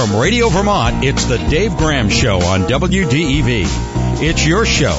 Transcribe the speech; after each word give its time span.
From 0.00 0.16
Radio 0.16 0.48
Vermont, 0.48 1.04
it's 1.04 1.26
the 1.26 1.36
Dave 1.36 1.76
Graham 1.76 2.08
Show 2.08 2.40
on 2.40 2.62
WDEV. 2.62 3.64
It's 4.22 4.46
your 4.46 4.64
show 4.64 4.96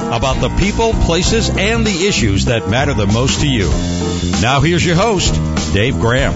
about 0.00 0.40
the 0.40 0.48
people, 0.58 0.92
places, 0.92 1.48
and 1.50 1.86
the 1.86 2.08
issues 2.08 2.46
that 2.46 2.68
matter 2.68 2.92
the 2.92 3.06
most 3.06 3.42
to 3.42 3.48
you. 3.48 3.68
Now 4.42 4.60
here's 4.60 4.84
your 4.84 4.96
host, 4.96 5.32
Dave 5.72 6.00
Graham. 6.00 6.34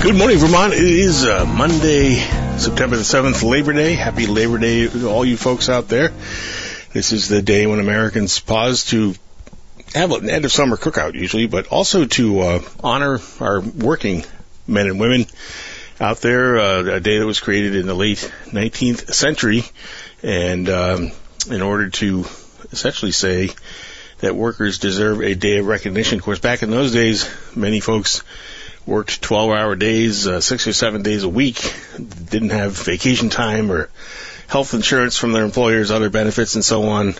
Good 0.00 0.16
morning, 0.16 0.38
Vermont. 0.38 0.72
It 0.72 0.80
is 0.80 1.26
uh, 1.26 1.44
Monday, 1.44 2.14
September 2.56 2.96
the 2.96 3.02
7th, 3.02 3.46
Labor 3.46 3.74
Day. 3.74 3.92
Happy 3.92 4.26
Labor 4.26 4.56
Day 4.56 4.88
to 4.88 5.06
all 5.06 5.22
you 5.22 5.36
folks 5.36 5.68
out 5.68 5.88
there. 5.88 6.14
This 6.94 7.12
is 7.12 7.28
the 7.28 7.42
day 7.42 7.66
when 7.66 7.78
Americans 7.78 8.40
pause 8.40 8.84
to 8.86 9.14
have 9.92 10.12
an 10.12 10.30
end 10.30 10.46
of 10.46 10.50
summer 10.52 10.78
cookout 10.78 11.12
usually, 11.12 11.46
but 11.46 11.66
also 11.66 12.06
to 12.06 12.40
uh, 12.40 12.62
honor 12.82 13.20
our 13.38 13.60
working 13.60 14.24
men 14.68 14.86
and 14.86 15.00
women 15.00 15.26
out 16.00 16.20
there. 16.20 16.58
Uh, 16.58 16.82
a 16.96 17.00
day 17.00 17.18
that 17.18 17.26
was 17.26 17.40
created 17.40 17.74
in 17.74 17.86
the 17.86 17.94
late 17.94 18.30
19th 18.46 19.12
century, 19.12 19.64
and 20.22 20.68
um, 20.68 21.10
in 21.50 21.62
order 21.62 21.90
to 21.90 22.24
essentially 22.70 23.12
say 23.12 23.50
that 24.18 24.34
workers 24.34 24.78
deserve 24.78 25.22
a 25.22 25.34
day 25.34 25.58
of 25.58 25.66
recognition. 25.66 26.18
Of 26.18 26.24
course, 26.24 26.38
back 26.38 26.62
in 26.62 26.70
those 26.70 26.92
days, 26.92 27.28
many 27.54 27.80
folks 27.80 28.22
worked 28.84 29.22
12-hour 29.22 29.76
days, 29.76 30.26
uh, 30.26 30.40
six 30.40 30.66
or 30.66 30.72
seven 30.72 31.02
days 31.02 31.22
a 31.22 31.28
week, 31.28 31.74
didn't 31.96 32.50
have 32.50 32.72
vacation 32.72 33.28
time 33.28 33.70
or 33.70 33.90
health 34.48 34.72
insurance 34.74 35.16
from 35.16 35.32
their 35.32 35.44
employers, 35.44 35.90
other 35.90 36.10
benefits, 36.10 36.54
and 36.54 36.64
so 36.64 36.84
on. 36.84 37.14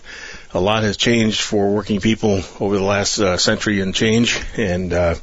A 0.55 0.61
lot 0.61 0.83
has 0.83 0.97
changed 0.97 1.42
for 1.42 1.70
working 1.70 2.01
people 2.01 2.41
over 2.59 2.77
the 2.77 2.84
last 2.84 3.19
uh, 3.19 3.37
century 3.37 3.80
and 3.80 3.95
change, 3.95 4.41
and 4.56 4.92
uh, 4.92 5.15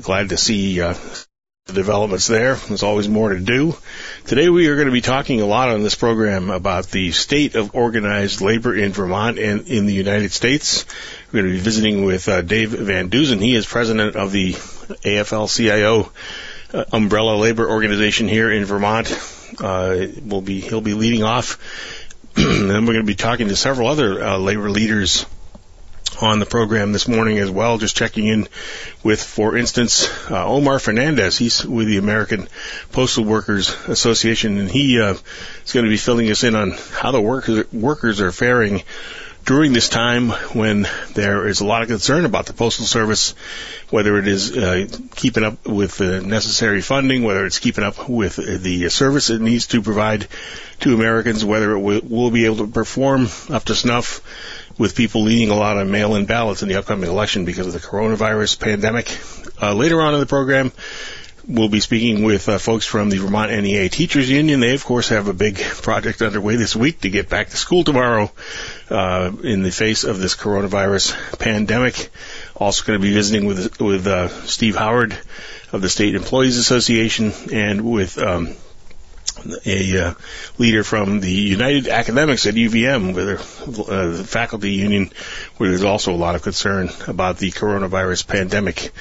glad 0.00 0.28
to 0.28 0.36
see 0.36 0.80
uh, 0.80 0.94
the 1.66 1.72
developments 1.72 2.26
there. 2.26 2.56
There's 2.56 2.82
always 2.82 3.08
more 3.08 3.30
to 3.30 3.40
do. 3.40 3.74
Today 4.26 4.50
we 4.50 4.66
are 4.66 4.74
going 4.74 4.88
to 4.88 4.92
be 4.92 5.00
talking 5.00 5.40
a 5.40 5.46
lot 5.46 5.70
on 5.70 5.82
this 5.82 5.94
program 5.94 6.50
about 6.50 6.88
the 6.88 7.10
state 7.12 7.54
of 7.54 7.74
organized 7.74 8.42
labor 8.42 8.76
in 8.76 8.92
Vermont 8.92 9.38
and 9.38 9.66
in 9.66 9.86
the 9.86 9.94
United 9.94 10.30
States. 10.30 10.84
We're 11.32 11.40
going 11.40 11.52
to 11.54 11.56
be 11.56 11.64
visiting 11.64 12.04
with 12.04 12.28
uh, 12.28 12.42
Dave 12.42 12.72
Van 12.72 13.08
Deusen. 13.08 13.40
He 13.40 13.54
is 13.54 13.64
president 13.64 14.14
of 14.14 14.30
the 14.30 14.52
AFL-CIO 14.52 16.12
uh, 16.74 16.84
umbrella 16.92 17.36
labor 17.36 17.66
organization 17.66 18.28
here 18.28 18.52
in 18.52 18.66
Vermont. 18.66 19.10
Uh, 19.58 20.08
will 20.22 20.42
be 20.42 20.60
he'll 20.60 20.82
be 20.82 20.92
leading 20.92 21.22
off, 21.22 21.58
and 22.36 22.68
then 22.68 22.84
we're 22.84 22.92
going 22.92 23.06
to 23.06 23.10
be 23.10 23.14
talking 23.14 23.48
to 23.48 23.56
several 23.56 23.88
other 23.88 24.22
uh, 24.22 24.36
labor 24.36 24.68
leaders 24.68 25.24
on 26.20 26.38
the 26.38 26.46
program 26.46 26.92
this 26.92 27.08
morning 27.08 27.38
as 27.38 27.50
well. 27.50 27.78
Just 27.78 27.96
checking 27.96 28.26
in 28.26 28.48
with, 29.02 29.22
for 29.22 29.56
instance, 29.56 30.08
uh, 30.30 30.46
Omar 30.46 30.78
Fernandez. 30.78 31.38
He's 31.38 31.64
with 31.64 31.86
the 31.86 31.98
American 31.98 32.48
Postal 32.92 33.24
Workers 33.24 33.74
Association, 33.88 34.58
and 34.58 34.70
he 34.70 35.00
uh, 35.00 35.14
is 35.64 35.72
going 35.72 35.84
to 35.84 35.90
be 35.90 35.96
filling 35.96 36.30
us 36.30 36.44
in 36.44 36.54
on 36.54 36.72
how 36.92 37.10
the 37.10 37.20
workers 37.20 38.20
are 38.20 38.32
faring 38.32 38.82
during 39.44 39.74
this 39.74 39.90
time 39.90 40.30
when 40.54 40.88
there 41.12 41.46
is 41.46 41.60
a 41.60 41.66
lot 41.66 41.82
of 41.82 41.88
concern 41.88 42.24
about 42.24 42.46
the 42.46 42.54
Postal 42.54 42.86
Service, 42.86 43.34
whether 43.90 44.18
it 44.18 44.26
is 44.26 44.56
uh, 44.56 44.86
keeping 45.16 45.44
up 45.44 45.66
with 45.66 45.98
the 45.98 46.22
necessary 46.22 46.80
funding, 46.80 47.24
whether 47.24 47.44
it's 47.44 47.58
keeping 47.58 47.84
up 47.84 48.08
with 48.08 48.36
the 48.36 48.88
service 48.88 49.30
it 49.30 49.40
needs 49.40 49.66
to 49.66 49.82
provide 49.82 50.26
to 50.80 50.94
Americans, 50.94 51.44
whether 51.44 51.72
it 51.72 52.04
will 52.04 52.30
be 52.30 52.46
able 52.46 52.56
to 52.58 52.66
perform 52.66 53.28
up 53.50 53.64
to 53.64 53.74
snuff 53.74 54.22
with 54.78 54.94
people 54.94 55.22
leading 55.22 55.50
a 55.50 55.54
lot 55.54 55.78
of 55.78 55.88
mail-in 55.88 56.26
ballots 56.26 56.62
in 56.62 56.68
the 56.68 56.76
upcoming 56.76 57.08
election 57.08 57.44
because 57.44 57.66
of 57.66 57.72
the 57.72 57.78
coronavirus 57.78 58.58
pandemic. 58.60 59.18
Uh, 59.62 59.74
later 59.74 60.00
on 60.00 60.14
in 60.14 60.20
the 60.20 60.26
program, 60.26 60.72
We'll 61.46 61.68
be 61.68 61.80
speaking 61.80 62.22
with 62.22 62.48
uh, 62.48 62.56
folks 62.56 62.86
from 62.86 63.10
the 63.10 63.18
Vermont 63.18 63.50
NEA 63.50 63.90
Teachers 63.90 64.30
Union. 64.30 64.60
They, 64.60 64.74
of 64.74 64.82
course, 64.82 65.10
have 65.10 65.28
a 65.28 65.34
big 65.34 65.58
project 65.58 66.22
underway 66.22 66.56
this 66.56 66.74
week 66.74 67.00
to 67.00 67.10
get 67.10 67.28
back 67.28 67.50
to 67.50 67.58
school 67.58 67.84
tomorrow 67.84 68.32
uh, 68.88 69.30
in 69.42 69.62
the 69.62 69.70
face 69.70 70.04
of 70.04 70.18
this 70.18 70.36
coronavirus 70.36 71.38
pandemic. 71.38 72.10
Also 72.56 72.86
going 72.86 72.98
to 72.98 73.02
be 73.02 73.12
visiting 73.12 73.46
with 73.46 73.78
with 73.78 74.06
uh, 74.06 74.28
Steve 74.46 74.76
Howard 74.76 75.18
of 75.70 75.82
the 75.82 75.90
State 75.90 76.14
Employees 76.14 76.56
Association 76.56 77.32
and 77.52 77.82
with 77.82 78.16
um, 78.16 78.54
a 79.66 79.98
uh, 79.98 80.14
leader 80.58 80.84
from 80.84 81.20
the 81.20 81.30
United 81.30 81.88
Academics 81.88 82.46
at 82.46 82.54
UVM, 82.54 83.14
where 83.14 83.38
uh, 83.38 84.16
the 84.16 84.24
faculty 84.24 84.72
union, 84.72 85.10
where 85.56 85.68
there's 85.68 85.84
also 85.84 86.12
a 86.12 86.16
lot 86.16 86.34
of 86.34 86.42
concern 86.42 86.90
about 87.06 87.38
the 87.38 87.50
coronavirus 87.50 88.26
pandemic. 88.26 88.92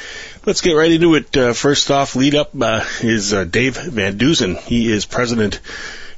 Let's 0.46 0.62
get 0.62 0.74
right 0.74 0.92
into 0.92 1.16
it. 1.16 1.36
Uh, 1.36 1.54
first 1.54 1.92
off, 1.92 2.16
lead 2.16 2.36
up 2.36 2.52
uh, 2.60 2.84
is 3.02 3.34
uh, 3.34 3.44
Dave 3.44 3.78
Van 3.78 4.18
Deusen. 4.18 4.58
He 4.60 4.92
is 4.92 5.06
president, 5.06 5.60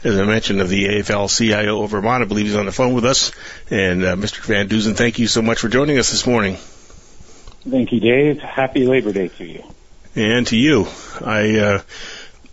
as 0.04 0.18
I 0.18 0.25
mentioned, 0.25 0.62
of 0.62 0.70
the 0.70 0.86
AFL-CIO 0.86 1.84
of 1.84 1.92
Vermont. 1.92 2.24
I 2.24 2.25
believe 2.25 2.48
he's 2.48 2.56
on 2.56 2.66
the 2.66 2.72
phone 2.72 2.94
with 2.94 3.06
us. 3.06 3.31
And 3.70 4.04
uh, 4.04 4.16
Mr. 4.16 4.40
Van 4.40 4.68
Deusen, 4.68 4.96
thank 4.96 5.20
you 5.20 5.28
so 5.28 5.42
much 5.42 5.59
for 5.59 5.70
joining 5.70 5.98
us 5.98 6.12
this 6.12 6.25
morning. 6.25 6.58
Thank 7.70 7.92
you, 7.92 8.00
Dave. 8.00 8.40
Happy 8.40 8.86
Labor 8.86 9.12
Day 9.12 9.28
to 9.28 9.46
you. 9.46 9.64
And 10.16 10.48
to 10.48 10.56
you. 10.56 10.88
I 11.20 11.81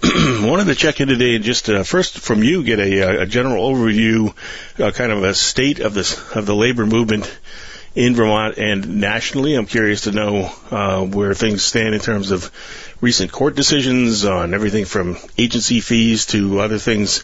wanted 0.42 0.64
to 0.64 0.74
check 0.74 1.00
in 1.00 1.06
today 1.06 1.36
and 1.36 1.44
just 1.44 1.70
uh, 1.70 1.84
first 1.84 2.18
from 2.18 2.42
you 2.42 2.64
get 2.64 2.80
a, 2.80 3.22
a 3.22 3.26
general 3.26 3.72
overview, 3.72 4.34
uh, 4.80 4.90
kind 4.90 5.12
of 5.12 5.22
a 5.22 5.32
state 5.32 5.78
of 5.78 5.94
this 5.94 6.18
of 6.34 6.44
the 6.44 6.56
labor 6.56 6.84
movement 6.84 7.30
in 7.94 8.16
Vermont 8.16 8.58
and 8.58 9.00
nationally. 9.00 9.54
I'm 9.54 9.66
curious 9.66 10.02
to 10.02 10.10
know 10.10 10.52
uh, 10.72 11.04
where 11.04 11.34
things 11.34 11.62
stand 11.62 11.94
in 11.94 12.00
terms 12.00 12.32
of 12.32 12.50
recent 13.00 13.30
court 13.30 13.54
decisions 13.54 14.24
on 14.24 14.54
everything 14.54 14.86
from 14.86 15.18
agency 15.38 15.80
fees 15.80 16.26
to 16.26 16.58
other 16.58 16.78
things 16.78 17.22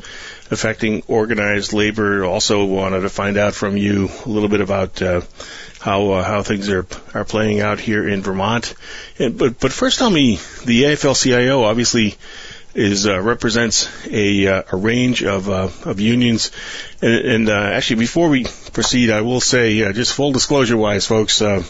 affecting 0.52 1.02
organized 1.08 1.72
labor. 1.72 2.24
Also 2.24 2.64
wanted 2.64 3.00
to 3.00 3.08
find 3.08 3.38
out 3.38 3.54
from 3.54 3.76
you 3.76 4.08
a 4.24 4.28
little 4.28 4.48
bit 4.48 4.60
about 4.60 5.02
uh, 5.02 5.22
how 5.80 6.10
uh, 6.10 6.22
how 6.22 6.42
things 6.42 6.70
are 6.70 6.86
are 7.12 7.24
playing 7.24 7.60
out 7.60 7.80
here 7.80 8.08
in 8.08 8.22
Vermont. 8.22 8.74
And, 9.18 9.36
but 9.36 9.58
but 9.58 9.72
first, 9.72 9.98
tell 9.98 10.10
me 10.10 10.36
the 10.64 10.84
AFL-CIO 10.84 11.64
obviously 11.64 12.16
is 12.78 13.08
uh, 13.08 13.20
represents 13.20 13.90
a, 14.06 14.46
uh, 14.46 14.62
a 14.70 14.76
range 14.76 15.24
of 15.24 15.50
uh, 15.50 15.68
of 15.84 15.98
unions. 15.98 16.52
And, 17.02 17.26
and 17.26 17.48
uh, 17.48 17.52
actually, 17.52 17.96
before 17.96 18.28
we 18.28 18.44
proceed, 18.72 19.10
I 19.10 19.22
will 19.22 19.40
say, 19.40 19.82
uh, 19.82 19.92
just 19.92 20.14
full 20.14 20.30
disclosure 20.30 20.76
wise, 20.76 21.04
folks. 21.04 21.42
Uh, 21.42 21.64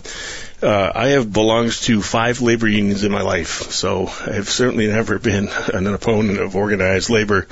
I 0.61 1.09
have 1.09 1.33
belonged 1.33 1.73
to 1.83 2.03
five 2.03 2.43
labor 2.43 2.69
unions 2.69 3.05
in 3.05 3.13
my 3.13 3.23
life, 3.23 3.71
so 3.71 4.09
I've 4.27 4.51
certainly 4.51 4.89
never 4.89 5.19
been 5.19 5.49
an 5.73 5.87
opponent 5.87 6.41
of 6.41 6.57
organized 6.57 7.11
labor 7.11 7.47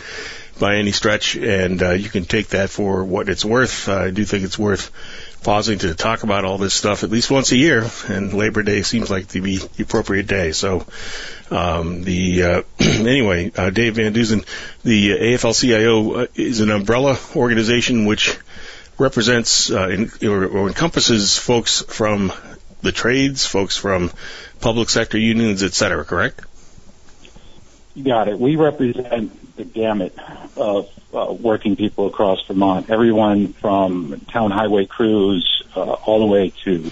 by 0.59 0.77
any 0.77 0.91
stretch, 0.91 1.37
and 1.37 1.81
you 1.81 2.09
can 2.09 2.25
take 2.25 2.49
that 2.49 2.69
for 2.69 3.05
what 3.05 3.29
it's 3.29 3.45
worth. 3.45 3.89
I 3.89 4.11
do 4.11 4.25
think 4.25 4.43
it's 4.43 4.59
worth 4.59 4.91
pausing 5.47 5.79
to 5.79 5.95
talk 5.95 6.25
about 6.25 6.45
all 6.45 6.59
this 6.59 6.75
stuff 6.75 7.05
at 7.05 7.11
least 7.11 7.31
once 7.31 7.53
a 7.53 7.57
year, 7.57 7.89
and 8.09 8.35
Labor 8.35 8.65
Day 8.65 8.83
seems 8.83 9.09
like 9.09 9.29
to 9.29 9.41
be 9.41 9.59
the 9.59 9.85
appropriate 9.85 10.27
day. 10.27 10.51
So, 10.51 10.85
um, 11.53 12.03
the 12.03 12.43
uh, 12.43 12.63
anyway, 12.81 13.53
uh, 13.57 13.71
Dave 13.71 13.95
Van 13.95 14.13
Deusen, 14.13 14.45
the 14.83 15.11
AFL-CIO 15.11 16.15
uh, 16.15 16.27
is 16.35 16.59
an 16.59 16.71
umbrella 16.71 17.17
organization 17.37 18.07
which 18.07 18.37
represents 18.99 19.71
uh, 19.71 19.87
in, 19.87 20.11
or, 20.29 20.47
or 20.47 20.67
encompasses 20.67 21.39
folks 21.39 21.81
from 21.81 22.33
the 22.83 22.91
trades, 22.91 23.47
folks 23.47 23.77
from 23.77 24.11
public 24.61 24.91
sector 24.91 25.17
unions, 25.17 25.63
et 25.63 25.75
cetera. 25.75 26.05
Correct? 26.05 26.41
You 27.95 28.03
got 28.03 28.27
it. 28.27 28.41
We 28.41 28.57
represent 28.57 29.57
the 29.57 29.65
gamut 29.65 30.19
of 30.57 30.91
uh, 31.17 31.33
working 31.33 31.77
people 31.77 32.07
across 32.07 32.45
Vermont, 32.47 32.91
everyone 32.91 33.53
from 33.55 34.21
town 34.31 34.51
highway 34.51 34.85
crews 34.85 35.63
uh, 35.75 35.81
all 35.81 36.21
the 36.21 36.27
way 36.27 36.53
to 36.65 36.91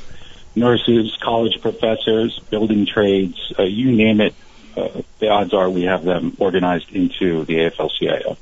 nurses, 0.54 1.16
college 1.20 1.60
professors, 1.60 2.38
building 2.50 2.86
trades, 2.86 3.52
uh, 3.58 3.64
you 3.64 3.92
name 3.92 4.20
it. 4.20 4.34
Uh, 4.76 5.02
the 5.18 5.28
odds 5.28 5.52
are 5.52 5.68
we 5.68 5.82
have 5.82 6.04
them 6.04 6.36
organized 6.38 6.90
into 6.92 7.44
the 7.44 7.54
AFL-CIO. 7.54 8.36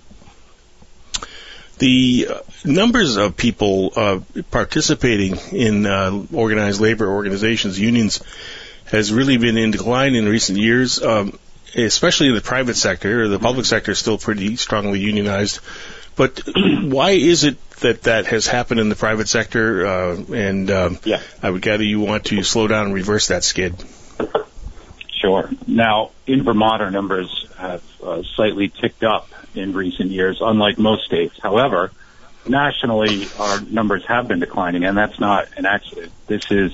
The 1.79 2.29
uh, 2.31 2.39
numbers 2.65 3.17
of 3.17 3.37
people 3.37 3.93
uh, 3.97 4.21
participating 4.51 5.37
in 5.51 5.87
organized 6.33 6.81
labor 6.81 7.09
organizations, 7.09 7.79
unions, 7.79 8.23
has 8.87 9.13
really 9.13 9.37
been 9.37 9.57
in 9.57 9.73
decline 9.73 10.15
in 10.15 10.29
recent 10.29 10.59
years. 10.59 11.03
Um, 11.03 11.39
especially 11.75 12.29
in 12.29 12.35
the 12.35 12.41
private 12.41 12.77
sector, 12.77 13.29
the 13.29 13.39
public 13.39 13.67
sector 13.67 13.93
is 13.93 13.99
still 13.99 14.19
pretty 14.19 14.57
strongly 14.57 15.01
unionized. 15.01 15.61
But 16.17 16.43
why 16.83 17.11
is 17.11 17.45
it 17.45 17.65
that 17.81 18.03
that 18.03 18.27
has 18.27 18.47
happened 18.47 18.81
in 18.81 18.89
the 18.89 18.97
private 18.97 19.29
sector? 19.29 19.87
Uh, 19.87 20.17
and 20.33 20.71
um, 20.71 20.99
yeah. 21.05 21.23
I 21.43 21.51
would 21.51 21.63
gather 21.63 21.85
you 21.85 22.01
want 22.01 22.27
to 22.27 22.43
slow 22.43 22.67
down 22.67 22.87
and 22.87 22.95
reverse 22.95 23.29
that 23.29 23.45
skid. 23.45 23.75
Sure. 25.21 25.49
Now, 25.67 26.11
in 26.27 26.43
Vermont, 26.43 26.83
our 26.83 26.91
numbers 26.91 27.47
have 27.57 27.83
uh, 28.03 28.23
slightly 28.35 28.69
ticked 28.69 29.05
up 29.05 29.29
in 29.55 29.73
recent 29.73 30.11
years, 30.11 30.39
unlike 30.41 30.79
most 30.79 31.05
states. 31.05 31.39
However, 31.41 31.93
nationally, 32.47 33.29
our 33.39 33.61
numbers 33.61 34.05
have 34.07 34.27
been 34.27 34.41
declining, 34.41 34.85
and 34.85 34.97
that's 34.97 35.21
not 35.21 35.49
an 35.57 35.67
accident. 35.67 36.13
This 36.27 36.51
is 36.51 36.73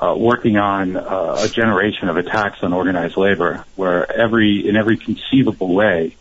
uh, 0.00 0.14
working 0.16 0.56
on 0.56 0.96
uh, 0.96 1.36
a 1.38 1.48
generation 1.48 2.08
of 2.08 2.16
attacks 2.16 2.62
on 2.62 2.72
organized 2.72 3.16
labor, 3.16 3.64
where 3.76 4.10
every 4.10 4.68
in 4.68 4.76
every 4.76 4.96
conceivable 4.96 5.74
way, 5.74 6.16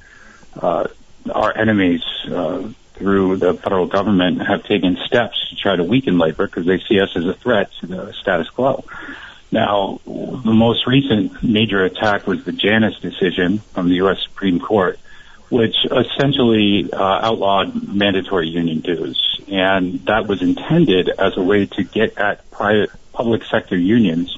uh, 0.61 0.87
our 1.31 1.57
enemies 1.57 2.01
uh, 2.29 2.67
through 2.93 3.37
the 3.37 3.53
federal 3.55 3.87
government 3.87 4.45
have 4.45 4.63
taken 4.63 4.97
steps 5.05 5.49
to 5.49 5.55
try 5.55 5.75
to 5.75 5.83
weaken 5.83 6.17
labor 6.17 6.47
because 6.47 6.65
they 6.65 6.79
see 6.79 6.99
us 6.99 7.15
as 7.15 7.25
a 7.25 7.33
threat 7.33 7.69
to 7.81 7.87
the 7.87 8.13
status 8.13 8.49
quo. 8.49 8.83
Now, 9.51 9.99
the 10.05 10.53
most 10.53 10.87
recent 10.87 11.43
major 11.43 11.83
attack 11.83 12.27
was 12.27 12.43
the 12.43 12.51
Janus 12.51 12.99
decision 12.99 13.59
from 13.59 13.89
the 13.89 13.95
U.S. 13.95 14.17
Supreme 14.23 14.59
Court, 14.59 14.99
which 15.49 15.75
essentially 15.85 16.91
uh, 16.91 16.97
outlawed 16.97 17.87
mandatory 17.87 18.47
union 18.47 18.79
dues, 18.79 19.39
and 19.47 19.99
that 20.05 20.27
was 20.27 20.41
intended 20.41 21.09
as 21.09 21.37
a 21.37 21.41
way 21.41 21.67
to 21.67 21.83
get 21.83 22.17
at 22.17 22.49
private 22.51 22.89
public 23.15 23.43
sector 23.45 23.77
unions 23.77 24.37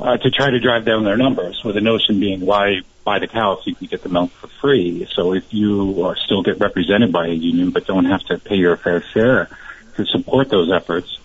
uh, 0.00 0.16
to 0.16 0.30
try 0.30 0.50
to 0.50 0.58
drive 0.60 0.84
down 0.84 1.04
their 1.04 1.16
numbers, 1.16 1.62
with 1.64 1.74
the 1.74 1.80
notion 1.80 2.20
being 2.20 2.40
why 2.40 2.80
buy 3.04 3.18
the 3.18 3.28
cow 3.28 3.56
if 3.58 3.66
you 3.66 3.74
can 3.74 3.86
get 3.86 4.02
the 4.02 4.08
milk 4.08 4.30
for 4.32 4.48
free. 4.60 5.06
So 5.12 5.32
if 5.32 5.54
you 5.54 6.04
are 6.04 6.16
still 6.16 6.42
get 6.42 6.58
represented 6.58 7.12
by 7.12 7.28
a 7.28 7.32
union 7.32 7.70
but 7.70 7.86
don't 7.86 8.06
have 8.06 8.22
to 8.24 8.38
pay 8.38 8.56
your 8.56 8.76
fair 8.76 9.00
share 9.00 9.48
to 9.94 10.04
support 10.06 10.50
those 10.50 10.72
efforts, 10.72 11.18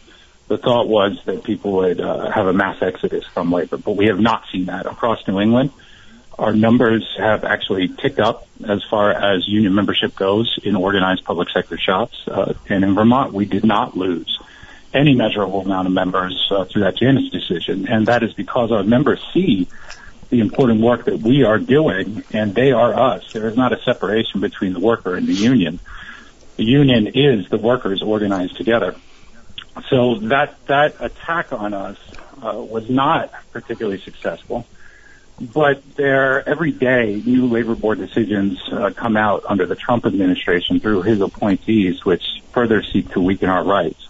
the 0.47 0.57
thought 0.57 0.87
was 0.87 1.19
that 1.25 1.43
people 1.43 1.71
would 1.73 1.99
uh, 1.99 2.29
have 2.29 2.45
a 2.45 2.53
mass 2.53 2.81
exodus 2.81 3.25
from 3.33 3.51
labor. 3.51 3.77
But 3.77 3.95
we 3.95 4.07
have 4.07 4.19
not 4.19 4.43
seen 4.51 4.65
that 4.65 4.85
across 4.85 5.27
New 5.27 5.39
England. 5.39 5.71
Our 6.37 6.53
numbers 6.53 7.15
have 7.17 7.43
actually 7.43 7.87
ticked 7.89 8.19
up 8.19 8.47
as 8.67 8.83
far 8.89 9.11
as 9.11 9.47
union 9.47 9.73
membership 9.73 10.15
goes 10.15 10.59
in 10.63 10.75
organized 10.75 11.23
public 11.23 11.49
sector 11.49 11.77
shops. 11.77 12.27
Uh, 12.27 12.53
and 12.69 12.83
in 12.83 12.95
Vermont, 12.95 13.33
we 13.33 13.45
did 13.45 13.65
not 13.65 13.97
lose 13.97 14.39
any 14.93 15.15
measurable 15.15 15.61
amount 15.61 15.87
of 15.87 15.93
members 15.93 16.47
uh, 16.51 16.65
through 16.65 16.81
that 16.83 16.97
Janus 16.97 17.29
decision. 17.29 17.87
And 17.87 18.07
that 18.07 18.23
is 18.23 18.33
because 18.33 18.71
our 18.71 18.83
members 18.83 19.23
see 19.33 19.67
the 20.29 20.39
important 20.39 20.81
work 20.81 21.05
that 21.05 21.19
we 21.19 21.43
are 21.43 21.59
doing 21.59 22.23
and 22.31 22.55
they 22.55 22.71
are 22.71 22.93
us. 22.93 23.33
There 23.33 23.47
is 23.47 23.57
not 23.57 23.73
a 23.73 23.81
separation 23.83 24.41
between 24.41 24.73
the 24.73 24.79
worker 24.79 25.15
and 25.15 25.27
the 25.27 25.33
union. 25.33 25.79
The 26.57 26.63
union 26.63 27.07
is 27.07 27.49
the 27.49 27.57
workers 27.57 28.01
organized 28.01 28.57
together. 28.57 28.95
So 29.89 30.15
that, 30.15 30.65
that 30.67 30.95
attack 30.99 31.53
on 31.53 31.73
us 31.73 31.97
uh, 32.41 32.53
was 32.55 32.89
not 32.89 33.31
particularly 33.51 33.99
successful. 33.99 34.65
But 35.39 35.95
there, 35.95 36.47
every 36.47 36.71
day, 36.71 37.21
new 37.25 37.47
labor 37.47 37.73
board 37.73 37.97
decisions 37.97 38.61
uh, 38.71 38.91
come 38.95 39.17
out 39.17 39.43
under 39.47 39.65
the 39.65 39.75
Trump 39.75 40.05
administration 40.05 40.79
through 40.79 41.01
his 41.01 41.19
appointees, 41.19 42.05
which 42.05 42.23
further 42.51 42.83
seek 42.83 43.09
to 43.11 43.21
weaken 43.21 43.49
our 43.49 43.63
rights. 43.63 44.07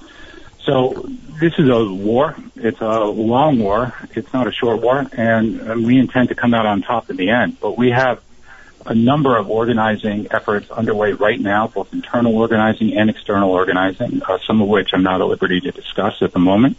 So 0.64 1.06
this 1.40 1.54
is 1.58 1.70
a 1.70 1.86
war. 1.86 2.36
It's 2.56 2.82
a 2.82 3.00
long 3.00 3.60
war. 3.60 3.94
It's 4.12 4.32
not 4.32 4.48
a 4.48 4.52
short 4.52 4.82
war, 4.82 5.06
and 5.14 5.86
we 5.86 5.98
intend 5.98 6.30
to 6.30 6.36
come 6.36 6.54
out 6.54 6.66
on 6.66 6.82
top 6.82 7.10
in 7.10 7.18
the 7.18 7.30
end. 7.30 7.60
But 7.60 7.78
we 7.78 7.90
have 7.92 8.22
a 8.86 8.96
number 8.96 9.38
of 9.38 9.50
organizing 9.50 10.28
efforts 10.32 10.70
underway 10.72 11.14
right 11.14 11.40
now, 11.40 11.68
both 11.68 11.94
internal 11.94 12.36
organizing 12.36 12.98
and 12.98 13.10
external 13.10 13.52
organizing, 13.52 14.22
uh, 14.24 14.40
some 14.46 14.62
of 14.62 14.68
which 14.68 14.90
I'm 14.94 15.04
not 15.04 15.22
at 15.22 15.28
liberty 15.28 15.62
to 15.62 15.72
discuss 15.72 16.22
at 16.22 16.32
the 16.32 16.40
moment 16.40 16.78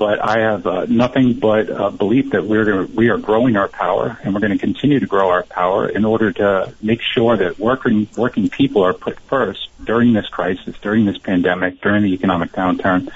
but 0.00 0.18
I 0.18 0.40
have 0.40 0.66
uh, 0.66 0.86
nothing 0.88 1.34
but 1.34 1.68
uh, 1.68 1.90
belief 1.90 2.30
that 2.30 2.42
we're 2.42 2.64
gonna, 2.64 2.86
we 2.86 3.10
are 3.10 3.18
growing 3.18 3.56
our 3.56 3.68
power, 3.68 4.18
and 4.24 4.32
we're 4.32 4.40
going 4.40 4.52
to 4.52 4.58
continue 4.58 4.98
to 4.98 5.06
grow 5.06 5.28
our 5.28 5.42
power 5.42 5.86
in 5.86 6.06
order 6.06 6.32
to 6.32 6.72
make 6.80 7.02
sure 7.02 7.36
that 7.36 7.58
working 7.58 8.08
working 8.16 8.48
people 8.48 8.82
are 8.82 8.94
put 8.94 9.20
first 9.20 9.68
during 9.84 10.14
this 10.14 10.26
crisis, 10.26 10.74
during 10.80 11.04
this 11.04 11.18
pandemic, 11.18 11.82
during 11.82 12.02
the 12.02 12.14
economic 12.14 12.50
downturn, 12.52 13.12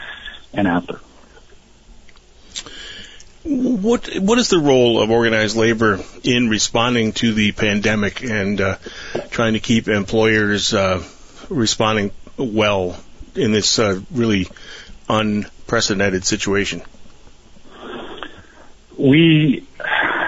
and 0.52 0.68
after. 0.68 1.00
What 3.44 4.14
what 4.16 4.38
is 4.38 4.50
the 4.50 4.58
role 4.58 5.00
of 5.00 5.10
organized 5.10 5.56
labor 5.56 6.00
in 6.22 6.50
responding 6.50 7.12
to 7.14 7.32
the 7.32 7.52
pandemic 7.52 8.22
and 8.22 8.60
uh, 8.60 8.76
trying 9.30 9.54
to 9.54 9.60
keep 9.60 9.88
employers 9.88 10.74
uh, 10.74 11.02
responding 11.48 12.10
well 12.36 12.94
in 13.34 13.52
this 13.52 13.78
uh, 13.78 14.02
really 14.10 14.48
unprecedented 15.08 16.24
situation? 16.24 16.82
We, 18.96 19.66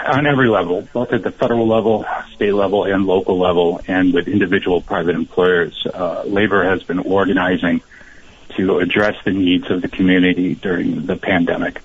on 0.07 0.27
every 0.27 0.49
level, 0.49 0.89
both 0.93 1.13
at 1.13 1.23
the 1.23 1.31
federal 1.31 1.69
level, 1.69 2.05
state 2.35 2.53
level, 2.53 2.85
and 2.85 3.07
local 3.07 3.39
level, 3.39 3.81
and 3.87 4.13
with 4.13 4.29
individual 4.29 4.81
private 4.81 5.15
employers, 5.15 5.87
uh, 5.87 6.25
labor 6.25 6.65
has 6.65 6.83
been 6.83 6.99
organizing 6.99 7.83
to 8.57 8.79
address 8.79 9.15
the 9.25 9.31
needs 9.31 9.71
of 9.71 9.83
the 9.83 9.89
community 9.89 10.55
during 10.55 11.07
the 11.07 11.17
pandemic. 11.17 11.81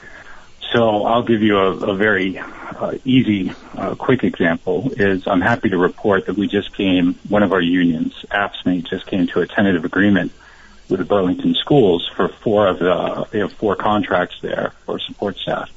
So 0.72 1.04
I'll 1.04 1.24
give 1.24 1.42
you 1.42 1.58
a, 1.58 1.72
a 1.72 1.96
very 1.96 2.40
uh, 2.40 2.98
easy, 3.04 3.52
uh, 3.76 3.96
quick 3.96 4.24
example. 4.24 4.92
Is 4.96 5.28
I'm 5.28 5.42
happy 5.42 5.70
to 5.70 5.78
report 5.78 6.28
that 6.28 6.38
we 6.38 6.48
just 6.48 6.76
came, 6.76 7.16
one 7.28 7.44
of 7.44 7.52
our 7.52 7.62
unions, 7.62 8.14
AFSCME, 8.32 8.90
just 8.90 9.06
came 9.06 9.28
to 9.28 9.42
a 9.42 9.48
tentative 9.48 9.84
agreement 9.84 10.32
with 10.92 11.00
the 11.00 11.06
Burlington 11.06 11.56
schools 11.56 12.08
for 12.16 12.28
four 12.28 12.68
of 12.68 12.80
the 12.80 13.28
they 13.32 13.40
have 13.40 13.54
four 13.54 13.76
contracts 13.76 14.36
there 14.42 14.74
for 14.86 15.00
support 15.00 15.38
staff. 15.38 15.72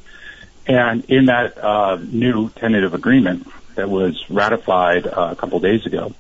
And 0.67 1.05
in 1.07 1.27
that 1.27 1.57
uh, 1.57 1.97
new 1.97 2.51
tentative 2.51 2.95
agreement 2.95 3.47
that 3.77 3.89
was 3.89 4.29
ratified 4.29 5.07
uh, 5.07 5.31
a 5.33 5.37
couple 5.37 5.61
days 5.61 5.87
ago, 5.87 6.13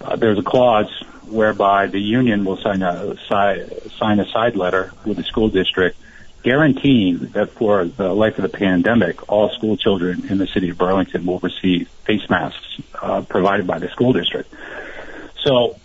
uh, 0.00 0.16
there's 0.16 0.38
a 0.38 0.42
clause 0.42 0.90
whereby 1.28 1.86
the 1.86 2.00
union 2.00 2.44
will 2.44 2.58
sign 2.58 2.82
a 2.82 3.16
sign 3.26 4.20
a 4.20 4.26
side 4.26 4.56
letter 4.56 4.92
with 5.06 5.16
the 5.16 5.24
school 5.24 5.48
district 5.48 5.96
guaranteeing 6.44 7.18
that 7.32 7.50
for 7.50 7.86
the 7.86 8.12
life 8.12 8.38
of 8.38 8.42
the 8.42 8.56
pandemic, 8.56 9.32
all 9.32 9.48
school 9.48 9.78
children 9.78 10.30
in 10.30 10.36
the 10.36 10.46
city 10.46 10.68
of 10.68 10.76
Burlington 10.76 11.24
will 11.24 11.38
receive 11.38 11.88
face 12.04 12.28
masks 12.28 12.80
uh, 13.00 13.22
provided 13.22 13.66
by 13.66 13.78
the 13.78 13.88
school 13.88 14.12
district. 14.12 14.52
So 15.42 15.76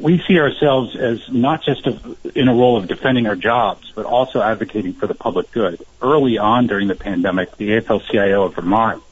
we 0.00 0.22
see 0.26 0.38
ourselves 0.38 0.96
as 0.96 1.28
not 1.30 1.62
just 1.64 1.86
a, 1.86 2.16
in 2.34 2.48
a 2.48 2.54
role 2.54 2.76
of 2.76 2.86
defending 2.86 3.26
our 3.26 3.36
jobs, 3.36 3.92
but 3.94 4.04
also 4.04 4.40
advocating 4.40 4.92
for 4.92 5.06
the 5.06 5.14
public 5.14 5.50
good. 5.52 5.80
Early 6.00 6.38
on 6.38 6.66
during 6.66 6.88
the 6.88 6.94
pandemic, 6.94 7.56
the 7.56 7.70
AFL-CIO 7.70 8.44
of 8.44 8.54
Vermont 8.54 9.02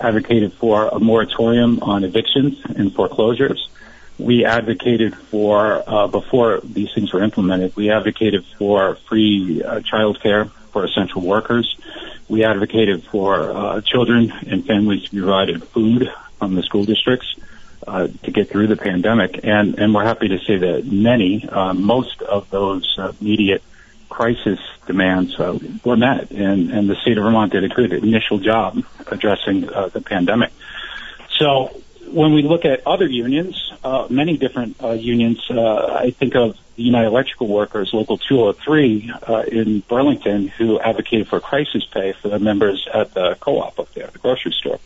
advocated 0.00 0.52
for 0.54 0.88
a 0.88 0.98
moratorium 0.98 1.82
on 1.82 2.04
evictions 2.04 2.60
and 2.64 2.92
foreclosures. 2.94 3.68
We 4.18 4.44
advocated 4.44 5.16
for, 5.16 5.82
uh, 5.86 6.06
before 6.06 6.60
these 6.62 6.92
things 6.94 7.12
were 7.12 7.22
implemented, 7.22 7.76
we 7.76 7.90
advocated 7.90 8.44
for 8.58 8.96
free 9.08 9.62
uh, 9.62 9.80
child 9.80 10.20
care 10.22 10.46
for 10.72 10.84
essential 10.84 11.22
workers. 11.22 11.76
We 12.28 12.44
advocated 12.44 13.04
for 13.04 13.52
uh, 13.52 13.80
children 13.82 14.32
and 14.46 14.66
families 14.66 15.04
to 15.04 15.10
be 15.10 15.20
provided 15.20 15.62
food 15.64 16.10
from 16.38 16.54
the 16.54 16.62
school 16.62 16.84
districts 16.84 17.36
uh, 17.86 18.08
to 18.22 18.30
get 18.30 18.48
through 18.48 18.68
the 18.68 18.76
pandemic. 18.76 19.40
And, 19.44 19.78
and 19.78 19.94
we're 19.94 20.04
happy 20.04 20.28
to 20.28 20.38
say 20.38 20.56
that 20.58 20.84
many, 20.86 21.48
uh, 21.48 21.74
most 21.74 22.22
of 22.22 22.50
those 22.50 22.96
uh, 22.98 23.12
immediate 23.20 23.62
crisis 24.08 24.58
demands 24.86 25.38
uh, 25.40 25.58
were 25.84 25.96
met, 25.96 26.30
and, 26.30 26.70
and 26.70 26.88
the 26.88 26.96
state 26.96 27.16
of 27.16 27.24
Vermont 27.24 27.52
did 27.52 27.64
a 27.64 27.68
good 27.68 27.92
initial 27.92 28.38
job 28.38 28.82
addressing 29.06 29.68
uh, 29.68 29.88
the 29.88 30.00
pandemic. 30.02 30.52
So 31.38 31.80
when 32.08 32.34
we 32.34 32.42
look 32.42 32.64
at 32.64 32.86
other 32.86 33.06
unions, 33.06 33.72
uh, 33.82 34.06
many 34.10 34.36
different 34.36 34.82
uh, 34.82 34.90
unions, 34.90 35.42
uh, 35.50 35.98
I 35.98 36.10
think 36.10 36.34
of 36.36 36.58
the 36.76 36.82
United 36.82 37.08
Electrical 37.08 37.48
Workers, 37.48 37.92
Local 37.94 38.18
203 38.18 39.12
uh, 39.26 39.42
in 39.50 39.80
Burlington, 39.80 40.48
who 40.48 40.78
advocated 40.78 41.28
for 41.28 41.40
crisis 41.40 41.84
pay 41.86 42.12
for 42.12 42.28
their 42.28 42.38
members 42.38 42.86
at 42.92 43.14
the 43.14 43.36
co-op 43.40 43.78
up 43.78 43.92
there, 43.94 44.08
the 44.08 44.18
grocery 44.18 44.52
store 44.52 44.78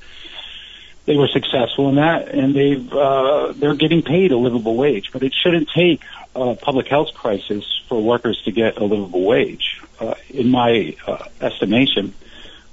they 1.06 1.16
were 1.16 1.28
successful 1.28 1.88
in 1.88 1.94
that, 1.96 2.28
and 2.28 2.54
they've 2.54 2.92
uh, 2.92 3.52
they're 3.56 3.74
getting 3.74 4.02
paid 4.02 4.32
a 4.32 4.36
livable 4.36 4.76
wage. 4.76 5.10
But 5.12 5.22
it 5.22 5.32
shouldn't 5.32 5.68
take 5.70 6.02
a 6.34 6.54
public 6.56 6.88
health 6.88 7.14
crisis 7.14 7.64
for 7.88 8.02
workers 8.02 8.42
to 8.44 8.52
get 8.52 8.76
a 8.76 8.84
livable 8.84 9.24
wage. 9.24 9.80
Uh, 9.98 10.14
in 10.28 10.50
my 10.50 10.96
uh, 11.06 11.24
estimation, 11.40 12.12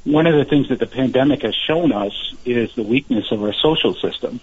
one 0.04 0.28
of 0.28 0.36
the 0.36 0.46
things 0.46 0.70
that 0.70 0.80
the 0.80 0.88
pandemic 0.88 1.44
has 1.44 1.56
shown 1.56 1.94
us 1.94 2.36
is 2.44 2.74
the 2.76 2.84
weakness 2.84 3.32
of 3.32 3.42
our 3.44 3.54
social 3.54 3.94
system. 3.94 4.40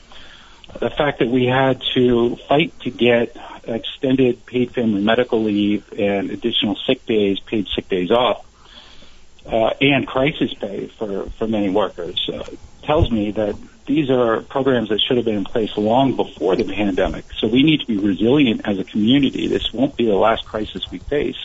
The 0.79 0.89
fact 0.89 1.19
that 1.19 1.29
we 1.29 1.47
had 1.47 1.83
to 1.95 2.37
fight 2.49 2.79
to 2.81 2.91
get 2.91 3.37
extended 3.65 4.47
paid 4.47 4.73
family 4.73 5.03
medical 5.03 5.43
leave 5.43 5.93
and 5.99 6.31
additional 6.31 6.77
sick 6.77 7.05
days, 7.07 7.41
paid 7.41 7.67
sick 7.75 7.89
days 7.89 8.13
off, 8.13 8.47
uh, 9.47 9.75
and 9.81 10.07
crisis 10.07 10.55
pay 10.55 10.87
for, 10.87 11.29
for 11.31 11.49
many 11.49 11.71
workers 11.71 12.31
uh, 12.33 12.45
tells 12.85 13.11
me 13.11 13.33
that 13.33 13.57
these 13.91 14.09
are 14.09 14.41
programs 14.43 14.89
that 14.91 15.01
should 15.01 15.17
have 15.17 15.27
been 15.27 15.37
in 15.37 15.45
place 15.45 15.77
long 15.77 16.15
before 16.15 16.55
the 16.55 16.65
pandemic. 16.65 17.25
So 17.37 17.49
we 17.49 17.63
need 17.63 17.81
to 17.81 17.87
be 17.87 17.97
resilient 17.97 18.63
as 18.65 18.79
a 18.79 18.85
community. 18.85 19.49
This 19.49 19.73
won't 19.73 19.97
be 19.97 20.07
the 20.07 20.15
last 20.15 20.45
crisis 20.45 20.89
we 20.91 20.99
face. 20.99 21.37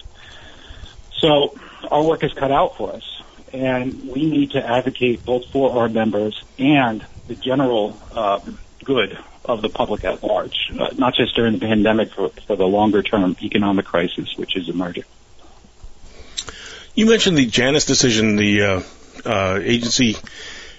So 1.17 1.57
our 1.89 2.03
work 2.03 2.23
is 2.23 2.33
cut 2.33 2.51
out 2.51 2.77
for 2.77 2.93
us, 2.93 3.21
and 3.51 4.09
we 4.09 4.29
need 4.29 4.51
to 4.51 4.63
advocate 4.63 5.25
both 5.25 5.47
for 5.47 5.79
our 5.79 5.89
members 5.89 6.43
and 6.59 7.03
the 7.27 7.35
general 7.35 7.97
uh, 8.13 8.39
good 8.83 9.17
of 9.43 9.61
the 9.61 9.69
public 9.69 10.03
at 10.03 10.23
large, 10.23 10.71
uh, 10.79 10.89
not 10.97 11.15
just 11.15 11.35
during 11.35 11.53
the 11.53 11.65
pandemic, 11.65 12.15
but 12.15 12.39
for 12.41 12.55
the 12.55 12.65
longer 12.65 13.01
term 13.01 13.35
economic 13.41 13.85
crisis 13.85 14.35
which 14.37 14.55
is 14.55 14.69
emerging. 14.69 15.03
You 16.93 17.07
mentioned 17.07 17.37
the 17.37 17.45
Janus 17.45 17.85
decision, 17.85 18.35
the 18.35 18.61
uh, 18.61 18.81
uh, 19.25 19.59
agency 19.61 20.15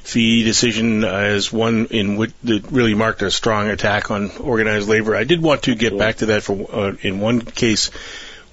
fee 0.07 0.45
decision 0.45 1.05
as 1.05 1.53
one 1.53 1.87
in 1.87 2.17
which 2.17 2.33
that 2.45 2.71
really 2.71 2.95
marked 2.95 3.23
a 3.23 3.31
strong 3.31 3.69
attack 3.69 4.11
on 4.11 4.31
organized 4.39 4.89
labor. 4.89 5.17
I 5.17 5.25
did 5.25 5.43
want 5.43 5.65
to 5.65 5.75
get 5.75 5.99
back 5.99 6.17
to 6.17 6.27
that 6.27 6.43
for 6.45 6.69
uh, 6.73 6.93
in 7.03 7.19
one 7.19 7.41
case, 7.41 7.89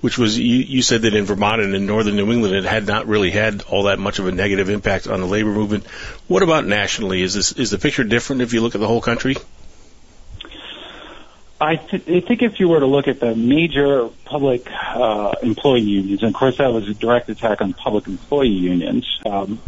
which 0.02 0.18
was 0.18 0.38
you, 0.38 0.58
you 0.58 0.82
said 0.82 1.04
that 1.04 1.14
in 1.14 1.26
Vermont 1.26 1.62
and 1.62 1.76
in 1.76 1.86
northern 1.86 2.16
New 2.16 2.32
England 2.32 2.56
it 2.56 2.66
had 2.66 2.88
not 2.88 3.08
really 3.08 3.30
had 3.30 3.62
all 3.64 3.84
that 3.84 4.00
much 4.00 4.18
of 4.18 4.28
a 4.28 4.32
negative 4.32 4.70
impact 4.70 5.08
on 5.08 5.20
the 5.22 5.28
labor 5.28 5.52
movement. 5.52 5.86
What 6.28 6.42
about 6.42 6.66
nationally? 6.66 7.22
Is 7.22 7.36
this 7.36 7.52
is 7.52 7.70
the 7.70 7.78
picture 7.78 8.04
different 8.04 8.42
if 8.42 8.54
you 8.54 8.62
look 8.62 8.74
at 8.74 8.82
the 8.82 8.88
whole 8.88 9.02
country? 9.02 9.36
I, 11.62 11.78
th- 11.78 12.10
I 12.10 12.20
think 12.20 12.42
if 12.42 12.60
you 12.60 12.68
were 12.68 12.82
to 12.82 12.88
look 12.88 13.08
at 13.08 13.22
the 13.22 13.36
major 13.36 14.10
public 14.26 14.68
uh, 14.70 15.36
employee 15.42 15.82
unions, 15.82 16.22
and 16.22 16.30
of 16.30 16.36
course 16.36 16.58
that 16.58 16.74
was 16.74 16.90
a 16.90 16.94
direct 16.94 17.30
attack 17.30 17.62
on 17.62 17.74
public 17.74 18.08
employee 18.08 18.50
unions, 18.50 19.08
um, 19.26 19.60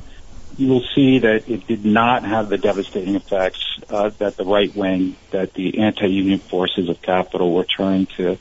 you 0.58 0.70
will 0.70 0.84
see 0.94 1.20
that 1.20 1.50
it 1.50 1.68
did 1.68 1.86
not 1.86 2.24
have 2.24 2.50
the 2.50 2.58
devastating 2.58 3.16
effects 3.16 3.80
uh, 3.90 4.10
that 4.18 4.38
the 4.38 4.46
right 4.46 4.74
wing, 4.76 5.16
that 5.32 5.54
the 5.54 5.80
anti-union 5.80 6.40
forces 6.40 6.90
of 6.90 7.02
capital 7.02 7.54
were 7.54 7.66
trying 7.66 8.06
to 8.18 8.38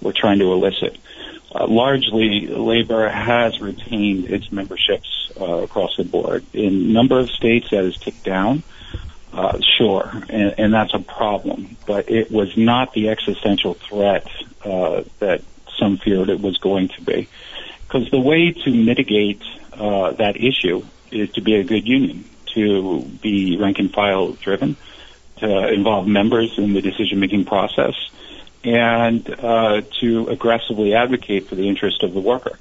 were 0.00 0.12
trying 0.12 0.38
to 0.40 0.52
elicit. 0.52 0.98
Uh, 1.54 1.66
largely, 1.66 2.46
labor 2.46 3.08
has 3.08 3.60
retained 3.60 4.24
its 4.24 4.50
memberships 4.50 5.30
uh, 5.40 5.44
across 5.44 5.96
the 5.96 6.04
board. 6.04 6.44
In 6.52 6.92
number 6.92 7.20
of 7.20 7.30
states, 7.30 7.70
that 7.70 7.84
has 7.84 7.96
ticked 7.96 8.24
down. 8.24 8.62
Uh, 9.32 9.58
sure, 9.78 10.10
and, 10.28 10.54
and 10.58 10.74
that's 10.74 10.92
a 10.92 10.98
problem, 10.98 11.76
but 11.86 12.10
it 12.10 12.30
was 12.30 12.54
not 12.54 12.92
the 12.92 13.08
existential 13.08 13.72
threat 13.72 14.26
uh, 14.62 15.02
that 15.20 15.42
some 15.78 15.96
feared 15.96 16.28
it 16.28 16.40
was 16.40 16.58
going 16.58 16.88
to 16.88 17.00
be. 17.00 17.28
Because 17.86 18.10
the 18.10 18.20
way 18.20 18.52
to 18.52 18.70
mitigate 18.70 19.42
uh, 19.72 20.10
that 20.12 20.36
issue 20.36 20.84
is 21.12 21.30
to 21.32 21.40
be 21.40 21.56
a 21.56 21.64
good 21.64 21.86
union, 21.86 22.24
to 22.54 23.02
be 23.22 23.56
rank 23.56 23.78
and 23.78 23.92
file 23.92 24.32
driven, 24.32 24.76
to 25.38 25.68
involve 25.72 26.06
members 26.06 26.58
in 26.58 26.72
the 26.72 26.80
decision 26.80 27.20
making 27.20 27.44
process, 27.44 27.94
and 28.64 29.28
uh, 29.40 29.82
to 30.00 30.28
aggressively 30.28 30.94
advocate 30.94 31.48
for 31.48 31.54
the 31.54 31.68
interest 31.68 32.02
of 32.02 32.14
the 32.14 32.20
worker. 32.20 32.58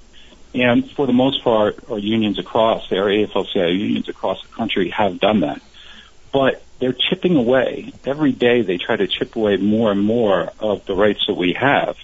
And 0.54 0.90
for 0.92 1.06
the 1.08 1.14
most 1.14 1.44
part, 1.44 1.80
our 1.90 2.00
unions 2.00 2.38
across, 2.38 2.92
our 2.92 3.08
AFL-CIO 3.08 3.68
unions 3.68 4.10
across 4.10 4.42
the 4.42 4.54
country 4.54 4.90
have 4.90 5.20
done 5.20 5.42
that. 5.42 5.62
But 6.34 6.64
they're 6.80 6.94
chipping 6.94 7.38
away. 7.38 7.94
Every 8.06 8.32
day 8.32 8.62
they 8.62 8.78
try 8.78 8.96
to 8.96 9.08
chip 9.08 9.36
away 9.36 9.58
more 9.58 9.92
and 9.92 10.02
more 10.02 10.52
of 10.60 10.86
the 10.86 10.96
rights 10.96 11.26
that 11.28 11.36
we 11.36 11.54
have. 11.54 11.98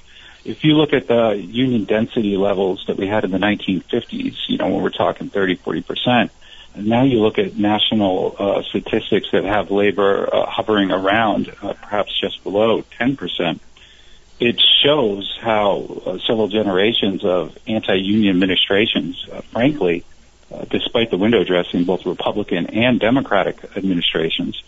If 0.48 0.64
you 0.64 0.76
look 0.76 0.94
at 0.94 1.08
the 1.08 1.32
union 1.32 1.84
density 1.84 2.38
levels 2.38 2.86
that 2.88 2.96
we 2.96 3.06
had 3.06 3.26
in 3.26 3.32
the 3.32 3.38
1950s, 3.38 4.38
you 4.48 4.58
know, 4.58 4.70
when 4.70 4.82
we're 4.82 4.92
talking 4.92 5.30
30, 5.30 5.56
40 5.56 5.82
percent, 5.82 6.32
and 6.74 6.88
now 6.88 7.04
you 7.04 7.20
look 7.20 7.38
at 7.38 7.58
national 7.58 8.34
uh, 8.40 8.62
statistics 8.64 9.28
that 9.34 9.44
have 9.44 9.72
labor 9.72 10.34
uh, 10.34 10.46
hovering 10.46 10.92
around 10.92 11.54
uh, 11.62 11.74
perhaps 11.74 12.18
just 12.18 12.42
below 12.46 12.82
10%. 12.98 13.60
It 14.40 14.62
shows 14.86 15.38
how 15.42 16.02
uh, 16.06 16.18
several 16.20 16.48
generations 16.48 17.26
of 17.26 17.58
anti-union 17.68 18.34
administrations, 18.34 19.28
uh, 19.30 19.42
frankly, 19.42 20.06
uh, 20.50 20.64
despite 20.70 21.12
the 21.12 21.18
window 21.18 21.44
dressing, 21.44 21.84
both 21.84 22.06
Republican 22.06 22.68
and 22.68 23.02
Democratic 23.02 23.76
administrations, 23.76 24.64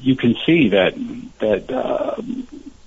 you 0.00 0.16
can 0.16 0.34
see 0.46 0.70
that 0.70 0.94
that 1.40 1.66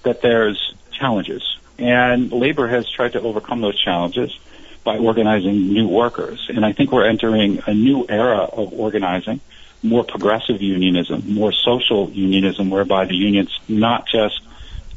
that 0.02 0.22
there's 0.22 0.74
challenges, 1.00 1.58
and 1.78 2.32
labor 2.32 2.68
has 2.68 2.90
tried 2.90 3.14
to 3.14 3.22
overcome 3.22 3.62
those 3.62 3.80
challenges 3.80 4.38
by 4.84 4.98
organizing 4.98 5.74
new 5.74 5.88
workers. 5.88 6.48
And 6.50 6.66
I 6.66 6.74
think 6.74 6.92
we're 6.92 7.08
entering 7.08 7.62
a 7.66 7.74
new 7.74 8.06
era 8.08 8.40
of 8.40 8.74
organizing, 8.74 9.40
more 9.82 10.04
progressive 10.04 10.62
unionism, 10.62 11.34
more 11.34 11.52
social 11.52 12.10
unionism, 12.10 12.70
whereby 12.70 13.06
the 13.06 13.16
unions 13.16 13.58
not 13.68 14.08
just 14.08 14.42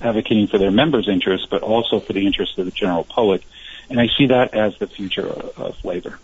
advocating 0.01 0.49
for 0.49 0.59
their 0.59 0.71
members' 0.71 1.09
interests, 1.09 1.47
but 1.51 1.63
also 1.63 2.01
for 2.01 2.13
the 2.13 2.27
interests 2.27 2.59
of 2.59 2.65
the 2.65 2.71
general 2.71 3.05
public. 3.05 3.43
And 3.89 4.01
I 4.01 4.09
see 4.17 4.27
that 4.27 4.55
as 4.55 4.77
the 4.79 4.87
future 4.87 5.29
of 5.29 5.85
labor. 5.85 6.19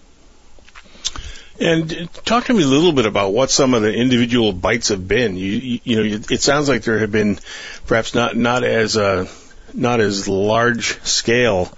And 1.61 2.09
talk 2.25 2.45
to 2.45 2.55
me 2.55 2.63
a 2.63 2.67
little 2.67 2.93
bit 2.93 3.05
about 3.07 3.33
what 3.33 3.51
some 3.51 3.75
of 3.75 3.83
the 3.83 3.93
individual 3.93 4.53
bites 4.53 4.89
have 4.91 5.07
been. 5.09 5.37
You, 5.37 5.53
you, 5.53 5.81
you 5.83 5.97
know, 5.97 6.21
it 6.31 6.41
sounds 6.41 6.69
like 6.69 6.83
there 6.83 7.01
have 7.01 7.11
been 7.11 7.39
perhaps 7.87 8.15
not 8.15 8.37
not 8.37 8.63
as 8.63 8.97
uh, 8.97 9.27
not 9.75 10.01
as 10.01 10.29
large 10.29 11.01
scale 11.03 11.73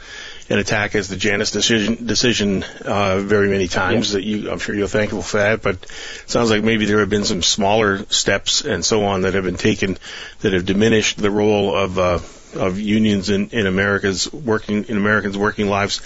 an 0.50 0.58
attack 0.58 0.96
as 0.96 1.08
the 1.08 1.16
Janus 1.16 1.52
decision 1.52 2.06
decision 2.06 2.64
uh, 2.84 3.20
very 3.20 3.48
many 3.48 3.68
times. 3.68 4.12
That 4.12 4.24
you, 4.24 4.50
I'm 4.50 4.58
sure 4.58 4.74
you're 4.74 4.88
thankful 4.88 5.22
for 5.22 5.36
that. 5.38 5.62
But 5.62 5.76
it 5.76 6.24
sounds 6.26 6.50
like 6.50 6.64
maybe 6.64 6.86
there 6.86 6.98
have 6.98 7.08
been 7.08 7.24
some 7.24 7.42
smaller 7.42 8.04
steps 8.06 8.62
and 8.62 8.84
so 8.84 9.04
on 9.04 9.22
that 9.22 9.34
have 9.34 9.44
been 9.44 9.56
taken 9.56 9.96
that 10.40 10.52
have 10.52 10.66
diminished 10.66 11.18
the 11.18 11.30
role 11.30 11.74
of 11.74 11.98
uh, 11.98 12.18
of 12.54 12.80
unions 12.80 13.30
in, 13.30 13.50
in 13.50 13.66
America's 13.66 14.30
working 14.32 14.84
in 14.86 14.96
Americans' 14.96 15.38
working 15.38 15.68
lives. 15.68 15.98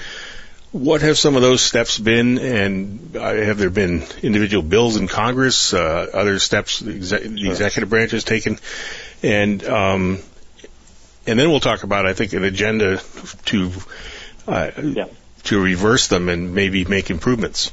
What 0.72 1.02
have 1.02 1.16
some 1.16 1.36
of 1.36 1.42
those 1.42 1.62
steps 1.62 1.98
been, 1.98 2.38
and 2.38 3.16
uh, 3.16 3.32
have 3.32 3.58
there 3.58 3.70
been 3.70 4.02
individual 4.22 4.62
bills 4.62 4.96
in 4.96 5.06
Congress, 5.06 5.72
uh, 5.72 6.10
other 6.12 6.40
steps 6.40 6.80
the, 6.80 6.90
exec- 6.90 7.22
the 7.22 7.48
executive 7.48 7.88
branch 7.88 8.10
has 8.10 8.24
taken, 8.24 8.58
and 9.22 9.64
um, 9.64 10.18
and 11.26 11.38
then 11.38 11.50
we'll 11.50 11.60
talk 11.60 11.82
about, 11.84 12.06
I 12.06 12.14
think, 12.14 12.32
an 12.32 12.44
agenda 12.44 13.00
to 13.46 13.72
uh, 14.46 14.70
yeah. 14.82 15.06
to 15.44 15.60
reverse 15.60 16.08
them 16.08 16.28
and 16.28 16.54
maybe 16.54 16.84
make 16.84 17.10
improvements? 17.10 17.72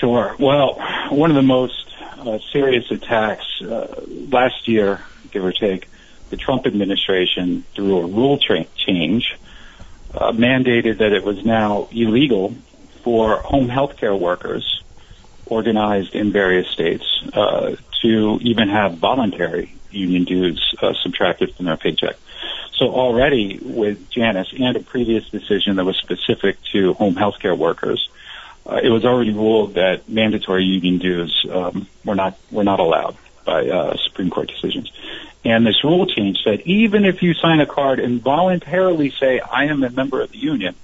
Sure. 0.00 0.36
Well, 0.38 0.80
one 1.10 1.30
of 1.30 1.36
the 1.36 1.42
most 1.42 1.86
uh, 2.18 2.38
serious 2.52 2.90
attacks 2.90 3.44
uh, 3.62 4.02
last 4.06 4.68
year, 4.68 5.00
give 5.30 5.44
or 5.44 5.52
take, 5.52 5.88
the 6.30 6.36
Trump 6.36 6.66
administration, 6.66 7.64
through 7.74 7.98
a 7.98 8.06
rule 8.06 8.38
tra- 8.38 8.66
change, 8.76 9.36
uh, 10.14 10.32
mandated 10.32 10.98
that 10.98 11.12
it 11.12 11.24
was 11.24 11.44
now 11.44 11.88
illegal 11.92 12.54
for 13.02 13.38
home 13.38 13.68
health 13.68 13.96
care 13.96 14.14
workers 14.14 14.82
organized 15.46 16.14
in 16.14 16.32
various 16.32 16.68
states 16.68 17.04
uh, 17.32 17.76
to 18.02 18.38
even 18.42 18.68
have 18.68 18.98
voluntary 18.98 19.72
union 19.90 20.24
dues 20.24 20.74
uh, 20.82 20.92
subtracted 21.02 21.54
from 21.54 21.66
their 21.66 21.76
paycheck. 21.76 22.16
So 22.76 22.90
already 22.90 23.58
with 23.62 24.10
Janus 24.10 24.52
and 24.58 24.76
a 24.76 24.80
previous 24.80 25.28
decision 25.30 25.76
that 25.76 25.84
was 25.84 25.96
specific 25.96 26.58
to 26.72 26.92
home 26.94 27.14
healthcare 27.14 27.56
workers, 27.56 28.08
uh, 28.66 28.80
it 28.82 28.90
was 28.90 29.04
already 29.04 29.32
ruled 29.32 29.74
that 29.74 30.08
mandatory 30.08 30.64
union 30.64 30.98
dues 30.98 31.46
um, 31.50 31.86
were 32.04 32.14
not 32.14 32.38
were 32.50 32.64
not 32.64 32.80
allowed 32.80 33.16
by 33.44 33.68
uh, 33.68 33.96
Supreme 33.96 34.28
Court 34.28 34.48
decisions. 34.48 34.92
And 35.44 35.64
this 35.64 35.84
rule 35.84 36.06
change 36.06 36.38
said 36.42 36.60
even 36.62 37.04
if 37.04 37.22
you 37.22 37.32
sign 37.34 37.60
a 37.60 37.66
card 37.66 38.00
and 38.00 38.20
voluntarily 38.20 39.10
say 39.10 39.40
I 39.40 39.66
am 39.66 39.82
a 39.82 39.90
member 39.90 40.20
of 40.20 40.32
the 40.32 40.38
union, 40.38 40.74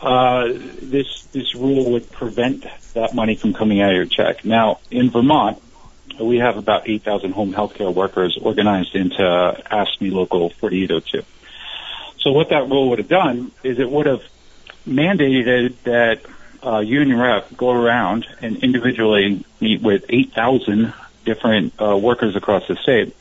uh, 0.00 0.48
this 0.48 1.24
this 1.32 1.54
rule 1.54 1.92
would 1.92 2.10
prevent 2.10 2.66
that 2.94 3.14
money 3.14 3.36
from 3.36 3.52
coming 3.52 3.82
out 3.82 3.90
of 3.90 3.96
your 3.96 4.06
check. 4.06 4.44
Now 4.44 4.80
in 4.90 5.10
Vermont, 5.10 5.62
we 6.20 6.38
have 6.38 6.56
about 6.56 6.88
8,000 6.88 7.32
home 7.32 7.52
healthcare 7.52 7.92
workers 7.92 8.38
organized 8.40 8.94
into 8.94 9.22
AFSCME 9.22 10.12
Local 10.12 10.50
4802. 10.50 11.22
So 12.20 12.32
what 12.32 12.50
that 12.50 12.68
rule 12.68 12.90
would 12.90 12.98
have 12.98 13.08
done 13.08 13.52
is 13.62 13.78
it 13.78 13.90
would 13.90 14.06
have 14.06 14.22
mandated 14.86 15.74
that 15.84 16.20
uh, 16.64 16.80
union 16.80 17.18
rep 17.18 17.54
go 17.56 17.70
around 17.70 18.26
and 18.40 18.56
individually 18.62 19.44
meet 19.60 19.82
with 19.82 20.04
8,000 20.08 20.92
different 21.24 21.74
uh, 21.80 21.96
workers 21.96 22.36
across 22.36 22.66
the 22.68 22.76
state 22.76 23.14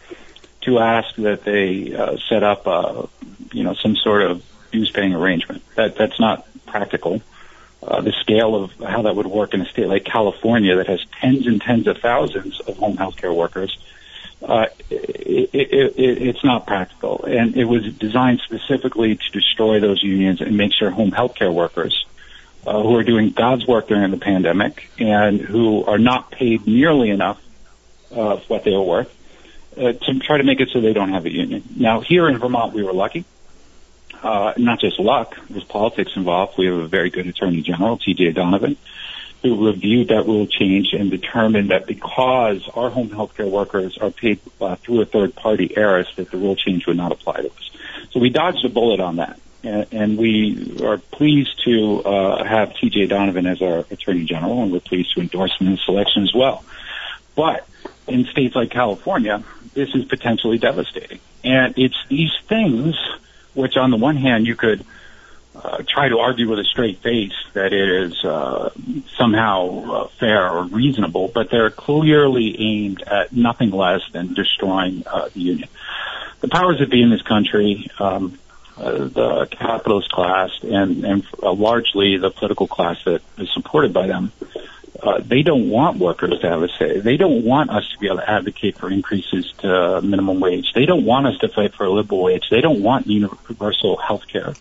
to 0.62 0.80
ask 0.80 1.16
that 1.16 1.44
they 1.44 1.94
uh, 1.94 2.18
set 2.30 2.44
up, 2.44 2.68
uh, 2.68 3.06
you 3.52 3.64
know, 3.64 3.74
some 3.74 3.96
sort 3.96 4.22
of 4.24 4.44
dues 4.72 4.92
paying 4.92 5.14
arrangement. 5.14 5.62
That 5.76 5.96
that's 5.96 6.20
not 6.20 6.48
practical 6.66 7.22
uh, 7.88 8.02
the 8.02 8.14
scale 8.22 8.56
of 8.56 8.72
how 8.80 9.02
that 9.04 9.16
would 9.16 9.28
work 9.28 9.54
in 9.54 9.62
a 9.62 9.66
state 9.66 9.88
like 9.88 10.06
California 10.06 10.76
that 10.78 10.88
has 10.88 11.04
tens 11.20 11.48
and 11.48 11.62
tens 11.62 11.88
of 11.88 11.98
thousands 11.98 12.60
of 12.62 12.78
home 12.78 12.98
health 12.98 13.18
care 13.18 13.34
workers, 13.34 13.78
uh, 14.42 14.66
it, 14.90 15.50
it, 15.54 15.74
it, 15.74 16.22
it's 16.22 16.44
not 16.44 16.66
practical. 16.66 17.24
And 17.26 17.56
it 17.56 17.66
was 17.66 17.94
designed 17.96 18.42
specifically 18.44 19.16
to 19.16 19.32
destroy 19.32 19.80
those 19.80 20.02
unions 20.04 20.42
and 20.42 20.58
make 20.58 20.74
sure 20.74 20.90
home 20.90 21.12
health 21.12 21.36
care 21.36 21.52
workers 21.52 22.06
uh, 22.66 22.82
who 22.82 22.96
are 22.96 23.04
doing 23.04 23.32
God's 23.32 23.68
work 23.68 23.88
during 23.88 24.12
the 24.12 24.18
pandemic 24.18 24.90
and 25.00 25.40
who 25.40 25.84
are 25.86 25.98
not 25.98 26.32
paid 26.32 26.66
nearly 26.66 27.10
enough 27.10 27.42
of 28.12 28.50
what 28.50 28.64
they 28.64 28.74
are 28.74 28.82
worth 28.82 29.14
uh, 29.78 29.94
to 29.94 30.20
try 30.20 30.38
to 30.38 30.44
make 30.44 30.60
it 30.60 30.70
so 30.72 30.80
they 30.80 30.94
don't 30.94 31.12
have 31.12 31.26
a 31.26 31.32
union. 31.32 31.64
Now, 31.76 32.02
here 32.02 32.28
in 32.28 32.38
Vermont, 32.38 32.74
we 32.74 32.84
were 32.84 32.94
lucky 32.94 33.26
uh, 34.24 34.54
not 34.58 34.80
just 34.80 35.00
luck, 35.00 35.36
there's 35.50 35.64
politics 35.66 36.14
involved. 36.16 36.58
We 36.58 36.68
have 36.68 36.76
a 36.76 36.88
very 36.88 37.10
good 37.10 37.28
Attorney 37.28 37.62
General, 37.62 37.98
T.J. 37.98 38.32
Donovan, 38.32 38.78
who 39.42 39.68
reviewed 39.68 40.08
that 40.08 40.26
rule 40.26 40.48
change 40.48 40.94
and 40.94 41.12
determined 41.12 41.72
that 41.72 41.86
because 41.86 42.68
our 42.74 42.90
home 42.90 43.10
health 43.10 43.36
care 43.36 43.48
workers 43.48 43.98
are 43.98 44.12
paid 44.12 44.40
uh, 44.62 44.76
through 44.78 45.02
a 45.02 45.06
third 45.06 45.36
party 45.36 45.76
heiress, 45.76 46.08
that 46.16 46.32
the 46.32 46.38
rule 46.38 46.56
change 46.56 46.88
would 46.88 46.98
not 46.98 47.12
apply 47.12 47.42
to 47.42 47.50
us. 47.50 47.72
So 48.12 48.20
we 48.20 48.30
dodged 48.30 48.64
a 48.66 48.70
bullet 48.70 49.00
on 49.00 49.18
that. 49.18 49.40
And, 49.66 50.18
we 50.18 50.78
are 50.84 50.98
pleased 50.98 51.64
to 51.64 52.04
uh, 52.04 52.44
have 52.44 52.76
T.J. 52.76 53.08
Donovan 53.08 53.46
as 53.46 53.62
our 53.62 53.86
Attorney 53.90 54.26
General, 54.26 54.64
and 54.64 54.72
we're 54.74 54.82
pleased 54.82 55.14
to 55.16 55.22
endorse 55.22 55.58
him 55.58 55.68
in 55.68 55.74
the 55.74 55.80
selection 55.86 56.24
as 56.24 56.34
well. 56.34 56.66
But 57.36 57.66
in 58.08 58.26
states 58.26 58.56
like 58.56 58.72
California, 58.72 59.42
this 59.74 59.90
is 59.96 60.04
potentially 60.06 60.58
devastating. 60.58 61.20
And 61.46 61.78
it's 61.78 61.96
these 62.10 62.32
things 62.48 62.96
which, 63.54 63.78
on 63.78 63.92
the 63.92 63.98
one 63.98 64.18
hand, 64.18 64.48
you 64.48 64.56
could 64.56 64.86
uh, 65.56 65.84
try 65.88 66.10
to 66.10 66.20
argue 66.20 66.50
with 66.50 66.60
a 66.60 66.64
straight 66.64 67.00
face 67.00 67.34
that 67.54 67.74
it 67.74 67.90
is 67.90 68.26
uh, 68.26 68.72
somehow 69.18 69.92
uh, 69.92 70.08
fair 70.20 70.50
or 70.50 70.64
reasonable, 70.64 71.28
but 71.28 71.50
they're 71.52 71.70
clearly 71.70 72.56
aimed 72.60 73.04
at 73.04 73.32
nothing 73.32 73.70
less 73.70 74.02
than 74.12 74.34
destroying 74.34 75.04
uh, 75.06 75.30
the 75.34 75.40
union. 75.40 75.70
The 76.42 76.48
powers 76.48 76.80
that 76.80 76.90
be 76.90 77.02
in 77.02 77.10
this 77.10 77.22
country, 77.22 77.88
um, 78.00 78.40
uh, 78.76 78.92
the 78.92 79.48
capitalist 79.52 80.12
class, 80.12 80.50
and, 80.64 81.06
and 81.06 81.24
uh, 81.42 81.54
largely 81.54 82.18
the 82.18 82.32
political 82.32 82.68
class 82.68 82.98
that 83.06 83.22
is 83.38 83.52
supported 83.54 83.94
by 83.94 84.08
them, 84.08 84.32
uh, 85.04 85.20
they 85.20 85.42
don't 85.42 85.70
want 85.70 85.98
workers 85.98 86.40
to 86.40 86.50
have 86.50 86.64
a 86.64 86.70
say. 86.80 87.00
They 87.00 87.18
don't 87.18 87.44
want 87.44 87.70
us 87.70 87.84
to 87.90 88.00
be 88.00 88.08
able 88.08 88.18
to 88.18 88.30
advocate 88.30 88.78
for 88.78 88.90
increases 88.90 89.52
to 89.60 90.02
minimum 90.02 90.40
wage. 90.40 90.72
They 90.74 90.86
don't 90.86 91.04
want 91.04 91.28
us 91.28 91.38
to 91.40 91.50
fight 91.50 91.74
for 91.76 91.86
a 91.86 91.92
livable 91.92 92.24
wage. 92.24 92.50
They 92.50 92.62
don't 92.62 92.82
want 92.82 93.08
universal 93.08 93.98
health 93.98 94.28
care. 94.32 94.56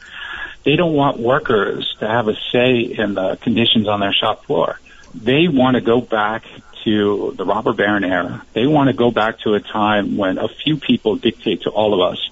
They 0.65 0.75
don't 0.75 0.95
want 0.95 1.19
workers 1.19 1.95
to 2.01 2.09
have 2.09 2.27
a 2.27 2.35
say 2.53 2.81
in 2.81 3.15
the 3.15 3.37
conditions 3.37 3.87
on 3.87 4.01
their 4.01 4.13
shop 4.13 4.45
floor. 4.45 4.81
They 5.15 5.47
want 5.47 5.77
to 5.77 5.81
go 5.81 6.01
back 6.01 6.45
to 6.85 7.35
the 7.37 7.45
robber 7.45 7.73
baron 7.73 8.03
era. 8.03 8.45
They 8.53 8.67
want 8.67 8.89
to 8.89 8.95
go 8.95 9.13
back 9.13 9.39
to 9.41 9.55
a 9.55 9.61
time 9.61 10.17
when 10.17 10.39
a 10.39 10.49
few 10.49 10.77
people 10.77 11.17
dictate 11.17 11.63
to 11.63 11.71
all 11.71 11.95
of 11.95 12.13
us 12.13 12.31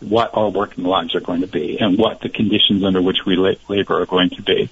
what 0.00 0.30
our 0.34 0.48
working 0.48 0.84
lives 0.84 1.14
are 1.14 1.20
going 1.20 1.42
to 1.42 1.46
be 1.46 1.78
and 1.78 1.98
what 1.98 2.20
the 2.20 2.28
conditions 2.28 2.84
under 2.84 3.02
which 3.02 3.24
we 3.26 3.36
labor 3.36 4.00
are 4.00 4.06
going 4.06 4.30
to 4.30 4.42
be. 4.42 4.70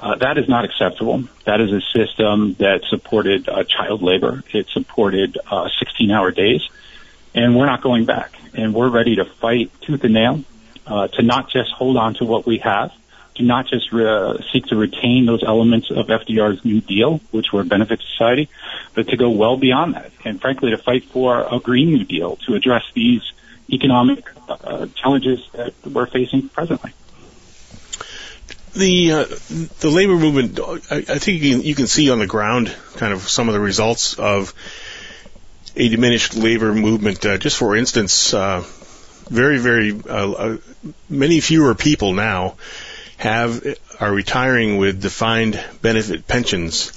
Uh, 0.00 0.16
that 0.16 0.38
is 0.38 0.48
not 0.48 0.64
acceptable. 0.64 1.24
That 1.44 1.60
is 1.60 1.72
a 1.72 1.82
system 1.82 2.54
that 2.54 2.84
supported 2.88 3.48
uh, 3.48 3.64
child 3.64 4.02
labor. 4.02 4.42
It 4.50 4.66
supported 4.68 5.36
uh, 5.46 5.68
16-hour 5.68 6.30
days, 6.30 6.66
and 7.34 7.54
we're 7.54 7.66
not 7.66 7.82
going 7.82 8.06
back. 8.06 8.32
And 8.54 8.74
we're 8.74 8.88
ready 8.88 9.16
to 9.16 9.26
fight 9.26 9.70
tooth 9.82 10.02
and 10.02 10.14
nail 10.14 10.42
uh, 10.86 11.08
to 11.08 11.22
not 11.22 11.50
just 11.50 11.70
hold 11.72 11.98
on 11.98 12.14
to 12.14 12.24
what 12.24 12.46
we 12.46 12.58
have, 12.58 12.92
to 13.34 13.42
not 13.42 13.66
just 13.66 13.92
re- 13.92 14.42
seek 14.50 14.66
to 14.66 14.76
retain 14.76 15.26
those 15.26 15.44
elements 15.44 15.90
of 15.90 16.06
FDR's 16.06 16.64
New 16.64 16.80
Deal, 16.80 17.20
which 17.30 17.52
were 17.52 17.62
benefit 17.62 18.00
society, 18.00 18.48
but 18.94 19.08
to 19.08 19.18
go 19.18 19.28
well 19.28 19.58
beyond 19.58 19.94
that, 19.94 20.12
and 20.24 20.40
frankly, 20.40 20.70
to 20.70 20.78
fight 20.78 21.04
for 21.04 21.46
a 21.46 21.60
Green 21.60 21.92
New 21.92 22.04
Deal 22.04 22.36
to 22.46 22.54
address 22.54 22.84
these 22.94 23.22
economic 23.70 24.26
uh, 24.48 24.86
challenges 24.94 25.46
that 25.52 25.74
we're 25.86 26.06
facing 26.06 26.48
presently 26.48 26.92
the 28.74 29.12
uh, 29.12 29.24
the 29.80 29.90
labor 29.90 30.16
movement, 30.16 30.60
I, 30.90 30.96
I 30.96 31.18
think 31.18 31.42
you 31.42 31.56
can, 31.56 31.62
you 31.62 31.74
can, 31.74 31.86
see 31.86 32.10
on 32.10 32.18
the 32.18 32.26
ground 32.26 32.74
kind 32.96 33.12
of 33.12 33.28
some 33.28 33.48
of 33.48 33.54
the 33.54 33.60
results 33.60 34.18
of 34.18 34.54
a 35.76 35.88
diminished 35.88 36.34
labor 36.34 36.72
movement. 36.72 37.24
Uh, 37.24 37.38
just 37.38 37.56
for 37.56 37.76
instance, 37.76 38.32
uh, 38.32 38.64
very 39.28 39.58
very 39.58 39.92
uh, 39.92 40.32
uh, 40.32 40.56
many 41.08 41.40
fewer 41.40 41.74
people 41.74 42.12
now 42.12 42.56
have 43.16 43.64
are 43.98 44.12
retiring 44.12 44.76
with 44.78 45.02
defined 45.02 45.62
benefit 45.82 46.26
pensions. 46.26 46.92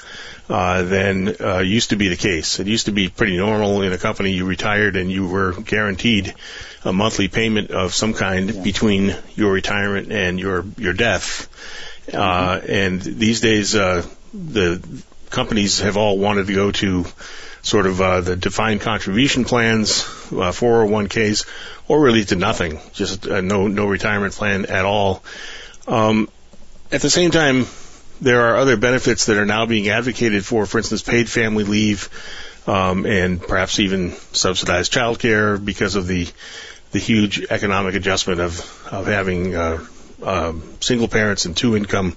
Uh, 0.50 0.84
than 0.84 1.34
used 1.66 1.92
to 1.92 1.96
be 1.96 2.10
the 2.10 2.18
case. 2.18 2.60
It 2.60 2.68
used 2.68 2.88
to 2.88 2.92
be 2.92 3.08
pretty 3.08 3.38
normal 3.38 3.82
in 3.82 3.94
a 3.94 3.98
company. 3.98 4.32
You 4.32 4.46
retired 4.46 4.98
and 4.98 5.10
you 5.10 5.26
were 5.26 5.54
guaranteed 5.54 6.36
a 6.86 6.94
monthly 6.94 7.28
payment 7.28 7.72
of 7.72 7.94
some 7.94 8.14
kind 8.14 8.50
yeah. 8.50 8.64
between 8.64 9.16
your 9.36 9.52
retirement 9.52 10.12
and 10.12 10.40
your 10.40 10.66
your 10.78 10.94
death. 10.94 11.50
Uh, 12.14 12.60
and 12.68 13.02
these 13.02 13.40
days, 13.40 13.76
uh, 13.76 14.06
the 14.34 14.82
companies 15.30 15.80
have 15.80 15.98
all 15.98 16.18
wanted 16.18 16.48
to 16.48 16.54
go 16.54 16.72
to 16.72 17.06
sort 17.62 17.86
of 17.86 18.02
uh, 18.02 18.22
the 18.22 18.36
defined 18.36 18.82
contribution 18.82 19.46
plans, 19.46 20.04
uh, 20.32 20.52
401ks, 20.52 21.48
or 21.88 22.02
really 22.02 22.26
to 22.26 22.36
nothing, 22.36 22.80
just 22.94 23.28
uh, 23.28 23.42
no 23.42 23.68
no 23.68 23.86
retirement 23.86 24.34
plan 24.34 24.66
at 24.66 24.86
all. 24.86 25.24
Um, 25.88 26.30
at 26.92 27.02
the 27.02 27.10
same 27.10 27.32
time, 27.32 27.66
there 28.22 28.42
are 28.42 28.58
other 28.58 28.78
benefits 28.78 29.26
that 29.26 29.38
are 29.38 29.46
now 29.46 29.66
being 29.66 29.90
advocated 29.90 30.46
for, 30.46 30.66
for 30.66 30.78
instance, 30.78 31.02
paid 31.02 31.30
family 31.30 31.64
leave, 31.64 32.10
um, 32.68 33.06
and 33.06 33.42
perhaps 33.42 33.80
even 33.80 34.12
subsidized 34.34 34.94
childcare 34.94 35.64
because 35.64 35.96
of 35.96 36.08
the 36.08 36.28
the 36.94 37.00
huge 37.00 37.46
economic 37.50 37.96
adjustment 37.96 38.40
of 38.40 38.88
of 38.92 39.08
having 39.08 39.56
uh, 39.56 39.86
um, 40.24 40.64
single 40.80 41.08
parents 41.08 41.46
and 41.46 41.58
two 41.58 41.76
income 41.76 42.16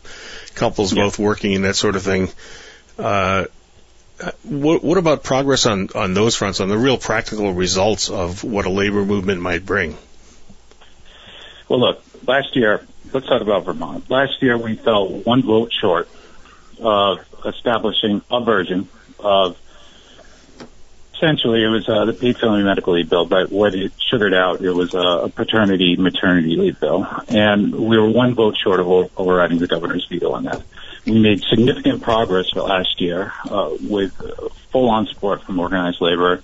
couples 0.54 0.92
yeah. 0.92 1.02
both 1.02 1.18
working 1.18 1.54
and 1.54 1.64
that 1.64 1.76
sort 1.76 1.96
of 1.96 2.02
thing. 2.02 2.28
Uh, 2.98 3.46
what, 4.44 4.82
what 4.82 4.96
about 4.96 5.22
progress 5.22 5.66
on, 5.66 5.90
on 5.94 6.14
those 6.14 6.34
fronts, 6.34 6.60
on 6.60 6.68
the 6.68 6.78
real 6.78 6.96
practical 6.96 7.52
results 7.52 8.08
of 8.08 8.44
what 8.44 8.64
a 8.64 8.70
labor 8.70 9.04
movement 9.04 9.42
might 9.42 9.66
bring? 9.66 9.96
Well, 11.68 11.80
look, 11.80 12.02
last 12.26 12.56
year, 12.56 12.86
let's 13.12 13.26
talk 13.26 13.42
about 13.42 13.64
Vermont. 13.64 14.08
Last 14.08 14.40
year, 14.40 14.56
we 14.56 14.76
fell 14.76 15.08
one 15.08 15.42
vote 15.42 15.72
short 15.78 16.08
of 16.80 17.18
establishing 17.44 18.22
a 18.30 18.42
version 18.42 18.88
of 19.18 19.58
Essentially, 21.16 21.64
it 21.64 21.68
was 21.68 21.88
uh, 21.88 22.04
the 22.04 22.12
paid 22.12 22.36
family 22.36 22.62
medical 22.62 22.92
leave 22.92 23.08
bill, 23.08 23.24
but 23.24 23.50
what 23.50 23.74
it 23.74 23.90
sugared 24.10 24.34
out, 24.34 24.60
it 24.60 24.72
was 24.72 24.92
a 24.92 25.30
paternity 25.34 25.96
maternity 25.96 26.56
leave 26.56 26.78
bill, 26.78 27.06
and 27.28 27.74
we 27.74 27.96
were 27.96 28.10
one 28.10 28.34
vote 28.34 28.54
short 28.62 28.80
of 28.80 28.86
overriding 29.16 29.58
the 29.58 29.66
governor's 29.66 30.06
veto 30.06 30.32
on 30.32 30.44
that. 30.44 30.62
We 31.06 31.18
made 31.18 31.42
significant 31.44 32.02
progress 32.02 32.54
last 32.54 33.00
year 33.00 33.32
uh, 33.48 33.74
with 33.80 34.12
full-on 34.72 35.06
support 35.06 35.42
from 35.44 35.58
organized 35.58 36.02
labor, 36.02 36.42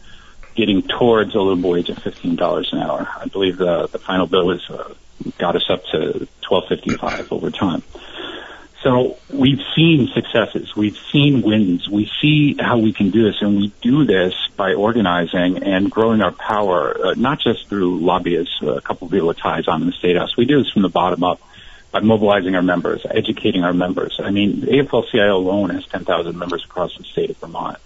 getting 0.54 0.82
towards 0.82 1.34
a 1.34 1.40
livable 1.40 1.70
wage 1.70 1.90
of 1.90 1.98
fifteen 1.98 2.36
dollars 2.36 2.72
an 2.72 2.78
hour. 2.78 3.06
I 3.14 3.26
believe 3.26 3.58
the 3.58 3.88
the 3.88 3.98
final 3.98 4.26
bill 4.26 4.46
was 4.46 4.70
uh, 4.70 4.94
got 5.36 5.54
us 5.54 5.68
up 5.68 5.84
to 5.92 6.26
twelve 6.40 6.64
fifty-five 6.68 7.30
over 7.30 7.50
time. 7.50 7.82
So 8.82 9.16
we've 9.32 9.60
seen 9.76 10.08
successes. 10.08 10.74
We've 10.74 10.96
seen 11.12 11.42
wins. 11.42 11.88
We 11.88 12.10
see 12.20 12.56
how 12.58 12.78
we 12.78 12.92
can 12.92 13.10
do 13.10 13.22
this, 13.24 13.36
and 13.40 13.56
we 13.56 13.72
do 13.80 14.04
this 14.04 14.34
by 14.56 14.74
organizing 14.74 15.62
and 15.62 15.88
growing 15.88 16.20
our 16.20 16.32
power, 16.32 16.96
uh, 17.06 17.14
not 17.16 17.38
just 17.40 17.68
through 17.68 18.00
lobbyists, 18.00 18.60
a 18.60 18.80
couple 18.80 19.06
of 19.06 19.12
people 19.12 19.28
with 19.28 19.38
ties 19.38 19.68
on 19.68 19.82
in 19.82 19.86
the 19.86 19.92
State 19.92 20.16
House. 20.16 20.36
We 20.36 20.46
do 20.46 20.62
this 20.62 20.72
from 20.72 20.82
the 20.82 20.88
bottom 20.88 21.22
up 21.22 21.40
by 21.92 22.00
mobilizing 22.00 22.56
our 22.56 22.62
members, 22.62 23.06
educating 23.08 23.62
our 23.62 23.72
members. 23.72 24.18
I 24.18 24.30
mean, 24.30 24.62
AFL-CIO 24.62 25.36
alone 25.36 25.70
has 25.70 25.86
10,000 25.86 26.36
members 26.36 26.64
across 26.64 26.96
the 26.96 27.04
state 27.04 27.30
of 27.30 27.36
Vermont. 27.36 27.78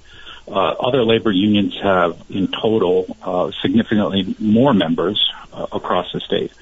Uh, 0.49 0.53
other 0.53 1.05
labor 1.05 1.33
unions 1.33 1.77
have, 1.83 2.17
in 2.31 2.49
total, 2.49 3.17
uh, 3.23 3.51
significantly 3.61 4.35
more 4.39 4.73
members 4.73 5.31
uh, 5.53 5.67
across 5.73 6.13
the 6.13 6.21
state. 6.21 6.53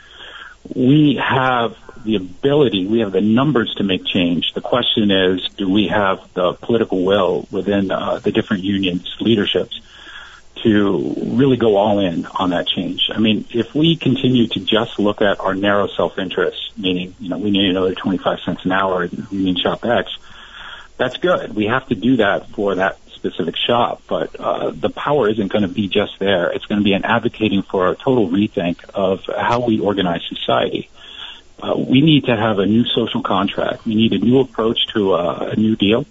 We 0.75 1.21
have 1.23 1.77
the 2.05 2.17
ability, 2.17 2.87
we 2.87 3.01
have 3.01 3.13
the 3.13 3.21
numbers 3.21 3.75
to 3.77 3.85
make 3.85 4.05
change. 4.05 4.53
The 4.55 4.61
question 4.61 5.11
is, 5.11 5.49
do 5.57 5.71
we 5.71 5.89
have 5.89 6.21
the 6.35 6.53
political 6.53 7.05
will 7.05 7.49
within 7.51 7.91
uh, 7.91 8.19
the 8.19 8.31
different 8.31 8.63
unions' 8.63 9.17
leaderships 9.21 9.81
to 10.63 11.15
really 11.23 11.57
go 11.57 11.77
all 11.77 11.99
in 11.99 12.27
on 12.27 12.51
that 12.51 12.67
change? 12.69 13.09
I 13.11 13.19
mean, 13.19 13.47
if 13.51 13.75
we 13.75 13.97
continue 13.97 14.47
to 14.49 14.61
just 14.61 14.99
look 14.99 15.23
at 15.23 15.41
our 15.41 15.55
narrow 15.55 15.87
self-interest, 15.89 16.79
meaning, 16.79 17.15
you 17.19 17.31
know, 17.31 17.39
we 17.39 17.51
need 17.51 17.71
another 17.71 17.95
25 17.95 18.41
cents 18.41 18.65
an 18.65 18.73
hour 18.73 19.05
in 19.05 19.27
Union 19.31 19.57
Shop 19.57 19.85
X, 19.85 20.17
that's 20.97 21.17
good. 21.17 21.55
We 21.55 21.67
have 21.67 21.89
to 21.89 21.95
do 21.95 22.17
that 22.17 22.51
for 22.51 22.77
that 22.77 23.04
specific 23.25 23.57
shop, 23.57 24.03
but 24.07 24.37
uh, 24.39 24.71
the 24.71 24.91
power 24.91 25.31
isn't 25.31 25.49
going 25.49 25.63
to 25.63 25.69
be 25.69 25.89
just 25.89 26.19
there. 26.19 26.51
It's 26.51 26.67
going 26.67 26.81
to 26.81 26.85
be 26.85 26.93
an 26.93 27.05
advocating 27.05 27.63
for 27.63 27.89
a 27.89 27.97
total 27.97 28.29
rethink 28.29 28.85
of 28.91 29.25
how 29.27 29.65
we 29.65 29.81
organize 29.81 30.23
society. 30.29 30.91
Uh, 31.63 31.75
we 31.77 32.03
need 32.03 32.25
to 32.25 32.37
have 32.37 32.59
a 32.59 32.67
new 32.67 32.85
social 32.85 33.23
contract. 33.23 33.87
We 33.87 33.95
need 33.95 34.13
a 34.13 34.19
new 34.19 34.41
approach 34.41 34.87
to 34.95 35.15
uh, 35.15 35.53
a 35.53 35.57
new 35.57 35.77
deal. 35.77 36.05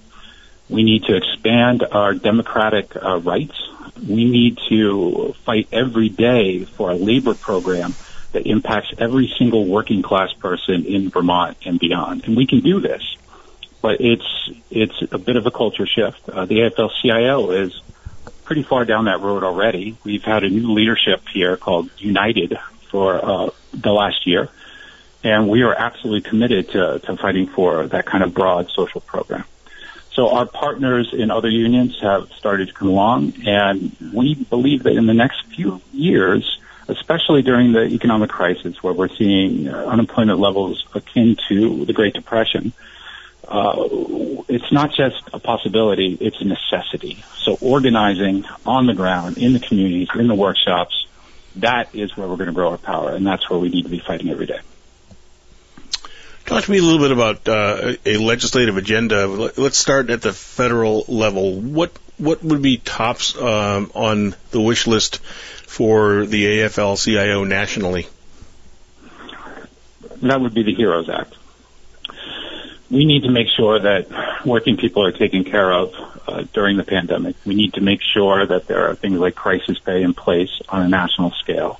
We 0.69 0.83
need 0.83 1.03
to 1.03 1.15
expand 1.15 1.83
our 1.83 2.15
democratic 2.15 2.95
uh, 2.95 3.19
rights. 3.19 3.61
We 3.97 4.25
need 4.25 4.57
to 4.69 5.35
fight 5.45 5.67
every 5.71 6.09
day 6.09 6.65
for 6.65 6.89
a 6.89 6.95
labor 6.95 7.35
program 7.35 7.93
that 8.31 8.47
impacts 8.47 8.91
every 8.97 9.31
single 9.37 9.65
working 9.67 10.01
class 10.01 10.33
person 10.33 10.85
in 10.85 11.09
Vermont 11.09 11.57
and 11.65 11.79
beyond. 11.79 12.23
And 12.25 12.35
we 12.35 12.47
can 12.47 12.61
do 12.61 12.79
this, 12.79 13.03
but 13.83 14.01
it's 14.01 14.49
it's 14.71 15.03
a 15.11 15.19
bit 15.19 15.35
of 15.35 15.45
a 15.45 15.51
culture 15.51 15.85
shift. 15.85 16.27
Uh, 16.27 16.45
the 16.45 16.55
AFL-CIO 16.61 17.51
is 17.51 17.79
pretty 18.45 18.63
far 18.63 18.85
down 18.85 19.05
that 19.05 19.19
road 19.19 19.43
already. 19.43 19.95
We've 20.03 20.23
had 20.23 20.43
a 20.43 20.49
new 20.49 20.73
leadership 20.73 21.21
here 21.31 21.55
called 21.57 21.91
United 21.99 22.57
for 22.89 23.23
uh, 23.23 23.49
the 23.73 23.91
last 23.91 24.25
year 24.25 24.49
and 25.23 25.47
we 25.47 25.61
are 25.61 25.73
absolutely 25.73 26.29
committed 26.29 26.69
to, 26.69 26.99
to 26.99 27.17
fighting 27.17 27.47
for 27.47 27.87
that 27.87 28.05
kind 28.05 28.23
of 28.23 28.33
broad 28.33 28.69
social 28.69 29.01
program. 29.01 29.45
So 30.11 30.29
our 30.29 30.45
partners 30.45 31.11
in 31.13 31.31
other 31.31 31.49
unions 31.49 31.99
have 32.01 32.29
started 32.33 32.67
to 32.67 32.73
come 32.73 32.89
along, 32.89 33.33
and 33.45 33.95
we 34.13 34.35
believe 34.35 34.83
that 34.83 34.93
in 34.93 35.07
the 35.07 35.13
next 35.13 35.45
few 35.55 35.81
years, 35.91 36.59
especially 36.87 37.41
during 37.41 37.71
the 37.71 37.85
economic 37.85 38.29
crisis 38.29 38.83
where 38.83 38.93
we're 38.93 39.09
seeing 39.09 39.67
uh, 39.67 39.85
unemployment 39.85 40.39
levels 40.39 40.85
akin 40.93 41.37
to 41.47 41.85
the 41.85 41.93
Great 41.93 42.13
Depression. 42.13 42.73
Uh, 43.47 44.43
it's 44.47 44.71
not 44.71 44.93
just 44.93 45.21
a 45.33 45.39
possibility, 45.39 46.17
it's 46.19 46.39
a 46.41 46.45
necessity. 46.45 47.23
So 47.37 47.57
organizing 47.59 48.45
on 48.65 48.85
the 48.85 48.93
ground, 48.93 49.37
in 49.37 49.53
the 49.53 49.59
communities, 49.59 50.09
in 50.15 50.27
the 50.27 50.35
workshops, 50.35 51.05
that 51.57 51.93
is 51.93 52.15
where 52.15 52.27
we're 52.27 52.37
going 52.37 52.47
to 52.47 52.53
grow 52.53 52.71
our 52.71 52.77
power, 52.77 53.11
and 53.11 53.25
that's 53.25 53.49
where 53.49 53.59
we 53.59 53.69
need 53.69 53.83
to 53.83 53.89
be 53.89 53.99
fighting 53.99 54.29
every 54.29 54.45
day. 54.45 54.59
Talk 56.45 56.63
to 56.65 56.71
me 56.71 56.79
a 56.79 56.81
little 56.81 56.99
bit 56.99 57.11
about 57.11 57.47
uh, 57.47 57.93
a 58.05 58.17
legislative 58.17 58.77
agenda. 58.77 59.27
Let's 59.27 59.77
start 59.77 60.09
at 60.09 60.21
the 60.21 60.33
federal 60.33 61.05
level. 61.07 61.59
What 61.59 61.97
what 62.17 62.43
would 62.43 62.61
be 62.61 62.77
tops 62.77 63.35
um, 63.35 63.91
on 63.95 64.35
the 64.51 64.61
wish 64.61 64.85
list 64.85 65.19
for 65.19 66.25
the 66.25 66.45
AFL-CIO 66.59 67.43
nationally? 67.43 68.07
That 70.21 70.39
would 70.39 70.53
be 70.53 70.63
the 70.63 70.75
HEROES 70.75 71.09
Act. 71.09 71.35
We 72.93 73.05
need 73.05 73.23
to 73.23 73.31
make 73.31 73.47
sure 73.47 73.79
that 73.79 74.45
working 74.45 74.77
people 74.77 75.03
are 75.03 75.11
taken 75.11 75.43
care 75.43 75.73
of 75.73 75.95
uh, 76.27 76.43
during 76.53 76.77
the 76.77 76.83
pandemic. 76.83 77.35
We 77.43 77.55
need 77.55 77.73
to 77.73 77.81
make 77.81 78.01
sure 78.03 78.45
that 78.45 78.67
there 78.67 78.87
are 78.87 78.93
things 78.93 79.17
like 79.17 79.33
crisis 79.33 79.79
pay 79.79 80.03
in 80.03 80.13
place 80.13 80.61
on 80.69 80.83
a 80.83 80.87
national 80.87 81.31
scale. 81.31 81.79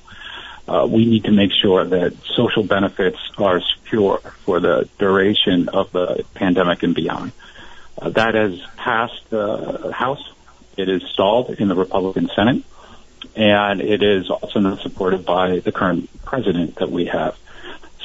Uh, 0.66 0.88
we 0.90 1.06
need 1.06 1.22
to 1.24 1.30
make 1.30 1.52
sure 1.52 1.84
that 1.84 2.16
social 2.34 2.64
benefits 2.64 3.18
are 3.38 3.60
secure 3.60 4.18
for 4.44 4.58
the 4.58 4.88
duration 4.98 5.68
of 5.68 5.92
the 5.92 6.24
pandemic 6.34 6.82
and 6.82 6.96
beyond. 6.96 7.30
Uh, 7.96 8.08
that 8.10 8.34
has 8.34 8.60
passed 8.76 9.30
the 9.30 9.92
House. 9.92 10.32
It 10.76 10.88
is 10.88 11.04
stalled 11.12 11.50
in 11.50 11.68
the 11.68 11.76
Republican 11.76 12.28
Senate 12.34 12.64
and 13.36 13.80
it 13.80 14.02
is 14.02 14.30
also 14.30 14.58
not 14.58 14.80
supported 14.80 15.24
by 15.24 15.60
the 15.60 15.70
current 15.70 16.10
president 16.24 16.74
that 16.76 16.90
we 16.90 17.04
have. 17.04 17.36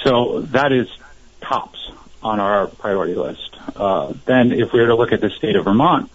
So 0.04 0.42
that 0.42 0.72
is 0.72 0.88
tops 1.42 1.90
on 2.22 2.40
our 2.40 2.68
priority 2.68 3.16
list. 3.16 3.56
Uh, 3.76 4.14
then, 4.26 4.52
if 4.52 4.74
we 4.74 4.80
were 4.80 4.88
to 4.88 4.96
look 4.96 5.12
at 5.12 5.22
the 5.22 5.30
state 5.30 5.56
of 5.56 5.66
Vermont, 5.66 6.10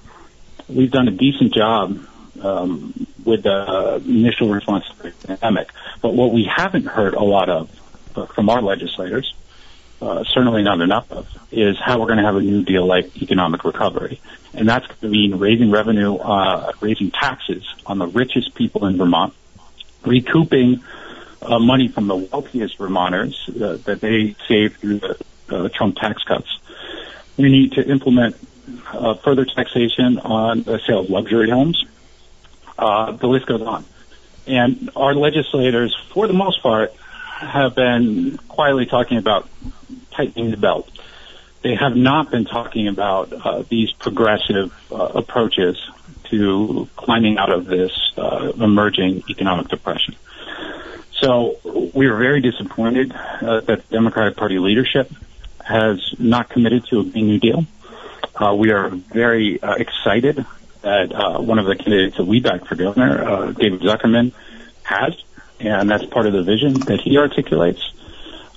we've 0.68 0.90
done 0.90 1.08
a 1.08 1.12
decent 1.12 1.54
job 1.54 1.98
um, 2.42 3.06
with 3.24 3.44
the 3.44 4.02
initial 4.04 4.48
response 4.50 4.84
to 4.88 5.02
the 5.02 5.26
pandemic. 5.26 5.70
But 6.02 6.14
what 6.14 6.32
we 6.32 6.44
haven't 6.44 6.86
heard 6.86 7.14
a 7.14 7.24
lot 7.24 7.48
of 7.48 7.70
uh, 8.16 8.26
from 8.26 8.50
our 8.50 8.60
legislators, 8.60 9.34
uh, 10.02 10.24
certainly 10.24 10.62
not 10.62 10.80
enough 10.80 11.10
of, 11.10 11.26
is 11.50 11.78
how 11.78 11.98
we're 12.00 12.06
going 12.06 12.18
to 12.18 12.24
have 12.24 12.36
a 12.36 12.40
new 12.40 12.62
deal 12.62 12.86
like 12.86 13.20
economic 13.22 13.64
recovery 13.64 14.20
and 14.56 14.68
that's 14.68 14.86
going 14.86 15.00
to 15.00 15.08
mean 15.08 15.38
raising 15.38 15.70
revenue, 15.70 16.16
uh, 16.16 16.72
raising 16.80 17.10
taxes 17.10 17.64
on 17.86 17.98
the 17.98 18.06
richest 18.06 18.54
people 18.54 18.86
in 18.86 18.96
Vermont, 18.96 19.34
recouping 20.04 20.82
uh, 21.42 21.58
money 21.58 21.88
from 21.88 22.06
the 22.06 22.16
wealthiest 22.16 22.78
Vermonters 22.78 23.48
uh, 23.48 23.78
that 23.84 24.00
they 24.00 24.36
saved 24.46 24.76
through 24.76 25.00
the 25.00 25.18
uh, 25.48 25.68
Trump 25.68 25.96
tax 25.96 26.22
cuts. 26.22 26.48
We 27.36 27.50
need 27.50 27.72
to 27.72 27.88
implement 27.88 28.36
uh, 28.92 29.14
further 29.14 29.44
taxation 29.44 30.18
on 30.18 30.62
the 30.62 30.80
sale 30.86 31.00
of 31.00 31.10
luxury 31.10 31.50
homes. 31.50 31.84
Uh, 32.78 33.12
the 33.12 33.26
list 33.26 33.46
goes 33.46 33.62
on. 33.62 33.84
And 34.46 34.90
our 34.94 35.14
legislators, 35.14 35.96
for 36.12 36.26
the 36.26 36.32
most 36.32 36.62
part, 36.62 36.92
have 36.94 37.74
been 37.74 38.38
quietly 38.48 38.86
talking 38.86 39.18
about 39.18 39.48
tightening 40.10 40.50
the 40.50 40.56
belt 40.56 40.88
they 41.64 41.74
have 41.74 41.96
not 41.96 42.30
been 42.30 42.44
talking 42.44 42.88
about 42.88 43.32
uh, 43.32 43.62
these 43.62 43.90
progressive 43.92 44.70
uh, 44.92 45.12
approaches 45.14 45.82
to 46.24 46.86
climbing 46.94 47.38
out 47.38 47.50
of 47.50 47.64
this 47.64 47.90
uh, 48.18 48.52
emerging 48.60 49.22
economic 49.30 49.68
depression. 49.68 50.14
So 51.12 51.58
we 51.94 52.06
are 52.06 52.18
very 52.18 52.42
disappointed 52.42 53.12
uh, 53.12 53.60
that 53.60 53.88
the 53.88 53.96
Democratic 53.96 54.36
Party 54.36 54.58
leadership 54.58 55.10
has 55.64 56.14
not 56.18 56.48
committed 56.48 56.86
to 56.86 57.00
a 57.00 57.04
Green 57.04 57.26
New 57.26 57.38
Deal. 57.40 57.66
Uh, 58.34 58.54
we 58.54 58.70
are 58.70 58.88
very 58.90 59.62
uh, 59.62 59.74
excited 59.74 60.44
that 60.82 61.40
one 61.40 61.58
of 61.58 61.66
the 61.66 61.76
candidates 61.76 62.18
that 62.18 62.26
we 62.26 62.40
back 62.40 62.66
for 62.66 62.74
governor, 62.74 63.52
David 63.52 63.80
Zuckerman, 63.80 64.32
has, 64.82 65.14
and 65.58 65.90
that's 65.90 66.04
part 66.04 66.26
of 66.26 66.34
the 66.34 66.42
vision 66.42 66.74
that 66.74 67.00
he 67.00 67.16
articulates. 67.16 67.82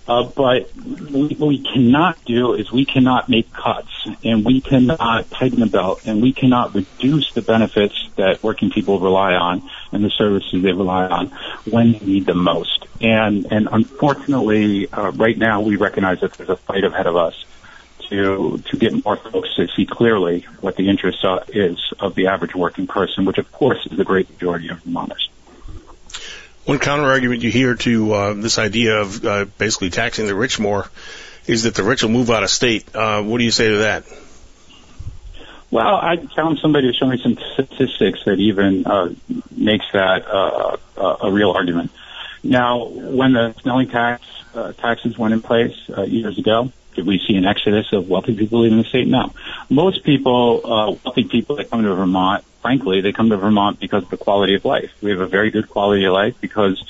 Uh, 0.08 0.24
but 0.24 0.70
what 0.76 1.40
we 1.40 1.58
cannot 1.58 2.24
do 2.24 2.54
is 2.54 2.72
we 2.72 2.86
cannot 2.86 3.28
make 3.28 3.52
cuts 3.52 4.08
and 4.24 4.46
we 4.46 4.62
cannot 4.62 5.30
tighten 5.32 5.60
the 5.60 5.66
belt 5.66 6.02
and 6.06 6.22
we 6.22 6.32
cannot 6.32 6.74
reduce 6.74 7.34
the 7.34 7.42
benefits 7.42 8.10
that 8.16 8.42
working 8.42 8.70
people 8.70 9.00
rely 9.00 9.34
on 9.34 9.70
and 9.92 10.04
the 10.04 10.10
services 10.10 10.64
they 10.64 10.72
rely 10.72 11.08
on 11.08 11.28
when 11.70 11.92
they 11.92 12.00
need 12.00 12.26
them 12.26 12.42
most. 12.42 12.86
And, 13.02 13.52
and 13.52 13.68
unfortunately, 13.70 14.90
uh, 14.92 15.12
right 15.12 15.38
now 15.38 15.62
we 15.62 15.76
recognize 15.76 16.22
that 16.22 16.34
there's 16.34 16.50
a 16.50 16.56
fight 16.56 16.86
ahead 16.86 17.06
of 17.06 17.18
us 17.18 17.46
to, 18.10 18.64
to 18.70 18.78
get 18.78 19.04
more 19.04 19.18
folks 19.18 19.56
to 19.56 19.68
see 19.76 19.86
clearly 19.86 20.46
what 20.62 20.78
the 20.78 20.90
interest 20.90 21.26
uh, 21.26 21.42
is 21.50 21.78
of 22.00 22.16
the 22.16 22.28
average 22.28 22.56
working 22.56 22.88
person, 22.88 23.26
which 23.26 23.38
of 23.38 23.52
course 23.52 23.86
is 23.86 23.98
the 23.98 24.06
great 24.06 24.30
majority 24.30 24.70
of 24.70 24.80
Vermonters. 24.84 25.30
One 26.68 26.80
counter 26.80 27.06
argument 27.06 27.44
you 27.44 27.50
hear 27.50 27.76
to 27.76 28.14
uh, 28.14 28.34
this 28.34 28.60
idea 28.60 29.00
of 29.00 29.26
uh, 29.26 29.46
basically 29.58 29.90
taxing 29.90 30.28
the 30.28 30.36
rich 30.36 30.60
more 30.60 30.90
is 31.46 31.64
that 31.64 31.76
the 31.76 31.84
rich 31.84 32.04
will 32.04 32.10
move 32.10 32.30
out 32.30 32.44
of 32.44 32.50
state. 32.50 32.94
Uh, 32.94 33.24
what 33.24 33.38
do 33.38 33.46
you 33.46 33.52
say 33.52 33.70
to 33.70 33.78
that? 33.78 34.04
Well, 35.72 35.96
I 35.96 36.18
found 36.36 36.60
somebody 36.60 36.92
to 36.92 36.94
show 36.94 37.08
me 37.08 37.22
some 37.24 37.38
statistics 37.54 38.26
that 38.26 38.40
even 38.40 38.86
uh, 38.86 39.14
makes 39.56 39.86
that 39.94 40.28
uh, 40.28 40.76
a 41.22 41.32
real 41.32 41.52
argument. 41.52 41.90
Now, 42.44 42.84
when 42.84 43.32
the 43.32 43.56
Snelling 43.62 43.88
tax 43.88 44.26
uh, 44.54 44.74
taxes 44.74 45.18
went 45.18 45.34
in 45.34 45.42
place 45.42 45.78
uh, 45.90 46.02
years 46.02 46.38
ago, 46.38 46.74
did 46.98 47.06
we 47.06 47.20
see 47.20 47.36
an 47.36 47.46
exodus 47.46 47.94
of 47.94 48.10
wealthy 48.10 48.36
people 48.36 48.62
leaving 48.62 48.80
the 48.80 48.84
state? 48.84 49.08
No. 49.08 49.32
Most 49.70 50.04
people, 50.04 50.62
uh, 50.66 50.92
wealthy 51.06 51.26
people 51.26 51.56
that 51.58 51.70
come 51.70 51.84
to 51.84 51.94
Vermont, 51.94 52.44
frankly, 52.64 53.02
they 53.02 53.14
come 53.14 53.30
to 53.30 53.38
Vermont 53.38 53.80
because 53.80 54.04
of 54.04 54.10
the 54.10 54.18
quality 54.18 54.56
of 54.56 54.66
life. 54.66 54.92
We 55.02 55.12
have 55.12 55.22
a 55.22 55.28
very 55.28 55.52
good 55.52 55.70
quality 55.70 56.06
of 56.06 56.14
life 56.14 56.36
because 56.42 56.84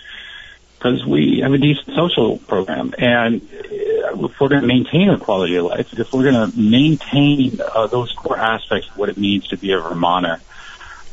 because 0.77 1.05
we 1.05 1.39
have 1.41 1.51
a 1.53 1.57
decent 1.57 1.87
social 1.95 2.37
program. 2.37 2.93
And 2.97 3.41
uh, 3.41 4.25
if 4.25 4.39
we're 4.39 4.47
going 4.47 4.61
to 4.61 4.67
maintain 4.67 5.09
a 5.09 5.19
quality 5.19 5.55
of 5.55 5.65
life, 5.65 5.91
if 5.91 6.13
we're 6.13 6.31
going 6.31 6.51
to 6.51 6.57
maintain 6.57 7.59
uh, 7.59 7.87
those 7.87 8.13
core 8.13 8.37
aspects 8.37 8.87
of 8.87 8.97
what 8.97 9.09
it 9.09 9.17
means 9.17 9.47
to 9.47 9.57
be 9.57 9.71
a 9.73 9.79
Vermonter, 9.79 10.39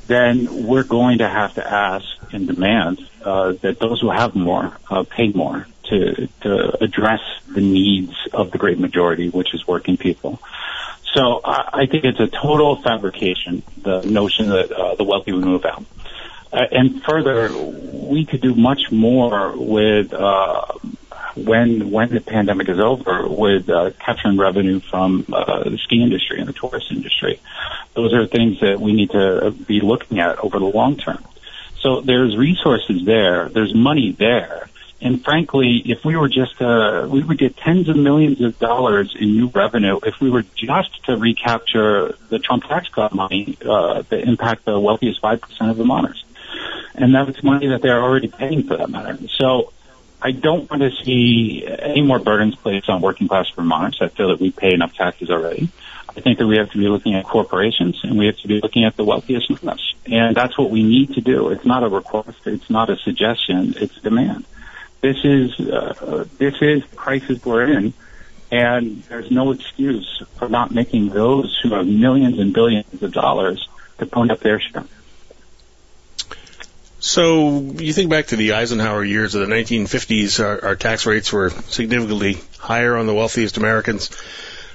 then 0.07 0.67
we're 0.67 0.85
going 0.85 1.19
to 1.19 1.29
have 1.29 1.55
to 1.55 1.67
ask 1.67 2.07
and 2.33 2.47
demand 2.47 3.01
uh, 3.25 3.53
that 3.63 3.79
those 3.81 4.01
who 4.01 4.11
have 4.11 4.37
more 4.37 4.77
uh, 4.91 5.03
pay 5.03 5.29
more 5.29 5.67
to, 5.95 6.29
to 6.43 6.83
address 6.83 7.21
the 7.49 7.61
needs 7.61 8.15
of 8.33 8.51
the 8.51 8.59
great 8.59 8.79
majority, 8.79 9.29
which 9.29 9.55
is 9.55 9.67
working 9.67 9.97
people. 9.97 10.41
So 11.15 11.41
I, 11.45 11.83
I 11.83 11.87
think 11.87 12.05
it's 12.05 12.21
a 12.21 12.27
total 12.27 12.77
fabrication, 12.83 13.63
the 13.83 14.03
notion 14.03 14.49
that 14.49 14.73
uh, 14.73 14.95
the 14.97 15.05
wealthy 15.05 15.33
would 15.33 15.45
move 15.45 15.65
out. 15.65 15.85
Uh, 16.53 16.67
and 16.71 17.03
further, 17.03 17.53
we 17.57 18.25
could 18.25 18.41
do 18.41 18.55
much 18.55 18.93
more 18.93 19.55
with 19.57 20.13
uh, 20.13 20.67
when 21.35 21.91
when 21.91 22.11
the 22.11 22.21
pandemic 22.21 22.69
is 22.69 22.79
over 22.79 23.27
with 23.29 23.69
uh, 23.69 23.91
capturing 23.99 24.37
revenue 24.37 24.79
from 24.79 25.27
uh, 25.33 25.65
the 25.65 25.79
ski 25.79 26.01
industry 26.01 26.39
and 26.39 26.49
the 26.49 26.53
tourist 26.53 26.93
industry. 26.93 27.41
Those 27.95 28.15
are 28.15 28.27
things 28.27 28.61
that 28.61 28.81
we 28.81 28.93
need 28.93 29.11
to 29.11 29.51
be 29.51 29.81
looking 29.81 30.21
at 30.21 30.39
over 30.39 30.59
the 30.59 30.67
long 30.67 30.97
term. 30.97 31.25
So 31.81 32.01
there's 32.01 32.37
resources 32.37 33.05
there, 33.05 33.49
there's 33.49 33.75
money 33.75 34.13
there, 34.13 34.69
and 35.05 35.23
frankly, 35.23 35.83
if 35.85 36.03
we 36.03 36.17
were 36.17 36.31
just, 36.31 36.63
uh, 36.63 37.07
we 37.07 37.23
would 37.23 37.37
get 37.37 37.59
tens 37.59 37.91
of 37.91 37.97
millions 37.97 38.41
of 38.41 38.59
dollars 38.59 39.15
in 39.15 39.37
new 39.37 39.49
revenue 39.49 40.01
if 40.03 40.19
we 40.19 40.31
were 40.31 40.45
just 40.55 41.05
to 41.05 41.19
recapture 41.19 42.17
the 42.31 42.39
Trump 42.39 42.65
tax 42.65 42.89
cut 42.89 43.13
money 43.13 43.59
uh, 43.69 44.01
that 44.09 44.21
impact 44.21 44.65
the 44.65 44.81
wealthiest 44.81 45.21
5% 45.21 45.43
of 45.61 45.77
the 45.77 45.83
Vermonters. 45.85 46.25
And 46.95 47.15
that's 47.15 47.43
money 47.43 47.67
that 47.69 47.83
they're 47.83 48.03
already 48.03 48.29
paying 48.29 48.67
for 48.67 48.79
that 48.79 48.89
matter. 48.89 49.19
So 49.29 49.75
I 50.23 50.31
don't 50.31 50.71
want 50.71 50.81
to 50.81 50.91
see 51.05 51.67
any 51.67 52.01
more 52.01 52.19
burdens 52.19 52.55
placed 52.55 52.89
on 52.89 53.03
working 53.03 53.29
class 53.29 53.51
Vermonters. 53.51 53.99
I 54.01 54.09
feel 54.09 54.29
that 54.29 54.41
we 54.41 54.53
pay 54.53 54.73
enough 54.73 54.95
taxes 54.95 55.31
already. 55.31 55.69
I 56.17 56.21
think 56.21 56.39
that 56.39 56.47
we 56.47 56.57
have 56.57 56.71
to 56.71 56.79
be 56.79 56.89
looking 56.89 57.15
at 57.15 57.27
corporations 57.27 58.01
and 58.05 58.19
we 58.19 58.25
have 58.25 58.39
to 58.39 58.49
be 58.49 58.59
looking 58.59 58.87
at 58.87 58.97
the 58.97 59.05
wealthiest 59.05 59.51
among 59.51 59.75
us. 59.75 59.95
And 60.07 60.35
that's 60.35 60.57
what 60.57 60.71
we 60.71 60.83
need 60.83 61.13
to 61.15 61.21
do. 61.21 61.51
It's 61.51 61.67
not 61.67 61.83
a 61.83 61.91
request. 61.91 62.39
It's 62.47 62.71
not 62.71 62.89
a 62.89 62.97
suggestion. 62.97 63.75
It's 63.77 63.97
demand. 63.97 64.47
This 65.05 65.23
is 65.23 65.61
uh, 65.61 66.25
this 66.39 66.55
is 66.63 66.83
the 66.89 66.97
crisis 66.97 67.45
we're 67.45 67.71
in, 67.71 67.93
and 68.51 69.03
there's 69.03 69.31
no 69.31 69.51
excuse 69.51 70.23
for 70.39 70.49
not 70.49 70.71
making 70.71 71.11
those 71.11 71.61
who 71.63 71.75
have 71.75 71.87
millions 71.87 72.39
and 72.39 72.55
billions 72.55 73.03
of 73.03 73.13
dollars 73.13 73.69
to 73.99 74.07
pony 74.07 74.31
up 74.31 74.41
their 74.41 74.59
share. 74.61 74.87
So 77.01 77.61
you 77.61 77.93
think 77.93 78.09
back 78.09 78.29
to 78.29 78.37
the 78.37 78.55
Eisenhower 78.55 79.05
years 79.05 79.35
of 79.35 79.47
the 79.47 79.55
1950s, 79.55 80.43
our, 80.43 80.69
our 80.69 80.75
tax 80.75 81.05
rates 81.05 81.31
were 81.31 81.51
significantly 81.51 82.39
higher 82.59 82.97
on 82.97 83.07
the 83.07 83.13
wealthiest 83.13 83.59
Americans. 83.59 84.09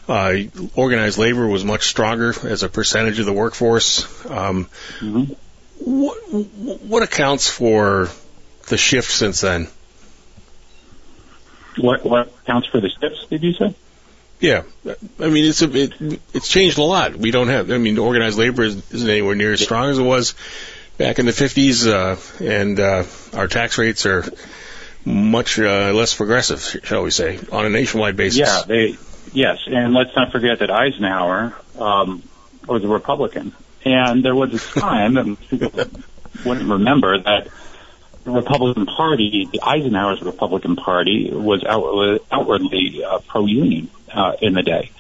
Uh, 0.07 0.35
organized 0.75 1.17
labor 1.17 1.47
was 1.47 1.65
much 1.65 1.87
stronger 1.87 2.35
as 2.47 2.61
a 2.61 2.69
percentage 2.69 3.17
of 3.17 3.25
the 3.25 3.33
workforce. 3.33 4.03
Um, 4.29 4.65
mm-hmm. 4.99 5.33
what, 5.79 6.17
what 6.83 7.01
accounts 7.01 7.49
for 7.49 8.09
the 8.67 8.77
shift 8.77 9.09
since 9.09 9.41
then? 9.41 9.69
What 11.79 12.03
what 12.03 12.45
counts 12.45 12.67
for 12.67 12.79
the 12.79 12.89
steps? 12.89 13.25
Did 13.29 13.43
you 13.43 13.53
say? 13.53 13.75
Yeah, 14.39 14.63
I 15.19 15.27
mean 15.27 15.45
it's 15.45 15.61
a 15.61 15.71
it, 15.71 16.21
it's 16.33 16.47
changed 16.47 16.77
a 16.77 16.83
lot. 16.83 17.15
We 17.15 17.31
don't 17.31 17.49
have. 17.49 17.71
I 17.71 17.77
mean, 17.77 17.97
organized 17.97 18.37
labor 18.37 18.63
isn't 18.63 19.09
anywhere 19.09 19.35
near 19.35 19.53
as 19.53 19.61
strong 19.61 19.89
as 19.89 19.99
it 19.99 20.03
was 20.03 20.33
back 20.97 21.17
in 21.17 21.25
the 21.25 21.31
50s, 21.31 21.87
uh, 21.87 22.43
and 22.43 22.79
uh, 22.79 23.03
our 23.33 23.47
tax 23.47 23.77
rates 23.77 24.05
are 24.05 24.25
much 25.05 25.57
uh, 25.59 25.91
less 25.93 26.13
progressive, 26.13 26.61
shall 26.83 27.03
we 27.03 27.11
say, 27.11 27.39
on 27.51 27.65
a 27.65 27.69
nationwide 27.69 28.15
basis. 28.15 28.39
Yeah, 28.39 28.61
they 28.65 28.97
yes, 29.33 29.59
and 29.65 29.93
let's 29.93 30.15
not 30.15 30.31
forget 30.31 30.59
that 30.59 30.69
Eisenhower 30.69 31.55
um, 31.77 32.23
was 32.67 32.83
a 32.83 32.87
Republican, 32.87 33.53
and 33.83 34.23
there 34.23 34.35
was 34.35 34.53
a 34.53 34.79
time, 34.79 35.17
and 35.17 35.39
people 35.49 35.71
wouldn't 36.45 36.69
remember 36.69 37.19
that 37.19 37.47
the 38.23 38.32
Republican 38.32 38.86
Party, 38.86 39.47
the 39.51 39.62
Eisenhower's 39.62 40.21
Republican 40.21 40.75
Party, 40.75 41.29
was 41.32 41.63
outwardly, 41.63 42.19
outwardly 42.32 43.03
uh, 43.03 43.19
pro-union 43.19 43.89
uh, 44.13 44.34
in 44.41 44.53
the 44.53 44.62
day. 44.62 44.91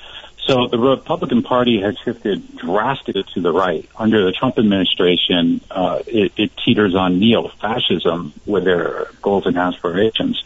So 0.45 0.67
the 0.67 0.79
Republican 0.79 1.43
Party 1.43 1.79
has 1.81 1.95
shifted 2.03 2.57
drastically 2.57 3.23
to 3.35 3.41
the 3.41 3.51
right. 3.51 3.87
Under 3.95 4.25
the 4.25 4.31
Trump 4.31 4.57
administration, 4.57 5.61
uh, 5.69 6.01
it, 6.07 6.31
it 6.37 6.51
teeters 6.65 6.95
on 6.95 7.19
neo-fascism 7.19 8.33
with 8.47 8.63
their 8.63 9.09
goals 9.21 9.45
and 9.45 9.57
aspirations. 9.57 10.43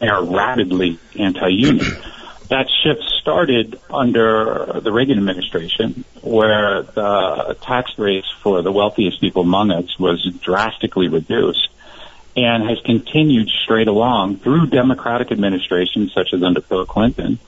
They 0.00 0.08
are 0.08 0.24
rapidly 0.24 0.98
anti-union. 1.16 1.86
That 2.48 2.68
shift 2.82 3.02
started 3.20 3.78
under 3.88 4.80
the 4.80 4.90
Reagan 4.90 5.18
administration, 5.18 6.04
where 6.22 6.82
the 6.82 7.56
tax 7.60 7.96
rates 7.98 8.28
for 8.42 8.62
the 8.62 8.72
wealthiest 8.72 9.20
people 9.20 9.42
among 9.42 9.70
us 9.70 9.96
was 9.98 10.24
drastically 10.40 11.08
reduced 11.08 11.68
and 12.36 12.68
has 12.68 12.78
continued 12.84 13.48
straight 13.48 13.88
along 13.88 14.36
through 14.38 14.66
Democratic 14.66 15.32
administrations 15.32 16.12
such 16.12 16.34
as 16.34 16.42
under 16.42 16.60
Bill 16.60 16.84
Clinton, 16.84 17.38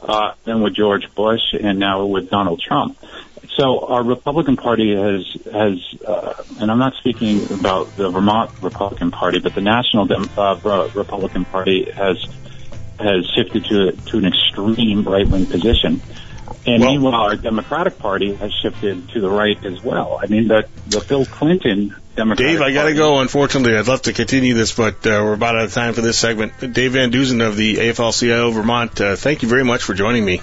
uh, 0.00 0.32
then 0.44 0.60
with 0.62 0.74
George 0.74 1.14
Bush, 1.14 1.54
and 1.58 1.78
now 1.78 2.04
with 2.04 2.28
Donald 2.28 2.60
Trump. 2.60 2.98
So 3.56 3.86
our 3.86 4.02
Republican 4.02 4.56
Party 4.56 4.96
has 4.96 5.26
has, 5.52 5.94
uh, 6.06 6.42
and 6.58 6.70
I'm 6.70 6.78
not 6.78 6.94
speaking 6.94 7.52
about 7.52 7.94
the 7.96 8.10
Vermont 8.10 8.50
Republican 8.62 9.10
Party, 9.10 9.38
but 9.38 9.54
the 9.54 9.60
National 9.60 10.06
Dem- 10.06 10.30
uh, 10.36 10.88
Republican 10.94 11.44
Party 11.44 11.90
has 11.90 12.16
has 12.98 13.26
shifted 13.36 13.64
to 13.66 13.92
to 13.92 14.18
an 14.18 14.26
extreme 14.26 15.04
right 15.04 15.28
wing 15.28 15.46
position. 15.46 16.00
And 16.64 16.82
well, 16.82 16.92
meanwhile, 16.92 17.14
our 17.14 17.36
Democratic 17.36 17.98
Party 17.98 18.34
has 18.34 18.52
shifted 18.62 19.08
to 19.10 19.20
the 19.20 19.30
right 19.30 19.62
as 19.64 19.82
well. 19.82 20.18
I 20.22 20.26
mean, 20.26 20.48
the 20.48 20.66
the 20.86 21.00
Bill 21.00 21.26
Clinton 21.26 21.94
Democratic 22.14 22.46
Dave, 22.46 22.60
I 22.60 22.72
got 22.72 22.84
to 22.84 22.94
go. 22.94 23.20
Unfortunately, 23.20 23.76
I'd 23.76 23.88
love 23.88 24.02
to 24.02 24.12
continue 24.12 24.54
this, 24.54 24.74
but 24.74 25.06
uh, 25.06 25.20
we're 25.24 25.32
about 25.32 25.56
out 25.56 25.64
of 25.64 25.72
time 25.72 25.94
for 25.94 26.02
this 26.02 26.18
segment. 26.18 26.52
Dave 26.60 26.92
Van 26.92 27.10
Deusen 27.10 27.46
of 27.46 27.56
the 27.56 27.76
AFL-CIO 27.76 28.50
Vermont, 28.50 29.00
uh, 29.00 29.16
thank 29.16 29.42
you 29.42 29.48
very 29.48 29.64
much 29.64 29.82
for 29.82 29.94
joining 29.94 30.24
me. 30.24 30.42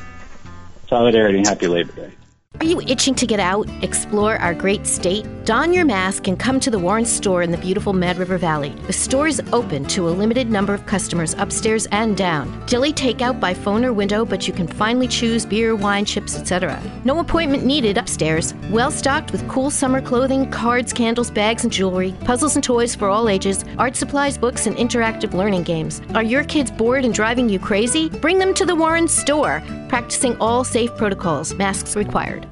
Solidarity 0.88 1.38
and 1.38 1.48
happy 1.48 1.68
Labor 1.68 1.94
Day. 1.94 2.12
Are 2.60 2.66
you 2.66 2.82
itching 2.82 3.16
to 3.16 3.26
get 3.26 3.40
out, 3.40 3.70
explore 3.84 4.36
our 4.38 4.54
great 4.54 4.86
state? 4.86 5.26
Don 5.46 5.72
your 5.72 5.86
mask 5.86 6.28
and 6.28 6.38
come 6.38 6.60
to 6.60 6.70
the 6.70 6.78
Warren 6.78 7.06
store 7.06 7.42
in 7.42 7.52
the 7.52 7.58
beautiful 7.58 7.94
Mad 7.94 8.18
River 8.18 8.38
Valley. 8.38 8.72
The 8.86 8.94
store 8.94 9.28
is 9.28 9.42
open 9.54 9.86
to 9.86 10.10
a 10.10 10.12
limited 10.12 10.52
number 10.52 10.74
of 10.74 10.86
customers 10.86 11.36
upstairs 11.38 11.88
and 11.92 12.18
down. 12.18 12.66
Dilly 12.66 12.92
takeout 12.92 13.40
by 13.40 13.54
phone 13.54 13.86
or 13.86 13.94
window, 13.94 14.26
but 14.26 14.46
you 14.46 14.54
can 14.54 14.68
finally 14.68 15.08
choose 15.08 15.46
beer, 15.46 15.74
wine, 15.74 16.04
chips, 16.04 16.38
etc. 16.38 16.82
No 17.06 17.20
appointment 17.20 17.66
needed 17.66 17.98
upstairs. 17.98 18.54
Well 18.70 18.92
stocked 18.92 19.32
with 19.32 19.48
cool 19.48 19.70
summer 19.70 20.02
clothing, 20.02 20.52
cards, 20.52 20.92
candles, 20.92 21.32
bags, 21.32 21.64
and 21.64 21.72
jewelry, 21.72 22.14
puzzles 22.26 22.56
and 22.56 22.64
toys 22.64 22.94
for 22.94 23.08
all 23.08 23.30
ages, 23.30 23.64
art 23.78 23.96
supplies, 23.96 24.38
books, 24.38 24.68
and 24.68 24.76
interactive 24.76 25.34
learning 25.34 25.64
games. 25.64 26.02
Are 26.14 26.24
your 26.24 26.44
kids 26.44 26.72
bored 26.72 27.06
and 27.06 27.14
driving 27.14 27.48
you 27.48 27.58
crazy? 27.58 28.10
Bring 28.10 28.38
them 28.38 28.54
to 28.56 28.66
the 28.66 28.76
Warren 28.76 29.08
store, 29.08 29.64
practicing 29.88 30.36
all 30.38 30.66
safe 30.66 30.96
protocols, 30.98 31.54
masks 31.54 31.96
required. 31.96 32.49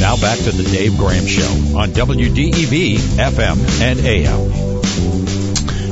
Now 0.00 0.16
back 0.16 0.38
to 0.38 0.52
the 0.52 0.68
Dave 0.70 0.96
Graham 0.96 1.26
Show 1.26 1.78
on 1.78 1.90
WDEV 1.90 2.96
FM 3.18 3.80
and 3.82 4.00
AM. 4.00 5.17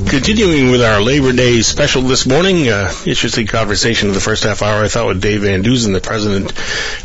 Continuing 0.08 0.70
with 0.70 0.82
our 0.82 1.02
Labor 1.02 1.32
Day 1.32 1.62
special 1.62 2.02
this 2.02 2.26
morning, 2.26 2.68
uh, 2.68 2.92
interesting 3.04 3.48
conversation 3.48 4.06
in 4.08 4.14
the 4.14 4.20
first 4.20 4.44
half 4.44 4.62
hour, 4.62 4.84
I 4.84 4.88
thought, 4.88 5.08
with 5.08 5.20
Dave 5.20 5.42
Van 5.42 5.64
Deusen, 5.64 5.92
the 5.92 6.00
president 6.00 6.52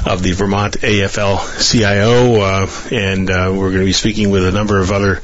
of 0.06 0.22
the 0.22 0.34
Vermont 0.34 0.78
AFL-CIO, 0.82 2.36
uh, 2.40 2.68
and 2.92 3.32
uh, 3.32 3.52
we're 3.52 3.70
going 3.70 3.80
to 3.80 3.86
be 3.86 3.92
speaking 3.92 4.30
with 4.30 4.46
a 4.46 4.52
number 4.52 4.80
of 4.80 4.92
other 4.92 5.20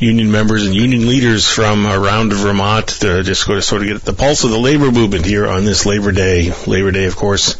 union 0.00 0.32
members 0.32 0.66
and 0.66 0.74
union 0.74 1.06
leaders 1.06 1.48
from 1.48 1.86
around 1.86 2.32
Vermont 2.32 2.88
to 3.00 3.22
just 3.22 3.46
go 3.46 3.54
to 3.54 3.62
sort 3.62 3.82
of 3.82 3.88
get 3.88 4.02
the 4.02 4.12
pulse 4.12 4.42
of 4.42 4.50
the 4.50 4.58
labor 4.58 4.90
movement 4.90 5.24
here 5.24 5.46
on 5.46 5.64
this 5.64 5.86
Labor 5.86 6.10
Day. 6.10 6.52
Labor 6.66 6.90
Day, 6.90 7.04
of 7.04 7.14
course, 7.14 7.54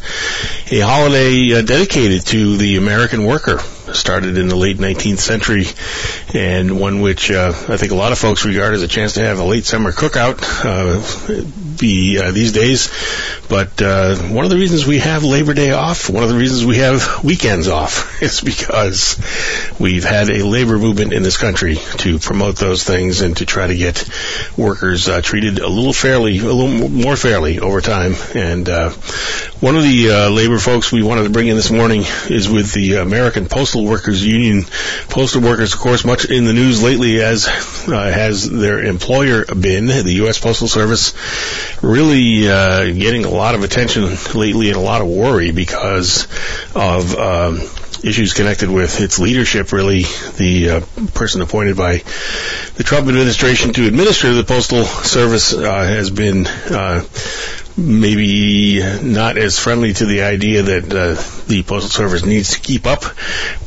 a 0.69 0.81
holiday 0.81 1.53
uh, 1.53 1.61
dedicated 1.61 2.25
to 2.27 2.57
the 2.57 2.75
American 2.75 3.23
worker 3.23 3.61
started 3.95 4.37
in 4.37 4.47
the 4.47 4.55
late 4.55 4.77
19th 4.77 5.19
century, 5.19 5.65
and 6.33 6.79
one 6.79 7.01
which 7.01 7.31
uh, 7.31 7.53
I 7.69 7.77
think 7.77 7.91
a 7.91 7.95
lot 7.95 8.11
of 8.11 8.19
folks 8.19 8.45
regard 8.45 8.73
as 8.73 8.83
a 8.83 8.87
chance 8.87 9.13
to 9.13 9.21
have 9.21 9.39
a 9.39 9.43
late 9.43 9.65
summer 9.65 9.91
cookout. 9.91 10.41
Uh, 10.63 11.70
be 11.79 12.19
uh, 12.19 12.31
these 12.31 12.51
days, 12.51 12.89
but 13.49 13.81
uh, 13.81 14.15
one 14.15 14.45
of 14.45 14.51
the 14.51 14.57
reasons 14.57 14.85
we 14.85 14.99
have 14.99 15.23
Labor 15.23 15.53
Day 15.53 15.71
off, 15.71 16.09
one 16.09 16.23
of 16.23 16.29
the 16.29 16.35
reasons 16.35 16.65
we 16.65 16.77
have 16.77 17.23
weekends 17.23 17.67
off, 17.67 18.21
is 18.23 18.41
because 18.41 19.19
we've 19.79 20.03
had 20.03 20.29
a 20.29 20.45
labor 20.45 20.77
movement 20.77 21.13
in 21.13 21.23
this 21.23 21.37
country 21.37 21.75
to 21.97 22.19
promote 22.19 22.55
those 22.57 22.83
things 22.83 23.21
and 23.21 23.35
to 23.37 23.45
try 23.45 23.67
to 23.67 23.75
get 23.75 24.07
workers 24.57 25.09
uh, 25.09 25.21
treated 25.21 25.59
a 25.59 25.67
little 25.67 25.93
fairly, 25.93 26.39
a 26.39 26.43
little 26.43 26.89
more 26.89 27.15
fairly 27.15 27.59
over 27.59 27.81
time. 27.81 28.15
And 28.35 28.69
uh, 28.69 28.91
one 29.59 29.75
of 29.75 29.83
the 29.83 30.11
uh, 30.11 30.29
labor 30.29 30.57
folks 30.57 30.91
we 30.91 31.03
wanted 31.03 31.23
to 31.23 31.29
bring 31.29 31.47
in 31.47 31.55
this 31.55 31.71
morning 31.71 32.03
is 32.29 32.49
with 32.49 32.73
the 32.73 32.95
American 32.95 33.47
Postal 33.47 33.85
Workers 33.85 34.25
Union. 34.25 34.63
Postal 35.09 35.41
workers, 35.41 35.73
of 35.73 35.79
course, 35.79 36.05
much 36.05 36.25
in 36.25 36.45
the 36.45 36.53
news 36.53 36.81
lately, 36.81 37.21
as 37.21 37.47
uh, 37.47 37.91
has 37.91 38.49
their 38.49 38.83
employer 38.83 39.45
been, 39.45 39.87
the 39.87 40.13
U.S. 40.13 40.39
Postal 40.39 40.67
Service, 40.67 41.13
really 41.81 42.49
uh, 42.49 42.85
getting 42.85 43.25
a 43.25 43.29
lot 43.29 43.55
of 43.55 43.63
attention 43.63 44.03
lately 44.33 44.69
and 44.69 44.77
a 44.77 44.81
lot 44.81 45.01
of 45.01 45.07
worry 45.07 45.51
because 45.51 46.27
of. 46.75 47.15
Um, 47.17 47.61
issues 48.03 48.33
connected 48.33 48.69
with 48.69 48.99
its 48.99 49.19
leadership, 49.19 49.71
really, 49.71 50.03
the 50.37 50.69
uh, 50.69 50.81
person 51.13 51.41
appointed 51.41 51.77
by 51.77 51.97
the 52.75 52.83
Trump 52.83 53.07
administration 53.07 53.73
to 53.73 53.87
administer 53.87 54.33
the 54.33 54.43
Postal 54.43 54.85
Service 54.85 55.53
uh, 55.53 55.61
has 55.61 56.09
been 56.09 56.47
uh, 56.47 57.03
maybe 57.77 58.79
not 59.01 59.37
as 59.37 59.59
friendly 59.59 59.93
to 59.93 60.05
the 60.05 60.23
idea 60.23 60.63
that 60.63 60.83
uh, 60.85 61.45
the 61.47 61.63
Postal 61.63 61.89
Service 61.89 62.25
needs 62.25 62.53
to 62.53 62.59
keep 62.59 62.85
up 62.85 63.03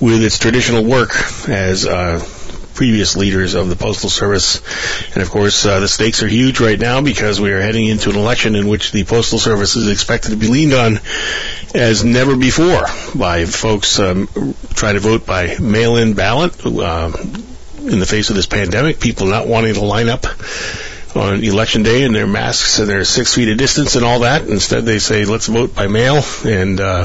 with 0.01 0.23
its 0.23 0.39
traditional 0.39 0.85
work 0.85 1.11
as 1.49 1.87
uh, 1.87 2.19
previous 2.75 3.17
leaders 3.17 3.55
of 3.55 3.69
the 3.69 3.77
Postal 3.77 4.11
Service. 4.11 4.61
And 5.15 5.23
of 5.23 5.31
course, 5.31 5.65
uh, 5.65 5.81
the 5.81 5.89
stakes 5.89 6.23
are 6.23 6.29
huge 6.29 6.61
right 6.61 6.79
now 6.79 7.01
because 7.01 7.41
we 7.41 7.53
are 7.53 7.61
heading 7.61 7.87
into 7.87 8.11
an 8.11 8.17
election 8.17 8.55
in 8.55 8.69
which 8.69 8.93
the 8.93 9.05
Postal 9.05 9.39
Service 9.39 9.77
is 9.77 9.89
expected 9.89 10.31
to 10.31 10.37
be 10.37 10.49
leaned 10.49 10.75
on 10.75 10.99
as 11.75 12.05
never 12.05 12.37
before 12.37 12.87
by 13.15 13.45
folks 13.47 13.99
um, 13.99 14.29
trying 14.75 14.95
to 14.95 15.01
vote 15.01 15.27
by 15.27 15.57
mail-in 15.59 16.15
ballot. 16.15 16.65
Uh, 16.65 17.13
in 17.79 17.99
the 17.99 18.07
face 18.07 18.31
of 18.31 18.37
this 18.37 18.47
pandemic, 18.47 18.99
people 18.99 19.27
not 19.27 19.47
wanting 19.47 19.75
to 19.75 19.85
line 19.85 20.09
up 20.09 20.25
on 21.15 21.45
election 21.45 21.83
day 21.83 22.03
in 22.03 22.13
their 22.13 22.27
masks 22.27 22.79
and 22.79 22.89
their 22.89 23.05
six 23.05 23.35
feet 23.35 23.49
of 23.49 23.57
distance 23.57 23.95
and 23.95 24.05
all 24.05 24.21
that. 24.21 24.47
Instead, 24.49 24.85
they 24.85 24.99
say, 24.99 25.25
let's 25.25 25.47
vote 25.47 25.75
by 25.75 25.87
mail. 25.87 26.23
And 26.45 26.81
uh, 26.81 27.05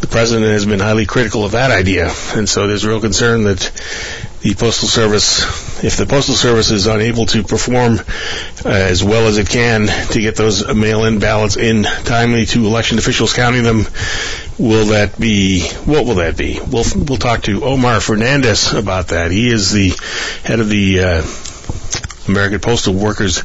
the 0.00 0.06
president 0.08 0.46
has 0.46 0.66
been 0.66 0.80
highly 0.80 1.06
critical 1.06 1.44
of 1.44 1.52
that 1.52 1.70
idea. 1.70 2.12
And 2.34 2.48
so 2.48 2.66
there's 2.66 2.86
real 2.86 3.00
concern 3.00 3.44
that 3.44 3.72
the 4.42 4.54
Postal 4.54 4.88
Service, 4.88 5.84
if 5.84 5.96
the 5.96 6.06
Postal 6.06 6.34
Service 6.34 6.72
is 6.72 6.86
unable 6.86 7.26
to 7.26 7.44
perform 7.44 7.98
uh, 8.64 8.68
as 8.68 9.02
well 9.02 9.28
as 9.28 9.38
it 9.38 9.48
can 9.48 9.86
to 10.10 10.20
get 10.20 10.34
those 10.34 10.66
mail-in 10.74 11.20
ballots 11.20 11.56
in 11.56 11.84
timely 11.84 12.44
to 12.46 12.66
election 12.66 12.98
officials 12.98 13.32
counting 13.32 13.62
them, 13.62 13.86
will 14.58 14.86
that 14.86 15.18
be, 15.18 15.62
what 15.84 16.04
will 16.06 16.16
that 16.16 16.36
be? 16.36 16.58
We'll, 16.60 16.84
we'll 16.96 17.18
talk 17.18 17.42
to 17.42 17.64
Omar 17.64 18.00
Fernandez 18.00 18.72
about 18.72 19.08
that. 19.08 19.30
He 19.30 19.48
is 19.48 19.70
the 19.70 19.92
head 20.42 20.58
of 20.58 20.68
the 20.68 21.00
uh, 21.00 21.22
American 22.28 22.58
Postal 22.58 22.94
Workers 22.94 23.44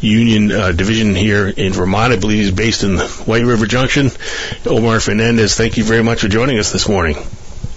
Union 0.00 0.50
uh, 0.50 0.72
division 0.72 1.14
here 1.14 1.46
in 1.46 1.74
Vermont. 1.74 2.14
I 2.14 2.16
believe 2.16 2.38
he's 2.38 2.52
based 2.52 2.84
in 2.84 2.98
White 2.98 3.44
River 3.44 3.66
Junction. 3.66 4.10
Omar 4.66 5.00
Fernandez, 5.00 5.56
thank 5.56 5.76
you 5.76 5.84
very 5.84 6.02
much 6.02 6.22
for 6.22 6.28
joining 6.28 6.58
us 6.58 6.72
this 6.72 6.88
morning. 6.88 7.16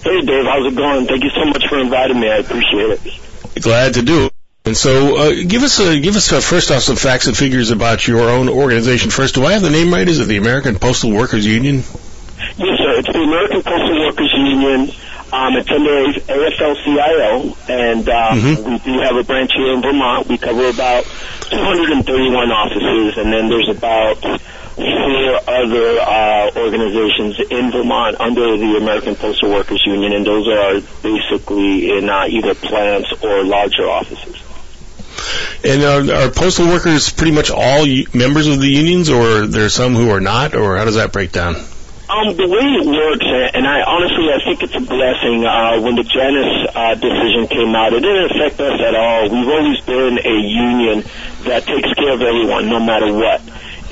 Hey, 0.02 0.20
Dave. 0.22 0.44
How's 0.44 0.66
it 0.66 0.76
going? 0.76 1.06
Thank 1.06 1.22
you 1.24 1.30
so 1.30 1.44
much 1.44 1.66
for 1.68 1.78
inviting 1.78 2.18
me. 2.20 2.28
I 2.30 2.36
appreciate 2.38 2.90
it. 2.90 3.60
Glad 3.62 3.94
to 3.94 4.02
do 4.02 4.26
it. 4.26 4.32
And 4.64 4.76
so, 4.76 5.16
uh, 5.16 5.30
give 5.46 5.62
us 5.62 5.80
a, 5.80 5.98
give 6.00 6.14
us 6.16 6.30
a, 6.32 6.40
first 6.40 6.70
off 6.70 6.82
some 6.82 6.96
facts 6.96 7.26
and 7.26 7.36
figures 7.36 7.70
about 7.70 8.06
your 8.06 8.30
own 8.30 8.48
organization. 8.48 9.10
First, 9.10 9.34
do 9.34 9.44
I 9.44 9.52
have 9.52 9.62
the 9.62 9.70
name 9.70 9.92
right? 9.92 10.08
Is 10.08 10.20
it 10.20 10.26
the 10.28 10.36
American 10.36 10.78
Postal 10.78 11.10
Workers 11.12 11.44
Union? 11.46 11.76
Yes, 11.76 12.78
sir. 12.78 12.98
It's 12.98 13.12
the 13.12 13.22
American 13.22 13.62
Postal 13.62 14.00
Workers 14.06 14.32
Union. 14.34 14.90
Um, 15.32 15.56
it's 15.56 15.70
under 15.70 16.12
AFL-CIO, 16.12 17.56
and 17.68 18.08
um, 18.08 18.40
Mhm. 18.40 18.62
we 18.70 18.78
do 18.92 19.00
have 19.00 19.16
a 19.16 19.24
branch 19.24 19.52
here 19.54 19.72
in 19.72 19.80
Vermont. 19.82 20.28
We 20.28 20.36
cover 20.36 20.68
about 20.68 21.04
231 21.50 22.52
offices, 22.52 23.16
and 23.16 23.32
then 23.32 23.48
there's 23.48 23.68
about 23.70 24.22
four 24.74 25.40
other 25.46 26.00
uh, 26.00 26.50
organizations 26.56 27.40
in 27.50 27.70
Vermont 27.70 28.20
under 28.20 28.56
the 28.56 28.76
American 28.78 29.16
Postal 29.16 29.50
Workers 29.50 29.82
Union, 29.86 30.12
and 30.12 30.26
those 30.26 30.48
are 30.48 30.80
basically 31.02 31.96
in 31.96 32.08
uh, 32.08 32.26
either 32.28 32.54
plants 32.54 33.12
or 33.22 33.44
larger 33.44 33.88
offices. 33.88 34.42
And 35.64 35.82
are, 35.82 36.24
are 36.24 36.30
postal 36.30 36.66
workers 36.66 37.10
pretty 37.12 37.32
much 37.32 37.50
all 37.50 37.86
members 38.12 38.46
of 38.48 38.60
the 38.60 38.68
unions, 38.68 39.08
or 39.08 39.46
there 39.46 39.66
are 39.66 39.70
some 39.70 39.94
who 39.94 40.10
are 40.10 40.20
not, 40.20 40.54
or 40.54 40.76
how 40.76 40.84
does 40.84 40.96
that 40.96 41.12
break 41.12 41.32
down? 41.32 41.54
Um, 42.12 42.36
the 42.36 42.44
way 42.44 42.60
it 42.76 42.84
works, 42.84 43.24
and 43.56 43.66
I 43.66 43.80
honestly 43.88 44.28
I 44.28 44.44
think 44.44 44.62
it's 44.62 44.74
a 44.74 44.84
blessing. 44.84 45.46
Uh, 45.46 45.80
when 45.80 45.96
the 45.96 46.04
Janus 46.04 46.68
uh, 46.74 46.94
decision 46.94 47.48
came 47.48 47.74
out, 47.74 47.94
it 47.94 48.00
didn't 48.00 48.36
affect 48.36 48.60
us 48.60 48.80
at 48.84 48.94
all. 48.94 49.30
We've 49.32 49.48
always 49.48 49.80
been 49.80 50.18
a 50.20 50.36
union 50.44 51.08
that 51.48 51.64
takes 51.64 51.88
care 51.94 52.12
of 52.12 52.20
everyone, 52.20 52.68
no 52.68 52.80
matter 52.84 53.12
what. 53.14 53.40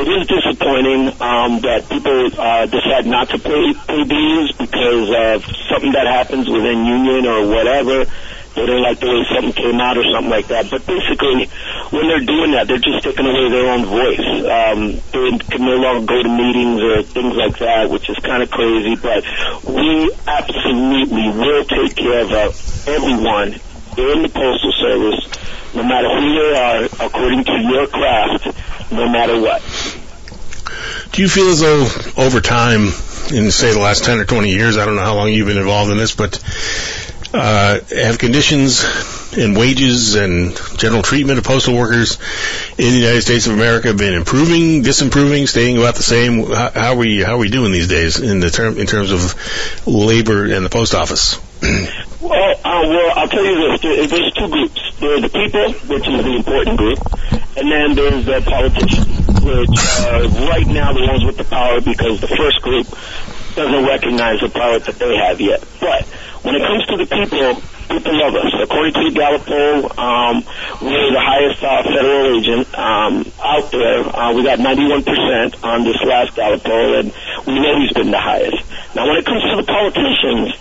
It 0.00 0.08
is 0.08 0.26
disappointing 0.26 1.08
um, 1.20 1.60
that 1.60 1.84
people 1.90 2.32
uh, 2.40 2.64
decide 2.64 3.04
not 3.04 3.28
to 3.30 3.38
pay, 3.38 3.74
pay 3.86 4.04
dues 4.04 4.48
because 4.56 5.12
of 5.12 5.44
something 5.68 5.92
that 5.92 6.06
happens 6.08 6.48
within 6.48 6.86
union 6.86 7.26
or 7.26 7.46
whatever. 7.46 8.08
They 8.56 8.64
don't 8.64 8.80
like 8.80 8.98
the 8.98 9.06
way 9.12 9.20
something 9.28 9.52
came 9.52 9.76
out 9.78 9.98
or 10.00 10.04
something 10.08 10.30
like 10.32 10.48
that. 10.48 10.70
But 10.70 10.86
basically, 10.88 11.52
when 11.92 12.08
they're 12.08 12.24
doing 12.24 12.52
that, 12.56 12.66
they're 12.66 12.80
just 12.80 13.04
taking 13.04 13.26
away 13.28 13.52
their 13.52 13.68
own 13.76 13.84
voice. 13.84 14.26
Um, 14.48 14.80
they 15.12 15.36
can 15.52 15.68
no 15.68 15.76
longer 15.76 16.06
go 16.08 16.22
to 16.24 16.28
meetings 16.32 16.80
or 16.80 17.02
things 17.04 17.36
like 17.36 17.58
that, 17.60 17.90
which 17.90 18.08
is 18.08 18.16
kind 18.24 18.42
of 18.42 18.50
crazy. 18.50 18.96
But 18.96 19.20
we 19.68 20.08
absolutely 20.26 21.28
will 21.28 21.64
take 21.68 21.94
care 21.94 22.24
of 22.24 22.32
uh, 22.32 22.48
everyone 22.90 23.60
in 24.00 24.16
the 24.24 24.30
Postal 24.32 24.72
Service, 24.80 25.20
no 25.76 25.84
matter 25.84 26.08
who 26.08 26.26
they 26.40 26.56
are, 26.56 26.84
according 27.06 27.44
to 27.44 27.56
your 27.68 27.86
craft, 27.86 28.48
no 28.90 29.08
matter 29.08 29.40
what. 29.40 29.62
Do 31.12 31.22
you 31.22 31.28
feel 31.28 31.48
as 31.48 31.60
though 31.60 31.88
over 32.16 32.40
time, 32.40 32.92
in 33.32 33.50
say 33.50 33.72
the 33.72 33.80
last 33.80 34.04
10 34.04 34.20
or 34.20 34.24
20 34.24 34.50
years, 34.50 34.76
I 34.76 34.84
don't 34.86 34.96
know 34.96 35.02
how 35.02 35.16
long 35.16 35.32
you've 35.32 35.48
been 35.48 35.58
involved 35.58 35.90
in 35.90 35.98
this, 35.98 36.14
but 36.14 36.40
uh, 37.34 37.80
have 37.90 38.18
conditions 38.18 38.84
and 39.36 39.56
wages 39.56 40.14
and 40.14 40.56
general 40.76 41.02
treatment 41.02 41.38
of 41.38 41.44
postal 41.44 41.76
workers 41.76 42.18
in 42.78 42.92
the 42.92 42.98
United 42.98 43.22
States 43.22 43.46
of 43.46 43.54
America 43.54 43.94
been 43.94 44.14
improving, 44.14 44.82
disimproving, 44.82 45.48
staying 45.48 45.78
about 45.78 45.94
the 45.94 46.02
same? 46.02 46.46
How, 46.46 46.92
are 46.92 46.96
we 46.96 47.22
how 47.22 47.34
are 47.34 47.38
we 47.38 47.50
doing 47.50 47.72
these 47.72 47.88
days 47.88 48.18
in 48.18 48.40
the 48.40 48.50
term 48.50 48.78
in 48.78 48.86
terms 48.86 49.12
of 49.12 49.86
labor 49.86 50.44
and 50.44 50.64
the 50.64 50.70
post 50.70 50.94
office? 50.94 51.40
Well, 52.20 52.52
uh, 52.52 52.84
well, 52.84 53.12
I'll 53.16 53.28
tell 53.28 53.44
you 53.44 53.56
this. 53.56 53.80
There, 53.80 54.06
there's 54.06 54.32
two 54.34 54.48
groups. 54.48 54.92
There's 55.00 55.22
the 55.22 55.32
people, 55.32 55.72
which 55.88 56.06
is 56.06 56.20
the 56.20 56.34
important 56.36 56.76
group, 56.76 56.98
and 57.56 57.64
then 57.72 57.94
there's 57.96 58.26
the 58.28 58.44
politicians, 58.44 59.40
which 59.40 59.76
are 60.04 60.28
right 60.52 60.68
now 60.68 60.92
the 60.92 61.00
ones 61.00 61.24
with 61.24 61.38
the 61.38 61.48
power 61.48 61.80
because 61.80 62.20
the 62.20 62.28
first 62.28 62.60
group 62.60 62.86
doesn't 63.56 63.84
recognize 63.88 64.40
the 64.40 64.50
power 64.50 64.78
that 64.78 64.98
they 65.00 65.16
have 65.16 65.40
yet. 65.40 65.64
But 65.80 66.04
when 66.44 66.56
it 66.56 66.62
comes 66.68 66.84
to 66.92 66.96
the 67.00 67.08
people, 67.08 67.56
people 67.88 68.12
love 68.20 68.36
us. 68.36 68.52
According 68.68 68.92
to 69.00 69.02
the 69.08 69.14
Gallup 69.16 69.44
poll, 69.48 69.76
um, 69.96 70.44
we're 70.84 71.12
the 71.16 71.24
highest 71.24 71.64
uh, 71.64 71.82
federal 71.88 72.36
agent 72.36 72.68
um, 72.76 73.24
out 73.40 73.72
there. 73.72 74.04
Uh, 74.04 74.36
we 74.36 74.44
got 74.44 74.60
91% 74.60 75.64
on 75.64 75.84
this 75.84 75.96
last 76.04 76.36
Gallup 76.36 76.62
poll, 76.62 77.00
and 77.00 77.08
we've 77.48 77.64
always 77.64 77.92
been 77.96 78.10
the 78.12 78.20
highest. 78.20 78.60
Now, 78.94 79.08
when 79.08 79.16
it 79.16 79.24
comes 79.24 79.40
to 79.48 79.56
the 79.56 79.64
politicians, 79.64 80.52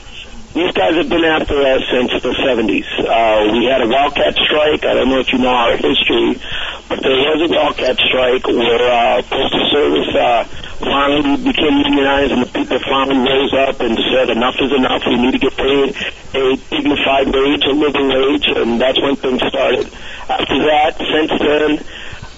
these 0.53 0.71
guys 0.73 0.95
have 0.97 1.09
been 1.09 1.23
after 1.23 1.62
us 1.62 1.81
since 1.93 2.09
the 2.23 2.33
70s. 2.41 2.89
Uh, 3.05 3.53
we 3.53 3.65
had 3.69 3.81
a 3.81 3.88
wildcat 3.88 4.33
strike. 4.33 4.83
I 4.83 4.97
don't 4.97 5.09
know 5.09 5.19
if 5.19 5.31
you 5.31 5.38
know 5.38 5.53
our 5.53 5.77
history, 5.77 6.41
but 6.89 7.01
there 7.05 7.13
was 7.13 7.45
a 7.45 7.49
wildcat 7.53 7.97
strike 8.01 8.47
where 8.47 8.81
uh, 8.81 9.21
Postal 9.29 9.65
Service 9.69 10.09
uh, 10.15 10.43
finally 10.81 11.38
became 11.38 11.77
unionized 11.85 12.31
and 12.33 12.41
the 12.41 12.51
people 12.51 12.79
finally 12.89 13.21
rose 13.29 13.53
up 13.53 13.79
and 13.79 13.93
said 14.09 14.29
enough 14.33 14.55
is 14.57 14.73
enough. 14.73 15.03
We 15.05 15.21
need 15.21 15.38
to 15.38 15.43
get 15.43 15.53
paid 15.53 15.93
a 16.33 16.57
dignified 16.73 17.29
wage, 17.29 17.63
a 17.69 17.73
living 17.77 18.09
wage, 18.09 18.47
and 18.49 18.81
that's 18.81 18.99
when 19.01 19.15
things 19.17 19.41
started. 19.45 19.85
After 20.29 20.57
that, 20.65 20.97
since 20.97 21.31
then, 21.38 21.71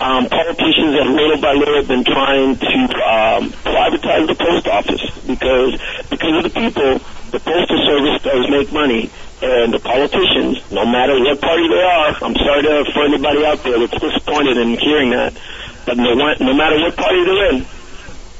um, 0.01 0.25
politicians 0.29 0.97
have 0.97 1.13
little 1.13 1.37
by 1.37 1.53
little 1.53 1.85
been 1.85 2.03
trying 2.03 2.57
to 2.57 2.79
um, 3.05 3.53
privatize 3.61 4.25
the 4.25 4.33
post 4.33 4.65
office 4.67 5.03
because 5.29 5.77
because 6.09 6.35
of 6.41 6.43
the 6.49 6.53
people, 6.57 6.97
the 7.29 7.39
postal 7.39 7.79
service 7.85 8.17
does 8.25 8.49
make 8.49 8.73
money, 8.73 9.11
and 9.45 9.73
the 9.73 9.79
politicians, 9.79 10.57
no 10.71 10.85
matter 10.89 11.13
what 11.21 11.39
party 11.39 11.67
they 11.69 11.81
are, 11.85 12.17
I'm 12.17 12.33
sorry 12.33 12.61
to, 12.65 12.85
for 12.93 13.05
anybody 13.05 13.45
out 13.45 13.61
there 13.63 13.77
that's 13.77 13.97
disappointed 14.01 14.57
in 14.57 14.77
hearing 14.81 15.11
that, 15.11 15.37
but 15.85 15.97
no, 15.97 16.13
no 16.17 16.53
matter 16.53 16.81
what 16.81 16.97
party 16.97 17.21
they're 17.23 17.53
in, 17.53 17.65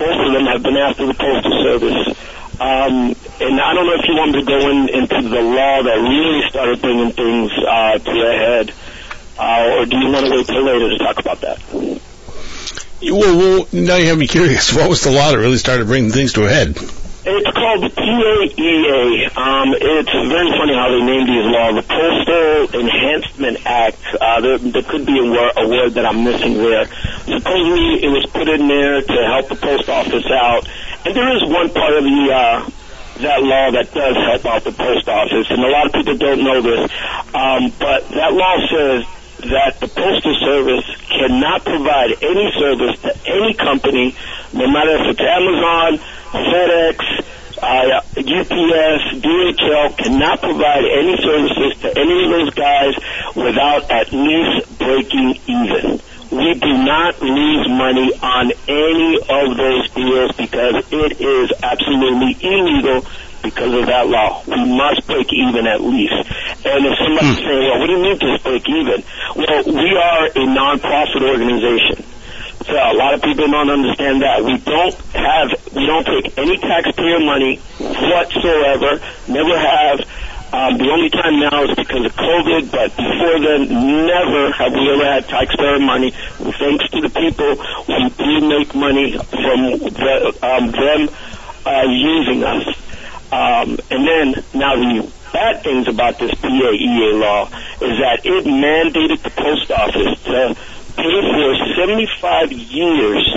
both 0.02 0.18
of 0.18 0.34
them 0.34 0.46
have 0.50 0.64
been 0.64 0.78
after 0.78 1.06
the 1.06 1.14
postal 1.14 1.54
service. 1.62 2.18
Um, 2.58 3.14
and 3.42 3.62
I 3.62 3.74
don't 3.74 3.86
know 3.86 3.98
if 3.98 4.06
you 4.10 4.16
want 4.18 4.34
me 4.34 4.42
to 4.42 4.46
go 4.46 4.60
in, 4.70 4.90
into 4.90 5.30
the 5.30 5.42
law 5.42 5.82
that 5.82 5.98
really 5.98 6.42
started 6.50 6.82
bringing 6.82 7.12
things 7.14 7.52
uh, 7.66 7.98
to 7.98 8.16
a 8.22 8.34
head. 8.34 8.74
Uh, 9.38 9.78
or 9.80 9.86
do 9.86 9.98
you 9.98 10.12
want 10.12 10.26
to 10.26 10.32
wait 10.32 10.46
till 10.46 10.64
later 10.64 10.90
to 10.90 10.98
talk 10.98 11.20
about 11.20 11.42
that? 11.42 11.60
Well, 13.02 13.38
well, 13.38 13.68
now 13.74 13.96
you 13.96 14.08
have 14.08 14.18
me 14.18 14.28
curious. 14.28 14.74
What 14.74 14.90
was 14.90 15.04
the 15.04 15.12
law 15.12 15.32
that 15.32 15.38
really 15.38 15.58
started 15.58 15.88
bringing 15.88 16.12
things 16.12 16.34
to 16.34 16.46
a 16.46 16.50
head? 16.50 16.78
It's 17.24 17.52
called 17.54 17.84
the 17.84 17.90
PAEA. 17.90 19.38
Um, 19.38 19.74
it's 19.78 20.10
very 20.10 20.50
funny 20.58 20.74
how 20.74 20.90
they 20.90 21.02
named 21.06 21.30
these 21.30 21.46
laws. 21.46 21.76
The 21.78 21.86
Postal 21.86 22.82
Enhancement 22.82 23.66
Act. 23.66 24.02
Uh, 24.20 24.42
there, 24.42 24.58
there 24.58 24.82
could 24.84 25.06
be 25.06 25.20
a 25.20 25.24
word, 25.24 25.54
a 25.58 25.68
word 25.68 25.94
that 25.94 26.06
I'm 26.06 26.24
missing 26.24 26.56
there. 26.56 26.86
Supposedly, 27.26 28.04
it 28.04 28.10
was 28.10 28.26
put 28.34 28.50
in 28.50 28.68
there 28.68 29.02
to 29.02 29.18
help 29.26 29.50
the 29.50 29.56
post 29.56 29.90
office 29.90 30.26
out. 30.32 30.68
And 31.06 31.16
there 31.16 31.36
is 31.38 31.44
one 31.46 31.70
part 31.70 31.94
of 31.94 32.04
the 32.04 32.30
uh, 32.34 32.70
that 33.22 33.44
law 33.44 33.70
that 33.70 33.94
does 33.94 34.16
help 34.18 34.46
out 34.46 34.64
the 34.64 34.72
post 34.72 35.08
office, 35.08 35.46
and 35.50 35.64
a 35.64 35.70
lot 35.70 35.86
of 35.86 35.94
people 35.94 36.18
don't 36.18 36.44
know 36.44 36.62
this. 36.62 36.92
Um, 37.34 37.70
but 37.78 38.10
that 38.10 38.34
law 38.34 38.58
says 38.66 39.06
that 39.42 39.80
the 39.80 39.88
postal 39.88 40.36
service 40.42 40.86
cannot 41.10 41.64
provide 41.66 42.12
any 42.22 42.48
service 42.58 43.00
to 43.02 43.12
any 43.30 43.54
company, 43.54 44.16
no 44.54 44.68
matter 44.68 44.96
if 45.02 45.16
it's 45.16 45.22
Amazon, 45.22 46.00
FedEx, 46.32 46.98
uh, 47.62 48.02
UPS, 48.18 49.02
DHL, 49.22 49.98
cannot 49.98 50.42
provide 50.42 50.84
any 50.86 51.16
services 51.22 51.78
to 51.82 51.88
any 51.98 52.26
of 52.26 52.30
those 52.32 52.50
guys 52.54 52.94
without 53.36 53.90
at 53.92 54.12
least 54.12 54.78
breaking 54.80 55.38
even. 55.46 56.02
We 56.32 56.54
do 56.56 56.74
not 56.80 57.22
lose 57.22 57.68
money 57.68 58.10
on 58.24 58.52
any 58.68 59.20
of 59.20 59.58
those 59.58 59.90
deals 59.92 60.32
because 60.32 60.80
it 60.90 61.20
is 61.20 61.52
absolutely 61.62 62.38
illegal 62.40 63.04
because 63.44 63.74
of 63.74 63.86
that 63.88 64.08
law. 64.08 64.42
We 64.48 64.64
must 64.64 65.06
break 65.08 65.28
even 65.34 65.68
at 65.68 65.82
least. 65.82 66.16
And 66.64 66.88
if 66.88 66.96
somebody's 66.98 67.36
saying, 67.44 67.68
well, 67.68 67.80
what 67.84 67.88
do 67.88 67.94
you 67.94 68.02
mean 68.02 68.18
just 68.18 68.44
break 68.48 68.64
even? 68.64 69.04
Well, 69.36 69.62
we 69.76 69.92
are 69.92 70.24
a 70.32 70.46
non-profit 70.48 71.22
organization. 71.22 72.06
So 72.64 72.80
a 72.80 72.96
lot 72.96 73.14
of 73.14 73.22
people 73.22 73.52
don't 73.52 73.70
understand 73.70 74.22
that. 74.24 74.40
We 74.40 74.56
don't 74.64 74.96
have, 75.12 75.52
we 75.76 75.84
don't 75.84 76.08
take 76.08 76.32
any 76.40 76.56
taxpayer 76.64 77.20
money 77.20 77.60
whatsoever, 77.76 79.04
never 79.28 79.58
have. 79.60 80.00
Um, 80.52 80.78
the 80.78 80.88
only 80.92 81.10
time 81.10 81.40
now 81.40 81.64
is 81.64 81.76
because 81.76 82.06
of 82.06 82.14
COVID, 82.16 82.72
but 82.72 82.92
before 82.96 83.40
then, 83.40 83.68
never 84.08 84.52
have 84.52 84.72
we 84.72 84.84
ever 84.92 85.04
had 85.04 85.11
taxpayer 85.28 85.80
money. 85.80 86.12
Thanks 86.12 86.90
to 86.90 87.02
the 87.02 87.10
people 87.10 87.56
who 87.56 88.10
do 88.10 88.48
make 88.48 88.74
money 88.76 89.14
from 89.14 89.80
the, 89.80 90.38
um, 90.42 90.72
them 90.72 91.10
uh, 91.66 91.86
using 91.90 92.44
us. 92.44 92.68
Um, 93.32 93.80
and 93.90 94.08
then 94.08 94.44
now 94.54 94.76
the 94.76 95.10
bad 95.32 95.64
things 95.64 95.88
about 95.88 96.20
this 96.20 96.32
PAEA 96.32 97.20
law 97.20 97.46
is 97.80 97.98
that 98.00 98.26
it 98.26 98.46
mandated 98.46 99.24
the 99.24 99.30
post 99.32 99.72
office 99.72 100.22
to 100.24 100.56
pay 100.98 101.22
for 101.32 101.56
75 101.76 102.52
years 102.52 103.36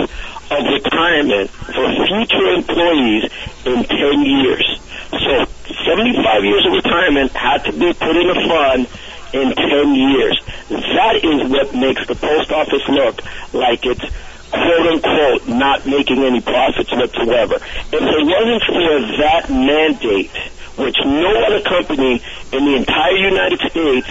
of 0.51 0.63
retirement 0.67 1.49
for 1.49 1.87
future 2.05 2.47
employees 2.53 3.31
in 3.65 3.83
10 3.83 4.21
years. 4.21 4.79
So 5.11 5.45
75 5.85 6.43
years 6.43 6.65
of 6.65 6.73
retirement 6.73 7.31
had 7.31 7.63
to 7.65 7.71
be 7.71 7.93
put 7.93 8.15
in 8.15 8.29
a 8.29 8.47
fund 8.47 8.87
in 9.33 9.55
10 9.55 9.95
years. 9.95 10.39
That 10.69 11.19
is 11.23 11.49
what 11.49 11.73
makes 11.73 12.05
the 12.07 12.15
post 12.15 12.51
office 12.51 12.87
look 12.89 13.21
like 13.53 13.85
it's 13.85 14.03
quote 14.51 14.87
unquote 14.87 15.47
not 15.47 15.85
making 15.85 16.23
any 16.23 16.41
profits 16.41 16.91
whatsoever. 16.91 17.55
If 17.55 18.01
it 18.01 18.25
wasn't 18.25 18.63
for 18.63 19.17
that 19.21 19.49
mandate, 19.49 20.31
which 20.77 20.97
no 21.05 21.31
other 21.45 21.61
company 21.61 22.21
in 22.51 22.65
the 22.65 22.75
entire 22.75 23.17
United 23.17 23.59
States 23.71 24.07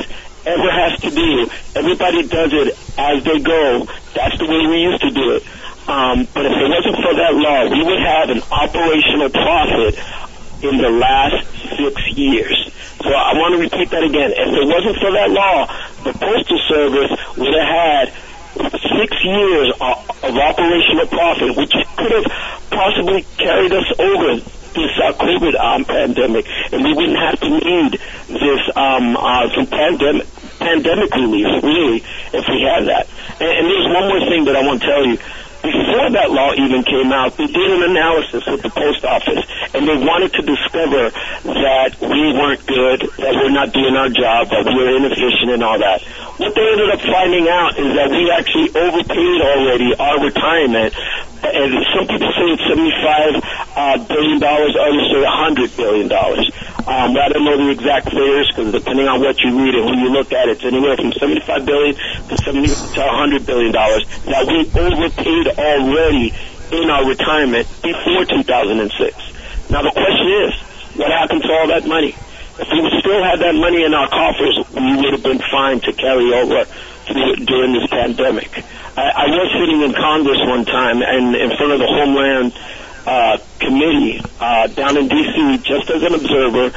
ever 0.46 0.70
has 0.70 1.00
to 1.00 1.10
do, 1.10 1.48
everybody 2.04 2.28
does 2.28 2.52
it 2.52 2.68
as 2.98 3.24
they 3.24 3.40
go. 3.40 3.86
That's 4.14 4.38
the 4.38 4.46
way 4.46 4.66
we 4.66 4.82
used 4.82 5.02
to 5.02 5.10
do 5.10 5.30
it. 5.36 5.42
Um, 5.88 6.26
but 6.32 6.46
if 6.46 6.52
it 6.52 6.68
wasn't 6.68 6.96
for 6.96 7.14
that 7.14 7.34
law, 7.34 7.68
we 7.68 7.82
would 7.84 8.00
have 8.00 8.30
an 8.30 8.40
operational 8.50 9.28
profit 9.28 10.00
in 10.64 10.78
the 10.80 10.88
last 10.88 11.44
six 11.76 11.94
years. 12.16 12.72
So 13.02 13.12
I 13.12 13.36
want 13.36 13.52
to 13.52 13.60
repeat 13.60 13.90
that 13.90 14.02
again. 14.02 14.32
If 14.32 14.48
it 14.48 14.66
wasn't 14.68 14.96
for 14.96 15.12
that 15.12 15.30
law, 15.30 15.68
the 16.04 16.12
Postal 16.16 16.60
Service 16.68 17.12
would 17.36 17.52
have 17.52 17.68
had 17.68 18.04
six 18.96 19.12
years 19.24 19.72
of 19.80 20.32
operational 20.32 21.06
profit, 21.08 21.56
which 21.56 21.72
could 21.96 22.12
have 22.12 22.28
possibly 22.70 23.26
carried 23.36 23.72
us 23.72 23.88
over 23.98 24.40
this 24.40 24.90
uh, 24.98 25.12
COVID 25.12 25.54
um, 25.60 25.84
pandemic, 25.84 26.46
and 26.72 26.82
we 26.82 26.94
wouldn't 26.94 27.18
have 27.18 27.38
to 27.40 27.48
need 27.48 27.92
this 28.28 28.62
um, 28.74 29.16
uh, 29.16 29.48
some 29.54 29.66
pandemic 29.66 30.26
pandemic 30.58 31.14
relief, 31.14 31.46
really, 31.62 32.02
if 32.32 32.44
we 32.48 32.62
had 32.62 32.86
that. 32.88 33.06
And, 33.40 33.50
and 33.50 33.64
there's 33.66 33.88
one 33.92 34.08
more 34.08 34.22
thing 34.28 34.44
that 34.46 34.56
I 34.56 34.62
want 34.66 34.80
to 34.80 34.86
tell 34.86 35.04
you 35.04 35.18
before 35.64 36.10
that 36.12 36.30
law 36.30 36.52
even 36.52 36.84
came 36.84 37.10
out, 37.12 37.36
they 37.36 37.46
did 37.46 37.70
an 37.70 37.88
analysis 37.88 38.44
with 38.46 38.60
the 38.60 38.68
post 38.68 39.04
office, 39.04 39.40
and 39.72 39.88
they 39.88 39.96
wanted 39.96 40.23
to 40.34 40.42
discover 40.42 41.10
that 41.46 41.96
we 42.00 42.32
weren't 42.34 42.64
good, 42.66 43.00
that 43.18 43.34
we're 43.34 43.54
not 43.54 43.72
doing 43.72 43.94
our 43.94 44.10
job, 44.10 44.50
that 44.50 44.66
we're 44.66 44.96
inefficient 44.98 45.50
and 45.54 45.62
all 45.62 45.78
that. 45.78 46.02
What 46.36 46.54
they 46.54 46.66
ended 46.66 46.90
up 46.90 47.00
finding 47.00 47.46
out 47.46 47.78
is 47.78 47.90
that 47.94 48.10
we 48.10 48.26
actually 48.30 48.70
overpaid 48.74 49.38
already 49.38 49.94
our 49.94 50.18
retirement, 50.18 50.92
and 51.46 51.70
some 51.94 52.06
people 52.10 52.30
say 52.34 52.46
it's 52.58 52.66
seventy-five 52.66 53.32
uh, 53.76 53.96
billion 54.10 54.38
dollars, 54.42 54.74
others 54.74 55.06
say 55.14 55.22
a 55.22 55.30
hundred 55.30 55.70
billion 55.76 56.08
dollars. 56.08 56.50
Um, 56.84 57.16
I 57.16 57.28
don't 57.32 57.44
know 57.44 57.56
the 57.56 57.70
exact 57.70 58.10
figures 58.10 58.50
because 58.50 58.72
depending 58.72 59.08
on 59.08 59.20
what 59.20 59.38
you 59.40 59.56
read 59.56 59.74
and 59.74 59.86
when 59.86 59.98
you 60.04 60.10
look 60.10 60.32
at 60.32 60.48
it, 60.48 60.60
it's 60.60 60.64
anywhere 60.64 60.96
from 60.96 61.12
75 61.12 61.64
billion 61.64 61.94
to 61.94 62.34
70 62.44 62.66
to 62.68 63.00
100 63.00 63.46
billion 63.46 63.72
dollars 63.72 64.04
that 64.26 64.44
we 64.44 64.68
overpaid 64.76 65.46
already 65.56 66.34
in 66.72 66.90
our 66.90 67.06
retirement 67.08 67.68
before 67.82 68.24
2006. 68.24 69.70
Now 69.70 69.82
the 69.82 69.92
question 69.96 70.28
is, 70.44 70.52
what 70.96 71.10
happened 71.10 71.42
to 71.42 71.50
all 71.52 71.63
that 71.74 71.88
money? 71.88 72.14
If 72.54 72.70
we 72.70 72.86
still 73.02 73.18
had 73.18 73.42
that 73.42 73.54
money 73.58 73.82
in 73.82 73.94
our 73.94 74.06
coffers, 74.06 74.62
we 74.70 74.94
would 74.94 75.12
have 75.18 75.26
been 75.26 75.42
fine 75.50 75.80
to 75.82 75.92
carry 75.92 76.30
over 76.30 76.70
during 77.10 77.74
this 77.74 77.90
pandemic. 77.90 78.62
I, 78.96 79.10
I 79.10 79.26
was 79.26 79.50
sitting 79.58 79.82
in 79.82 79.92
Congress 79.92 80.38
one 80.46 80.64
time 80.64 81.02
and 81.02 81.34
in 81.34 81.50
front 81.58 81.74
of 81.74 81.82
the 81.82 81.90
Homeland 81.90 82.54
uh, 83.04 83.36
committee 83.58 84.22
uh, 84.38 84.68
down 84.68 84.96
in 84.96 85.08
D.C. 85.10 85.58
just 85.66 85.90
as 85.90 86.00
an 86.02 86.14
observer, 86.14 86.72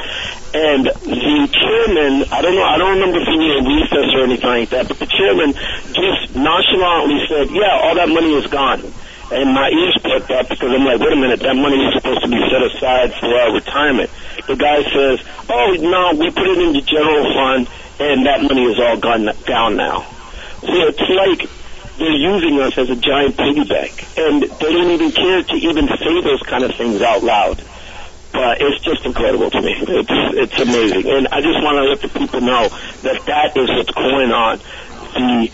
and 0.51 0.83
the 0.89 1.37
chairman, 1.53 2.25
I 2.33 2.41
don't 2.41 2.55
know, 2.55 2.67
I 2.67 2.77
don't 2.77 2.99
remember 2.99 3.21
if 3.21 3.27
he 3.29 3.37
in 3.37 3.63
recess 3.63 4.09
or 4.17 4.23
anything 4.25 4.49
like 4.49 4.69
that, 4.73 4.87
but 4.89 4.97
the 4.99 5.07
chairman 5.07 5.53
just 5.93 6.35
nonchalantly 6.35 7.21
said, 7.29 7.53
yeah, 7.53 7.79
all 7.85 7.95
that 7.95 8.09
money 8.09 8.33
is 8.33 8.47
gone. 8.47 8.81
And 9.29 9.53
my 9.53 9.69
ears 9.69 9.95
perked 10.03 10.31
up 10.31 10.49
because 10.49 10.71
I'm 10.71 10.83
like, 10.83 10.99
wait 10.99 11.13
a 11.13 11.19
minute, 11.19 11.39
that 11.41 11.55
money 11.55 11.79
is 11.83 11.93
supposed 11.99 12.23
to 12.23 12.31
be 12.31 12.39
set 12.47 12.63
aside 12.63 13.13
for 13.19 13.27
our 13.27 13.53
retirement. 13.53 14.09
Guy 14.57 14.83
says, 14.83 15.19
oh, 15.49 15.75
no, 15.79 16.19
we 16.19 16.31
put 16.31 16.47
it 16.47 16.57
in 16.57 16.73
the 16.73 16.81
general 16.81 17.33
fund, 17.33 17.69
and 17.99 18.25
that 18.25 18.41
money 18.41 18.63
is 18.63 18.79
all 18.79 18.97
gone 18.97 19.29
down 19.45 19.77
now. 19.77 20.01
So 20.61 20.73
it's 20.73 20.99
like 20.99 21.49
they're 21.97 22.11
using 22.11 22.59
us 22.59 22.77
as 22.77 22.89
a 22.89 22.95
giant 22.95 23.37
piggy 23.37 23.63
bank, 23.63 24.05
and 24.17 24.43
they 24.43 24.71
don't 24.73 24.91
even 24.91 25.11
care 25.11 25.43
to 25.43 25.55
even 25.55 25.87
say 25.87 26.21
those 26.21 26.41
kind 26.43 26.63
of 26.63 26.75
things 26.75 27.01
out 27.01 27.23
loud. 27.23 27.63
But 28.33 28.61
it's 28.61 28.83
just 28.83 29.05
incredible 29.05 29.49
to 29.49 29.61
me. 29.61 29.73
It's 29.81 30.09
it's 30.37 30.59
amazing, 30.61 31.09
and 31.09 31.27
I 31.29 31.41
just 31.41 31.63
want 31.63 31.77
to 31.77 31.83
let 31.89 32.01
the 32.01 32.09
people 32.09 32.41
know 32.41 32.69
that 33.01 33.25
that 33.25 33.57
is 33.57 33.69
what's 33.69 33.91
going 33.91 34.31
on. 34.31 34.59
The 35.13 35.49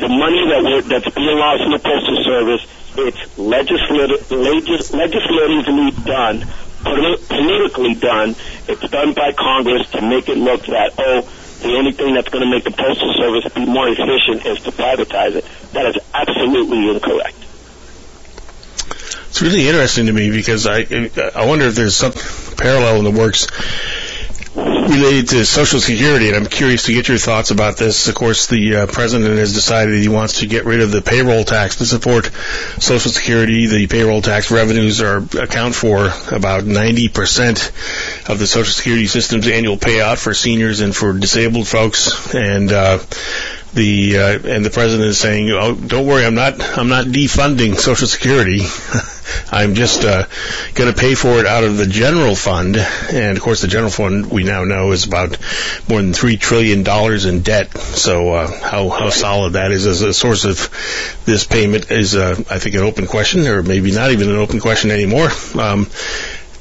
the 0.00 0.08
money 0.08 0.44
that 0.50 0.60
we're, 0.62 0.82
that's 0.82 1.08
being 1.14 1.38
lost 1.38 1.62
in 1.62 1.70
the 1.70 1.78
postal 1.78 2.22
service, 2.24 2.66
it's 2.98 3.38
legislative, 3.38 4.30
legis, 4.30 4.92
legislatively 4.92 5.90
done, 6.04 6.44
politically 7.28 7.94
done. 7.94 8.34
It's 8.68 8.88
done 8.90 9.14
by 9.14 9.32
Congress 9.32 9.88
to 9.90 10.02
make 10.02 10.28
it 10.28 10.38
look 10.38 10.66
that 10.66 10.94
oh 10.98 11.28
the 11.62 11.74
only 11.74 11.92
thing 11.92 12.14
that's 12.14 12.28
going 12.28 12.44
to 12.44 12.50
make 12.50 12.64
the 12.64 12.70
Postal 12.70 13.14
Service 13.14 13.52
be 13.54 13.64
more 13.64 13.88
efficient 13.88 14.44
is 14.44 14.62
to 14.64 14.70
privatize 14.70 15.34
it. 15.36 15.44
That 15.72 15.86
is 15.86 15.96
absolutely 16.12 16.90
incorrect. 16.90 17.36
It's 19.28 19.42
really 19.42 19.66
interesting 19.66 20.06
to 20.06 20.12
me 20.12 20.30
because 20.30 20.66
I 20.66 20.86
I 21.34 21.46
wonder 21.46 21.66
if 21.66 21.74
there's 21.74 21.96
some 21.96 22.12
parallel 22.56 22.98
in 22.98 23.04
the 23.04 23.10
works 23.10 23.46
related 24.56 25.28
to 25.28 25.44
Social 25.44 25.80
Security, 25.80 26.28
and 26.28 26.36
I'm 26.36 26.46
curious 26.46 26.84
to 26.84 26.92
get 26.92 27.08
your 27.08 27.18
thoughts 27.18 27.50
about 27.50 27.76
this. 27.76 28.08
Of 28.08 28.14
course, 28.14 28.46
the 28.46 28.76
uh, 28.76 28.86
president 28.86 29.38
has 29.38 29.52
decided 29.52 30.00
he 30.00 30.08
wants 30.08 30.40
to 30.40 30.46
get 30.46 30.64
rid 30.64 30.80
of 30.80 30.90
the 30.90 31.02
payroll 31.02 31.44
tax 31.44 31.76
to 31.76 31.86
support 31.86 32.30
Social 32.78 33.10
Security. 33.10 33.66
The 33.66 33.86
payroll 33.86 34.22
tax 34.22 34.50
revenues 34.50 35.02
are 35.02 35.18
account 35.18 35.74
for 35.74 36.06
about 36.30 36.64
90% 36.64 38.30
of 38.30 38.38
the 38.38 38.46
Social 38.46 38.72
Security 38.72 39.06
system's 39.06 39.48
annual 39.48 39.76
payout 39.76 40.18
for 40.18 40.34
seniors 40.34 40.80
and 40.80 40.96
for 40.96 41.12
disabled 41.12 41.68
folks, 41.68 42.34
and 42.34 42.72
uh, 42.72 42.98
the 43.76 44.18
uh, 44.18 44.38
and 44.48 44.64
the 44.64 44.70
president 44.70 45.08
is 45.08 45.18
saying, 45.18 45.50
"Oh, 45.50 45.74
don't 45.74 46.06
worry, 46.06 46.24
I'm 46.24 46.34
not 46.34 46.60
I'm 46.76 46.88
not 46.88 47.04
defunding 47.06 47.76
Social 47.76 48.08
Security. 48.08 48.62
I'm 49.52 49.74
just 49.74 50.04
uh, 50.04 50.26
going 50.74 50.92
to 50.92 50.98
pay 50.98 51.14
for 51.14 51.38
it 51.38 51.46
out 51.46 51.62
of 51.62 51.76
the 51.76 51.86
general 51.86 52.34
fund." 52.34 52.76
And 52.76 53.36
of 53.36 53.42
course, 53.42 53.60
the 53.60 53.68
general 53.68 53.90
fund 53.90 54.30
we 54.30 54.44
now 54.44 54.64
know 54.64 54.92
is 54.92 55.06
about 55.06 55.38
more 55.88 56.00
than 56.00 56.14
three 56.14 56.38
trillion 56.38 56.82
dollars 56.82 57.26
in 57.26 57.42
debt. 57.42 57.76
So 57.76 58.32
uh, 58.32 58.46
how 58.46 58.88
how 58.88 59.10
solid 59.10 59.52
that 59.52 59.70
is 59.70 59.86
as 59.86 60.00
a 60.00 60.14
source 60.14 60.44
of 60.46 61.22
this 61.26 61.44
payment 61.44 61.90
is, 61.90 62.16
uh, 62.16 62.42
I 62.50 62.58
think, 62.58 62.76
an 62.76 62.82
open 62.82 63.06
question, 63.06 63.46
or 63.46 63.62
maybe 63.62 63.92
not 63.92 64.10
even 64.10 64.30
an 64.30 64.36
open 64.36 64.58
question 64.58 64.90
anymore. 64.90 65.28
Um, 65.54 65.86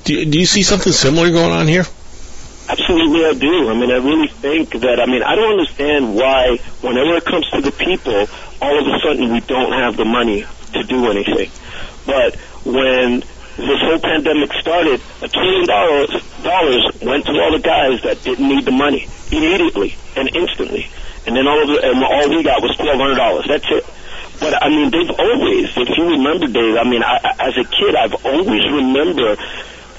do, 0.03 0.25
do 0.25 0.37
you 0.37 0.45
see 0.45 0.63
something 0.63 0.91
similar 0.91 1.31
going 1.31 1.51
on 1.51 1.67
here? 1.67 1.85
Absolutely, 2.67 3.25
I 3.25 3.33
do. 3.33 3.69
I 3.69 3.73
mean, 3.75 3.91
I 3.91 3.97
really 3.97 4.27
think 4.27 4.71
that, 4.81 4.99
I 4.99 5.05
mean, 5.05 5.21
I 5.21 5.35
don't 5.35 5.51
understand 5.59 6.15
why, 6.15 6.57
whenever 6.81 7.15
it 7.17 7.25
comes 7.25 7.49
to 7.51 7.61
the 7.61 7.71
people, 7.71 8.25
all 8.61 8.79
of 8.79 8.87
a 8.87 8.99
sudden 9.05 9.31
we 9.31 9.39
don't 9.41 9.71
have 9.71 9.97
the 9.97 10.05
money 10.05 10.45
to 10.73 10.83
do 10.83 11.05
anything. 11.11 11.51
But 12.05 12.35
when 12.65 13.21
this 13.57 13.79
whole 13.85 13.99
pandemic 13.99 14.51
started, 14.59 14.99
a 15.21 15.27
trillion 15.29 15.65
dollars, 15.67 16.09
dollars 16.41 16.83
went 17.01 17.25
to 17.25 17.33
all 17.37 17.51
the 17.53 17.61
guys 17.61 18.01
that 18.01 18.23
didn't 18.23 18.47
need 18.47 18.65
the 18.65 18.71
money 18.71 19.07
immediately 19.31 19.95
and 20.15 20.27
instantly. 20.35 20.89
And 21.27 21.35
then 21.35 21.47
all 21.47 21.61
of 21.61 21.67
the, 21.69 21.79
and 21.81 22.03
all 22.03 22.29
we 22.29 22.43
got 22.43 22.61
was 22.61 22.75
twelve 22.77 22.99
hundred 22.99 23.15
dollars. 23.15 23.45
That's 23.47 23.65
it. 23.69 23.85
But 24.39 24.61
I 24.61 24.69
mean, 24.69 24.91
they've 24.91 25.09
always, 25.09 25.69
if 25.77 25.89
you 25.97 26.05
remember, 26.17 26.47
Dave, 26.47 26.77
I 26.77 26.83
mean, 26.83 27.01
I, 27.01 27.17
as 27.39 27.57
a 27.57 27.63
kid, 27.63 27.95
I've 27.95 28.25
always 28.25 28.61
remember 28.69 29.37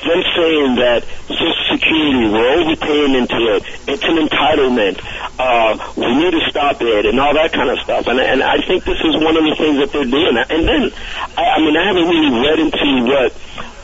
them 0.03 0.23
saying 0.37 0.77
that 0.77 1.05
Social 1.29 1.65
Security, 1.73 2.29
we're 2.29 2.53
overpaying 2.63 3.15
into 3.15 3.41
it. 3.57 3.63
It's 3.89 4.05
an 4.05 4.19
entitlement. 4.21 5.01
Uh, 5.39 5.77
we 5.97 6.15
need 6.17 6.33
to 6.33 6.43
stop 6.51 6.81
it 6.81 7.07
and 7.07 7.21
all 7.21 7.35
that 7.35 7.53
kind 7.53 7.71
of 7.71 7.79
stuff. 7.81 8.07
And, 8.07 8.21
and 8.21 8.43
I 8.43 8.59
think 8.67 8.85
this 8.85 9.01
is 9.05 9.15
one 9.17 9.37
of 9.37 9.45
the 9.45 9.55
things 9.57 9.79
that 9.81 9.91
they're 9.93 10.09
doing. 10.09 10.37
And 10.37 10.63
then, 10.69 10.93
I, 11.37 11.57
I 11.57 11.59
mean, 11.61 11.77
I 11.77 11.85
haven't 11.89 12.09
really 12.09 12.33
read 12.41 12.59
into 12.61 12.89
what 13.09 13.31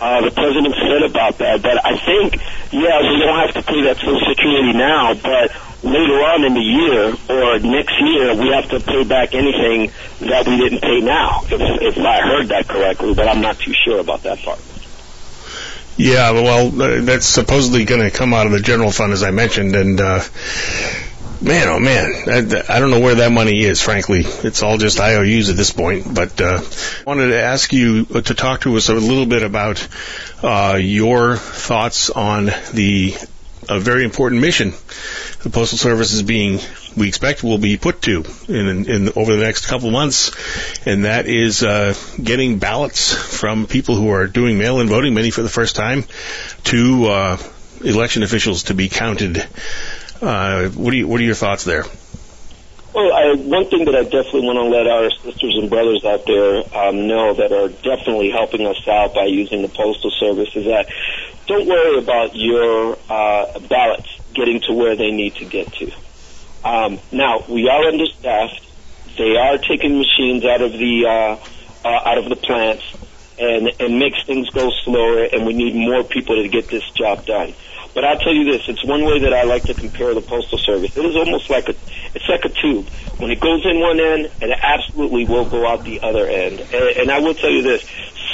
uh, 0.03 0.21
the 0.23 0.33
president 0.35 0.75
said 0.83 1.03
about 1.03 1.39
that, 1.39 1.63
but 1.63 1.79
I 1.85 1.95
think, 1.95 2.43
yeah, 2.73 2.99
we 3.07 3.19
don't 3.23 3.39
have 3.39 3.55
to 3.55 3.63
pay 3.63 3.83
that 3.87 3.97
Social 3.99 4.19
Security 4.29 4.73
now, 4.73 5.15
but 5.15 5.55
later 5.83 6.19
on 6.27 6.45
in 6.45 6.55
the 6.55 6.67
year 6.67 7.15
or 7.31 7.59
next 7.59 7.95
year, 8.01 8.35
we 8.35 8.51
have 8.51 8.69
to 8.71 8.81
pay 8.81 9.05
back 9.05 9.35
anything 9.35 9.93
that 10.21 10.47
we 10.47 10.57
didn't 10.57 10.81
pay 10.81 11.01
now, 11.01 11.43
if, 11.47 11.97
if 11.97 11.99
I 11.99 12.21
heard 12.21 12.49
that 12.49 12.67
correctly, 12.69 13.15
but 13.15 13.29
I'm 13.29 13.41
not 13.41 13.59
too 13.59 13.73
sure 13.85 14.01
about 14.01 14.23
that 14.25 14.39
part. 14.39 14.59
Yeah, 15.97 16.31
well, 16.33 16.83
uh, 16.83 17.01
that's 17.03 17.27
supposedly 17.27 17.85
going 17.85 18.01
to 18.01 18.11
come 18.11 18.33
out 18.33 18.47
of 18.47 18.53
the 18.53 18.61
general 18.61 18.91
fund, 18.91 19.13
as 19.13 19.23
I 19.23 19.31
mentioned, 19.31 19.77
and 19.77 20.01
uh, 20.01 20.23
man, 21.43 21.69
oh 21.69 21.79
man, 21.79 22.13
I, 22.27 22.77
I, 22.77 22.81
don't 22.81 22.91
know 22.91 23.01
where 23.01 23.17
that 23.17 23.33
money 23.33 23.63
is. 23.63 23.81
Frankly, 23.83 24.23
it's 24.25 24.63
all 24.63 24.79
just 24.79 25.01
IOUs 25.01 25.51
at 25.51 25.57
this 25.57 25.73
point. 25.73 26.13
But 26.15 26.41
uh, 26.41 26.61
I 26.63 27.03
wanted 27.05 27.29
to 27.29 27.43
ask 27.43 27.73
you 27.73 28.05
to 28.05 28.35
talk 28.35 28.63
to 28.63 28.77
us 28.77 28.89
a 28.89 28.95
little 28.95 29.27
bit 29.27 29.43
about 29.43 29.87
uh, 30.43 30.79
your 30.81 31.37
thoughts 31.37 32.11
on 32.11 32.47
the 32.73 33.15
a 33.69 33.79
very 33.79 34.05
important 34.05 34.41
mission 34.41 34.73
the 35.43 35.51
Postal 35.51 35.79
Service 35.79 36.13
is 36.13 36.23
being, 36.23 36.61
we 36.97 37.09
expect, 37.09 37.43
will 37.43 37.59
be 37.59 37.77
put 37.77 38.03
to 38.03 38.25
in, 38.49 38.89
in 38.89 39.09
over 39.17 39.35
the 39.35 39.43
next 39.43 39.67
couple 39.67 39.91
months, 39.91 40.31
and 40.87 41.05
that 41.05 41.27
is 41.27 41.65
uh, 41.65 41.95
getting 42.23 42.59
ballots 42.59 43.13
from 43.13 43.67
people 43.67 43.97
who 43.97 44.11
are 44.11 44.29
doing 44.29 44.57
mail-in 44.57 44.89
voting, 44.89 45.15
many 45.15 45.31
for 45.31 45.43
the 45.43 45.49
first 45.49 45.75
time, 45.75 46.05
to 46.65 47.07
uh, 47.07 47.37
election 47.85 48.23
officials 48.23 48.65
to 48.65 48.75
be 48.75 48.89
counted. 48.89 49.45
Uh, 50.21 50.69
what, 50.69 50.95
you, 50.95 51.09
what 51.09 51.21
are 51.21 51.25
your 51.25 51.35
thoughts 51.35 51.65
there? 51.65 51.85
Well, 52.95 53.11
I, 53.11 53.35
one 53.35 53.65
thing 53.67 53.87
that 53.87 53.97
I 53.97 54.03
definitely 54.05 54.43
want 54.43 54.59
to 54.59 54.65
let 54.65 54.87
our 54.87 55.11
sisters 55.11 55.57
and 55.57 55.71
brothers 55.71 56.05
out 56.05 56.27
there 56.27 56.63
um, 56.77 57.09
know 57.09 57.33
that 57.33 57.51
are 57.51 57.69
definitely 57.69 58.31
helping 58.31 58.67
us 58.67 58.87
out 58.87 59.15
by 59.15 59.25
using 59.25 59.63
the 59.63 59.69
Postal 59.69 60.11
Service 60.11 60.55
is 60.55 60.67
that 60.67 60.89
don't 61.47 61.67
worry 61.67 61.99
about 61.99 62.35
your 62.35 62.99
uh, 63.09 63.59
ballots 63.69 64.09
getting 64.35 64.61
to 64.63 64.73
where 64.73 64.97
they 64.97 65.11
need 65.11 65.35
to 65.37 65.45
get 65.45 65.73
to. 65.75 65.93
Um, 66.65 67.01
now 67.11 67.45
we 67.49 67.69
are 67.69 67.85
understaffed. 67.89 68.61
They 69.19 69.37
are 69.37 69.59
taking 69.59 69.99
machines 69.99 70.45
out 70.45 70.63
of 70.63 70.73
the 70.73 71.07
uh, 71.07 71.89
uh, 71.89 72.09
out 72.09 72.19
of 72.19 72.29
the 72.29 72.37
plants. 72.37 72.85
and 73.39 73.71
and 73.81 73.99
makes 73.99 74.25
things 74.25 74.49
go 74.51 74.71
slower. 74.85 75.25
And 75.25 75.47
we 75.47 75.53
need 75.55 75.75
more 75.75 76.05
people 76.05 76.37
to 76.41 76.49
get 76.49 76.69
this 76.69 76.89
job 76.91 77.27
done. 77.27 77.55
But 77.95 78.05
I'll 78.05 78.19
tell 78.19 78.33
you 78.35 78.45
this: 78.45 78.63
it's 78.69 78.85
one 78.85 79.05
way 79.05 79.21
that 79.21 79.33
I 79.35 79.43
like 79.45 79.65
to 79.67 79.75
compare 79.75 80.15
the 80.15 80.21
postal 80.23 80.59
service. 80.59 80.97
It 80.97 81.05
is 81.05 81.17
almost 81.17 81.51
like 81.51 81.69
a 81.69 81.75
it's 82.15 82.29
like 82.29 82.45
a 82.45 82.49
tube. 82.49 82.89
When 83.19 83.31
it 83.31 83.41
goes 83.41 83.65
in 83.65 83.81
one 83.81 84.01
end, 84.01 84.31
it 84.41 84.59
absolutely 84.63 85.27
will 85.27 85.45
go 85.45 85.67
out 85.67 85.85
the 85.85 86.01
other 86.01 86.27
end. 86.27 86.61
And, 86.61 86.73
and 86.73 87.11
I 87.11 87.19
will 87.21 87.35
tell 87.35 87.51
you 87.51 87.63
this: 87.63 87.85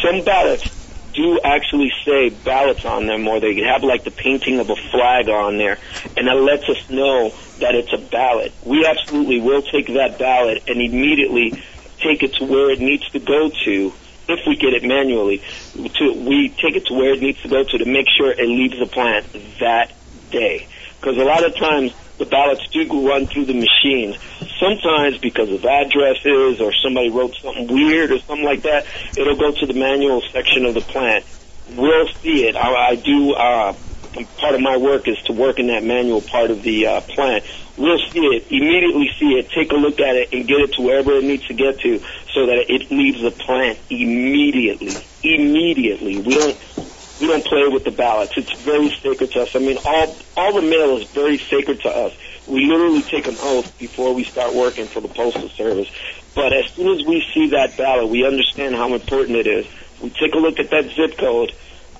some 0.03 0.25
ballots 0.25 0.69
do 1.15 1.41
actually 1.45 1.91
say 2.05 2.31
ballots 2.31 2.85
on 2.85 3.07
them, 3.07 3.27
or 3.27 3.41
they 3.41 3.55
have 3.63 3.83
like 3.83 4.05
the 4.05 4.11
painting 4.11 4.61
of 4.61 4.71
a 4.71 4.77
flag 4.91 5.29
on 5.29 5.59
there, 5.59 5.79
and 6.17 6.27
that 6.27 6.37
lets 6.37 6.69
us 6.69 6.91
know 6.91 7.33
that 7.61 7.75
it's 7.75 7.93
a 7.93 7.99
ballot. 8.11 8.53
We 8.65 8.87
absolutely 8.87 9.41
will 9.41 9.63
take 9.63 9.87
that 9.89 10.19
ballot 10.19 10.65
and 10.69 10.81
immediately 10.81 11.55
take 11.99 12.23
it 12.23 12.35
to 12.39 12.45
where 12.45 12.71
it 12.71 12.81
needs 12.81 13.09
to 13.11 13.19
go 13.19 13.51
to 13.65 13.93
if 14.29 14.41
we 14.47 14.57
get 14.57 14.75
it 14.75 14.85
manually, 14.85 15.43
to, 15.73 16.13
we 16.13 16.51
take 16.51 16.77
it 16.77 16.87
to 16.87 16.95
where 16.95 17.15
it 17.15 17.21
needs 17.21 17.41
to 17.43 17.49
go 17.49 17.65
to 17.65 17.79
to 17.79 17.85
make 17.87 18.07
sure 18.17 18.31
it 18.31 18.47
leaves 18.47 18.79
the 18.79 18.87
plant 18.87 19.27
that 19.59 19.93
day. 20.31 20.69
Because 21.01 21.17
a 21.17 21.25
lot 21.25 21.45
of 21.45 21.57
times 21.57 21.95
the 22.19 22.27
ballots 22.27 22.67
do 22.69 22.87
go 22.87 23.07
run 23.07 23.27
through 23.27 23.47
the 23.47 23.55
machines. 23.55 24.17
Sometimes 24.61 25.19
because 25.19 25.51
of 25.51 25.65
addresses 25.65 26.61
or 26.61 26.73
somebody 26.83 27.11
wrote 27.11 27.35
something 27.41 27.67
weird 27.69 28.11
or 28.11 28.19
something 28.21 28.45
like 28.45 28.63
that, 28.63 28.87
it'll 29.17 29.37
go 29.37 29.53
to 29.53 29.67
the 29.67 29.75
manual 29.75 30.21
section 30.33 30.65
of 30.67 30.75
the 30.75 30.81
plant. 30.81 31.25
We'll 31.77 32.09
see 32.23 32.47
it. 32.49 32.57
I, 32.57 32.91
I 32.91 32.95
do. 32.97 33.35
Uh, 33.35 33.75
part 34.39 34.55
of 34.55 34.61
my 34.61 34.77
work 34.77 35.07
is 35.07 35.17
to 35.27 35.33
work 35.33 35.59
in 35.59 35.69
that 35.69 35.85
manual 35.85 36.21
part 36.21 36.51
of 36.51 36.63
the 36.63 36.87
uh, 36.87 37.01
plant. 37.03 37.45
We'll 37.77 37.99
see 38.11 38.21
it, 38.21 38.47
immediately 38.51 39.11
see 39.21 39.39
it, 39.39 39.51
take 39.51 39.71
a 39.71 39.77
look 39.77 40.01
at 40.01 40.17
it, 40.17 40.33
and 40.33 40.49
get 40.49 40.59
it 40.59 40.73
to 40.75 40.83
wherever 40.83 41.13
it 41.13 41.25
needs 41.25 41.47
to 41.47 41.55
get 41.55 41.79
to, 41.81 42.01
so 42.35 42.47
that 42.47 42.65
it 42.69 42.91
leaves 42.91 43.23
the 43.23 43.31
plant 43.31 43.79
immediately. 43.89 45.07
Immediately. 45.23 46.21
We 46.21 46.35
don't 46.35 46.59
we 47.21 47.27
don't 47.27 47.45
play 47.45 47.69
with 47.69 47.85
the 47.85 47.91
ballots. 47.91 48.33
It's 48.37 48.53
very 48.63 48.91
sacred 49.03 49.33
to 49.33 49.43
us. 49.43 49.51
I 49.55 49.59
mean, 49.59 49.79
all 49.85 50.17
all 50.37 50.55
the 50.55 50.63
mail 50.63 50.99
is 50.99 51.09
very 51.11 51.39
sacred 51.51 51.81
to 51.83 51.89
us. 51.89 52.13
We 52.47 52.67
literally 52.67 53.03
take 53.03 53.27
an 53.27 53.37
oath 53.41 53.77
before 53.79 54.15
we 54.15 54.25
start 54.25 54.55
working 54.55 54.89
for 54.89 55.01
the 55.01 55.09
postal 55.09 55.49
service. 55.51 55.89
But 56.35 56.53
as 56.53 56.71
soon 56.73 56.99
as 56.99 57.05
we 57.07 57.25
see 57.35 57.51
that 57.51 57.77
ballot, 57.77 58.09
we 58.09 58.27
understand 58.27 58.75
how 58.75 58.95
important 58.95 59.37
it 59.37 59.47
is. 59.47 59.67
We 60.01 60.11
take 60.11 60.35
a 60.35 60.39
look 60.39 60.59
at 60.59 60.71
that 60.71 60.91
zip 60.95 61.19
code 61.19 61.53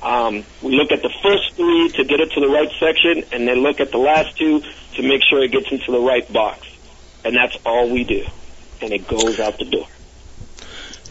um, 0.03 0.45
we 0.63 0.77
look 0.77 0.93
at 0.93 1.03
the 1.03 1.13
first 1.23 1.55
three 1.57 1.91
to 1.97 2.05
get 2.05 2.21
it 2.21 2.31
to 2.33 2.41
the 2.41 2.49
right 2.49 2.71
section, 2.79 3.25
and 3.33 3.49
then 3.49 3.59
look 3.59 3.81
at 3.81 3.91
the 3.91 3.99
last 3.99 4.37
two 4.37 4.63
to 4.95 5.03
make 5.03 5.23
sure 5.29 5.43
it 5.43 5.51
gets 5.51 5.71
into 5.71 5.91
the 5.91 6.01
right 6.01 6.31
box. 6.33 6.67
And 7.25 7.35
that's 7.35 7.57
all 7.67 7.91
we 7.91 8.05
do. 8.05 8.25
And 8.81 8.93
it 8.93 9.09
goes 9.09 9.41
out 9.41 9.59
the 9.59 9.65
door. 9.65 9.89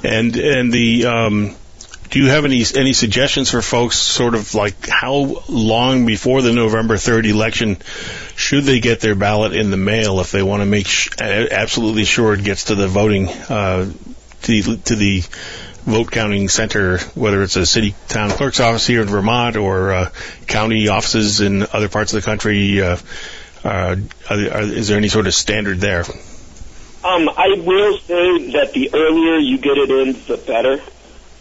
And 0.04 0.36
and 0.38 0.72
the 0.72 1.06
um, 1.06 1.56
do 2.10 2.20
you 2.20 2.30
have 2.30 2.46
any 2.46 2.64
any 2.76 2.94
suggestions 2.94 3.52
for 3.52 3.62
folks, 3.62 3.98
sort 3.98 4.36
of 4.36 4.54
like 4.56 4.88
how 4.88 5.44
long 5.50 6.06
before 6.06 6.42
the 6.42 6.54
November 6.54 6.98
third 6.98 7.26
election 7.26 7.78
should 8.36 8.64
they 8.64 8.80
get 8.80 9.00
their 9.00 9.16
ballot 9.16 9.54
in 9.54 9.72
the 9.72 9.78
mail 9.78 10.20
if 10.20 10.32
they 10.32 10.44
want 10.44 10.62
to 10.62 10.66
make 10.66 10.88
sh- 10.88 11.10
absolutely 11.20 12.06
sure 12.06 12.34
it 12.34 12.44
gets 12.44 12.66
to 12.66 12.76
the 12.76 12.88
voting 12.88 13.28
uh, 13.28 13.92
to 14.44 14.62
the, 14.62 14.78
to 14.86 14.96
the 14.96 15.22
vote 15.88 16.12
counting 16.12 16.50
center, 16.50 17.00
whether 17.16 17.42
it's 17.44 17.56
a 17.56 17.66
city 17.66 17.96
town 18.08 18.30
clerk's 18.30 18.60
office 18.60 18.86
here 18.86 19.02
in 19.02 19.08
Vermont 19.08 19.56
or 19.56 19.94
uh, 19.94 20.10
county 20.46 20.90
offices 20.90 21.42
in 21.42 21.64
other 21.64 21.90
parts 21.90 22.14
of 22.14 22.22
the 22.22 22.26
country? 22.26 22.82
Uh, 22.82 22.98
uh, 23.64 23.96
are, 24.30 24.36
are, 24.36 24.62
is 24.62 24.88
there 24.88 24.98
any 24.98 25.08
sort 25.08 25.28
of 25.28 25.34
standard 25.34 25.80
there? 25.80 26.04
Um, 27.04 27.30
I 27.30 27.62
will 27.64 27.98
say 28.00 28.52
that 28.52 28.72
the 28.74 28.92
earlier 28.94 29.38
you 29.38 29.58
get 29.58 29.78
it 29.78 29.90
in, 29.90 30.14
the 30.28 30.38
better. 30.38 30.82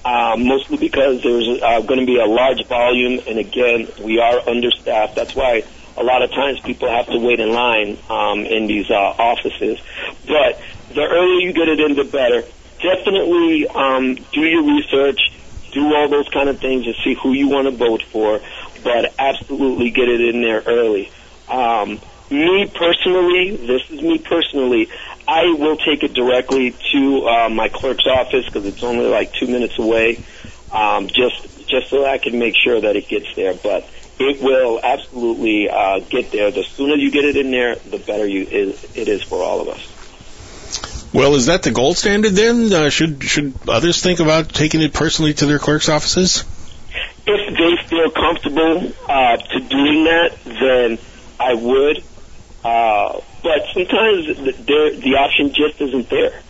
Uh, 0.06 0.36
mostly 0.38 0.76
because 0.76 1.20
there's 1.24 1.48
uh, 1.60 1.80
going 1.80 1.98
to 1.98 2.06
be 2.06 2.16
a 2.16 2.24
large 2.24 2.64
volume, 2.68 3.18
and 3.26 3.40
again, 3.40 3.88
we 4.04 4.20
are 4.20 4.38
understaffed. 4.48 5.16
That's 5.16 5.34
why 5.34 5.64
a 5.96 6.04
lot 6.04 6.22
of 6.22 6.30
times 6.30 6.60
people 6.60 6.88
have 6.88 7.06
to 7.06 7.18
wait 7.18 7.40
in 7.40 7.52
line 7.52 7.98
um, 8.08 8.46
in 8.46 8.68
these 8.68 8.88
uh, 8.88 8.94
offices. 8.94 9.80
But 10.24 10.60
the 10.94 11.02
earlier 11.02 11.40
you 11.40 11.52
get 11.52 11.66
it 11.66 11.80
in, 11.80 11.96
the 11.96 12.04
better 12.04 12.44
definitely 12.78 13.66
um, 13.66 14.14
do 14.32 14.42
your 14.42 14.62
research, 14.62 15.18
do 15.72 15.92
all 15.96 16.08
those 16.08 16.28
kind 16.28 16.48
of 16.50 16.60
things, 16.60 16.86
and 16.86 16.94
see 17.02 17.14
who 17.20 17.32
you 17.32 17.48
want 17.48 17.66
to 17.66 17.72
vote 17.72 18.04
for. 18.12 18.40
But 18.84 19.12
absolutely 19.18 19.90
get 19.90 20.08
it 20.08 20.20
in 20.20 20.40
there 20.40 20.62
early. 20.64 21.10
Um, 21.48 21.98
me 22.30 22.66
personally, 22.66 23.56
this 23.56 23.90
is 23.90 24.02
me 24.02 24.18
personally. 24.18 24.88
I 25.28 25.44
will 25.58 25.76
take 25.76 26.02
it 26.02 26.14
directly 26.14 26.74
to 26.92 27.26
uh, 27.26 27.48
my 27.48 27.68
clerk's 27.68 28.06
office 28.06 28.46
because 28.46 28.64
it's 28.66 28.82
only 28.82 29.06
like 29.06 29.32
two 29.32 29.46
minutes 29.46 29.78
away, 29.78 30.24
um, 30.72 31.08
just 31.08 31.68
just 31.68 31.90
so 31.90 32.06
I 32.06 32.18
can 32.18 32.38
make 32.38 32.54
sure 32.56 32.80
that 32.80 32.94
it 32.96 33.08
gets 33.08 33.34
there. 33.34 33.54
But 33.54 33.88
it 34.18 34.40
will 34.40 34.80
absolutely 34.82 35.68
uh, 35.68 36.00
get 36.00 36.30
there. 36.30 36.50
The 36.50 36.62
sooner 36.62 36.94
you 36.94 37.10
get 37.10 37.24
it 37.24 37.36
in 37.36 37.50
there, 37.50 37.76
the 37.76 37.98
better 37.98 38.26
you 38.26 38.42
is, 38.42 38.96
it 38.96 39.08
is 39.08 39.22
for 39.22 39.42
all 39.42 39.60
of 39.60 39.68
us. 39.68 41.12
Well, 41.12 41.34
is 41.34 41.46
that 41.46 41.62
the 41.62 41.70
gold 41.70 41.96
standard 41.96 42.32
then? 42.32 42.72
Uh, 42.72 42.90
should 42.90 43.22
should 43.24 43.54
others 43.68 44.02
think 44.02 44.20
about 44.20 44.50
taking 44.50 44.82
it 44.82 44.92
personally 44.92 45.34
to 45.34 45.46
their 45.46 45.58
clerk's 45.58 45.88
offices? 45.88 46.44
If 47.26 47.56
they 47.56 47.88
feel 47.88 48.10
comfortable 48.10 48.92
uh, 49.08 49.36
to 49.36 49.60
doing 49.60 50.04
that, 50.04 50.36
then 50.44 50.98
I 51.40 51.54
would. 51.54 52.04
Uh, 52.66 53.20
but 53.44 53.62
sometimes 53.72 54.26
the, 54.26 54.98
the 54.98 55.14
option 55.14 55.54
just 55.54 55.80
isn't 55.80 56.10
there. 56.10 56.42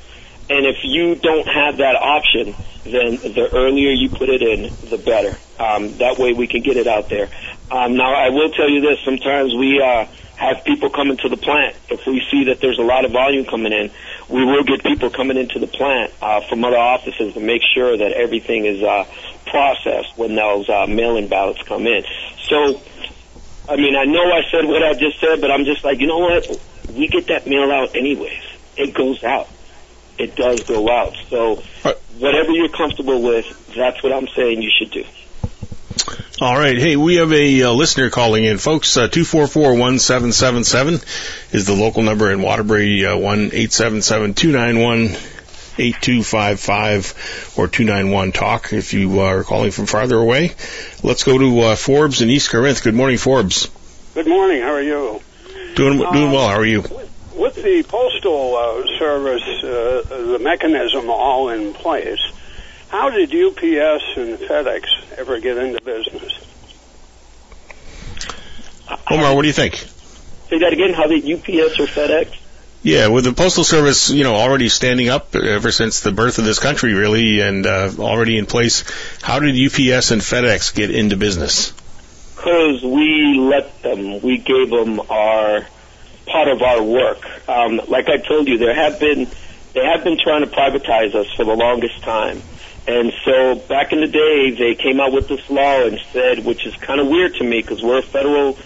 And 0.48 0.64
if 0.64 0.76
you 0.82 1.14
don't 1.14 1.46
have 1.46 1.76
that 1.76 1.96
option, 1.96 2.56
then 2.84 3.20
the 3.34 3.50
earlier 3.52 3.90
you 3.90 4.08
put 4.08 4.30
it 4.30 4.40
in, 4.40 4.70
the 4.88 4.96
better. 4.96 5.36
Um, 5.58 5.98
that 5.98 6.18
way 6.18 6.32
we 6.32 6.46
can 6.46 6.62
get 6.62 6.78
it 6.78 6.86
out 6.86 7.10
there. 7.10 7.28
Um, 7.70 7.96
now, 7.96 8.14
I 8.14 8.30
will 8.30 8.50
tell 8.50 8.70
you 8.70 8.80
this: 8.80 8.98
sometimes 9.04 9.54
we 9.54 9.82
uh, 9.82 10.06
have 10.36 10.64
people 10.64 10.88
come 10.88 11.10
into 11.10 11.28
the 11.28 11.36
plant 11.36 11.76
if 11.90 12.06
we 12.06 12.22
see 12.30 12.44
that 12.44 12.60
there's 12.60 12.78
a 12.78 12.82
lot 12.82 13.04
of 13.04 13.10
volume 13.10 13.44
coming 13.44 13.72
in 13.72 13.90
we 14.28 14.44
will 14.44 14.64
get 14.64 14.82
people 14.82 15.10
coming 15.10 15.36
into 15.36 15.58
the 15.58 15.66
plant 15.66 16.12
uh, 16.20 16.40
from 16.48 16.64
other 16.64 16.76
offices 16.76 17.34
to 17.34 17.40
make 17.40 17.62
sure 17.74 17.96
that 17.96 18.12
everything 18.12 18.66
is 18.66 18.82
uh, 18.82 19.04
processed 19.46 20.16
when 20.16 20.34
those 20.34 20.68
uh, 20.68 20.86
mail-in 20.86 21.28
ballots 21.28 21.62
come 21.62 21.86
in. 21.86 22.04
So, 22.48 22.80
I 23.68 23.76
mean, 23.76 23.96
I 23.96 24.04
know 24.04 24.22
I 24.22 24.42
said 24.50 24.64
what 24.64 24.82
I 24.82 24.94
just 24.94 25.20
said, 25.20 25.40
but 25.40 25.50
I'm 25.50 25.64
just 25.64 25.84
like, 25.84 26.00
you 26.00 26.06
know 26.06 26.18
what? 26.18 26.60
We 26.88 27.08
get 27.08 27.26
that 27.28 27.46
mail 27.46 27.70
out 27.72 27.96
anyways. 27.96 28.42
It 28.76 28.94
goes 28.94 29.24
out. 29.24 29.48
It 30.18 30.36
does 30.36 30.62
go 30.64 30.88
out. 30.88 31.14
So, 31.28 31.62
whatever 32.18 32.52
you're 32.52 32.68
comfortable 32.68 33.20
with, 33.22 33.74
that's 33.74 34.02
what 34.02 34.12
I'm 34.12 34.28
saying 34.28 34.62
you 34.62 34.70
should 34.70 34.90
do. 34.90 35.04
All 36.40 36.56
right. 36.56 36.76
Hey, 36.76 36.96
we 36.96 37.16
have 37.16 37.32
a 37.32 37.62
uh, 37.62 37.72
listener 37.72 38.10
calling 38.10 38.44
in, 38.44 38.58
folks. 38.58 38.96
Uh, 38.96 39.08
two 39.08 39.24
four 39.24 39.46
four 39.46 39.74
one 39.74 39.98
seven 39.98 40.32
seven 40.32 40.64
seven 40.64 41.00
is 41.50 41.66
the 41.66 41.74
local 41.74 42.02
number 42.02 42.30
in 42.30 42.42
Waterbury. 42.42 43.04
Uh, 43.04 43.16
one 43.16 43.50
eight 43.52 43.72
seven 43.72 44.02
seven 44.02 44.34
two 44.34 44.52
nine 44.52 44.78
one 44.78 45.16
eight 45.78 45.96
two 46.00 46.22
five 46.22 46.60
five 46.60 47.52
or 47.56 47.68
two 47.68 47.84
nine 47.84 48.10
one 48.10 48.32
talk. 48.32 48.72
If 48.72 48.92
you 48.94 49.20
are 49.20 49.44
calling 49.44 49.70
from 49.70 49.86
farther 49.86 50.16
away, 50.16 50.52
let's 51.02 51.24
go 51.24 51.38
to 51.38 51.60
uh, 51.60 51.76
Forbes 51.76 52.22
in 52.22 52.30
East 52.30 52.50
Corinth. 52.50 52.82
Good 52.82 52.94
morning, 52.94 53.18
Forbes. 53.18 53.70
Good 54.14 54.26
morning. 54.26 54.62
How 54.62 54.72
are 54.72 54.82
you? 54.82 55.20
Doing 55.74 55.98
doing 55.98 56.32
well. 56.32 56.48
How 56.48 56.56
are 56.56 56.66
you? 56.66 56.82
With 57.34 57.56
the 57.56 57.84
postal 57.86 58.56
uh, 58.56 58.98
service, 58.98 59.44
uh, 59.62 60.02
the 60.08 60.38
mechanism 60.40 61.10
all 61.10 61.50
in 61.50 61.74
place 61.74 62.20
how 62.88 63.10
did 63.10 63.30
UPS 63.30 64.16
and 64.16 64.38
FedEx 64.38 64.84
ever 65.18 65.40
get 65.40 65.58
into 65.58 65.82
business? 65.82 66.38
Omar, 69.10 69.34
what 69.34 69.42
do 69.42 69.48
you 69.48 69.54
think? 69.54 69.74
Say 70.48 70.58
that 70.60 70.72
again. 70.72 70.94
How 70.94 71.06
did 71.06 71.24
UPS 71.24 71.80
or 71.80 71.86
FedEx? 71.86 72.34
Yeah, 72.82 73.08
with 73.08 73.24
the 73.24 73.32
postal 73.32 73.64
service, 73.64 74.10
you 74.10 74.22
know, 74.22 74.34
already 74.34 74.68
standing 74.68 75.08
up 75.08 75.34
ever 75.34 75.72
since 75.72 76.00
the 76.00 76.12
birth 76.12 76.38
of 76.38 76.44
this 76.44 76.58
country, 76.58 76.94
really, 76.94 77.40
and 77.40 77.66
uh, 77.66 77.90
already 77.98 78.38
in 78.38 78.46
place, 78.46 78.84
how 79.22 79.40
did 79.40 79.54
UPS 79.54 80.12
and 80.12 80.22
FedEx 80.22 80.74
get 80.74 80.90
into 80.90 81.16
business? 81.16 81.72
Because 82.36 82.82
we 82.84 83.38
let 83.38 83.82
them. 83.82 84.20
We 84.20 84.38
gave 84.38 84.70
them 84.70 85.00
our 85.00 85.66
part 86.26 86.48
of 86.48 86.62
our 86.62 86.82
work. 86.82 87.48
Um, 87.48 87.80
like 87.88 88.08
I 88.08 88.18
told 88.18 88.46
you, 88.46 88.58
there 88.58 88.74
have 88.74 89.00
been 89.00 89.28
they 89.72 89.84
have 89.84 90.04
been 90.04 90.18
trying 90.18 90.40
to 90.40 90.46
privatize 90.46 91.14
us 91.14 91.30
for 91.34 91.44
the 91.44 91.54
longest 91.54 92.02
time. 92.02 92.42
And 92.88 93.12
so 93.24 93.56
back 93.56 93.92
in 93.92 94.00
the 94.00 94.06
day, 94.06 94.52
they 94.52 94.74
came 94.74 95.00
out 95.00 95.12
with 95.12 95.28
this 95.28 95.50
law 95.50 95.84
and 95.84 96.00
said, 96.12 96.44
which 96.44 96.64
is 96.66 96.74
kind 96.76 97.00
of 97.00 97.08
weird 97.08 97.34
to 97.34 97.44
me 97.44 97.60
because 97.60 97.82
we're 97.82 97.98
a 97.98 98.02
federal 98.02 98.56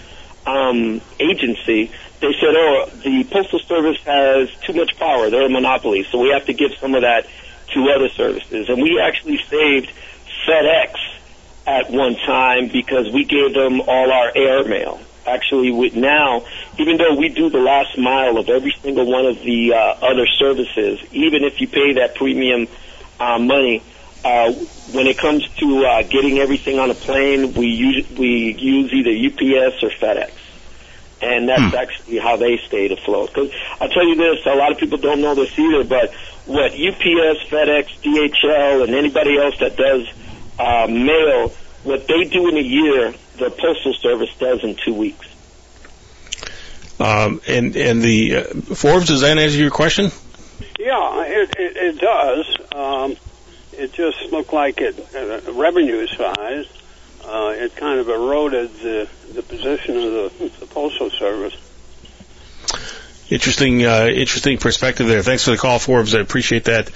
um, 0.45 1.01
agency. 1.19 1.91
They 2.21 2.33
said, 2.39 2.55
oh, 2.55 2.89
the 3.03 3.23
Postal 3.31 3.59
Service 3.59 3.97
has 4.05 4.49
too 4.61 4.73
much 4.73 4.95
power. 4.97 5.31
They're 5.31 5.47
a 5.47 5.49
monopoly, 5.49 6.05
so 6.11 6.19
we 6.19 6.29
have 6.29 6.45
to 6.45 6.53
give 6.53 6.71
some 6.79 6.93
of 6.93 7.01
that 7.01 7.25
to 7.73 7.89
other 7.89 8.09
services. 8.09 8.69
And 8.69 8.81
we 8.81 8.99
actually 9.01 9.39
saved 9.49 9.91
FedEx 10.47 10.93
at 11.65 11.89
one 11.89 12.15
time 12.15 12.67
because 12.67 13.11
we 13.11 13.25
gave 13.25 13.53
them 13.55 13.81
all 13.81 14.11
our 14.11 14.31
air 14.35 14.63
mail. 14.63 15.01
Actually, 15.25 15.71
with 15.71 15.95
now, 15.95 16.45
even 16.77 16.97
though 16.97 17.15
we 17.15 17.29
do 17.29 17.49
the 17.49 17.59
last 17.59 17.97
mile 17.97 18.37
of 18.37 18.49
every 18.49 18.73
single 18.81 19.05
one 19.05 19.25
of 19.25 19.41
the 19.41 19.73
uh, 19.73 19.77
other 20.01 20.27
services, 20.27 20.99
even 21.11 21.43
if 21.43 21.59
you 21.59 21.67
pay 21.67 21.93
that 21.93 22.15
premium 22.15 22.67
uh, 23.19 23.37
money, 23.37 23.83
uh, 24.23 24.51
when 24.93 25.07
it 25.07 25.17
comes 25.17 25.47
to 25.57 25.85
uh, 25.85 26.03
getting 26.03 26.39
everything 26.39 26.79
on 26.79 26.91
a 26.91 26.95
plane, 26.95 27.53
we 27.53 27.67
use 27.67 28.09
we 28.11 28.53
use 28.53 28.91
either 28.93 29.11
UPS 29.11 29.83
or 29.83 29.89
FedEx, 29.89 30.31
and 31.21 31.47
that's 31.49 31.61
Hmm. 31.61 31.75
actually 31.75 32.17
how 32.17 32.35
they 32.37 32.57
stayed 32.57 32.91
afloat. 32.91 33.33
Because 33.33 33.51
I'll 33.79 33.89
tell 33.89 34.07
you 34.07 34.15
this: 34.15 34.45
a 34.45 34.55
lot 34.55 34.71
of 34.71 34.77
people 34.77 34.97
don't 34.97 35.21
know 35.21 35.35
this 35.35 35.57
either, 35.57 35.83
but 35.83 36.13
what 36.45 36.71
UPS, 36.73 37.43
FedEx, 37.49 37.87
DHL, 38.03 38.83
and 38.83 38.95
anybody 38.95 39.37
else 39.37 39.55
that 39.59 39.75
does 39.77 40.07
uh, 40.59 40.87
mail, 40.89 41.49
what 41.83 42.07
they 42.07 42.23
do 42.25 42.47
in 42.49 42.57
a 42.57 42.61
year, 42.61 43.13
the 43.37 43.49
postal 43.49 43.93
service 43.93 44.29
does 44.39 44.63
in 44.63 44.75
two 44.83 44.93
weeks. 44.93 45.27
Um, 46.99 47.41
and 47.47 47.75
and 47.75 48.01
the 48.01 48.35
uh, 48.35 48.43
Forbes 48.75 49.07
does 49.07 49.21
that 49.21 49.37
answer 49.37 49.57
your 49.57 49.71
question? 49.71 50.11
Yeah, 50.77 51.23
it, 51.25 51.55
it, 51.57 51.77
it 51.77 51.99
does. 51.99 52.57
Um, 52.75 53.15
it 53.73 53.93
just 53.93 54.31
looked 54.31 54.53
like 54.53 54.79
it, 54.81 54.99
uh, 55.15 55.51
revenue 55.53 56.05
size, 56.07 56.67
uh, 57.25 57.53
it 57.55 57.75
kind 57.75 57.99
of 57.99 58.09
eroded 58.09 58.73
the, 58.81 59.07
the 59.33 59.41
position 59.41 59.97
of 59.97 60.03
the, 60.39 60.51
the 60.59 60.60
Postal 60.73 61.09
Service. 61.11 61.55
Interesting, 63.29 63.85
uh, 63.85 64.07
interesting 64.07 64.57
perspective 64.57 65.07
there. 65.07 65.23
Thanks 65.23 65.45
for 65.45 65.51
the 65.51 65.57
call, 65.57 65.79
Forbes. 65.79 66.13
I 66.13 66.19
appreciate 66.19 66.65
that. 66.65 66.91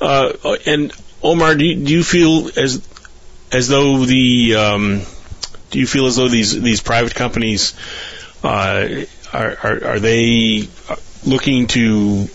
Uh, 0.00 0.56
and 0.66 0.92
Omar, 1.22 1.54
do 1.54 1.64
you, 1.64 1.76
do 1.76 1.92
you 1.92 2.02
feel 2.02 2.50
as 2.56 2.86
as 3.52 3.68
though 3.68 4.04
the 4.04 4.56
um, 4.56 5.02
do 5.70 5.78
you 5.78 5.86
feel 5.86 6.06
as 6.06 6.16
though 6.16 6.28
these 6.28 6.60
these 6.60 6.80
private 6.80 7.14
companies 7.14 7.74
uh, 8.42 9.04
are, 9.32 9.56
are 9.62 9.84
are 9.84 10.00
they 10.00 10.68
looking 11.24 11.68
to 11.68 12.28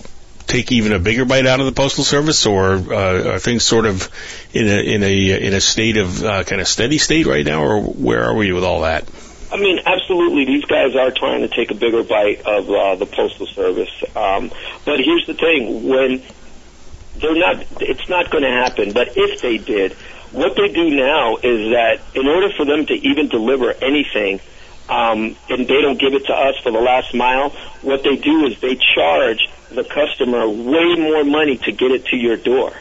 take 0.48 0.72
even 0.72 0.92
a 0.92 1.00
bigger 1.00 1.26
bite 1.26 1.46
out 1.46 1.60
of 1.60 1.66
the 1.66 1.72
postal 1.72 2.04
service, 2.04 2.46
or 2.46 2.72
uh, 2.72 3.34
are 3.34 3.39
things 3.39 3.64
sort 3.64 3.86
of 3.86 4.10
in 4.54 4.68
a 4.68 4.80
in 4.80 5.04
a 5.04 5.48
in 5.48 5.54
a 5.54 5.62
state 5.62 5.98
of 5.98 6.24
uh, 6.24 6.44
kind 6.44 6.62
of 6.62 6.68
steady 6.68 6.98
state 6.98 7.26
right 7.26 7.46
now, 7.46 7.64
or 7.64 7.82
where 7.82 8.24
are 8.24 8.36
we 8.36 8.52
with 8.52 8.64
all 8.64 8.82
that? 8.82 9.06
I 9.52 9.58
mean, 9.58 9.80
absolutely, 9.86 10.45
these 10.45 10.64
guys 10.66 10.95
are 10.95 11.12
trying 11.12 11.41
to 11.41 11.49
take 11.49 11.72
a 11.72 11.76
bigger 11.76 12.04
bite 12.04 12.41
of 12.45 12.70
uh, 12.70 12.95
the 12.95 13.06
postal 13.06 13.47
service. 13.47 13.91
Um, 14.16 14.52
but 14.86 14.99
here's 14.99 15.28
the 15.28 15.34
thing: 15.34 15.88
when 15.88 16.24
they're 17.20 17.36
not, 17.36 17.66
it's 17.82 18.08
not 18.08 18.32
going 18.32 18.43
to 18.43 18.49
happen. 18.49 18.93
But 18.93 19.10
if 19.16 19.41
they 19.41 19.58
did, 19.58 19.93
what 20.32 20.56
they 20.56 20.70
do 20.70 20.89
now 20.89 21.36
is 21.38 21.72
that 21.74 21.99
in 22.16 22.28
order 22.28 22.49
for 22.56 22.66
them 22.66 22.86
to 22.86 22.93
even 22.93 23.28
deliver 23.28 23.72
anything, 23.74 24.39
um, 24.88 25.36
and 25.49 25.68
they 25.68 25.82
don't 25.82 25.99
give 25.99 26.14
it 26.14 26.26
to 26.28 26.34
us 26.34 26.56
for 26.64 26.72
the 26.72 26.80
last 26.80 27.14
mile, 27.14 27.49
what 27.82 28.04
they 28.04 28.16
do 28.16 28.45
is 28.45 28.60
they 28.62 28.76
charge 28.95 29.49
the 29.70 29.84
customer 29.84 30.47
way 30.47 30.95
more 30.95 31.24
money 31.24 31.58
to 31.58 31.72
get 31.72 31.91
it 31.91 32.06
to 32.08 32.18
your 32.18 32.38
door. 32.38 32.74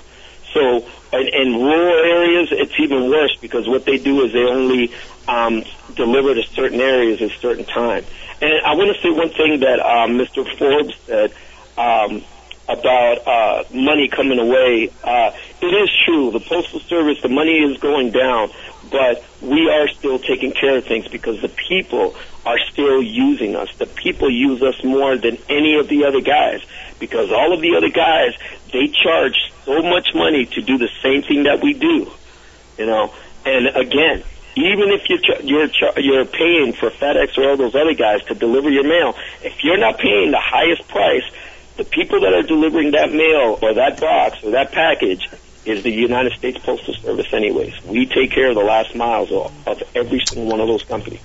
So 0.55 0.87
in, 1.13 1.29
in 1.29 1.55
rural 1.55 2.05
areas, 2.05 2.49
it's 2.53 2.79
even 2.79 3.11
worse 3.11 3.37
because 3.41 3.69
what 3.69 3.85
they 3.85 3.99
do 3.99 4.25
is 4.25 4.33
they 4.33 4.45
only 4.45 4.93
um, 5.29 5.65
deliver 5.95 6.35
to 6.35 6.43
certain 6.43 6.81
areas 6.81 7.21
at 7.23 7.31
a 7.31 7.39
certain 7.39 7.65
time. 7.65 8.05
And 8.41 8.53
I 8.65 8.75
want 8.75 8.95
to 8.95 9.03
say 9.03 9.11
one 9.11 9.31
thing 9.31 9.61
that 9.61 9.81
um, 9.81 10.19
Mr. 10.19 10.47
Forbes 10.59 10.95
said 11.07 11.33
um, 11.77 12.23
about 12.69 13.27
uh, 13.27 13.65
money 13.75 14.09
coming 14.09 14.39
away. 14.39 14.91
Uh, 15.03 15.33
it 15.61 15.67
is 15.67 15.91
true. 16.05 16.31
The 16.31 16.41
Postal 16.41 16.81
Service, 16.81 17.21
the 17.21 17.29
money 17.29 17.59
is 17.59 17.77
going 17.79 18.13
down, 18.13 18.51
but 18.91 19.25
we 19.43 19.69
are 19.69 19.89
still 19.89 20.19
taking 20.19 20.53
care 20.53 20.79
of 20.79 20.87
things 20.87 21.09
because 21.09 21.41
the 21.43 21.49
people 21.49 22.15
are 22.47 22.59
still 22.71 23.03
using 23.03 23.57
us. 23.57 23.69
The 23.77 23.87
people 23.87 24.31
use 24.31 24.63
us 24.63 24.83
more 24.83 25.17
than 25.17 25.39
any 25.49 25.75
of 25.79 25.89
the 25.89 26.05
other 26.05 26.21
guys 26.21 26.63
because 27.01 27.33
all 27.33 27.53
of 27.53 27.61
the 27.61 27.75
other 27.77 27.89
guys, 27.89 28.35
they 28.73 28.87
charge 28.87 29.35
so 29.65 29.83
much 29.83 30.15
money 30.15 30.47
to 30.47 30.63
do 30.63 30.79
the 30.79 30.89
same 31.03 31.23
thing 31.23 31.43
that 31.45 31.61
we 31.61 31.73
do. 31.75 32.13
You 32.79 32.87
know, 32.87 33.13
and 33.45 33.67
again, 33.67 34.23
even 34.55 34.91
if 34.91 35.09
you're 35.09 35.41
you're 35.43 35.69
you're 35.99 36.25
paying 36.25 36.73
for 36.73 36.91
FedEx 36.91 37.37
or 37.39 37.51
all 37.51 37.57
those 37.57 37.75
other 37.75 37.95
guys 37.95 38.23
to 38.25 38.35
deliver 38.35 38.71
your 38.71 38.85
mail, 38.85 39.17
if 39.43 39.65
you're 39.65 39.79
not 39.79 39.99
paying 39.99 40.31
the 40.31 40.41
highest 40.41 40.87
price, 40.89 41.25
the 41.77 41.85
people 41.85 42.21
that 42.21 42.33
are 42.35 42.43
delivering 42.43 42.93
that 42.93 43.13
mail 43.13 43.59
or 43.63 43.75
that 43.75 44.01
box 44.01 44.43
or 44.45 44.53
that 44.53 44.73
package 44.73 45.29
is 45.65 45.83
the 45.83 45.91
United 45.91 46.33
States 46.33 46.59
Postal 46.59 46.95
Service 46.95 47.33
anyways. 47.33 47.83
We 47.85 48.07
take 48.07 48.33
care 48.33 48.49
of 48.49 48.55
the 48.55 48.63
last 48.63 48.95
miles 48.95 49.31
of, 49.31 49.69
of 49.69 49.83
every 49.95 50.21
single 50.21 50.51
one 50.51 50.61
of 50.61 50.69
those 50.69 50.83
companies. 50.85 51.21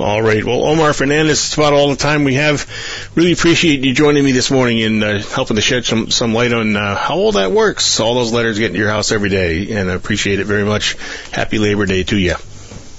All 0.00 0.22
right. 0.22 0.42
Well, 0.42 0.64
Omar 0.64 0.94
Fernandez, 0.94 1.44
it's 1.44 1.54
about 1.54 1.74
all 1.74 1.90
the 1.90 1.96
time 1.96 2.24
we 2.24 2.34
have. 2.34 2.66
Really 3.14 3.32
appreciate 3.32 3.80
you 3.84 3.92
joining 3.92 4.24
me 4.24 4.32
this 4.32 4.50
morning 4.50 4.82
and 4.82 5.04
uh, 5.04 5.18
helping 5.18 5.56
to 5.56 5.62
shed 5.62 5.84
some 5.84 6.10
some 6.10 6.32
light 6.32 6.52
on 6.52 6.74
uh, 6.74 6.96
how 6.96 7.16
all 7.16 7.32
that 7.32 7.52
works. 7.52 8.00
All 8.00 8.14
those 8.14 8.32
letters 8.32 8.58
get 8.58 8.72
to 8.72 8.78
your 8.78 8.88
house 8.88 9.12
every 9.12 9.28
day, 9.28 9.72
and 9.72 9.90
I 9.90 9.94
appreciate 9.94 10.40
it 10.40 10.44
very 10.44 10.64
much. 10.64 10.96
Happy 11.32 11.58
Labor 11.58 11.84
Day 11.84 12.02
to 12.04 12.16
you. 12.16 12.36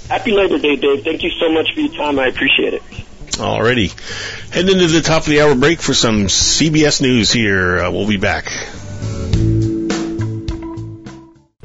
Happy 0.08 0.30
Labor 0.30 0.58
Day, 0.58 0.76
Dave. 0.76 1.02
Thank 1.02 1.22
you 1.24 1.30
so 1.30 1.50
much 1.50 1.74
for 1.74 1.80
your 1.80 1.94
time. 1.94 2.18
I 2.18 2.26
appreciate 2.28 2.74
it. 2.74 2.82
Alrighty. 3.32 3.90
Heading 4.52 4.78
into 4.78 4.88
the 4.88 5.00
top 5.00 5.22
of 5.22 5.28
the 5.28 5.40
hour 5.40 5.54
break 5.54 5.80
for 5.80 5.94
some 5.94 6.26
CBS 6.26 7.00
News 7.00 7.32
here. 7.32 7.80
Uh, 7.80 7.90
we'll 7.90 8.06
be 8.06 8.18
back. 8.18 8.46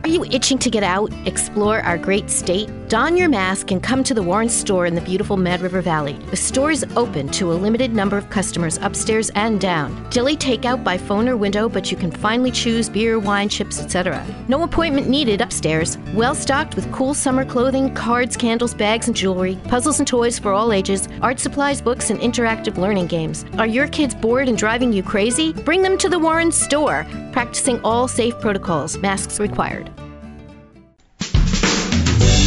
Are 0.04 0.10
you 0.10 0.24
itching 0.26 0.58
to 0.60 0.70
get 0.70 0.84
out, 0.84 1.12
explore 1.26 1.82
our 1.82 1.98
great 1.98 2.30
state? 2.30 2.70
Don 2.88 3.18
your 3.18 3.28
mask 3.28 3.72
and 3.72 3.84
come 3.84 4.06
to 4.06 4.14
the 4.14 4.24
Warren 4.24 4.48
store 4.48 4.86
in 4.86 4.96
the 4.96 5.02
beautiful 5.02 5.36
Mad 5.36 5.60
River 5.60 5.82
Valley. 5.82 6.14
The 6.30 6.38
store 6.38 6.72
is 6.72 6.86
open 6.96 7.28
to 7.30 7.52
a 7.52 7.56
limited 7.56 7.94
number 7.94 8.18
of 8.18 8.30
customers 8.30 8.78
upstairs 8.82 9.30
and 9.32 9.60
down. 9.60 10.10
Dilly 10.10 10.38
takeout 10.38 10.82
by 10.82 10.98
phone 10.98 11.28
or 11.28 11.36
window, 11.36 11.68
but 11.68 11.92
you 11.92 11.98
can 11.98 12.12
finally 12.12 12.52
choose 12.52 12.88
beer, 12.88 13.20
wine, 13.20 13.50
chips, 13.50 13.82
etc. 13.82 14.26
No 14.48 14.64
appointment 14.64 15.10
needed 15.10 15.42
upstairs. 15.42 15.98
Well 16.14 16.36
stocked 16.36 16.78
with 16.78 16.90
cool 16.94 17.14
summer 17.14 17.44
clothing, 17.44 17.94
cards, 17.94 18.38
candles, 18.38 18.74
bags, 18.74 19.08
and 19.08 19.16
jewelry, 19.16 19.60
puzzles 19.68 20.00
and 20.00 20.08
toys 20.08 20.40
for 20.40 20.54
all 20.54 20.72
ages, 20.72 21.10
art 21.22 21.40
supplies, 21.40 21.82
books, 21.82 22.12
and 22.12 22.20
interactive 22.22 22.78
learning 22.78 23.08
games. 23.08 23.44
Are 23.58 23.68
your 23.68 23.90
kids 23.90 24.16
bored 24.16 24.48
and 24.48 24.58
driving 24.58 24.94
you 24.94 25.04
crazy? 25.04 25.52
Bring 25.52 25.82
them 25.82 25.98
to 25.98 26.08
the 26.08 26.20
Warren 26.20 26.54
store, 26.54 27.06
practicing 27.34 27.82
all 27.82 28.08
safe 28.08 28.40
protocols, 28.40 28.98
masks 29.00 29.42
required. 29.42 29.92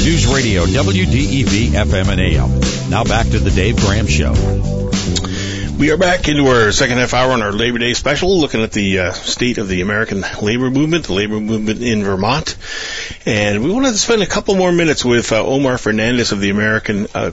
News 0.04 0.26
Radio 0.26 0.64
WDEV 0.64 1.68
FM 1.72 2.08
and 2.08 2.20
AM. 2.20 2.90
Now 2.90 3.04
back 3.04 3.26
to 3.26 3.38
the 3.38 3.50
Dave 3.50 3.76
Gram 3.76 4.06
Show. 4.06 4.32
We 5.78 5.90
are 5.90 5.98
back 5.98 6.26
into 6.26 6.46
our 6.46 6.72
second 6.72 6.96
half 6.96 7.12
hour 7.12 7.32
on 7.32 7.42
our 7.42 7.52
Labor 7.52 7.78
Day 7.78 7.92
special, 7.92 8.40
looking 8.40 8.62
at 8.62 8.72
the 8.72 8.98
uh, 8.98 9.12
state 9.12 9.58
of 9.58 9.68
the 9.68 9.82
American 9.82 10.24
labor 10.40 10.70
movement, 10.70 11.04
the 11.04 11.12
labor 11.12 11.38
movement 11.38 11.82
in 11.82 12.02
Vermont. 12.02 12.56
And 13.26 13.62
we 13.62 13.70
wanted 13.70 13.92
to 13.92 13.98
spend 13.98 14.22
a 14.22 14.26
couple 14.26 14.54
more 14.54 14.72
minutes 14.72 15.04
with 15.04 15.32
uh, 15.32 15.44
Omar 15.44 15.76
Fernandez 15.76 16.32
of 16.32 16.40
the 16.40 16.48
American 16.48 17.06
uh, 17.14 17.32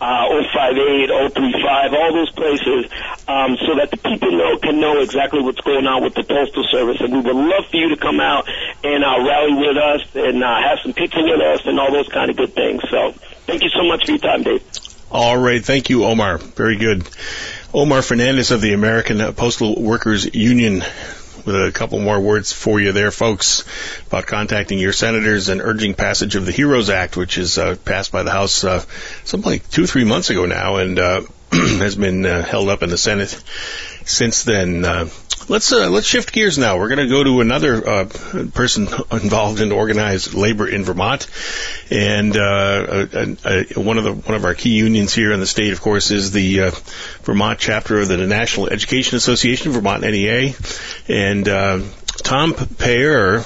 uh, 0.00 0.28
058, 0.54 1.10
035, 1.34 1.94
all 1.94 2.12
those 2.12 2.30
places, 2.32 2.86
um, 3.26 3.56
so 3.66 3.74
that 3.74 3.90
the 3.90 3.98
people 3.98 4.30
know 4.30 4.58
can 4.58 4.80
know 4.80 5.00
exactly 5.00 5.40
what's 5.40 5.60
going 5.62 5.86
on 5.86 6.02
with 6.02 6.14
the 6.14 6.22
Postal 6.22 6.64
Service. 6.70 7.00
And 7.00 7.12
we 7.12 7.20
would 7.20 7.36
love 7.36 7.66
for 7.70 7.76
you 7.76 7.88
to 7.90 7.96
come 7.96 8.20
out 8.20 8.46
and 8.84 9.02
uh, 9.02 9.18
rally 9.24 9.54
with 9.54 9.76
us 9.76 10.02
and 10.14 10.44
uh, 10.44 10.60
have 10.62 10.78
some 10.82 10.92
pizza 10.92 11.18
with 11.22 11.40
us 11.40 11.62
and 11.64 11.80
all 11.80 11.90
those 11.92 12.08
kind 12.08 12.30
of 12.30 12.36
good 12.36 12.54
things. 12.54 12.82
So 12.90 13.14
thank 13.48 13.62
you 13.62 13.70
so 13.70 13.82
much 13.82 14.04
for 14.04 14.12
your 14.12 14.20
time, 14.20 14.42
Dave. 14.42 14.62
All 15.10 15.36
right. 15.36 15.64
Thank 15.64 15.88
you, 15.88 16.04
Omar. 16.04 16.36
Very 16.38 16.76
good. 16.76 17.08
Omar 17.72 18.02
Fernandez 18.02 18.50
of 18.50 18.60
the 18.60 18.74
American 18.74 19.32
Postal 19.32 19.80
Workers 19.80 20.34
Union 20.34 20.84
with 21.46 21.56
a 21.56 21.72
couple 21.72 21.98
more 21.98 22.20
words 22.20 22.52
for 22.52 22.78
you 22.78 22.92
there, 22.92 23.10
folks, 23.10 23.64
about 24.06 24.26
contacting 24.26 24.78
your 24.78 24.92
senators 24.92 25.48
and 25.48 25.62
urging 25.62 25.94
passage 25.94 26.36
of 26.36 26.44
the 26.44 26.52
HEROES 26.52 26.90
Act, 26.90 27.16
which 27.16 27.38
is 27.38 27.56
uh, 27.56 27.76
passed 27.86 28.12
by 28.12 28.22
the 28.22 28.30
House 28.30 28.64
uh, 28.64 28.84
something 29.24 29.52
like 29.52 29.70
two, 29.70 29.86
three 29.86 30.04
months 30.04 30.28
ago 30.28 30.44
now. 30.44 30.76
And 30.76 30.98
uh, 30.98 31.22
has 31.52 31.96
been 31.96 32.26
uh, 32.26 32.42
held 32.42 32.68
up 32.68 32.82
in 32.82 32.90
the 32.90 32.98
Senate 32.98 33.30
since 34.04 34.44
then. 34.44 34.84
Let's 35.50 35.72
uh, 35.72 35.88
let's 35.88 36.06
shift 36.06 36.34
gears 36.34 36.58
now. 36.58 36.76
We're 36.76 36.88
going 36.88 36.98
to 36.98 37.08
go 37.08 37.24
to 37.24 37.40
another 37.40 37.88
uh, 37.88 38.04
person 38.52 38.82
involved 39.10 39.62
in 39.62 39.72
organized 39.72 40.34
labor 40.34 40.68
in 40.68 40.84
Vermont, 40.84 41.26
and 41.90 42.36
uh, 42.36 43.06
one 43.74 43.96
of 43.96 44.04
the 44.04 44.12
one 44.12 44.34
of 44.34 44.44
our 44.44 44.54
key 44.54 44.76
unions 44.76 45.14
here 45.14 45.32
in 45.32 45.40
the 45.40 45.46
state, 45.46 45.72
of 45.72 45.80
course, 45.80 46.10
is 46.10 46.32
the 46.32 46.64
uh, 46.64 46.70
Vermont 47.22 47.58
chapter 47.58 47.98
of 47.98 48.08
the 48.08 48.18
National 48.18 48.68
Education 48.68 49.16
Association, 49.16 49.72
Vermont 49.72 50.02
NEA, 50.02 50.52
and 51.08 51.48
uh, 51.48 51.80
Tom 52.22 52.52
Payeur 52.52 53.44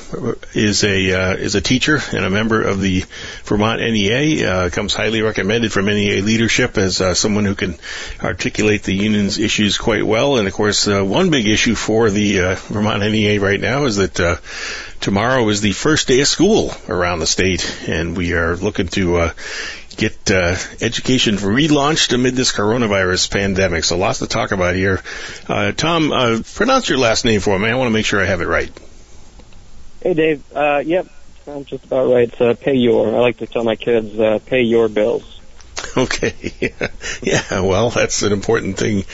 is 0.54 0.82
a 0.82 1.12
uh, 1.12 1.34
is 1.34 1.54
a 1.54 1.60
teacher 1.60 2.00
and 2.12 2.24
a 2.24 2.30
member 2.30 2.62
of 2.62 2.80
the 2.80 3.04
Vermont 3.44 3.80
NEA. 3.80 4.48
Uh, 4.48 4.70
comes 4.70 4.94
highly 4.94 5.22
recommended 5.22 5.72
from 5.72 5.86
NEA 5.86 6.22
leadership 6.22 6.78
as 6.78 7.00
uh, 7.00 7.14
someone 7.14 7.44
who 7.44 7.54
can 7.54 7.76
articulate 8.22 8.82
the 8.82 8.94
union's 8.94 9.38
issues 9.38 9.78
quite 9.78 10.04
well. 10.04 10.36
And 10.36 10.48
of 10.48 10.54
course, 10.54 10.88
uh, 10.88 11.04
one 11.04 11.30
big 11.30 11.46
issue 11.46 11.74
for 11.74 12.10
the 12.10 12.40
uh, 12.40 12.54
Vermont 12.56 13.02
NEA 13.02 13.40
right 13.40 13.60
now 13.60 13.84
is 13.84 13.96
that 13.96 14.18
uh, 14.18 14.36
tomorrow 15.00 15.48
is 15.48 15.60
the 15.60 15.72
first 15.72 16.08
day 16.08 16.20
of 16.20 16.28
school 16.28 16.72
around 16.88 17.18
the 17.20 17.26
state, 17.26 17.78
and 17.86 18.16
we 18.16 18.32
are 18.32 18.56
looking 18.56 18.88
to 18.88 19.32
get 19.96 20.30
uh, 20.30 20.56
education 20.80 21.36
relaunched 21.36 22.12
amid 22.12 22.34
this 22.34 22.52
coronavirus 22.52 23.30
pandemic. 23.30 23.84
So 23.84 23.96
lots 23.96 24.20
to 24.20 24.26
talk 24.26 24.52
about 24.52 24.74
here. 24.74 25.02
Uh, 25.48 25.72
Tom, 25.72 26.12
uh, 26.12 26.40
pronounce 26.54 26.88
your 26.88 26.98
last 26.98 27.24
name 27.24 27.40
for 27.40 27.58
me. 27.58 27.68
I 27.68 27.74
want 27.74 27.86
to 27.88 27.92
make 27.92 28.06
sure 28.06 28.20
I 28.20 28.26
have 28.26 28.40
it 28.40 28.46
right. 28.46 28.70
Hey, 30.02 30.14
Dave. 30.14 30.44
Uh, 30.54 30.82
yep, 30.84 31.06
I'm 31.46 31.64
just 31.64 31.84
about 31.84 32.12
right. 32.12 32.28
It's 32.28 32.40
uh, 32.40 32.54
pay 32.58 32.74
your. 32.74 33.14
I 33.14 33.18
like 33.18 33.38
to 33.38 33.46
tell 33.46 33.64
my 33.64 33.76
kids, 33.76 34.18
uh, 34.18 34.38
pay 34.44 34.62
your 34.62 34.88
bills. 34.88 35.40
Okay. 35.96 36.52
yeah, 37.22 37.60
well, 37.60 37.90
that's 37.90 38.22
an 38.22 38.32
important 38.32 38.78
thing 38.78 39.04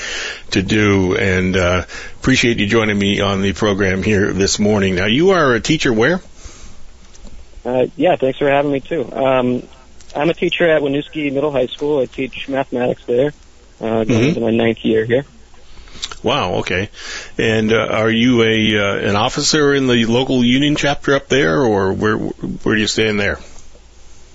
to 0.50 0.62
do, 0.62 1.16
and 1.16 1.56
uh, 1.56 1.84
appreciate 2.20 2.58
you 2.58 2.66
joining 2.66 2.98
me 2.98 3.20
on 3.20 3.42
the 3.42 3.52
program 3.52 4.02
here 4.02 4.32
this 4.32 4.58
morning. 4.58 4.94
Now, 4.94 5.06
you 5.06 5.30
are 5.30 5.54
a 5.54 5.60
teacher 5.60 5.92
where? 5.92 6.20
Uh, 7.64 7.86
yeah, 7.96 8.16
thanks 8.16 8.38
for 8.38 8.48
having 8.48 8.70
me 8.70 8.80
too. 8.80 9.12
Um, 9.12 9.62
I'm 10.18 10.30
a 10.30 10.34
teacher 10.34 10.68
at 10.68 10.82
Winooski 10.82 11.32
Middle 11.32 11.52
High 11.52 11.66
School. 11.66 12.00
I 12.00 12.06
teach 12.06 12.48
mathematics 12.48 13.04
there. 13.04 13.32
Uh, 13.80 14.02
going 14.02 14.06
mm-hmm. 14.06 14.28
into 14.30 14.40
my 14.40 14.50
ninth 14.50 14.84
year 14.84 15.04
here. 15.04 15.24
Wow. 16.24 16.54
Okay. 16.56 16.90
And 17.38 17.72
uh, 17.72 17.86
are 17.90 18.10
you 18.10 18.42
a 18.42 18.76
uh, 18.76 19.08
an 19.08 19.14
officer 19.14 19.72
in 19.72 19.86
the 19.86 20.04
local 20.06 20.44
union 20.44 20.74
chapter 20.74 21.14
up 21.14 21.28
there, 21.28 21.60
or 21.60 21.92
where 21.92 22.16
where 22.16 22.74
do 22.74 22.80
you 22.80 22.88
stand 22.88 23.20
there? 23.20 23.38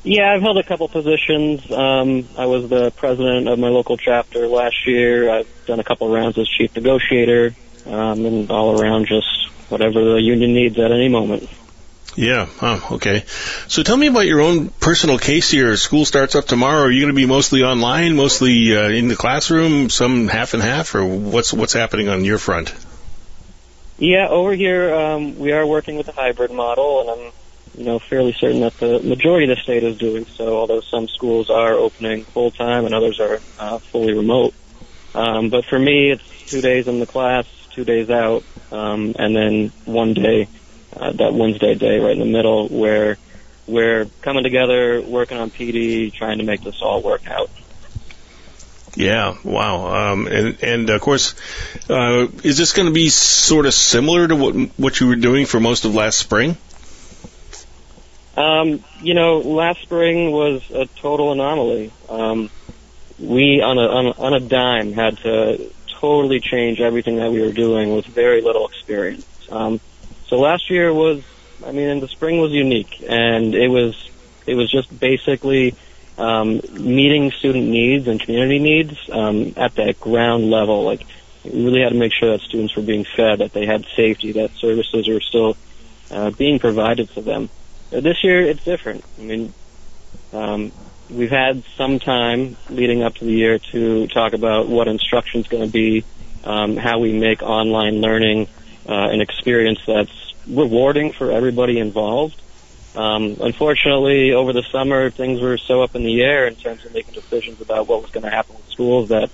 Yeah, 0.04 0.34
I've 0.34 0.42
held 0.42 0.58
a 0.58 0.64
couple 0.64 0.88
positions. 0.88 1.70
Um, 1.72 2.28
I 2.38 2.46
was 2.46 2.70
the 2.70 2.92
president 2.92 3.50
of 3.50 3.60
my 3.60 3.70
local 3.70 3.98
chapter 3.98 4.48
last 4.48 4.88
year. 4.88 5.30
I've 5.30 5.66
done 5.66 5.80
a 5.80 5.84
couple 5.84 6.14
rounds 6.14 6.38
as 6.38 6.48
chief 6.48 6.76
negotiator, 6.76 7.56
um, 7.86 8.26
and 8.26 8.52
all 8.52 8.82
around 8.82 9.08
just 9.08 9.50
whatever 9.70 10.14
the 10.14 10.22
union 10.22 10.54
needs 10.54 10.78
at 10.80 10.92
any 10.92 11.10
moment. 11.10 11.50
Yeah. 12.16 12.47
Oh, 12.61 12.88
okay. 12.93 13.26
So 13.68 13.84
tell 13.84 13.97
me 13.97 14.07
about 14.07 14.26
your 14.26 14.41
own 14.41 14.70
personal 14.70 15.18
case 15.18 15.49
here. 15.49 15.76
School 15.78 16.05
starts 16.05 16.36
up 16.36 16.45
tomorrow. 16.45 16.84
Are 16.84 16.91
you 16.91 17.01
going 17.01 17.14
to 17.14 17.16
be 17.16 17.26
mostly 17.26 17.64
online, 17.64 18.16
mostly 18.16 18.76
uh, 18.76 18.89
in 18.89 19.07
the 19.07 19.16
classroom, 19.16 19.89
some 19.89 20.28
half 20.28 20.53
and 20.53 20.61
half, 20.61 20.93
or 20.95 21.05
what's 21.05 21.53
what's 21.53 21.74
happening 21.74 22.09
on 22.09 22.24
your 22.24 22.38
front? 22.38 22.74
Yeah, 23.97 24.28
over 24.28 24.53
here 24.53 24.93
um, 24.93 25.39
we 25.39 25.51
are 25.51 25.66
working 25.66 25.95
with 25.95 26.07
a 26.07 26.11
hybrid 26.11 26.51
model, 26.51 27.01
and 27.01 27.09
I'm 27.09 27.32
you 27.78 27.86
know 27.86 27.99
fairly 27.99 28.34
certain 28.34 28.61
that 28.61 28.78
the 28.78 28.99
majority 28.99 29.49
of 29.49 29.57
the 29.57 29.64
state 29.64 29.84
is 29.84 29.97
doing 29.97 30.26
so. 30.26 30.57
Although 30.57 30.82
some 30.82 31.07
schools 31.07 31.49
are 31.49 31.74
opening 31.74 32.26
full 32.26 32.51
time 32.51 32.86
and 32.86 32.93
others 32.93 33.20
are 33.20 33.39
uh, 33.57 33.80
fully 33.80 34.14
remote. 34.14 34.53
Um, 35.16 35.49
but 35.49 35.66
for 35.66 35.78
me, 35.78 36.11
it's 36.11 36.24
two 36.47 36.61
days 36.61 36.88
in 36.88 36.99
the 36.99 37.05
class, 37.05 37.45
two 37.72 37.86
days 37.86 38.09
out, 38.09 38.43
um, 38.72 39.16
and 39.18 39.36
then 39.36 39.72
one 39.86 40.14
day 40.14 40.47
uh, 40.96 41.12
that 41.14 41.34
Wednesday 41.34 41.76
day 41.76 42.00
right 42.00 42.12
in 42.12 42.20
the 42.20 42.26
middle 42.26 42.68
where 42.68 43.18
we're 43.68 44.06
coming 44.22 44.44
together, 44.44 45.02
working 45.02 45.38
on 45.38 45.50
PD, 45.50 46.14
trying 46.14 46.39
to 46.39 46.44
make 46.44 46.62
this 46.62 46.82
all 46.82 47.02
work 47.02 47.28
out. 47.28 47.50
Yeah, 48.96 49.38
wow. 49.44 50.12
Um, 50.12 50.28
and, 50.28 50.58
and 50.62 50.89
of 50.89 51.02
course, 51.02 51.34
uh, 51.89 52.28
is 52.44 52.58
this 52.58 52.74
going 52.74 52.88
to 52.88 52.94
be 52.94 53.10
sort 53.10 53.66
of 53.66 53.74
similar 53.74 54.28
to 54.28 54.36
what 54.36 54.54
what 54.78 55.00
you 55.00 55.08
were 55.08 55.16
doing 55.16 55.46
for 55.46 55.60
most 55.60 55.86
of 55.86 55.96
last 55.96 56.20
spring? 56.20 56.58
Um, 58.38 58.84
you 59.02 59.14
know, 59.14 59.39
last 59.39 59.82
spring 59.82 60.32
was 60.32 60.70
a 60.72 60.86
total 60.86 61.32
anomaly. 61.32 61.91
Um, 62.08 62.50
we 63.20 63.62
on 63.62 63.78
a, 63.78 63.88
on 63.88 64.06
a 64.08 64.12
on 64.12 64.34
a 64.34 64.39
dime 64.39 64.94
had 64.94 65.18
to 65.20 65.72
totally 65.88 66.39
change 66.39 66.80
everything 66.80 67.16
that 67.16 67.32
we 67.32 67.41
were 67.41 67.52
doing 67.52 67.96
with 67.96 68.06
very 68.06 68.41
little 68.41 68.68
experience. 68.68 69.26
Um, 69.50 69.80
so 70.34 70.40
last 70.40 70.72
year 70.72 70.92
was, 70.92 71.22
I 71.64 71.72
mean, 71.72 71.90
in 71.90 72.00
the 72.00 72.08
spring 72.08 72.40
was 72.40 72.52
unique, 72.52 73.04
and 73.08 73.54
it 73.54 73.68
was 73.68 74.10
it 74.48 74.56
was 74.56 74.72
just 74.72 74.90
basically 75.00 75.76
um, 76.18 76.60
meeting 76.72 77.30
student 77.30 77.68
needs 77.68 78.08
and 78.08 78.20
community 78.20 78.58
needs 78.58 78.98
um, 79.12 79.54
at 79.58 79.76
that 79.76 80.00
ground 80.00 80.50
level. 80.50 80.86
Like 80.86 81.06
we 81.44 81.64
really 81.64 81.82
had 81.82 81.90
to 81.90 82.00
make 82.00 82.14
sure 82.14 82.32
that 82.32 82.42
students 82.42 82.76
were 82.76 82.82
being 82.82 83.06
fed, 83.06 83.42
that 83.42 83.54
they 83.54 83.68
had 83.68 83.86
safety, 83.96 84.32
that 84.32 84.50
services 84.56 85.08
were 85.08 85.22
still 85.22 85.56
uh, 86.10 86.32
being 86.32 86.58
provided 86.58 87.10
to 87.12 87.22
them. 87.22 87.52
This 87.92 88.24
year 88.24 88.42
it's 88.42 88.64
different. 88.64 89.06
I 89.20 89.22
mean, 89.22 89.54
um, 90.34 90.72
we've 91.12 91.30
had 91.30 91.64
some 91.78 92.00
time 92.00 92.58
leading 92.72 93.04
up 93.04 93.14
to 93.18 93.26
the 93.26 93.34
year 93.34 93.60
to 93.60 94.08
talk 94.08 94.34
about 94.34 94.68
what 94.68 94.88
instruction 94.88 95.42
is 95.42 95.48
going 95.48 95.64
to 95.64 95.72
be, 95.72 96.04
um, 96.44 96.76
how 96.76 96.98
we 96.98 97.14
make 97.14 97.44
online 97.44 98.02
learning 98.02 98.48
uh, 98.90 99.10
an 99.10 99.22
experience 99.22 99.80
that's 99.86 100.23
rewarding 100.48 101.14
for 101.14 101.32
everybody 101.32 101.80
involved. 101.80 102.41
Um, 102.96 103.38
unfortunately, 103.41 104.34
over 104.34 104.54
the 104.54 104.64
summer, 104.72 105.10
things 105.10 105.41
were 105.41 105.58
so 105.58 105.82
up 105.82 105.96
in 105.96 106.04
the 106.04 106.22
air 106.22 106.48
in 106.48 106.56
terms 106.56 106.86
of 106.86 106.94
making 106.94 107.14
decisions 107.14 107.60
about 107.60 107.88
what 107.88 108.02
was 108.02 108.12
going 108.12 108.24
to 108.24 108.30
happen 108.30 108.56
with 108.56 108.68
schools 108.68 109.10
that 109.10 109.30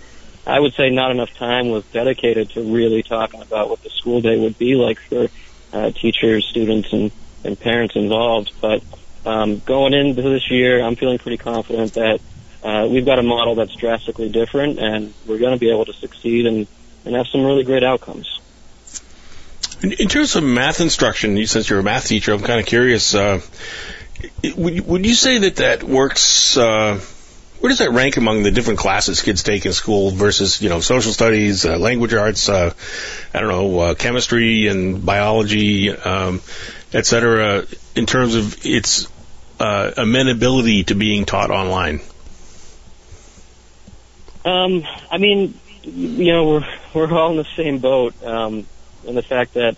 I 0.47 0.59
would 0.59 0.73
say 0.73 0.89
not 0.89 1.11
enough 1.11 1.33
time 1.35 1.69
was 1.69 1.83
dedicated 1.85 2.51
to 2.51 2.61
really 2.61 3.03
talking 3.03 3.41
about 3.41 3.69
what 3.69 3.83
the 3.83 3.89
school 3.89 4.21
day 4.21 4.39
would 4.39 4.57
be 4.57 4.75
like 4.75 4.99
for 4.99 5.27
uh, 5.73 5.91
teachers, 5.91 6.47
students, 6.47 6.91
and, 6.93 7.11
and 7.43 7.59
parents 7.59 7.95
involved. 7.95 8.51
But 8.61 8.81
um, 9.25 9.59
going 9.59 9.93
into 9.93 10.21
this 10.21 10.49
year, 10.49 10.81
I'm 10.81 10.95
feeling 10.95 11.19
pretty 11.19 11.37
confident 11.37 11.93
that 11.93 12.21
uh, 12.63 12.87
we've 12.89 13.05
got 13.05 13.19
a 13.19 13.23
model 13.23 13.55
that's 13.55 13.75
drastically 13.75 14.29
different, 14.29 14.79
and 14.79 15.13
we're 15.27 15.37
going 15.37 15.53
to 15.53 15.59
be 15.59 15.69
able 15.69 15.85
to 15.85 15.93
succeed 15.93 16.45
and, 16.45 16.67
and 17.05 17.15
have 17.15 17.27
some 17.27 17.43
really 17.43 17.63
great 17.63 17.83
outcomes. 17.83 18.39
In, 19.81 19.93
in 19.93 20.07
terms 20.07 20.35
of 20.35 20.43
math 20.43 20.81
instruction, 20.81 21.45
since 21.47 21.69
you're 21.69 21.79
a 21.79 21.83
math 21.83 22.07
teacher, 22.07 22.33
I'm 22.33 22.41
kind 22.41 22.59
of 22.59 22.65
curious. 22.65 23.15
Uh, 23.15 23.41
would, 24.55 24.85
would 24.85 25.05
you 25.05 25.15
say 25.15 25.39
that 25.39 25.57
that 25.57 25.83
works? 25.83 26.57
Uh, 26.57 26.99
where 27.59 27.69
does 27.69 27.79
that 27.79 27.91
rank 27.91 28.17
among 28.17 28.43
the 28.43 28.51
different 28.51 28.79
classes 28.79 29.21
kids 29.21 29.43
take 29.43 29.65
in 29.65 29.73
school 29.73 30.11
versus, 30.11 30.61
you 30.61 30.69
know, 30.69 30.79
social 30.79 31.11
studies, 31.11 31.65
uh, 31.65 31.77
language 31.77 32.13
arts, 32.13 32.47
uh, 32.47 32.73
I 33.33 33.39
don't 33.39 33.49
know, 33.49 33.79
uh, 33.79 33.93
chemistry 33.95 34.67
and 34.67 35.05
biology, 35.05 35.89
um, 35.89 36.41
et 36.93 37.05
cetera, 37.05 37.65
in 37.95 38.05
terms 38.05 38.35
of 38.35 38.65
its 38.65 39.07
uh, 39.59 39.91
amenability 39.97 40.85
to 40.85 40.95
being 40.95 41.25
taught 41.25 41.51
online? 41.51 41.99
Um, 44.45 44.85
I 45.11 45.17
mean, 45.17 45.59
you 45.83 46.31
know, 46.31 46.47
we're 46.47 46.67
we're 46.93 47.13
all 47.13 47.31
in 47.31 47.37
the 47.37 47.47
same 47.57 47.79
boat. 47.79 48.23
Um, 48.23 48.65
and 49.09 49.17
the 49.17 49.23
fact 49.23 49.55
that 49.55 49.75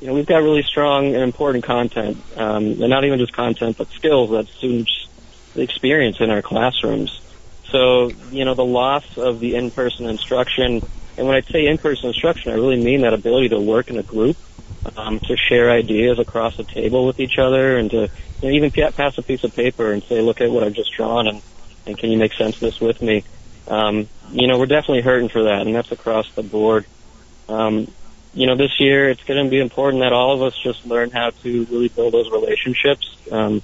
you 0.00 0.08
know 0.08 0.14
we've 0.14 0.26
got 0.26 0.38
really 0.38 0.64
strong 0.64 1.14
and 1.14 1.22
important 1.22 1.64
content, 1.64 2.22
um, 2.36 2.64
and 2.82 2.90
not 2.90 3.04
even 3.04 3.18
just 3.18 3.32
content, 3.32 3.78
but 3.78 3.88
skills 3.96 4.30
that 4.30 4.46
students 4.58 4.90
experience 5.54 6.16
in 6.20 6.30
our 6.30 6.42
classrooms. 6.42 7.20
So 7.70 8.12
you 8.30 8.44
know 8.44 8.54
the 8.54 8.64
loss 8.64 9.04
of 9.16 9.40
the 9.40 9.54
in-person 9.54 10.06
instruction, 10.06 10.82
and 11.16 11.26
when 11.26 11.36
I 11.36 11.42
say 11.52 11.66
in-person 11.66 12.08
instruction, 12.08 12.52
I 12.52 12.56
really 12.56 12.82
mean 12.82 13.02
that 13.02 13.14
ability 13.14 13.50
to 13.50 13.60
work 13.60 13.88
in 13.88 13.96
a 13.96 14.02
group, 14.02 14.36
um, 14.96 15.20
to 15.20 15.36
share 15.36 15.70
ideas 15.70 16.18
across 16.18 16.56
the 16.56 16.64
table 16.64 17.06
with 17.06 17.20
each 17.20 17.38
other, 17.38 17.78
and 17.78 17.90
to 17.92 18.10
you 18.40 18.48
know, 18.48 18.50
even 18.50 18.72
pass 18.72 19.16
a 19.16 19.22
piece 19.22 19.44
of 19.44 19.54
paper 19.54 19.92
and 19.92 20.02
say, 20.08 20.20
"Look 20.20 20.40
at 20.40 20.50
what 20.50 20.64
I've 20.64 20.74
just 20.74 20.92
drawn," 20.96 21.28
and 21.28 21.40
and 21.86 21.96
can 21.96 22.10
you 22.10 22.18
make 22.18 22.34
sense 22.34 22.56
of 22.56 22.60
this 22.60 22.80
with 22.80 23.00
me? 23.00 23.24
Um, 23.68 24.08
you 24.32 24.48
know, 24.48 24.58
we're 24.58 24.66
definitely 24.66 25.02
hurting 25.02 25.28
for 25.28 25.44
that, 25.44 25.62
and 25.62 25.74
that's 25.74 25.92
across 25.92 26.26
the 26.34 26.42
board. 26.42 26.84
Um, 27.48 27.88
you 28.34 28.46
know, 28.46 28.56
this 28.56 28.80
year 28.80 29.10
it's 29.10 29.22
going 29.24 29.44
to 29.44 29.50
be 29.50 29.60
important 29.60 30.02
that 30.02 30.12
all 30.12 30.34
of 30.34 30.42
us 30.42 30.58
just 30.62 30.86
learn 30.86 31.10
how 31.10 31.30
to 31.42 31.64
really 31.70 31.88
build 31.88 32.14
those 32.14 32.30
relationships, 32.30 33.16
um, 33.30 33.62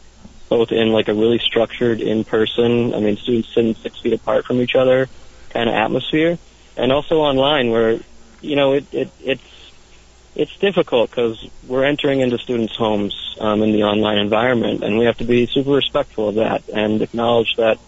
both 0.49 0.73
in 0.73 0.93
like 0.93 1.09
a 1.09 1.15
really 1.15 1.39
structured 1.39 2.01
in 2.01 2.25
person, 2.25 2.95
I 2.95 3.01
mean, 3.01 3.17
students 3.17 3.53
sitting 3.55 3.75
six 3.75 4.01
feet 4.01 4.13
apart 4.13 4.45
from 4.45 4.61
each 4.61 4.75
other 4.75 5.09
kind 5.51 5.69
of 5.69 5.75
atmosphere, 5.75 6.39
and 6.77 6.93
also 6.93 7.17
online 7.21 7.71
where, 7.71 7.99
you 8.41 8.57
know, 8.57 8.75
it, 8.75 8.87
it 8.93 9.11
it's 9.25 9.73
it's 10.35 10.57
difficult 10.59 11.11
because 11.11 11.45
we're 11.67 11.85
entering 11.85 12.21
into 12.21 12.39
students' 12.39 12.77
homes 12.77 13.37
um, 13.41 13.63
in 13.63 13.73
the 13.73 13.85
online 13.85 14.19
environment, 14.19 14.85
and 14.85 14.99
we 14.99 15.07
have 15.07 15.17
to 15.19 15.25
be 15.25 15.47
super 15.47 15.71
respectful 15.71 16.29
of 16.29 16.35
that 16.37 16.69
and 16.69 17.03
acknowledge 17.03 17.57
that 17.57 17.79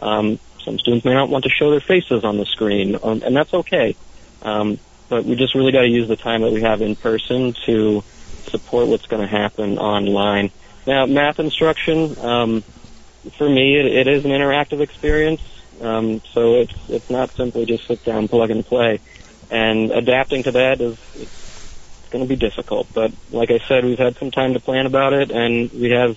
um, 0.00 0.38
Some 0.66 0.80
students 0.80 1.04
may 1.04 1.14
not 1.14 1.28
want 1.28 1.44
to 1.44 1.50
show 1.50 1.70
their 1.70 1.80
faces 1.80 2.24
on 2.24 2.38
the 2.38 2.44
screen, 2.44 2.98
um, 3.00 3.22
and 3.24 3.36
that's 3.36 3.54
okay. 3.54 3.94
Um, 4.42 4.78
but 5.08 5.24
we 5.24 5.36
just 5.36 5.54
really 5.54 5.72
got 5.72 5.82
to 5.82 5.88
use 5.88 6.08
the 6.08 6.16
time 6.16 6.42
that 6.42 6.50
we 6.50 6.62
have 6.62 6.80
in 6.82 6.96
person 6.96 7.54
to 7.66 8.02
support 8.50 8.88
what's 8.88 9.06
going 9.06 9.22
to 9.22 9.28
happen 9.28 9.78
online. 9.78 10.50
Now, 10.86 11.06
math 11.06 11.38
instruction, 11.38 12.18
um, 12.18 12.64
for 13.36 13.48
me, 13.48 13.76
it, 13.76 13.86
it 13.86 14.08
is 14.08 14.24
an 14.24 14.30
interactive 14.30 14.80
experience. 14.80 15.40
Um, 15.80 16.22
so 16.32 16.54
it's 16.54 16.74
it's 16.88 17.10
not 17.10 17.30
simply 17.36 17.66
just 17.66 17.86
sit 17.86 18.02
down, 18.02 18.28
plug 18.28 18.50
and 18.50 18.64
play, 18.64 19.00
and 19.50 19.90
adapting 19.92 20.44
to 20.44 20.52
that 20.52 20.80
is 20.80 20.96
it's 21.14 22.10
going 22.10 22.24
to 22.24 22.28
be 22.28 22.36
difficult. 22.36 22.88
But 22.94 23.12
like 23.30 23.50
I 23.50 23.60
said, 23.68 23.84
we've 23.84 23.98
had 23.98 24.16
some 24.18 24.30
time 24.30 24.54
to 24.54 24.60
plan 24.60 24.86
about 24.86 25.12
it, 25.12 25.30
and 25.30 25.70
we 25.72 25.90
have 25.90 26.16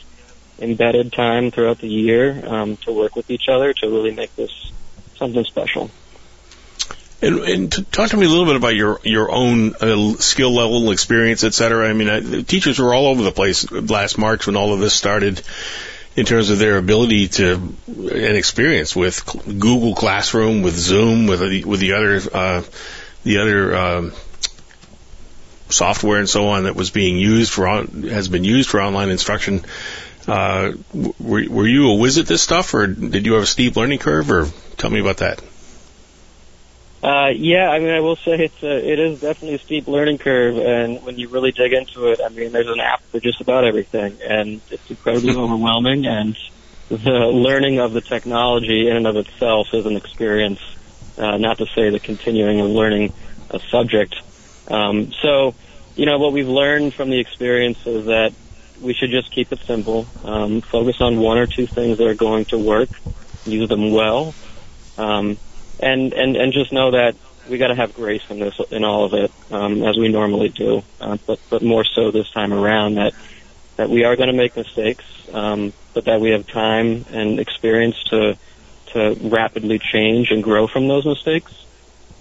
embedded 0.59 1.11
time 1.11 1.51
throughout 1.51 1.79
the 1.79 1.87
year 1.87 2.45
um, 2.47 2.77
to 2.85 2.93
work 2.93 3.15
with 3.15 3.29
each 3.29 3.49
other 3.51 3.73
to 3.73 3.87
really 3.87 4.11
make 4.11 4.33
this 4.35 4.51
something 5.17 5.43
special. 5.45 5.91
And, 7.21 7.39
and 7.39 7.71
to 7.73 7.83
talk 7.83 8.11
to 8.11 8.17
me 8.17 8.25
a 8.25 8.29
little 8.29 8.45
bit 8.45 8.55
about 8.55 8.75
your 8.75 9.01
your 9.03 9.29
own 9.29 9.75
uh, 9.75 10.13
skill 10.19 10.55
level, 10.55 10.91
experience, 10.91 11.43
et 11.43 11.53
cetera. 11.53 11.89
I 11.89 11.93
mean, 11.93 12.09
I, 12.09 12.41
teachers 12.43 12.79
were 12.79 12.93
all 12.93 13.07
over 13.07 13.23
the 13.23 13.31
place 13.33 13.69
last 13.69 14.17
March 14.17 14.47
when 14.47 14.55
all 14.55 14.73
of 14.73 14.79
this 14.79 14.93
started, 14.93 15.41
in 16.15 16.25
terms 16.25 16.49
of 16.49 16.59
their 16.59 16.77
ability 16.77 17.27
to 17.27 17.55
and 17.87 18.37
experience 18.37 18.95
with 18.95 19.25
Google 19.45 19.95
Classroom, 19.95 20.61
with 20.61 20.75
Zoom, 20.75 21.27
with 21.27 21.41
the, 21.41 21.65
with 21.65 21.81
the 21.81 21.93
other 21.93 22.21
uh, 22.33 22.63
the 23.25 23.39
other 23.39 23.75
um, 23.75 24.13
software 25.67 26.19
and 26.19 26.29
so 26.29 26.47
on 26.47 26.63
that 26.63 26.75
was 26.75 26.89
being 26.89 27.17
used 27.17 27.51
for 27.51 27.67
on, 27.67 28.03
has 28.03 28.29
been 28.29 28.45
used 28.45 28.69
for 28.69 28.81
online 28.81 29.09
instruction. 29.09 29.65
Uh, 30.25 30.71
were, 30.93 31.43
were 31.49 31.67
you 31.67 31.89
a 31.89 31.95
whiz 31.95 32.17
at 32.17 32.27
this 32.27 32.41
stuff, 32.41 32.73
or 32.73 32.87
did 32.87 33.25
you 33.25 33.33
have 33.33 33.43
a 33.43 33.47
steep 33.47 33.75
learning 33.75 33.99
curve? 33.99 34.31
Or 34.31 34.47
tell 34.77 34.89
me 34.89 35.01
about 35.01 35.17
that. 35.17 35.41
Uh, 37.01 37.29
yeah, 37.33 37.69
I 37.69 37.79
mean, 37.79 37.91
I 37.91 38.01
will 38.01 38.17
say 38.17 38.33
it's 38.33 38.61
a, 38.61 38.77
it 38.77 38.99
is 38.99 39.21
definitely 39.21 39.55
a 39.55 39.59
steep 39.59 39.87
learning 39.87 40.17
curve, 40.17 40.57
and 40.57 41.01
when 41.01 41.17
you 41.17 41.29
really 41.29 41.51
dig 41.53 41.71
into 41.71 42.11
it, 42.11 42.19
I 42.23 42.27
mean, 42.27 42.51
there's 42.51 42.67
an 42.67 42.81
app 42.81 43.01
for 43.11 43.21
just 43.21 43.39
about 43.39 43.63
everything, 43.63 44.19
and 44.21 44.61
it's 44.69 44.89
incredibly 44.89 45.33
overwhelming. 45.37 46.05
And 46.05 46.35
the 46.89 47.31
learning 47.31 47.79
of 47.79 47.93
the 47.93 48.01
technology 48.01 48.89
in 48.89 48.97
and 48.97 49.07
of 49.07 49.15
itself 49.15 49.67
is 49.71 49.85
an 49.85 49.95
experience, 49.95 50.59
uh, 51.17 51.37
not 51.37 51.59
to 51.59 51.67
say 51.73 51.89
the 51.89 52.01
continuing 52.01 52.59
of 52.59 52.67
learning 52.67 53.13
a 53.49 53.59
subject. 53.71 54.15
Um, 54.67 55.13
so, 55.21 55.55
you 55.95 56.05
know, 56.05 56.19
what 56.19 56.33
we've 56.33 56.47
learned 56.47 56.93
from 56.95 57.09
the 57.11 57.19
experience 57.19 57.77
is 57.85 58.07
that 58.07 58.33
we 58.81 58.93
should 58.93 59.11
just 59.11 59.31
keep 59.31 59.53
it 59.53 59.59
simple, 59.65 60.05
um, 60.25 60.61
focus 60.61 60.97
on 60.99 61.17
one 61.17 61.37
or 61.37 61.47
two 61.47 61.65
things 61.65 61.97
that 61.97 62.07
are 62.07 62.13
going 62.13 62.43
to 62.45 62.57
work, 62.57 62.89
use 63.45 63.69
them 63.69 63.91
well. 63.91 64.35
Um, 64.97 65.37
and 65.79 66.13
and 66.13 66.35
and 66.35 66.53
just 66.53 66.71
know 66.71 66.91
that 66.91 67.15
we 67.49 67.57
got 67.57 67.67
to 67.67 67.75
have 67.75 67.93
grace 67.95 68.23
in 68.29 68.39
this 68.39 68.59
in 68.71 68.83
all 68.83 69.05
of 69.05 69.13
it 69.13 69.31
um, 69.51 69.83
as 69.83 69.97
we 69.97 70.07
normally 70.07 70.49
do, 70.49 70.83
uh, 71.01 71.17
but 71.25 71.39
but 71.49 71.61
more 71.61 71.83
so 71.83 72.11
this 72.11 72.29
time 72.31 72.53
around 72.53 72.95
that 72.95 73.13
that 73.77 73.89
we 73.89 74.03
are 74.03 74.15
going 74.15 74.27
to 74.27 74.35
make 74.35 74.55
mistakes, 74.55 75.05
um, 75.33 75.73
but 75.93 76.05
that 76.05 76.19
we 76.21 76.31
have 76.31 76.45
time 76.47 77.05
and 77.11 77.39
experience 77.39 78.01
to 78.05 78.37
to 78.93 79.15
rapidly 79.21 79.79
change 79.79 80.31
and 80.31 80.43
grow 80.43 80.67
from 80.67 80.87
those 80.87 81.05
mistakes. 81.05 81.53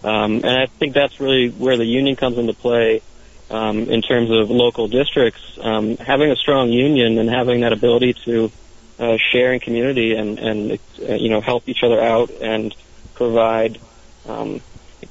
Um, 0.04 0.36
and 0.44 0.50
I 0.50 0.66
think 0.66 0.94
that's 0.94 1.18
really 1.18 1.48
where 1.48 1.76
the 1.76 1.84
union 1.84 2.14
comes 2.14 2.38
into 2.38 2.52
play 2.52 3.02
um, 3.50 3.90
in 3.90 4.02
terms 4.02 4.30
of 4.30 4.50
local 4.50 4.86
districts. 4.86 5.58
Um, 5.60 5.96
having 5.96 6.30
a 6.30 6.36
strong 6.36 6.70
union 6.70 7.18
and 7.18 7.28
having 7.28 7.62
that 7.62 7.72
ability 7.72 8.14
to 8.24 8.52
uh, 8.98 9.16
share 9.16 9.52
in 9.52 9.60
community 9.60 10.14
and 10.14 10.38
and 10.38 10.78
uh, 11.08 11.14
you 11.14 11.28
know 11.28 11.40
help 11.40 11.68
each 11.68 11.82
other 11.82 12.00
out 12.00 12.30
and 12.30 12.74
provide 13.18 13.78
um, 14.24 14.62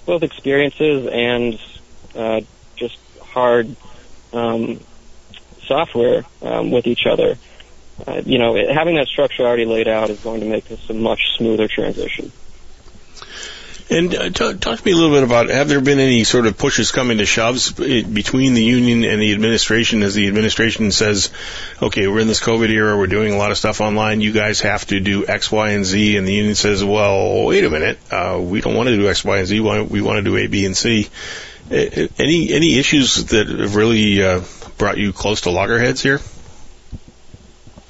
both 0.06 0.24
experiences 0.24 1.08
and 1.12 1.60
uh, 2.16 2.42
just 2.78 2.98
hard 3.22 3.76
um, 4.34 4.80
software 5.68 6.26
um, 6.42 6.72
with 6.72 6.88
each 6.88 7.06
other. 7.06 7.38
Uh, 8.08 8.22
you 8.26 8.40
know, 8.40 8.56
having 8.74 8.96
that 8.96 9.08
structure 9.08 9.44
already 9.44 9.66
laid 9.66 9.88
out 9.88 10.10
is 10.10 10.20
going 10.22 10.40
to 10.40 10.48
make 10.48 10.68
this 10.68 10.80
a 10.90 10.94
much 10.94 11.20
smoother 11.38 11.68
transition. 11.68 12.32
And 13.90 14.14
uh, 14.14 14.30
talk, 14.32 14.60
talk 14.60 14.80
to 14.80 14.86
me 14.86 14.92
a 14.92 14.96
little 14.96 15.16
bit 15.16 15.24
about 15.24 15.50
have 15.50 15.70
there 15.70 15.80
been 15.80 16.00
any 16.00 16.26
sort 16.26 16.46
of 16.46 16.58
pushes 16.58 16.92
coming 16.92 17.20
to 17.20 17.26
shoves 17.26 17.72
between 17.72 18.54
the 18.54 18.64
union 18.64 19.06
and 19.06 19.22
the 19.22 19.34
administration 19.34 20.04
as 20.04 20.14
the 20.14 20.28
administration 20.28 20.92
says, 20.92 21.32
okay, 21.82 22.08
we're 22.08 22.20
in 22.20 22.28
this 22.28 22.42
COVID 22.42 22.70
era, 22.70 22.98
we're 22.98 23.08
doing 23.08 23.34
a 23.34 23.38
lot 23.38 23.52
of 23.52 23.58
stuff 23.58 23.80
online, 23.80 24.20
you 24.20 24.34
guys 24.34 24.60
have 24.62 24.86
to 24.88 25.00
do 25.00 25.26
X, 25.26 25.50
Y, 25.52 25.70
and 25.70 25.86
Z, 25.86 26.18
and 26.18 26.28
the 26.28 26.34
union 26.34 26.56
says, 26.56 26.84
well, 26.84 27.46
wait 27.46 27.64
a 27.64 27.70
minute, 27.70 27.98
uh, 28.12 28.38
we 28.42 28.60
don't 28.60 28.76
want 28.76 28.90
to 28.90 28.98
do 28.98 29.08
X, 29.08 29.24
Y, 29.24 29.38
and 29.38 29.48
Z, 29.48 29.58
we 29.62 30.02
want 30.02 30.18
to 30.18 30.22
do 30.22 30.36
A, 30.36 30.48
B, 30.48 30.66
and 30.66 30.76
C. 30.76 31.08
Any 31.70 32.54
any 32.54 32.78
issues 32.78 33.26
that 33.26 33.48
have 33.48 33.76
really 33.76 34.24
uh, 34.24 34.42
brought 34.78 34.98
you 34.98 35.12
close 35.12 35.42
to 35.42 35.52
loggerheads 35.52 36.02
here? 36.02 36.22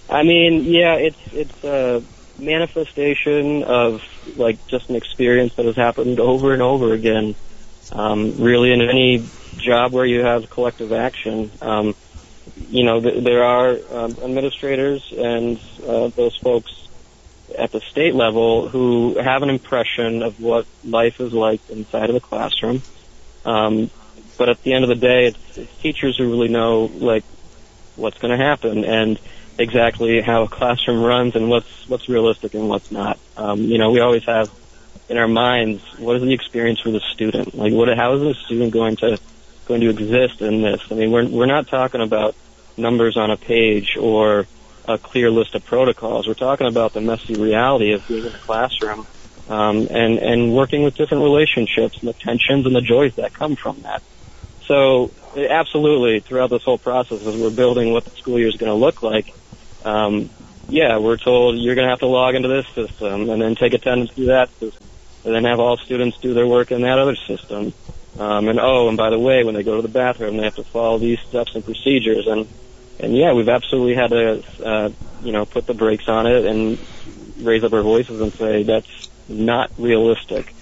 I 0.10 0.24
mean, 0.24 0.64
yeah, 0.64 0.96
it's 0.96 1.20
it's 1.32 1.64
a 1.64 2.04
manifestation 2.40 3.64
of 3.64 4.02
like 4.36 4.60
just 4.70 4.90
an 4.90 4.96
experience 4.96 5.54
that 5.58 5.66
has 5.66 5.76
happened 5.76 6.20
over 6.20 6.54
and 6.54 6.62
over 6.62 6.94
again. 6.94 7.36
Um, 7.92 8.42
really, 8.42 8.74
in 8.74 8.82
any 8.82 9.32
job 9.58 9.94
where 9.94 10.06
you 10.06 10.20
have 10.20 10.50
collective 10.50 10.92
action, 10.92 11.52
um, 11.62 11.96
you 12.56 12.84
know, 12.84 13.02
th- 13.02 13.24
there 13.24 13.44
are 13.44 13.78
um, 13.92 14.18
administrators 14.22 15.04
and 15.16 15.58
uh, 15.88 16.10
those 16.16 16.38
folks 16.44 16.72
at 17.58 17.72
the 17.72 17.82
state 17.92 18.14
level 18.14 18.70
who 18.70 19.18
have 19.24 19.42
an 19.42 19.50
impression 19.50 20.22
of 20.22 20.40
what 20.40 20.66
life 20.84 21.16
is 21.20 21.32
like 21.32 21.62
inside 21.70 22.10
of 22.10 22.14
the 22.14 22.20
classroom. 22.20 22.84
Um, 23.46 23.90
but 24.38 24.50
at 24.50 24.58
the 24.64 24.74
end 24.74 24.84
of 24.84 24.90
the 24.90 24.96
day, 24.96 25.28
it's, 25.28 25.40
it's 25.56 25.82
teachers 25.82 26.18
who 26.18 26.30
really 26.30 26.50
know 26.50 26.86
like 26.86 27.24
what's 27.96 28.18
going 28.18 28.38
to 28.38 28.44
happen 28.44 28.84
and 28.84 29.20
exactly 29.58 30.22
how 30.22 30.44
a 30.44 30.48
classroom 30.48 31.04
runs 31.04 31.36
and 31.36 31.50
what's 31.50 31.88
what's 31.88 32.08
realistic 32.10 32.54
and 32.54 32.70
what's 32.70 32.92
not. 32.92 33.20
Um, 33.36 33.62
you 33.62 33.78
know, 33.78 33.92
we 33.92 34.00
always 34.00 34.24
have 34.26 34.52
in 35.10 35.18
our 35.18 35.28
minds 35.28 35.82
what 35.98 36.18
is 36.18 36.22
the 36.22 36.34
experience 36.34 36.80
for 36.82 36.92
the 36.92 37.02
student? 37.14 37.56
Like, 37.56 37.74
what 37.74 37.90
how 37.96 38.16
is 38.16 38.22
the 38.22 38.36
student 38.46 38.72
going 38.72 38.98
to 38.98 39.20
going 39.66 39.82
to 39.82 39.90
exist 39.90 40.42
in 40.42 40.62
this? 40.62 40.82
I 40.92 40.96
mean, 40.96 41.12
we're 41.12 41.28
we're 41.28 41.46
not 41.46 41.68
talking 41.68 42.02
about 42.02 42.36
numbers 42.78 43.18
on 43.18 43.32
a 43.32 43.38
page 43.38 43.98
or 44.00 44.48
a 44.88 44.98
clear 44.98 45.30
list 45.30 45.56
of 45.56 45.66
protocols. 45.66 46.28
We're 46.28 46.34
talking 46.34 46.68
about 46.68 46.94
the 46.94 47.02
messy 47.02 47.36
reality 47.36 47.94
of 47.94 48.08
being 48.08 48.26
in 48.26 48.34
a 48.34 48.38
classroom 48.38 49.08
um, 49.50 49.88
and 49.90 50.20
and 50.20 50.54
working 50.54 50.84
with 50.84 50.96
different 50.96 51.24
relationships 51.24 52.00
and 52.00 52.08
the 52.08 52.14
tensions 52.14 52.66
and 52.66 52.76
the 52.76 52.82
joys 52.82 53.16
that 53.16 53.34
come 53.34 53.56
from 53.56 53.82
that. 53.82 54.04
So 54.66 55.12
absolutely, 55.36 56.20
throughout 56.20 56.50
this 56.50 56.64
whole 56.64 56.78
process, 56.78 57.22
as 57.22 57.36
we're 57.36 57.50
building 57.50 57.92
what 57.92 58.06
the 58.06 58.12
school 58.12 58.38
year 58.38 58.50
is 58.50 58.56
going 58.58 58.72
to 58.72 58.76
look 58.76 59.02
like, 59.02 59.34
um, 59.88 60.30
yeah, 60.68 60.98
we're 60.98 61.18
told 61.18 61.58
you're 61.58 61.76
going 61.76 61.86
to 61.86 61.90
have 61.90 62.00
to 62.00 62.08
log 62.08 62.36
into 62.36 62.50
this 62.50 62.68
system 62.76 63.30
and 63.30 63.42
then 63.42 63.56
take 63.56 63.74
attendance 63.74 64.12
through 64.12 64.28
that 64.28 64.50
system, 64.60 64.86
and 65.24 65.34
then 65.34 65.46
have 65.46 65.60
all 65.60 65.78
students 65.78 66.18
do 66.18 66.34
their 66.34 66.48
work 66.48 66.72
in 66.72 66.82
that 66.82 67.00
other 67.00 67.16
system. 67.16 67.74
Um, 68.20 68.50
and 68.50 68.60
oh, 68.60 68.90
and 68.90 68.98
by 68.98 69.10
the 69.10 69.20
way, 69.20 69.44
when 69.44 69.56
they 69.56 69.64
go 69.64 69.78
to 69.78 69.82
the 69.82 69.88
bathroom, 69.88 70.38
they 70.38 70.44
have 70.44 70.56
to 70.56 70.64
follow 70.64 70.98
these 70.98 71.20
steps 71.22 71.56
and 71.56 71.64
procedures. 71.64 72.28
And 72.28 72.48
and 73.00 73.16
yeah, 73.16 73.32
we've 73.34 73.48
absolutely 73.48 73.96
had 73.96 74.10
to 74.10 74.44
uh, 74.66 74.90
you 75.22 75.32
know 75.32 75.46
put 75.46 75.68
the 75.68 75.74
brakes 75.74 76.10
on 76.10 76.28
it 76.28 76.46
and 76.46 76.78
raise 77.38 77.64
up 77.64 77.72
our 77.74 77.84
voices 77.84 78.20
and 78.20 78.34
say 78.34 78.64
that's 78.64 79.10
not 79.30 79.72
realistic. 79.78 80.54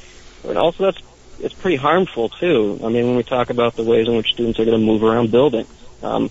And 0.44 0.58
also, 0.58 0.92
that's 0.92 1.02
it's 1.40 1.56
pretty 1.56 1.78
harmful 1.78 2.30
too. 2.30 2.80
I 2.84 2.90
mean, 2.90 3.08
when 3.08 3.16
we 3.16 3.24
talk 3.24 3.50
about 3.50 3.76
the 3.76 3.84
ways 3.84 4.08
in 4.08 4.16
which 4.16 4.34
students 4.34 4.60
are 4.60 4.66
going 4.66 4.80
to 4.80 4.86
move 4.86 5.04
around 5.04 5.32
buildings. 5.32 5.70
Um, 6.04 6.30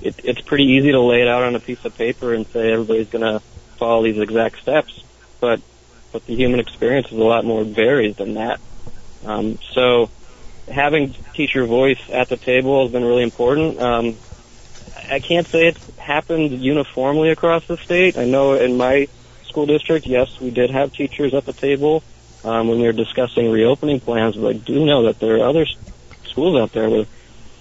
it, 0.00 0.14
it's 0.24 0.40
pretty 0.40 0.64
easy 0.64 0.92
to 0.92 1.00
lay 1.00 1.22
it 1.22 1.28
out 1.28 1.42
on 1.42 1.54
a 1.54 1.60
piece 1.60 1.84
of 1.84 1.96
paper 1.96 2.34
and 2.34 2.46
say 2.48 2.72
everybody's 2.72 3.08
going 3.08 3.24
to 3.24 3.40
follow 3.76 4.02
these 4.04 4.18
exact 4.18 4.60
steps, 4.60 5.02
but 5.40 5.60
but 6.12 6.24
the 6.26 6.34
human 6.34 6.60
experience 6.60 7.08
is 7.08 7.18
a 7.18 7.24
lot 7.24 7.44
more 7.44 7.64
varied 7.64 8.16
than 8.16 8.34
that. 8.34 8.60
Um, 9.24 9.58
so 9.72 10.08
having 10.68 11.14
teacher 11.34 11.66
voice 11.66 12.00
at 12.10 12.28
the 12.28 12.36
table 12.36 12.84
has 12.84 12.92
been 12.92 13.04
really 13.04 13.22
important. 13.22 13.80
Um, 13.80 14.16
I 15.10 15.20
can't 15.20 15.46
say 15.48 15.66
it's 15.66 15.98
happened 15.98 16.52
uniformly 16.52 17.30
across 17.30 17.66
the 17.66 17.76
state. 17.76 18.16
I 18.16 18.24
know 18.24 18.54
in 18.54 18.76
my 18.76 19.08
school 19.44 19.66
district, 19.66 20.06
yes, 20.06 20.40
we 20.40 20.50
did 20.50 20.70
have 20.70 20.92
teachers 20.92 21.34
at 21.34 21.44
the 21.44 21.52
table 21.52 22.02
um, 22.44 22.68
when 22.68 22.78
we 22.78 22.86
were 22.86 22.92
discussing 22.92 23.50
reopening 23.50 24.00
plans, 24.00 24.36
but 24.36 24.48
I 24.48 24.52
do 24.54 24.84
know 24.84 25.04
that 25.04 25.18
there 25.18 25.36
are 25.36 25.48
other 25.48 25.66
schools 26.24 26.60
out 26.60 26.72
there 26.72 26.88
where 26.88 27.06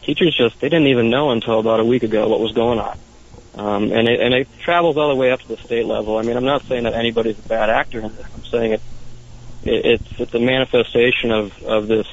teachers 0.06 0.36
just 0.36 0.60
they 0.60 0.70
didn't 0.70 0.88
even 0.88 1.10
know 1.10 1.32
until 1.32 1.60
about 1.60 1.80
a 1.80 1.86
week 1.86 2.04
ago 2.04 2.28
what 2.28 2.40
was 2.40 2.52
going 2.54 2.80
on. 2.80 2.98
Um, 3.56 3.92
and 3.92 4.10
it, 4.10 4.20
and 4.20 4.34
it 4.34 4.48
travels 4.60 4.98
all 4.98 5.10
the 5.10 5.16
way 5.16 5.32
up 5.32 5.40
to 5.42 5.48
the 5.48 5.58
state 5.58 5.86
level. 5.86 6.18
I 6.18 6.24
mean, 6.24 6.36
I'm 6.36 6.44
not 6.44 6.64
saying 6.64 6.84
that 6.84 6.94
anybody's 6.94 7.40
a 7.40 7.48
bad 7.48 7.70
actor 7.70 8.02
in 8.02 8.14
this. 8.16 8.26
I'm 8.36 8.46
saying 8.46 8.74
it, 8.74 8.82
it 9.64 9.86
it's 9.86 10.20
it's 10.20 10.34
a 10.34 10.40
manifestation 10.40 11.32
of 11.32 11.64
of 11.64 11.88
this 11.88 12.08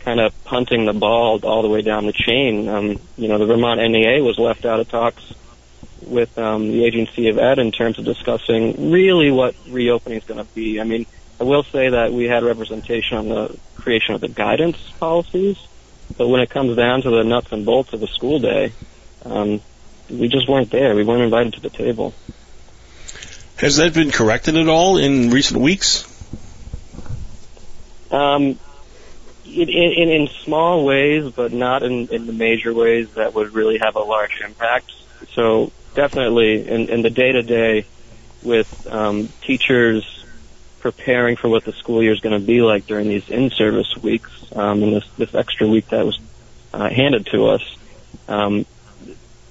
kind 0.00 0.20
of 0.20 0.32
punting 0.44 0.86
the 0.86 0.92
ball 0.92 1.40
all 1.44 1.62
the 1.62 1.68
way 1.68 1.82
down 1.82 2.06
the 2.06 2.12
chain. 2.12 2.68
Um, 2.68 3.00
you 3.16 3.28
know, 3.28 3.38
the 3.38 3.46
Vermont 3.46 3.80
NEA 3.80 4.22
was 4.22 4.38
left 4.38 4.64
out 4.64 4.80
of 4.80 4.88
talks 4.88 5.34
with 6.02 6.38
um, 6.38 6.68
the 6.68 6.84
agency 6.84 7.28
of 7.28 7.38
ed 7.38 7.58
in 7.58 7.72
terms 7.72 7.98
of 7.98 8.04
discussing 8.04 8.90
really 8.90 9.30
what 9.30 9.54
reopening 9.68 10.18
is 10.18 10.24
going 10.24 10.44
to 10.44 10.52
be. 10.54 10.80
I 10.80 10.84
mean, 10.84 11.06
I 11.40 11.44
will 11.44 11.62
say 11.62 11.90
that 11.90 12.12
we 12.12 12.24
had 12.24 12.42
representation 12.42 13.18
on 13.18 13.28
the 13.28 13.58
creation 13.76 14.14
of 14.14 14.20
the 14.20 14.28
guidance 14.28 14.78
policies, 14.98 15.58
but 16.16 16.28
when 16.28 16.40
it 16.40 16.50
comes 16.50 16.76
down 16.76 17.02
to 17.02 17.10
the 17.10 17.22
nuts 17.22 17.52
and 17.52 17.64
bolts 17.64 17.92
of 17.92 18.02
a 18.02 18.06
school 18.06 18.38
day, 18.38 18.72
um, 19.24 19.60
we 20.08 20.28
just 20.28 20.48
weren't 20.48 20.70
there. 20.70 20.94
We 20.94 21.04
weren't 21.04 21.22
invited 21.22 21.54
to 21.54 21.60
the 21.60 21.70
table. 21.70 22.14
Has 23.56 23.76
that 23.76 23.94
been 23.94 24.10
corrected 24.10 24.56
at 24.56 24.68
all 24.68 24.96
in 24.96 25.30
recent 25.30 25.60
weeks? 25.60 26.06
Um, 28.10 28.58
in, 29.44 29.68
in, 29.68 30.08
in 30.08 30.28
small 30.44 30.84
ways, 30.84 31.32
but 31.34 31.52
not 31.52 31.82
in, 31.82 32.08
in 32.08 32.26
the 32.26 32.32
major 32.32 32.72
ways 32.72 33.08
that 33.14 33.34
would 33.34 33.52
really 33.52 33.78
have 33.78 33.96
a 33.96 34.00
large 34.00 34.40
impact. 34.44 34.90
So 35.34 35.72
definitely 35.94 36.66
in, 36.66 36.88
in 36.88 37.02
the 37.02 37.10
day 37.10 37.32
to 37.32 37.42
day 37.42 37.84
with 38.42 38.86
um, 38.86 39.28
teachers 39.42 40.19
preparing 40.80 41.36
for 41.36 41.48
what 41.48 41.64
the 41.64 41.72
school 41.72 42.02
year 42.02 42.12
is 42.12 42.20
going 42.20 42.38
to 42.38 42.44
be 42.44 42.62
like 42.62 42.86
during 42.86 43.08
these 43.08 43.28
in-service 43.28 43.96
weeks 44.02 44.30
um, 44.54 44.82
and 44.82 44.96
this, 44.96 45.04
this 45.16 45.34
extra 45.34 45.66
week 45.66 45.88
that 45.88 46.04
was 46.04 46.18
uh, 46.72 46.88
handed 46.88 47.26
to 47.26 47.46
us. 47.46 47.76
Um, 48.28 48.66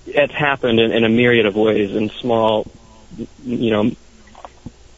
it's 0.05 0.33
happened 0.33 0.79
in, 0.79 0.91
in 0.91 1.03
a 1.03 1.09
myriad 1.09 1.45
of 1.45 1.55
ways, 1.55 1.95
in 1.95 2.09
small, 2.21 2.65
you 3.43 3.71
know, 3.71 3.91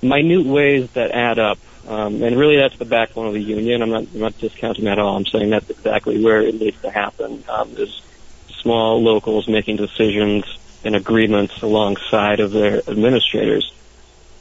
minute 0.01 0.45
ways 0.45 0.89
that 0.93 1.11
add 1.11 1.39
up. 1.39 1.59
Um, 1.87 2.21
and 2.21 2.37
really, 2.37 2.57
that's 2.57 2.77
the 2.77 2.85
backbone 2.85 3.27
of 3.27 3.33
the 3.33 3.41
union. 3.41 3.81
I'm 3.81 3.89
not, 3.89 4.03
I'm 4.13 4.19
not 4.19 4.37
discounting 4.37 4.85
that 4.85 4.93
at 4.93 4.99
all. 4.99 5.17
I'm 5.17 5.25
saying 5.25 5.49
that's 5.49 5.69
exactly 5.69 6.23
where 6.23 6.41
it 6.41 6.55
needs 6.55 6.79
to 6.81 6.91
happen. 6.91 7.43
Um, 7.49 7.75
is 7.77 8.01
small 8.61 9.01
locals 9.01 9.47
making 9.47 9.77
decisions 9.77 10.45
and 10.83 10.95
agreements 10.95 11.53
alongside 11.61 12.39
of 12.39 12.51
their 12.51 12.87
administrators. 12.87 13.71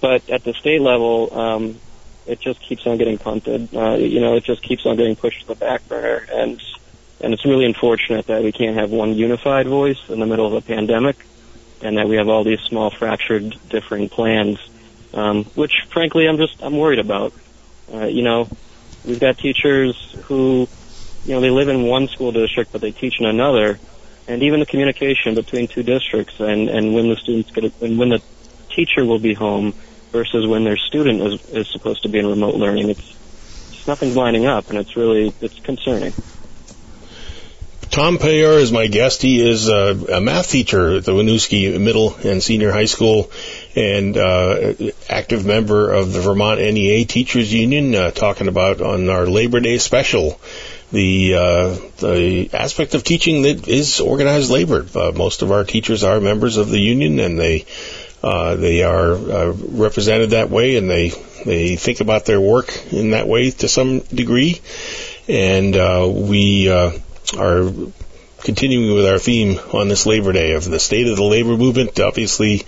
But 0.01 0.29
at 0.31 0.45
the 0.45 0.55
state 0.55 0.81
level, 0.81 1.39
um, 1.39 1.81
it 2.27 2.41
just 2.41 2.61
keeps 2.61 2.87
on 2.87 2.97
getting 2.97 3.19
punted. 3.19 3.75
Uh, 3.75 3.95
you 3.95 4.21
know, 4.21 4.37
it 4.37 4.45
just 4.45 4.63
keeps 4.63 4.87
on 4.87 4.97
getting 4.97 5.17
pushed 5.17 5.43
to 5.43 5.47
the 5.49 5.55
back 5.55 5.87
burner, 5.89 6.27
and 6.31 6.63
and 7.21 7.35
it's 7.35 7.45
really 7.45 7.67
unfortunate 7.67 8.27
that 8.29 8.43
we 8.43 8.53
can't 8.53 8.77
have 8.77 8.91
one 8.91 9.15
unified 9.15 9.67
voice 9.67 9.99
in 10.09 10.21
the 10.21 10.27
middle 10.27 10.47
of 10.47 10.55
a 10.55 10.61
pandemic, 10.61 11.17
and 11.83 11.99
that 11.99 12.09
we 12.09 12.17
have 12.17 12.29
all 12.29 12.45
these 12.45 12.61
small 12.61 12.91
fractured, 12.91 13.57
differing 13.69 14.09
plans, 14.09 14.59
um, 15.13 15.45
which 15.55 15.73
frankly 15.91 16.27
I'm 16.27 16.39
just 16.39 16.63
I'm 16.63 16.77
worried 16.77 16.99
about. 16.99 17.33
Uh, 17.93 18.07
you 18.07 18.23
know, 18.23 18.49
we've 19.05 19.19
got 19.19 19.37
teachers 19.37 20.15
who, 20.25 20.69
you 21.25 21.35
know, 21.35 21.41
they 21.41 21.51
live 21.51 21.69
in 21.69 21.83
one 21.83 22.09
school 22.09 22.33
district 22.33 22.73
but 22.73 22.81
they 22.81 22.93
teach 22.93 23.21
in 23.21 23.27
another, 23.27 23.79
and 24.29 24.43
even 24.43 24.61
the 24.61 24.67
communication 24.67 25.35
between 25.35 25.67
two 25.67 25.83
districts 25.83 26.39
and 26.39 26.71
and 26.71 26.95
when 26.95 27.09
the 27.09 27.17
students 27.17 27.51
get 27.51 27.65
and 27.83 27.99
when 27.99 28.09
the 28.09 28.23
teacher 28.71 29.05
will 29.05 29.19
be 29.19 29.35
home 29.35 29.75
versus 30.13 30.47
when 30.47 30.65
their 30.65 30.77
student 30.77 31.21
is, 31.21 31.49
is 31.51 31.69
supposed 31.69 32.03
to 32.03 32.09
be 32.09 32.19
in 32.19 32.27
remote 32.27 32.55
learning. 32.55 32.91
It's, 32.91 33.17
it's 33.71 33.87
nothing 33.87 34.15
lining 34.15 34.47
up, 34.47 34.71
and 34.71 34.79
it's 34.79 34.97
really 34.97 35.33
it's 35.41 35.59
concerning. 35.61 36.13
Tom 37.91 38.19
Payeur 38.19 38.61
is 38.61 38.71
my 38.71 38.87
guest. 38.87 39.21
He 39.21 39.41
is 39.41 39.69
a, 39.69 40.17
a 40.17 40.21
math 40.21 40.51
teacher 40.51 40.99
at 40.99 41.05
the 41.05 41.11
Winooski 41.11 41.81
Middle 41.81 42.15
and 42.23 42.41
Senior 42.41 42.71
High 42.71 42.85
School 42.85 43.33
and 43.75 44.17
uh, 44.17 44.75
active 45.09 45.45
member 45.45 45.93
of 45.93 46.13
the 46.13 46.21
Vermont 46.21 46.61
NEA 46.61 47.05
Teachers 47.05 47.53
Union, 47.53 47.93
uh, 47.97 48.13
talking 48.13 48.47
about 48.47 48.81
on 48.81 49.09
our 49.09 49.27
Labor 49.27 49.59
Day 49.59 49.79
special 49.79 50.41
the 50.93 51.35
uh, 51.35 51.77
the 51.99 52.51
aspect 52.53 52.95
of 52.95 53.05
teaching 53.05 53.43
that 53.43 53.67
is 53.69 54.01
organized 54.01 54.51
labor. 54.51 54.87
Uh, 54.95 55.13
most 55.13 55.43
of 55.43 55.53
our 55.53 55.65
teachers 55.65 56.05
are 56.05 56.21
members 56.21 56.57
of 56.57 56.69
the 56.69 56.81
union, 56.81 57.19
and 57.19 57.39
they 57.39 57.65
uh, 58.23 58.57
they 58.57 58.83
are 58.83 59.13
uh, 59.13 59.53
represented 59.53 60.31
that 60.31 60.51
way, 60.51 60.77
and 60.77 60.91
they 60.91 61.11
they 61.45 61.77
think 61.77 62.01
about 62.01 62.27
their 62.27 62.41
work 62.41 62.93
in 62.93 63.11
that 63.13 63.27
way 63.27 63.51
to 63.51 63.69
some 63.69 64.01
degree. 64.01 64.61
And 65.29 65.75
uh, 65.77 66.11
we 66.13 66.69
uh, 66.69 66.93
are 67.39 67.73
continuing 68.43 68.95
with 68.95 69.07
our 69.07 69.19
theme 69.19 69.59
on 69.73 69.89
this 69.89 70.07
Labor 70.07 70.33
Day 70.33 70.53
of 70.53 70.65
the 70.65 70.79
state 70.79 71.07
of 71.07 71.17
the 71.17 71.25
labor 71.25 71.57
movement. 71.57 71.99
Obviously, 71.99 72.59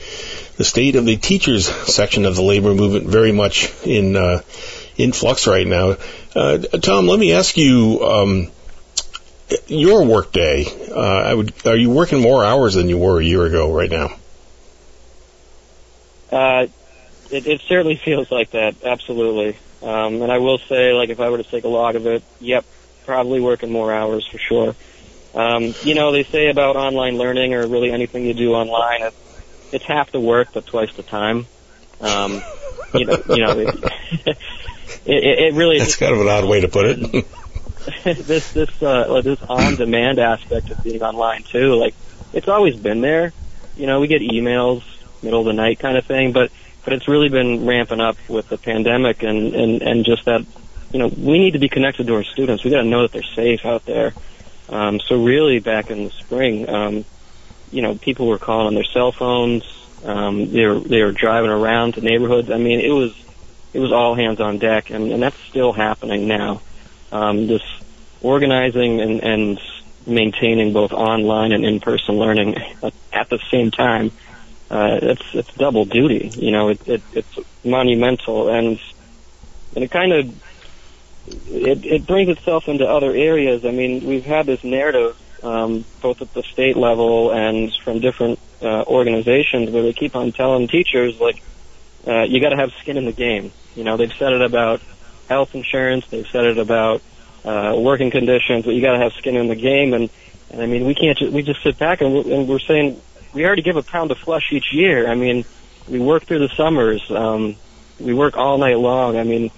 the 0.56 0.64
state 0.64 0.96
of 0.96 1.04
the 1.04 1.16
teachers 1.16 1.66
section 1.66 2.24
of 2.24 2.36
the 2.36 2.42
labor 2.42 2.74
movement 2.74 3.06
very 3.06 3.32
much 3.32 3.70
in 3.84 4.16
uh, 4.16 4.40
in 4.96 5.12
flux 5.12 5.46
right 5.46 5.66
now. 5.66 5.96
Uh, 6.34 6.58
Tom, 6.58 7.06
let 7.06 7.18
me 7.18 7.32
ask 7.32 7.56
you. 7.56 8.00
Um, 8.02 8.50
your 9.66 10.06
workday, 10.06 10.64
uh, 10.90 10.98
I 10.98 11.34
would, 11.34 11.52
are 11.66 11.76
you 11.76 11.90
working 11.90 12.22
more 12.22 12.42
hours 12.42 12.72
than 12.72 12.88
you 12.88 12.96
were 12.96 13.20
a 13.20 13.24
year 13.24 13.44
ago 13.44 13.70
right 13.70 13.90
now? 13.90 14.16
Uh, 16.32 16.66
it, 17.30 17.46
it 17.46 17.60
certainly 17.68 18.00
feels 18.04 18.30
like 18.30 18.50
that, 18.50 18.74
absolutely. 18.84 19.56
Um, 19.82 20.22
and 20.22 20.30
I 20.32 20.38
will 20.38 20.58
say, 20.68 20.92
like, 20.92 21.10
if 21.10 21.20
I 21.20 21.28
were 21.28 21.38
to 21.38 21.44
take 21.44 21.64
a 21.64 21.68
log 21.68 21.96
of 21.96 22.06
it, 22.06 22.22
yep, 22.40 22.64
probably 23.04 23.40
working 23.40 23.70
more 23.70 23.92
hours 23.92 24.26
for 24.26 24.38
sure. 24.38 24.74
Um, 25.34 25.74
you 25.82 25.94
know, 25.94 26.12
they 26.12 26.24
say 26.24 26.48
about 26.48 26.76
online 26.76 27.16
learning 27.16 27.54
or 27.54 27.66
really 27.66 27.90
anything 27.90 28.24
you 28.24 28.34
do 28.34 28.52
online, 28.52 29.02
it's, 29.02 29.16
it's 29.72 29.84
half 29.84 30.12
the 30.12 30.20
work 30.20 30.48
but 30.52 30.66
twice 30.66 30.92
the 30.94 31.02
time. 31.02 31.46
Um, 32.00 32.42
you 32.94 33.06
know, 33.06 33.22
you 33.28 33.44
know, 33.44 33.58
it, 33.58 33.74
it, 34.26 34.36
it 35.06 35.54
really. 35.54 35.78
That's 35.78 35.96
kind 35.96 36.14
of 36.14 36.20
an 36.20 36.28
odd 36.28 36.44
way 36.44 36.60
to 36.60 36.68
put 36.68 36.86
it. 36.86 37.26
this 38.04 38.52
this 38.52 38.82
uh, 38.82 39.20
this 39.22 39.40
on 39.48 39.74
demand 39.74 40.18
aspect 40.20 40.70
of 40.70 40.82
being 40.84 41.02
online 41.02 41.42
too, 41.42 41.74
like 41.74 41.94
it's 42.32 42.46
always 42.46 42.76
been 42.76 43.00
there. 43.00 43.32
You 43.76 43.86
know, 43.86 44.00
we 44.00 44.06
get 44.06 44.20
emails 44.20 44.82
middle 45.22 45.40
of 45.40 45.46
the 45.46 45.52
night 45.52 45.78
kind 45.78 45.96
of 45.96 46.04
thing. 46.04 46.32
But 46.32 46.50
but 46.84 46.92
it's 46.92 47.08
really 47.08 47.28
been 47.28 47.64
ramping 47.66 48.00
up 48.00 48.16
with 48.28 48.48
the 48.48 48.58
pandemic 48.58 49.22
and 49.22 49.54
and 49.54 49.82
and 49.82 50.04
just 50.04 50.24
that 50.24 50.44
you 50.92 50.98
know 50.98 51.08
we 51.08 51.38
need 51.38 51.52
to 51.52 51.58
be 51.58 51.68
connected 51.68 52.06
to 52.06 52.14
our 52.14 52.24
students. 52.24 52.64
We 52.64 52.70
got 52.70 52.82
to 52.82 52.88
know 52.88 53.02
that 53.02 53.12
they're 53.12 53.22
safe 53.22 53.64
out 53.64 53.84
there. 53.84 54.12
Um, 54.68 55.00
so 55.00 55.22
really, 55.22 55.58
back 55.58 55.90
in 55.90 56.04
the 56.04 56.10
spring, 56.10 56.68
um, 56.68 57.04
you 57.70 57.82
know, 57.82 57.94
people 57.94 58.26
were 58.26 58.38
calling 58.38 58.68
on 58.68 58.74
their 58.74 58.84
cell 58.84 59.12
phones. 59.12 59.64
Um, 60.04 60.50
they 60.50 60.66
were 60.66 60.80
they 60.80 61.02
were 61.02 61.12
driving 61.12 61.50
around 61.50 61.94
to 61.94 62.00
neighborhoods. 62.00 62.50
I 62.50 62.58
mean, 62.58 62.80
it 62.80 62.90
was 62.90 63.14
it 63.72 63.80
was 63.80 63.92
all 63.92 64.14
hands 64.14 64.40
on 64.40 64.58
deck, 64.58 64.90
and, 64.90 65.10
and 65.12 65.22
that's 65.22 65.38
still 65.48 65.72
happening 65.72 66.28
now. 66.28 66.60
Um, 67.10 67.48
organizing 68.22 69.00
and, 69.00 69.22
and 69.22 69.60
maintaining 70.06 70.72
both 70.72 70.92
online 70.92 71.52
and 71.52 71.64
in-person 71.64 72.16
learning 72.16 72.56
at 73.12 73.28
the 73.28 73.38
same 73.50 73.70
time 73.70 74.10
uh, 74.72 74.98
it's 75.02 75.34
it's 75.34 75.52
double 75.54 75.84
duty. 75.84 76.32
You 76.34 76.50
know, 76.50 76.70
it, 76.70 76.88
it 76.88 77.02
it's 77.12 77.38
monumental, 77.62 78.48
and 78.48 78.80
and 79.74 79.84
it 79.84 79.90
kind 79.90 80.12
of 80.12 80.34
it 81.50 81.84
it 81.84 82.06
brings 82.06 82.30
itself 82.30 82.68
into 82.68 82.88
other 82.88 83.14
areas. 83.14 83.66
I 83.66 83.70
mean, 83.70 84.06
we've 84.06 84.24
had 84.24 84.46
this 84.46 84.64
narrative 84.64 85.16
um, 85.42 85.84
both 86.00 86.22
at 86.22 86.32
the 86.32 86.42
state 86.42 86.76
level 86.76 87.32
and 87.32 87.70
from 87.84 88.00
different 88.00 88.38
uh, 88.62 88.84
organizations 88.84 89.70
where 89.70 89.82
they 89.82 89.92
keep 89.92 90.16
on 90.16 90.32
telling 90.32 90.68
teachers 90.68 91.20
like 91.20 91.42
uh, 92.06 92.22
you 92.22 92.40
got 92.40 92.50
to 92.50 92.56
have 92.56 92.72
skin 92.80 92.96
in 92.96 93.04
the 93.04 93.12
game. 93.12 93.52
You 93.76 93.84
know, 93.84 93.98
they've 93.98 94.12
said 94.12 94.32
it 94.32 94.40
about 94.40 94.80
health 95.28 95.54
insurance, 95.54 96.06
they've 96.08 96.26
said 96.26 96.44
it 96.44 96.58
about 96.58 97.02
uh, 97.44 97.74
working 97.76 98.10
conditions, 98.10 98.64
but 98.64 98.74
you 98.74 98.80
got 98.80 98.92
to 98.92 98.98
have 98.98 99.12
skin 99.14 99.36
in 99.36 99.48
the 99.48 99.56
game. 99.56 99.92
And, 99.92 100.08
and 100.50 100.62
I 100.62 100.66
mean, 100.66 100.86
we 100.86 100.94
can't 100.94 101.18
just, 101.18 101.32
we 101.32 101.42
just 101.42 101.62
sit 101.62 101.78
back 101.78 102.00
and 102.00 102.14
we're, 102.14 102.32
and 102.32 102.48
we're 102.48 102.58
saying 102.58 103.00
we 103.32 103.44
already 103.46 103.62
give 103.62 103.76
a 103.76 103.82
pound 103.82 104.10
of 104.10 104.18
flesh 104.18 104.52
each 104.52 104.72
year. 104.72 105.08
I 105.08 105.14
mean, 105.14 105.44
we 105.88 105.98
work 105.98 106.24
through 106.24 106.40
the 106.40 106.54
summers. 106.54 107.10
Um, 107.10 107.56
we 107.98 108.14
work 108.14 108.36
all 108.36 108.58
night 108.58 108.78
long. 108.78 109.16
I 109.16 109.24
mean, 109.24 109.50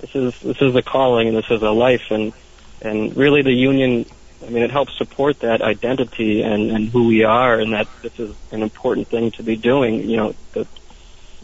this 0.00 0.14
is 0.14 0.38
this 0.40 0.60
is 0.62 0.74
a 0.74 0.82
calling 0.82 1.28
and 1.28 1.36
this 1.36 1.50
is 1.50 1.62
a 1.62 1.70
life, 1.70 2.10
and 2.10 2.32
and 2.80 3.16
really 3.16 3.42
the 3.42 3.52
union. 3.52 4.06
I 4.44 4.48
mean, 4.48 4.62
it 4.62 4.70
helps 4.70 4.96
support 4.96 5.40
that 5.40 5.60
identity 5.60 6.42
and 6.42 6.70
and 6.70 6.88
who 6.88 7.06
we 7.06 7.24
are, 7.24 7.58
and 7.58 7.72
that 7.74 7.88
this 8.02 8.18
is 8.18 8.34
an 8.52 8.62
important 8.62 9.08
thing 9.08 9.30
to 9.32 9.42
be 9.42 9.56
doing. 9.56 10.08
You 10.08 10.16
know, 10.16 10.34
the 10.52 10.66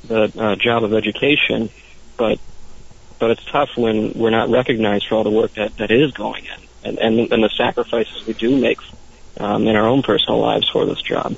the 0.07 0.33
uh, 0.39 0.57
job 0.57 0.85
of 0.85 0.95
education, 0.95 1.69
but 2.17 2.39
but 3.19 3.31
it's 3.31 3.45
tough 3.45 3.71
when 3.77 4.13
we're 4.15 4.31
not 4.31 4.49
recognized 4.49 5.09
for 5.09 5.17
all 5.17 5.25
the 5.25 5.31
work 5.31 5.53
that 5.55 5.77
that 5.77 5.91
is 5.91 6.13
going 6.13 6.45
in, 6.45 6.89
and 6.89 6.99
and, 6.99 7.33
and 7.33 7.45
the 7.45 7.51
sacrifices 7.51 8.27
we 8.27 8.33
do 8.33 8.57
make 8.59 8.79
um, 9.39 9.67
in 9.67 9.77
our 9.77 9.87
own 9.87 10.03
personal 10.03 10.41
lives 10.41 10.69
for 10.71 10.87
this 10.87 11.03
job. 11.03 11.37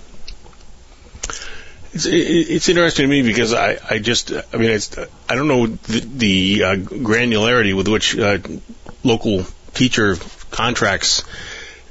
It's, 1.92 2.06
it's 2.06 2.68
interesting 2.68 3.04
to 3.04 3.08
me 3.08 3.22
because 3.22 3.54
I, 3.54 3.78
I 3.88 3.98
just, 3.98 4.32
I 4.32 4.56
mean, 4.56 4.70
it's, 4.70 4.96
I 5.28 5.34
don't 5.34 5.48
know 5.48 5.66
the, 5.66 6.00
the 6.00 6.64
uh, 6.64 6.76
granularity 6.76 7.76
with 7.76 7.88
which 7.88 8.18
uh, 8.18 8.38
local 9.04 9.44
teacher 9.74 10.16
contracts 10.50 11.24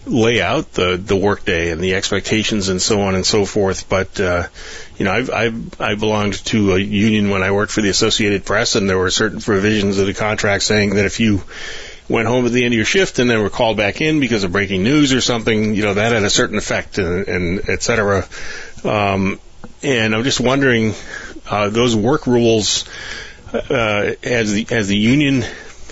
lay 0.05 0.41
out 0.41 0.71
the 0.71 0.95
the 0.95 1.17
workday 1.17 1.69
and 1.69 1.81
the 1.81 1.95
expectations 1.95 2.69
and 2.69 2.81
so 2.81 3.01
on 3.01 3.15
and 3.15 3.25
so 3.25 3.45
forth. 3.45 3.89
But 3.89 4.19
uh, 4.19 4.47
you 4.97 5.05
know, 5.05 5.11
I've, 5.11 5.29
I've 5.29 5.81
I 5.81 5.95
belonged 5.95 6.45
to 6.45 6.73
a 6.73 6.79
union 6.79 7.29
when 7.29 7.43
I 7.43 7.51
worked 7.51 7.71
for 7.71 7.81
the 7.81 7.89
Associated 7.89 8.45
Press, 8.45 8.75
and 8.75 8.89
there 8.89 8.97
were 8.97 9.09
certain 9.09 9.41
provisions 9.41 9.97
of 9.97 10.07
the 10.07 10.13
contract 10.13 10.63
saying 10.63 10.95
that 10.95 11.05
if 11.05 11.19
you 11.19 11.43
went 12.09 12.27
home 12.27 12.45
at 12.45 12.53
the 12.53 12.63
end 12.63 12.73
of 12.73 12.77
your 12.77 12.85
shift 12.85 13.19
and 13.19 13.29
then 13.29 13.41
were 13.41 13.49
called 13.49 13.75
back 13.75 13.99
in 13.99 14.21
because 14.21 14.45
of 14.45 14.51
breaking 14.53 14.81
news 14.81 15.11
or 15.11 15.19
something, 15.19 15.75
you 15.75 15.83
know, 15.83 15.93
that 15.93 16.13
had 16.13 16.23
a 16.23 16.29
certain 16.29 16.57
effect 16.57 16.97
and, 16.99 17.27
and 17.27 17.69
et 17.69 17.83
cetera. 17.83 18.25
Um, 18.85 19.41
and 19.83 20.15
I'm 20.15 20.23
just 20.23 20.39
wondering, 20.39 20.93
uh, 21.49 21.69
those 21.69 21.95
work 21.95 22.27
rules, 22.27 22.85
uh, 23.53 24.13
as 24.23 24.53
the 24.53 24.67
as 24.71 24.87
the 24.87 24.97
union 24.97 25.43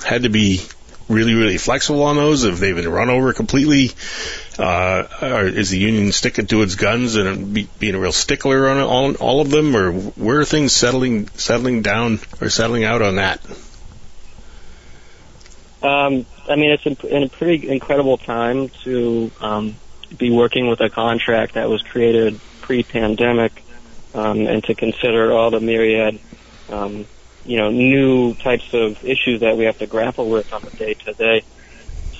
had 0.05 0.23
to 0.23 0.29
be 0.29 0.61
really 1.07 1.33
really 1.33 1.57
flexible 1.57 2.03
on 2.03 2.15
those. 2.15 2.43
Have 2.43 2.59
they 2.59 2.73
been 2.73 2.89
run 2.89 3.09
over 3.09 3.33
completely? 3.33 3.91
Uh, 4.57 5.03
is 5.53 5.69
the 5.69 5.77
union 5.77 6.11
sticking 6.11 6.47
to 6.47 6.61
its 6.61 6.75
guns 6.75 7.15
and 7.15 7.53
be, 7.53 7.67
being 7.79 7.95
a 7.95 7.99
real 7.99 8.13
stickler 8.13 8.69
on 8.69 8.79
all, 8.79 9.13
all 9.15 9.41
of 9.41 9.49
them, 9.51 9.75
or 9.75 9.91
where 9.91 10.39
are 10.39 10.45
things 10.45 10.71
settling 10.73 11.27
settling 11.29 11.81
down 11.81 12.19
or 12.41 12.49
settling 12.49 12.83
out 12.83 13.01
on 13.01 13.15
that? 13.15 13.41
Um, 15.83 16.25
I 16.49 16.55
mean, 16.55 16.71
it's 16.71 16.86
in 16.86 17.23
a 17.23 17.29
pretty 17.29 17.69
incredible 17.69 18.17
time 18.17 18.69
to 18.83 19.29
um, 19.39 19.75
be 20.17 20.31
working 20.31 20.67
with 20.67 20.81
a 20.81 20.89
contract 20.89 21.53
that 21.53 21.69
was 21.69 21.81
created 21.83 22.39
pre-pandemic, 22.61 23.63
um, 24.16 24.47
and 24.47 24.63
to 24.63 24.76
consider 24.76 25.34
all 25.34 25.51
the 25.51 25.59
myriad, 25.59 26.22
um, 26.70 27.07
you 27.43 27.57
know, 27.57 27.70
new 27.70 28.34
types 28.36 28.63
of 28.74 28.93
issues 29.03 29.41
that 29.41 29.55
we 29.57 29.66
have 29.66 29.78
to 29.78 29.88
grapple 29.88 30.30
with 30.30 30.45
on 30.53 30.63
the 30.63 30.72
day 30.72 30.95
to 31.05 31.13
day. 31.13 31.45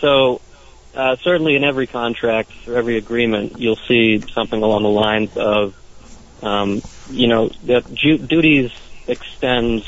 So, 0.02 0.42
uh, 0.94 1.16
certainly 1.24 1.56
in 1.56 1.64
every 1.64 1.88
contract 1.88 2.52
or 2.68 2.78
every 2.78 2.98
agreement, 2.98 3.54
you'll 3.56 3.80
see 3.88 4.26
something 4.36 4.62
along 4.62 4.84
the 4.84 4.90
lines 4.90 5.32
of, 5.36 5.74
um, 6.44 6.84
you 7.06 7.28
know, 7.28 7.50
that 7.64 7.84
ju- 7.90 8.26
duties 8.28 8.72
extend 9.08 9.82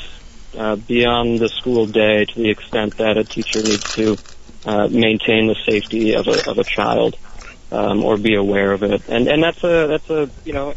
uh, 0.58 0.76
beyond 0.76 1.40
the 1.40 1.50
school 1.58 1.86
day 1.86 2.24
to 2.24 2.42
the 2.42 2.50
extent 2.50 2.94
that 2.98 3.16
a 3.18 3.24
teacher 3.24 3.62
needs 3.62 3.84
to 3.96 4.16
uh, 4.64 4.88
maintain 4.88 5.46
the 5.46 5.56
safety 5.66 6.14
of 6.14 6.26
a 6.26 6.50
of 6.50 6.58
a 6.58 6.64
child 6.64 7.16
um, 7.70 8.02
or 8.02 8.16
be 8.16 8.34
aware 8.34 8.72
of 8.72 8.82
it. 8.82 9.02
And 9.08 9.28
and 9.28 9.42
that's 9.42 9.62
a 9.62 9.86
that's 9.88 10.10
a 10.10 10.32
you 10.44 10.52
know 10.52 10.74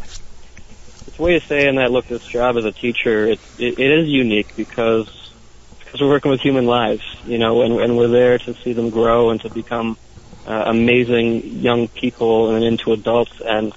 it's 1.07 1.19
a 1.19 1.21
way 1.21 1.35
of 1.35 1.43
saying 1.47 1.75
that 1.75 1.91
look, 1.91 2.07
this 2.07 2.23
job 2.23 2.57
as 2.57 2.65
a 2.65 2.71
teacher 2.71 3.27
it 3.27 3.39
it, 3.57 3.79
it 3.79 3.99
is 3.99 4.07
unique 4.07 4.55
because 4.55 5.09
because 5.79 6.01
we're 6.01 6.09
working 6.09 6.31
with 6.31 6.41
human 6.41 6.65
lives, 6.65 7.03
you 7.23 7.37
know, 7.37 7.63
and, 7.63 7.79
and 7.81 7.97
we're 7.97 8.07
there 8.07 8.37
to 8.37 8.55
see 8.63 8.71
them 8.71 8.89
grow 8.89 9.29
and 9.29 9.41
to 9.41 9.49
become 9.49 9.97
uh, 10.45 10.63
amazing 10.67 11.43
young 11.43 11.87
people 11.89 12.55
and 12.55 12.63
into 12.63 12.93
adults 12.93 13.33
and 13.43 13.73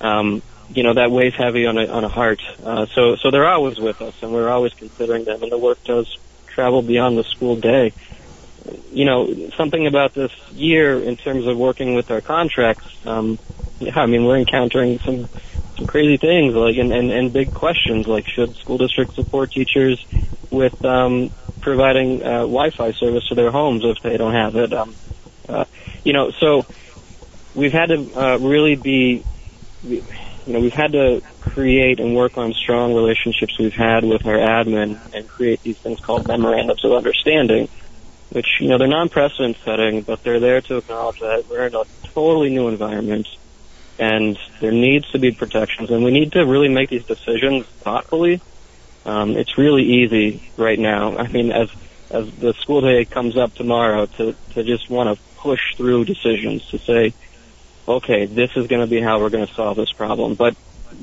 um, 0.00 0.42
you 0.68 0.82
know 0.82 0.94
that 0.94 1.10
weighs 1.10 1.34
heavy 1.34 1.66
on 1.66 1.78
a 1.78 1.86
on 1.86 2.04
a 2.04 2.08
heart. 2.08 2.40
Uh, 2.62 2.86
so 2.94 3.16
so 3.16 3.30
they're 3.30 3.48
always 3.48 3.78
with 3.78 4.00
us, 4.02 4.14
and 4.22 4.32
we're 4.32 4.50
always 4.50 4.72
considering 4.74 5.24
them, 5.24 5.42
and 5.42 5.52
the 5.52 5.58
work 5.58 5.82
does 5.84 6.18
travel 6.46 6.82
beyond 6.82 7.16
the 7.16 7.24
school 7.24 7.56
day. 7.56 7.92
You 8.92 9.04
know 9.04 9.50
something 9.56 9.86
about 9.86 10.14
this 10.14 10.32
year 10.50 11.00
in 11.00 11.16
terms 11.16 11.46
of 11.46 11.56
working 11.56 11.94
with 11.94 12.10
our 12.10 12.20
contracts. 12.20 12.86
Um, 13.04 13.38
yeah, 13.78 13.98
I 13.98 14.06
mean 14.06 14.24
we're 14.24 14.38
encountering 14.38 14.98
some 14.98 15.28
some 15.76 15.86
crazy 15.86 16.16
things 16.16 16.54
like 16.54 16.76
and, 16.76 16.92
and 16.92 17.10
and 17.10 17.32
big 17.32 17.52
questions 17.52 18.06
like 18.06 18.26
should 18.26 18.56
school 18.56 18.78
districts 18.78 19.14
support 19.14 19.52
teachers 19.52 20.04
with 20.50 20.84
um, 20.84 21.30
providing 21.60 22.22
uh, 22.22 22.40
Wi-Fi 22.40 22.92
service 22.92 23.26
to 23.28 23.34
their 23.34 23.50
homes 23.50 23.84
if 23.84 24.00
they 24.02 24.16
don't 24.16 24.34
have 24.34 24.56
it. 24.56 24.72
Um, 24.72 24.94
uh, 25.48 25.64
you 26.04 26.12
know, 26.12 26.30
so 26.30 26.64
we've 27.54 27.72
had 27.72 27.86
to 27.86 28.14
uh, 28.14 28.38
really 28.38 28.76
be 28.76 29.24
you 30.46 30.52
know, 30.52 30.60
we've 30.60 30.72
had 30.72 30.92
to 30.92 31.22
create 31.40 31.98
and 31.98 32.14
work 32.14 32.38
on 32.38 32.52
strong 32.52 32.94
relationships 32.94 33.58
we've 33.58 33.74
had 33.74 34.04
with 34.04 34.24
our 34.26 34.36
admin 34.36 34.98
and 35.12 35.28
create 35.28 35.62
these 35.62 35.76
things 35.78 36.00
called 36.00 36.28
memorandums 36.28 36.84
of 36.84 36.92
understanding, 36.92 37.68
which, 38.30 38.46
you 38.60 38.68
know, 38.68 38.78
they're 38.78 38.86
non-precedent 38.86 39.56
setting, 39.64 40.02
but 40.02 40.22
they're 40.22 40.40
there 40.40 40.60
to 40.60 40.76
acknowledge 40.76 41.18
that 41.20 41.46
we're 41.50 41.66
in 41.66 41.74
a 41.74 41.82
totally 42.14 42.50
new 42.50 42.68
environment 42.68 43.26
and 43.98 44.38
there 44.60 44.72
needs 44.72 45.10
to 45.10 45.18
be 45.18 45.32
protections 45.32 45.90
and 45.90 46.04
we 46.04 46.10
need 46.10 46.32
to 46.32 46.44
really 46.44 46.68
make 46.68 46.90
these 46.90 47.04
decisions 47.04 47.66
thoughtfully. 47.66 48.40
Um, 49.04 49.36
it's 49.36 49.56
really 49.56 49.84
easy 49.84 50.50
right 50.56 50.78
now. 50.78 51.16
I 51.16 51.28
mean, 51.28 51.52
as, 51.52 51.70
as 52.10 52.30
the 52.36 52.52
school 52.54 52.80
day 52.80 53.04
comes 53.04 53.36
up 53.36 53.54
tomorrow 53.54 54.06
to, 54.06 54.34
to 54.54 54.64
just 54.64 54.90
want 54.90 55.16
to 55.16 55.24
push 55.36 55.76
through 55.76 56.04
decisions 56.04 56.66
to 56.70 56.78
say, 56.78 57.14
okay, 57.86 58.26
this 58.26 58.50
is 58.56 58.66
going 58.66 58.80
to 58.80 58.86
be 58.86 59.00
how 59.00 59.20
we're 59.20 59.30
going 59.30 59.46
to 59.46 59.54
solve 59.54 59.76
this 59.76 59.92
problem. 59.92 60.34
But 60.34 60.56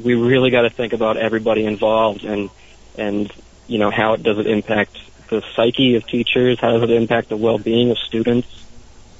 we 0.03 0.15
really 0.15 0.49
got 0.49 0.63
to 0.63 0.69
think 0.69 0.93
about 0.93 1.17
everybody 1.17 1.65
involved 1.65 2.23
and 2.23 2.49
and 2.97 3.31
you 3.67 3.79
know 3.79 3.91
how 3.91 4.13
it 4.13 4.23
does 4.23 4.37
it 4.37 4.47
impact 4.47 4.97
the 5.29 5.43
psyche 5.55 5.95
of 5.95 6.05
teachers, 6.05 6.59
how 6.59 6.71
does 6.71 6.83
it 6.83 6.91
impact 6.91 7.29
the 7.29 7.37
well-being 7.37 7.91
of 7.91 7.97
students. 7.97 8.47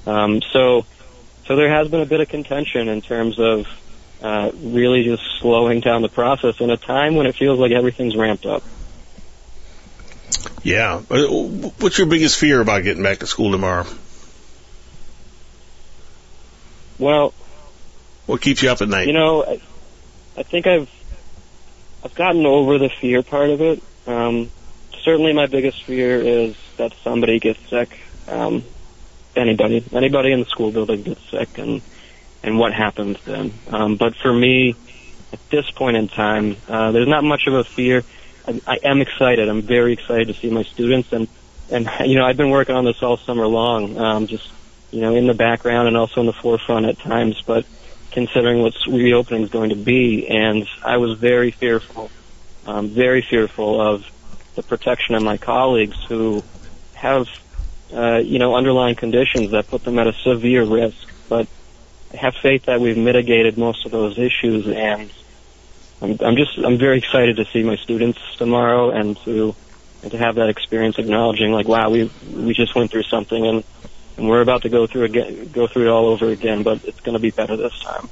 Um, 0.06 0.42
so 0.42 0.86
so 1.46 1.56
there 1.56 1.70
has 1.70 1.88
been 1.90 2.02
a 2.02 2.06
bit 2.06 2.22
of 2.22 2.30
contention 2.30 2.88
in 2.88 3.02
terms 3.02 3.40
of 3.40 3.68
uh, 4.22 4.52
really 4.56 5.04
just 5.04 5.24
slowing 5.40 5.82
down 5.82 6.02
the 6.02 6.10
process 6.10 6.60
in 6.62 6.70
a 6.70 6.78
time 6.78 7.16
when 7.16 7.26
it 7.26 7.36
feels 7.36 7.60
like 7.60 7.72
everything's 7.72 8.16
ramped 8.16 8.46
up. 8.46 8.64
Yeah. 10.64 11.02
Uh, 11.10 11.28
what's 11.28 11.98
your 11.98 12.08
biggest 12.08 12.40
fear 12.40 12.62
about 12.62 12.84
getting 12.84 13.04
back 13.04 13.20
to 13.20 13.28
school 13.28 13.52
tomorrow? 13.52 13.86
Well, 16.98 17.34
what 18.26 18.42
keeps 18.42 18.64
you 18.64 18.70
up 18.70 18.82
at 18.82 18.88
night? 18.88 19.08
You 19.08 19.14
know, 19.14 19.44
I, 19.44 19.62
I 20.38 20.44
think 20.44 20.68
I've 20.68 20.90
I've 22.04 22.16
gotten 22.16 22.46
over 22.46 22.78
the 22.78 22.90
fear 22.90 23.24
part 23.24 23.50
of 23.50 23.62
it. 23.62 23.84
Um, 24.08 24.52
certainly, 25.04 25.34
my 25.34 25.48
biggest 25.48 25.84
fear 25.84 26.20
is 26.22 26.56
that 26.78 26.94
somebody 27.04 27.40
gets 27.40 27.60
sick. 27.70 28.00
Um, 28.28 28.64
anybody, 29.36 29.84
anybody 29.92 30.32
in 30.32 30.40
the 30.40 30.46
school 30.46 30.72
building 30.72 31.04
gets 31.04 31.22
sick, 31.30 31.58
and 31.58 31.82
and 32.44 32.60
what 32.60 32.74
happens 32.74 33.18
then? 33.26 33.54
Um, 33.70 33.96
but 33.96 34.16
for 34.16 34.34
me, 34.34 34.76
at 35.32 35.40
this 35.50 35.70
point 35.72 35.98
in 35.98 36.08
time, 36.10 36.58
uh, 36.68 36.92
there's 36.92 37.08
not 37.08 37.24
much 37.24 37.48
of 37.48 37.54
a 37.54 37.64
fear. 37.64 38.04
I, 38.48 38.62
I 38.68 38.80
am 38.84 39.02
excited. 39.02 39.48
I'm 39.48 39.62
very 39.62 39.94
excited 39.94 40.28
to 40.28 40.34
see 40.34 40.50
my 40.50 40.64
students, 40.64 41.14
and 41.14 41.28
and 41.70 41.90
you 42.06 42.16
know, 42.16 42.26
I've 42.26 42.38
been 42.38 42.52
working 42.52 42.76
on 42.76 42.86
this 42.86 43.02
all 43.02 43.18
summer 43.18 43.48
long. 43.48 43.98
Um, 43.98 44.28
just 44.28 44.50
you 44.92 45.02
know, 45.02 45.16
in 45.16 45.26
the 45.26 45.34
background 45.34 45.88
and 45.88 45.98
also 45.98 46.22
in 46.22 46.28
the 46.28 46.34
forefront 46.34 46.86
at 46.86 47.00
times, 47.00 47.42
but 47.42 47.66
considering 48.12 48.62
what 48.62 48.76
reopening 48.88 49.44
is 49.44 49.50
going 49.50 49.72
to 49.72 49.76
be. 49.76 50.28
And 50.28 50.68
I 50.86 50.98
was 50.98 51.18
very 51.18 51.50
fearful, 51.50 52.12
um, 52.68 52.90
very 52.90 53.24
fearful 53.24 53.82
of 53.82 54.06
the 54.56 54.62
protection 54.62 55.16
of 55.16 55.24
my 55.24 55.38
colleagues 55.38 55.98
who 56.08 56.44
have, 56.94 57.28
uh, 57.94 58.18
you 58.18 58.40
know, 58.40 58.56
underlying 58.56 58.96
conditions 58.96 59.52
that 59.52 59.68
put 59.68 59.84
them 59.84 60.00
at 60.00 60.08
a 60.08 60.14
severe 60.14 60.64
risk. 60.64 61.10
But 61.30 61.48
I 62.14 62.18
have 62.18 62.36
faith 62.36 62.66
that 62.66 62.82
we've 62.82 62.98
mitigated 62.98 63.58
most 63.58 63.86
of 63.86 63.92
those 63.92 64.18
issues, 64.18 64.68
and 64.68 65.12
I'm, 66.02 66.18
I'm 66.20 66.36
just 66.36 66.58
I'm 66.58 66.78
very 66.78 66.98
excited 66.98 67.38
to 67.38 67.46
see 67.46 67.64
my 67.64 67.76
students 67.76 68.20
tomorrow 68.38 68.92
and 68.92 69.18
to 69.26 69.56
and 70.02 70.12
to 70.12 70.18
have 70.18 70.36
that 70.36 70.50
experience, 70.50 71.00
acknowledging 71.00 71.52
like, 71.52 71.68
wow, 71.68 71.90
we 71.90 72.12
we 72.32 72.54
just 72.54 72.76
went 72.76 72.92
through 72.92 73.04
something 73.04 73.46
and 73.46 73.64
and 74.18 74.30
we're 74.30 74.42
about 74.42 74.64
to 74.64 74.70
go 74.70 74.86
through 74.86 75.06
again, 75.06 75.50
go 75.52 75.68
through 75.68 75.88
it 75.88 75.90
all 75.90 76.08
over 76.08 76.30
again, 76.30 76.64
but 76.64 76.84
it's 76.86 77.00
going 77.00 77.14
to 77.14 77.20
be 77.20 77.32
better 77.32 77.58
this 77.58 77.80
time. 77.80 78.10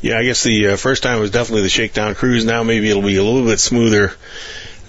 Yeah, 0.00 0.18
I 0.18 0.24
guess 0.24 0.42
the 0.42 0.68
uh, 0.68 0.76
first 0.76 1.02
time 1.02 1.20
was 1.20 1.30
definitely 1.30 1.62
the 1.62 1.68
shakedown 1.68 2.14
cruise. 2.14 2.44
Now 2.44 2.62
maybe 2.62 2.90
it'll 2.90 3.02
be 3.02 3.16
a 3.16 3.22
little 3.22 3.44
bit 3.44 3.60
smoother 3.60 4.12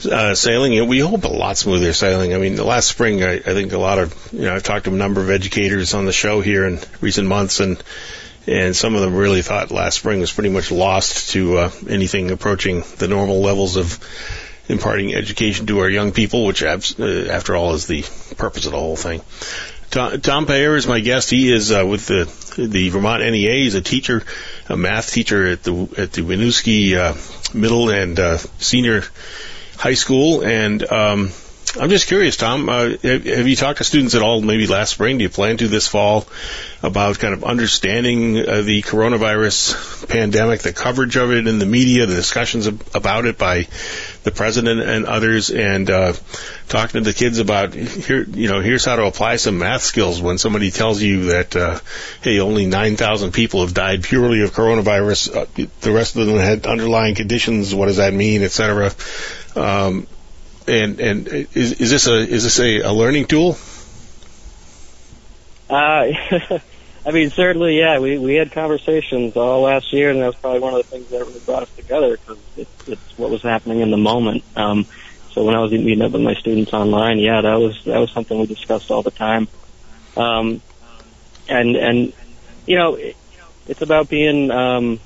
uh, 0.05 0.35
sailing. 0.35 0.87
We 0.87 0.99
hope 0.99 1.23
a 1.23 1.27
lot 1.27 1.57
smoother 1.57 1.93
sailing. 1.93 2.33
I 2.33 2.37
mean, 2.37 2.55
the 2.55 2.63
last 2.63 2.87
spring, 2.87 3.23
I, 3.23 3.35
I 3.35 3.53
think 3.53 3.71
a 3.73 3.77
lot 3.77 3.99
of 3.99 4.33
you 4.33 4.41
know 4.41 4.55
I've 4.55 4.63
talked 4.63 4.85
to 4.85 4.93
a 4.93 4.97
number 4.97 5.21
of 5.21 5.29
educators 5.29 5.93
on 5.93 6.05
the 6.05 6.11
show 6.11 6.41
here 6.41 6.65
in 6.65 6.79
recent 7.01 7.27
months, 7.27 7.59
and 7.59 7.81
and 8.47 8.75
some 8.75 8.95
of 8.95 9.01
them 9.01 9.15
really 9.15 9.41
thought 9.41 9.71
last 9.71 9.97
spring 9.97 10.19
was 10.19 10.31
pretty 10.31 10.49
much 10.49 10.71
lost 10.71 11.31
to 11.31 11.57
uh, 11.57 11.71
anything 11.89 12.31
approaching 12.31 12.83
the 12.97 13.07
normal 13.07 13.41
levels 13.41 13.77
of 13.77 13.99
imparting 14.67 15.13
education 15.13 15.65
to 15.67 15.79
our 15.79 15.89
young 15.89 16.11
people, 16.11 16.45
which 16.45 16.63
uh, 16.63 16.77
after 17.29 17.55
all 17.55 17.73
is 17.73 17.87
the 17.87 18.03
purpose 18.35 18.65
of 18.65 18.71
the 18.71 18.79
whole 18.79 18.95
thing. 18.95 19.21
Tom, 19.91 20.19
Tom 20.21 20.45
Payeur 20.47 20.75
is 20.75 20.87
my 20.87 20.99
guest. 20.99 21.29
He 21.29 21.53
is 21.53 21.71
uh, 21.71 21.85
with 21.85 22.07
the 22.07 22.25
the 22.57 22.89
Vermont 22.89 23.21
NEA. 23.21 23.63
He's 23.63 23.75
a 23.75 23.81
teacher, 23.81 24.23
a 24.67 24.75
math 24.75 25.11
teacher 25.11 25.47
at 25.47 25.63
the 25.63 25.73
at 25.97 26.11
the 26.13 26.21
Winooski 26.21 26.95
uh, 26.95 27.57
Middle 27.57 27.89
and 27.89 28.19
uh, 28.19 28.37
Senior 28.37 29.03
High 29.83 29.95
School, 29.95 30.45
and 30.45 30.81
um, 30.89 31.33
I'm 31.75 31.89
just 31.89 32.05
curious, 32.05 32.37
Tom. 32.37 32.69
Uh, 32.69 32.89
have, 33.01 33.47
you 33.47 33.55
talked 33.55 33.79
to 33.79 33.83
students 33.83 34.13
at 34.13 34.21
all? 34.21 34.41
Maybe 34.41 34.67
last 34.67 34.91
spring. 34.91 35.17
Do 35.17 35.23
you 35.23 35.29
plan 35.29 35.57
to 35.57 35.67
this 35.67 35.87
fall 35.87 36.27
about 36.83 37.17
kind 37.17 37.33
of 37.33 37.43
understanding 37.43 38.37
uh, 38.37 38.61
the 38.61 38.83
coronavirus 38.83 40.07
pandemic, 40.07 40.61
the 40.61 40.71
coverage 40.71 41.15
of 41.15 41.31
it 41.31 41.47
in 41.47 41.57
the 41.57 41.65
media, 41.65 42.05
the 42.05 42.13
discussions 42.13 42.67
about 42.67 43.25
it 43.25 43.39
by 43.39 43.67
the 44.21 44.29
president 44.29 44.81
and 44.81 45.07
others, 45.07 45.49
and 45.49 45.89
uh, 45.89 46.13
talking 46.69 47.03
to 47.03 47.09
the 47.09 47.13
kids 47.13 47.39
about 47.39 47.73
here, 47.73 48.23
you 48.23 48.49
know, 48.49 48.61
here's 48.61 48.85
how 48.85 48.95
to 48.95 49.05
apply 49.05 49.37
some 49.37 49.57
math 49.57 49.81
skills 49.81 50.21
when 50.21 50.37
somebody 50.37 50.69
tells 50.69 51.01
you 51.01 51.25
that, 51.25 51.55
uh, 51.55 51.79
hey, 52.21 52.39
only 52.39 52.67
9,000 52.67 53.31
people 53.31 53.61
have 53.61 53.73
died 53.73 54.03
purely 54.03 54.43
of 54.43 54.51
coronavirus. 54.51 55.35
Uh, 55.35 55.67
the 55.81 55.91
rest 55.91 56.15
of 56.17 56.27
them 56.27 56.37
had 56.37 56.67
underlying 56.67 57.15
conditions. 57.15 57.73
What 57.73 57.87
does 57.87 57.97
that 57.97 58.13
mean, 58.13 58.43
et 58.43 58.51
cetera? 58.51 58.91
Um, 59.55 60.05
and 60.67 60.99
and 60.99 61.27
is 61.27 61.73
is 61.73 61.89
this 61.89 62.07
a 62.07 62.15
is 62.15 62.43
this 62.43 62.59
a, 62.59 62.79
a 62.81 62.93
learning 62.93 63.25
tool? 63.25 63.57
Uh, 65.69 66.11
I 67.05 67.11
mean, 67.11 67.31
certainly, 67.31 67.79
yeah. 67.79 67.99
We 67.99 68.17
we 68.17 68.35
had 68.35 68.51
conversations 68.51 69.35
all 69.35 69.61
last 69.61 69.91
year, 69.91 70.09
and 70.09 70.21
that 70.21 70.27
was 70.27 70.35
probably 70.35 70.59
one 70.59 70.73
of 70.73 70.83
the 70.83 70.89
things 70.89 71.09
that 71.09 71.19
really 71.19 71.39
brought 71.39 71.63
us 71.63 71.75
together 71.75 72.17
because 72.17 72.37
it, 72.55 72.67
it's 72.87 73.17
what 73.17 73.29
was 73.29 73.41
happening 73.41 73.81
in 73.81 73.91
the 73.91 73.97
moment. 73.97 74.43
Um, 74.55 74.85
so 75.31 75.43
when 75.43 75.55
I 75.55 75.59
was 75.59 75.71
meeting 75.71 76.01
up 76.01 76.11
with 76.11 76.21
my 76.21 76.35
students 76.35 76.73
online, 76.73 77.19
yeah, 77.19 77.41
that 77.41 77.55
was 77.59 77.83
that 77.85 77.97
was 77.97 78.11
something 78.11 78.39
we 78.39 78.45
discussed 78.45 78.89
all 78.91 79.01
the 79.01 79.11
time. 79.11 79.47
Um, 80.15 80.61
and 81.49 81.75
and 81.75 82.13
you 82.65 82.77
know, 82.77 82.95
it, 82.95 83.17
it's 83.67 83.81
about 83.81 84.07
being 84.07 84.49
um, 84.51 84.99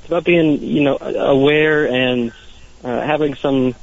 it's 0.00 0.08
about 0.08 0.24
being 0.24 0.60
you 0.60 0.82
know 0.82 0.98
aware 0.98 1.86
and 1.86 2.32
uh, 2.84 3.00
having 3.00 3.36
some 3.36 3.74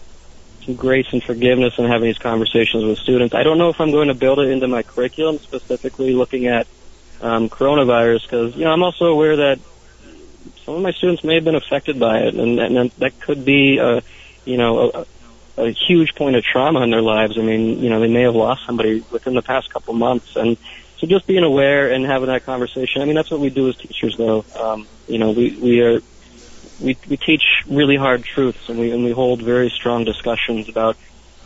grace 0.75 1.07
and 1.11 1.23
forgiveness 1.23 1.77
and 1.77 1.87
having 1.87 2.07
these 2.07 2.17
conversations 2.17 2.83
with 2.83 2.97
students. 2.97 3.33
I 3.33 3.43
don't 3.43 3.57
know 3.57 3.69
if 3.69 3.79
I'm 3.79 3.91
going 3.91 4.09
to 4.09 4.13
build 4.13 4.39
it 4.39 4.49
into 4.49 4.67
my 4.67 4.83
curriculum, 4.83 5.39
specifically 5.39 6.13
looking 6.13 6.47
at 6.47 6.67
um, 7.21 7.49
coronavirus, 7.49 8.23
because 8.23 8.55
you 8.55 8.65
know 8.65 8.71
I'm 8.71 8.83
also 8.83 9.05
aware 9.05 9.35
that 9.37 9.59
some 10.65 10.75
of 10.75 10.81
my 10.81 10.91
students 10.91 11.23
may 11.23 11.35
have 11.35 11.43
been 11.43 11.55
affected 11.55 11.99
by 11.99 12.19
it, 12.19 12.35
and, 12.35 12.59
and 12.59 12.91
that 12.91 13.19
could 13.19 13.45
be 13.45 13.77
a 13.77 14.01
you 14.45 14.57
know 14.57 14.91
a, 14.91 15.05
a 15.57 15.71
huge 15.71 16.15
point 16.15 16.35
of 16.35 16.43
trauma 16.43 16.81
in 16.81 16.91
their 16.91 17.01
lives. 17.01 17.37
I 17.37 17.41
mean, 17.41 17.79
you 17.79 17.89
know, 17.89 17.99
they 17.99 18.07
may 18.07 18.21
have 18.21 18.35
lost 18.35 18.65
somebody 18.65 19.03
within 19.11 19.33
the 19.33 19.41
past 19.41 19.69
couple 19.71 19.93
months, 19.93 20.35
and 20.35 20.57
so 20.97 21.07
just 21.07 21.27
being 21.27 21.43
aware 21.43 21.91
and 21.91 22.05
having 22.05 22.27
that 22.27 22.45
conversation. 22.45 23.01
I 23.01 23.05
mean, 23.05 23.15
that's 23.15 23.31
what 23.31 23.39
we 23.39 23.49
do 23.49 23.69
as 23.69 23.75
teachers, 23.77 24.17
though. 24.17 24.45
Um, 24.59 24.87
you 25.07 25.17
know, 25.17 25.31
we 25.31 25.57
we 25.57 25.81
are 25.81 26.01
we 26.79 26.97
we 27.09 27.17
teach 27.17 27.43
really 27.67 27.95
hard 27.95 28.23
truths, 28.23 28.69
and 28.69 28.79
we 28.79 28.91
and 28.91 29.03
we 29.03 29.11
hold 29.11 29.41
very 29.41 29.69
strong 29.69 30.03
discussions 30.03 30.69
about 30.69 30.97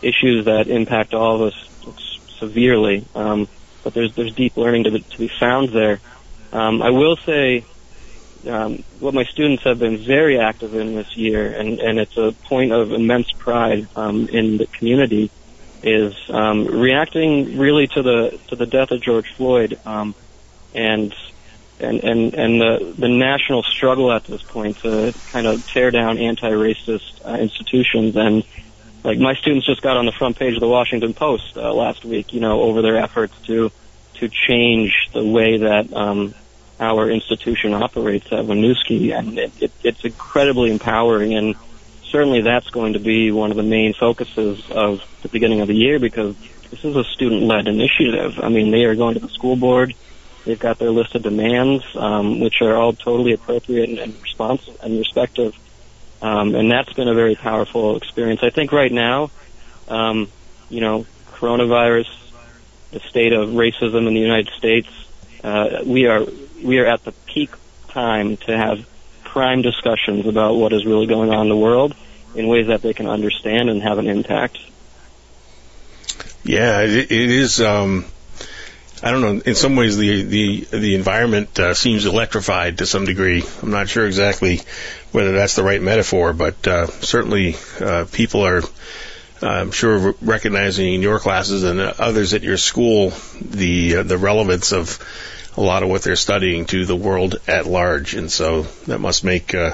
issues 0.01 0.45
that 0.45 0.67
impact 0.67 1.13
all 1.13 1.35
of 1.35 1.53
us 1.53 1.69
severely. 2.39 3.05
Um, 3.15 3.47
but 3.83 3.93
there's 3.93 4.15
there's 4.15 4.33
deep 4.33 4.57
learning 4.57 4.85
to 4.85 4.91
be, 4.91 4.99
to 5.01 5.17
be 5.17 5.31
found 5.39 5.69
there. 5.69 5.99
Um, 6.51 6.81
I 6.81 6.89
will 6.89 7.15
say 7.15 7.63
um, 8.47 8.83
what 8.99 9.13
my 9.13 9.23
students 9.23 9.63
have 9.63 9.79
been 9.79 9.97
very 9.97 10.39
active 10.39 10.75
in 10.75 10.95
this 10.95 11.15
year, 11.15 11.51
and, 11.51 11.79
and 11.79 11.99
it's 11.99 12.17
a 12.17 12.31
point 12.31 12.71
of 12.71 12.91
immense 12.91 13.31
pride 13.31 13.87
um, 13.95 14.27
in 14.27 14.57
the 14.57 14.65
community, 14.65 15.29
is 15.83 16.15
um, 16.29 16.65
reacting 16.65 17.57
really 17.57 17.87
to 17.87 18.01
the 18.01 18.39
to 18.47 18.55
the 18.55 18.65
death 18.65 18.91
of 18.91 19.01
George 19.01 19.33
Floyd, 19.35 19.79
um, 19.85 20.13
and 20.73 21.13
and 21.81 22.03
and 22.03 22.33
and 22.33 22.61
the 22.61 22.93
the 22.97 23.09
national 23.09 23.63
struggle 23.63 24.11
at 24.11 24.23
this 24.25 24.41
point 24.41 24.77
to 24.79 25.13
kind 25.31 25.47
of 25.47 25.65
tear 25.67 25.91
down 25.91 26.17
anti-racist 26.17 27.25
uh, 27.25 27.35
institutions 27.35 28.15
and 28.15 28.43
like 29.03 29.17
my 29.17 29.33
students 29.35 29.65
just 29.65 29.81
got 29.81 29.97
on 29.97 30.05
the 30.05 30.11
front 30.11 30.37
page 30.37 30.53
of 30.53 30.59
the 30.59 30.67
Washington 30.67 31.13
Post 31.13 31.57
uh, 31.57 31.73
last 31.73 32.05
week, 32.05 32.33
you 32.33 32.39
know, 32.39 32.61
over 32.61 32.81
their 32.81 32.97
efforts 32.97 33.33
to 33.47 33.71
to 34.15 34.29
change 34.29 35.09
the 35.13 35.25
way 35.25 35.57
that 35.57 35.91
um, 35.93 36.35
our 36.79 37.09
institution 37.09 37.73
operates 37.73 38.27
at 38.27 38.45
Winooski, 38.45 39.17
and 39.17 39.39
it, 39.39 39.51
it, 39.59 39.71
it's 39.83 40.05
incredibly 40.05 40.69
empowering. 40.69 41.33
And 41.33 41.55
certainly, 42.03 42.41
that's 42.41 42.69
going 42.69 42.93
to 42.93 42.99
be 42.99 43.31
one 43.31 43.49
of 43.49 43.57
the 43.57 43.63
main 43.63 43.93
focuses 43.93 44.69
of 44.69 45.01
the 45.23 45.29
beginning 45.29 45.61
of 45.61 45.67
the 45.67 45.75
year 45.75 45.97
because 45.97 46.35
this 46.69 46.85
is 46.85 46.95
a 46.95 47.03
student-led 47.03 47.67
initiative. 47.67 48.39
I 48.39 48.49
mean, 48.49 48.69
they 48.69 48.83
are 48.83 48.95
going 48.95 49.15
to 49.15 49.19
the 49.19 49.29
school 49.29 49.55
board. 49.55 49.95
They've 50.45 50.59
got 50.59 50.79
their 50.79 50.89
list 50.89 51.15
of 51.15 51.21
demands, 51.21 51.83
um, 51.95 52.39
which 52.39 52.61
are 52.61 52.75
all 52.75 52.93
totally 52.93 53.33
appropriate 53.33 53.89
and, 53.89 53.99
and 53.99 54.21
responsive 54.21 54.77
and 54.81 54.97
respective 54.97 55.55
um, 56.21 56.53
and 56.53 56.71
that's 56.71 56.93
been 56.93 57.07
a 57.07 57.13
very 57.13 57.35
powerful 57.35 57.97
experience. 57.97 58.41
I 58.43 58.51
think 58.51 58.71
right 58.71 58.91
now, 58.91 59.31
um, 59.87 60.29
you 60.69 60.79
know, 60.79 61.05
coronavirus, 61.33 62.09
the 62.91 62.99
state 62.99 63.33
of 63.33 63.49
racism 63.49 64.07
in 64.07 64.13
the 64.13 64.19
United 64.19 64.53
States, 64.53 64.89
uh, 65.43 65.81
we 65.83 66.05
are 66.05 66.25
we 66.61 66.77
are 66.77 66.85
at 66.85 67.03
the 67.03 67.11
peak 67.25 67.49
time 67.87 68.37
to 68.37 68.55
have 68.55 68.87
prime 69.23 69.63
discussions 69.63 70.27
about 70.27 70.55
what 70.55 70.73
is 70.73 70.85
really 70.85 71.07
going 71.07 71.31
on 71.31 71.43
in 71.43 71.49
the 71.49 71.57
world 71.57 71.95
in 72.35 72.47
ways 72.47 72.67
that 72.67 72.81
they 72.81 72.93
can 72.93 73.07
understand 73.07 73.69
and 73.69 73.81
have 73.81 73.97
an 73.97 74.07
impact. 74.07 74.59
Yeah, 76.43 76.81
it, 76.81 77.11
it 77.11 77.11
is. 77.11 77.59
Um, 77.61 78.05
I 79.03 79.09
don't 79.09 79.21
know. 79.21 79.41
In 79.43 79.55
some 79.55 79.75
ways, 79.75 79.97
the 79.97 80.23
the 80.23 80.67
the 80.71 80.95
environment 80.95 81.59
uh, 81.59 81.73
seems 81.73 82.05
electrified 82.05 82.77
to 82.77 82.85
some 82.85 83.05
degree. 83.05 83.43
I'm 83.63 83.71
not 83.71 83.89
sure 83.89 84.05
exactly 84.05 84.61
whether 85.11 85.31
that's 85.31 85.55
the 85.55 85.63
right 85.63 85.81
metaphor, 85.81 86.33
but 86.33 86.67
uh, 86.67 86.87
certainly 86.87 87.55
uh, 87.79 88.05
people 88.11 88.45
are. 88.45 88.61
I'm 89.43 89.71
sure 89.71 90.13
recognizing 90.21 90.93
in 90.93 91.01
your 91.01 91.19
classes 91.19 91.63
and 91.63 91.79
others 91.79 92.35
at 92.35 92.43
your 92.43 92.57
school 92.57 93.11
the 93.41 93.97
uh, 93.97 94.03
the 94.03 94.19
relevance 94.19 94.71
of 94.71 94.99
a 95.57 95.61
lot 95.61 95.81
of 95.81 95.89
what 95.89 96.03
they're 96.03 96.15
studying 96.15 96.65
to 96.67 96.85
the 96.85 96.95
world 96.95 97.41
at 97.47 97.65
large, 97.65 98.13
and 98.13 98.31
so 98.31 98.63
that 98.85 98.99
must 98.99 99.23
make 99.23 99.55
uh, 99.55 99.73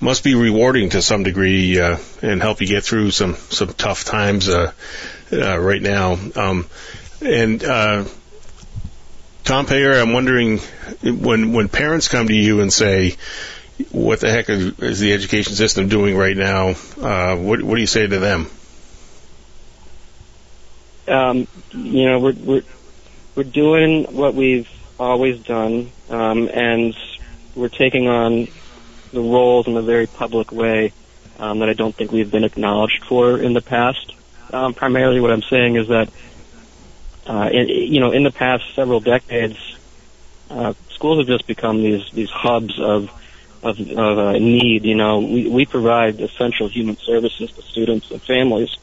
must 0.00 0.22
be 0.22 0.36
rewarding 0.36 0.90
to 0.90 1.02
some 1.02 1.24
degree 1.24 1.80
uh, 1.80 1.98
and 2.22 2.40
help 2.40 2.60
you 2.60 2.68
get 2.68 2.84
through 2.84 3.10
some 3.10 3.34
some 3.34 3.72
tough 3.72 4.04
times 4.04 4.48
uh, 4.48 4.70
uh, 5.32 5.58
right 5.58 5.82
now. 5.82 6.16
Um, 6.36 6.66
and 7.22 7.62
uh, 7.62 8.04
Tom 9.50 9.66
Payeur, 9.66 10.00
I'm 10.00 10.12
wondering 10.12 10.60
when 11.02 11.52
when 11.52 11.68
parents 11.68 12.06
come 12.06 12.28
to 12.28 12.32
you 12.32 12.60
and 12.60 12.72
say, 12.72 13.16
"What 13.90 14.20
the 14.20 14.30
heck 14.30 14.48
is 14.48 15.00
the 15.00 15.12
education 15.12 15.54
system 15.54 15.88
doing 15.88 16.16
right 16.16 16.36
now?" 16.36 16.76
Uh, 17.02 17.34
what 17.34 17.60
what 17.60 17.74
do 17.74 17.80
you 17.80 17.88
say 17.88 18.06
to 18.06 18.20
them? 18.20 18.48
Um, 21.08 21.48
you 21.72 22.08
know, 22.08 22.20
we're 22.20 22.34
we're 22.34 22.62
we're 23.34 23.42
doing 23.42 24.04
what 24.14 24.36
we've 24.36 24.68
always 25.00 25.40
done, 25.40 25.90
um, 26.10 26.48
and 26.48 26.96
we're 27.56 27.70
taking 27.70 28.06
on 28.06 28.46
the 29.12 29.20
roles 29.20 29.66
in 29.66 29.76
a 29.76 29.82
very 29.82 30.06
public 30.06 30.52
way 30.52 30.92
um, 31.40 31.58
that 31.58 31.68
I 31.68 31.72
don't 31.72 31.96
think 31.96 32.12
we've 32.12 32.30
been 32.30 32.44
acknowledged 32.44 33.02
for 33.02 33.36
in 33.36 33.54
the 33.54 33.62
past. 33.62 34.12
Um, 34.52 34.74
primarily, 34.74 35.20
what 35.20 35.32
I'm 35.32 35.42
saying 35.42 35.74
is 35.74 35.88
that 35.88 36.08
uh, 37.30 37.48
you 37.52 38.00
know, 38.00 38.10
in 38.10 38.24
the 38.24 38.32
past 38.32 38.64
several 38.74 38.98
decades, 38.98 39.56
uh, 40.50 40.74
schools 40.88 41.18
have 41.18 41.28
just 41.28 41.46
become 41.46 41.80
these 41.80 42.10
these 42.10 42.28
hubs 42.28 42.80
of 42.80 43.08
of, 43.62 43.78
of 43.78 44.18
uh, 44.18 44.32
need. 44.32 44.84
You 44.84 44.96
know, 44.96 45.20
we 45.20 45.48
we 45.48 45.64
provide 45.64 46.20
essential 46.20 46.66
human 46.66 46.96
services 46.96 47.52
to 47.52 47.62
students 47.62 48.10
and 48.10 48.20
families. 48.20 48.76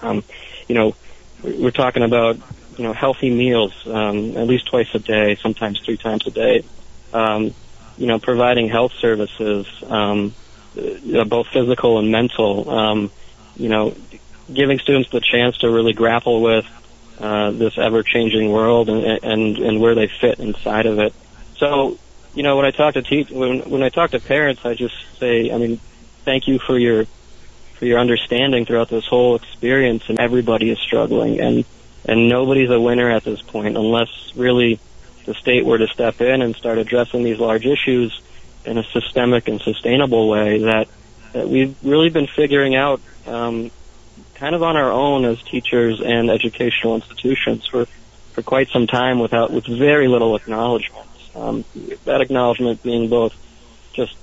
Um, 0.00 0.24
you 0.68 0.74
know, 0.74 0.94
we're 1.42 1.70
talking 1.70 2.02
about 2.02 2.38
you 2.78 2.84
know 2.84 2.94
healthy 2.94 3.28
meals 3.28 3.74
um, 3.86 4.38
at 4.38 4.46
least 4.46 4.68
twice 4.68 4.94
a 4.94 4.98
day, 4.98 5.36
sometimes 5.36 5.78
three 5.80 5.98
times 5.98 6.26
a 6.26 6.30
day. 6.30 6.64
Um, 7.12 7.52
you 7.98 8.06
know, 8.06 8.18
providing 8.18 8.70
health 8.70 8.94
services, 8.94 9.66
um, 9.86 10.34
uh, 10.78 11.24
both 11.24 11.48
physical 11.48 11.98
and 11.98 12.10
mental. 12.10 12.70
Um, 12.70 13.10
you 13.54 13.68
know, 13.68 13.94
giving 14.50 14.78
students 14.78 15.10
the 15.10 15.20
chance 15.20 15.58
to 15.58 15.68
really 15.68 15.92
grapple 15.92 16.40
with 16.40 16.64
uh, 17.18 17.50
this 17.50 17.78
ever-changing 17.78 18.50
world 18.50 18.88
and, 18.88 19.04
and 19.24 19.58
and 19.58 19.80
where 19.80 19.94
they 19.94 20.08
fit 20.20 20.38
inside 20.38 20.86
of 20.86 20.98
it. 20.98 21.14
So, 21.56 21.98
you 22.34 22.42
know, 22.42 22.56
when 22.56 22.66
I 22.66 22.70
talk 22.70 22.94
to 22.94 23.02
te- 23.02 23.32
when 23.34 23.60
when 23.70 23.82
I 23.82 23.88
talk 23.88 24.10
to 24.10 24.20
parents, 24.20 24.64
I 24.64 24.74
just 24.74 24.94
say, 25.18 25.50
I 25.50 25.58
mean, 25.58 25.80
thank 26.24 26.46
you 26.46 26.58
for 26.58 26.78
your 26.78 27.06
for 27.74 27.86
your 27.86 27.98
understanding 27.98 28.66
throughout 28.66 28.88
this 28.88 29.06
whole 29.06 29.36
experience. 29.36 30.04
And 30.08 30.20
everybody 30.20 30.70
is 30.70 30.78
struggling, 30.78 31.40
and 31.40 31.64
and 32.06 32.28
nobody's 32.28 32.70
a 32.70 32.80
winner 32.80 33.10
at 33.10 33.24
this 33.24 33.40
point 33.42 33.76
unless 33.76 34.10
really 34.36 34.78
the 35.24 35.34
state 35.34 35.64
were 35.64 35.78
to 35.78 35.88
step 35.88 36.20
in 36.20 36.42
and 36.42 36.54
start 36.54 36.78
addressing 36.78 37.24
these 37.24 37.38
large 37.38 37.66
issues 37.66 38.20
in 38.64 38.78
a 38.78 38.84
systemic 38.84 39.48
and 39.48 39.60
sustainable 39.60 40.28
way 40.28 40.58
that 40.58 40.88
that 41.32 41.48
we've 41.48 41.76
really 41.82 42.10
been 42.10 42.26
figuring 42.26 42.76
out 42.76 43.00
um, 43.26 43.70
kind 44.36 44.54
of 44.54 44.62
on 44.62 44.76
our 44.76 44.92
own 44.92 45.24
as 45.24 45.42
teachers 45.42 46.00
and 46.00 46.30
educational 46.30 46.94
institutions 46.94 47.66
for, 47.66 47.86
for 48.32 48.42
quite 48.42 48.68
some 48.68 48.86
time 48.86 49.18
without 49.18 49.50
with 49.50 49.66
very 49.66 50.08
little 50.08 50.36
acknowledgement. 50.36 51.08
Um, 51.34 51.64
that 52.04 52.20
acknowledgement 52.20 52.82
being 52.82 53.08
both 53.08 53.34
just 53.92 54.16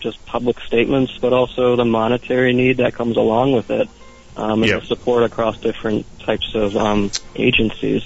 just 0.00 0.24
public 0.26 0.60
statements, 0.60 1.16
but 1.18 1.32
also 1.32 1.76
the 1.76 1.84
monetary 1.84 2.52
need 2.52 2.76
that 2.76 2.94
comes 2.94 3.16
along 3.16 3.52
with 3.52 3.70
it, 3.70 3.88
um, 4.36 4.62
and 4.62 4.70
yep. 4.70 4.80
the 4.82 4.86
support 4.86 5.22
across 5.22 5.58
different 5.58 6.06
types 6.20 6.54
of 6.54 6.76
um, 6.76 7.10
agencies. 7.34 8.04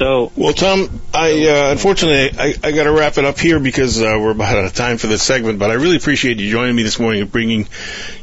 So, 0.00 0.32
well, 0.34 0.54
Tom, 0.54 1.02
I 1.12 1.46
uh, 1.46 1.72
unfortunately 1.72 2.40
I, 2.40 2.54
I 2.64 2.72
got 2.72 2.84
to 2.84 2.90
wrap 2.90 3.18
it 3.18 3.26
up 3.26 3.38
here 3.38 3.60
because 3.60 4.00
uh, 4.00 4.16
we're 4.18 4.30
about 4.30 4.56
out 4.56 4.64
of 4.64 4.72
time 4.72 4.96
for 4.96 5.08
this 5.08 5.22
segment. 5.22 5.58
But 5.58 5.70
I 5.70 5.74
really 5.74 5.96
appreciate 5.96 6.40
you 6.40 6.50
joining 6.50 6.74
me 6.74 6.82
this 6.82 6.98
morning 6.98 7.20
and 7.20 7.30
bringing 7.30 7.68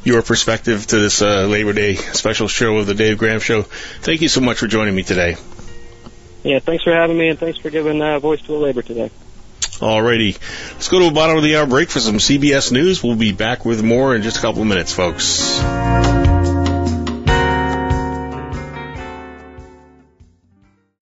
your 0.03 0.23
perspective 0.23 0.87
to 0.87 0.97
this 0.97 1.21
uh, 1.21 1.45
Labor 1.45 1.73
Day 1.73 1.93
special 1.93 2.47
show 2.47 2.77
of 2.79 2.87
the 2.87 2.95
Dave 2.95 3.19
Gram 3.19 3.39
Show. 3.39 3.61
Thank 3.61 4.21
you 4.21 4.27
so 4.27 4.41
much 4.41 4.57
for 4.57 4.65
joining 4.65 4.95
me 4.95 5.03
today. 5.03 5.35
Yeah, 6.43 6.57
thanks 6.57 6.83
for 6.83 6.95
having 6.95 7.15
me, 7.15 7.29
and 7.29 7.37
thanks 7.37 7.59
for 7.59 7.69
giving 7.69 8.01
uh, 8.01 8.17
voice 8.17 8.41
to 8.41 8.53
labor 8.53 8.81
today. 8.81 9.11
Alrighty, 9.61 10.35
let's 10.73 10.87
go 10.87 10.97
to 10.97 11.09
a 11.09 11.11
bottom 11.11 11.37
of 11.37 11.43
the 11.43 11.57
hour 11.57 11.67
break 11.67 11.89
for 11.89 11.99
some 11.99 12.15
CBS 12.15 12.71
News. 12.71 13.03
We'll 13.03 13.17
be 13.17 13.33
back 13.33 13.65
with 13.65 13.83
more 13.83 14.15
in 14.15 14.23
just 14.23 14.37
a 14.37 14.41
couple 14.41 14.63
of 14.63 14.67
minutes, 14.67 14.93
folks. 14.93 15.61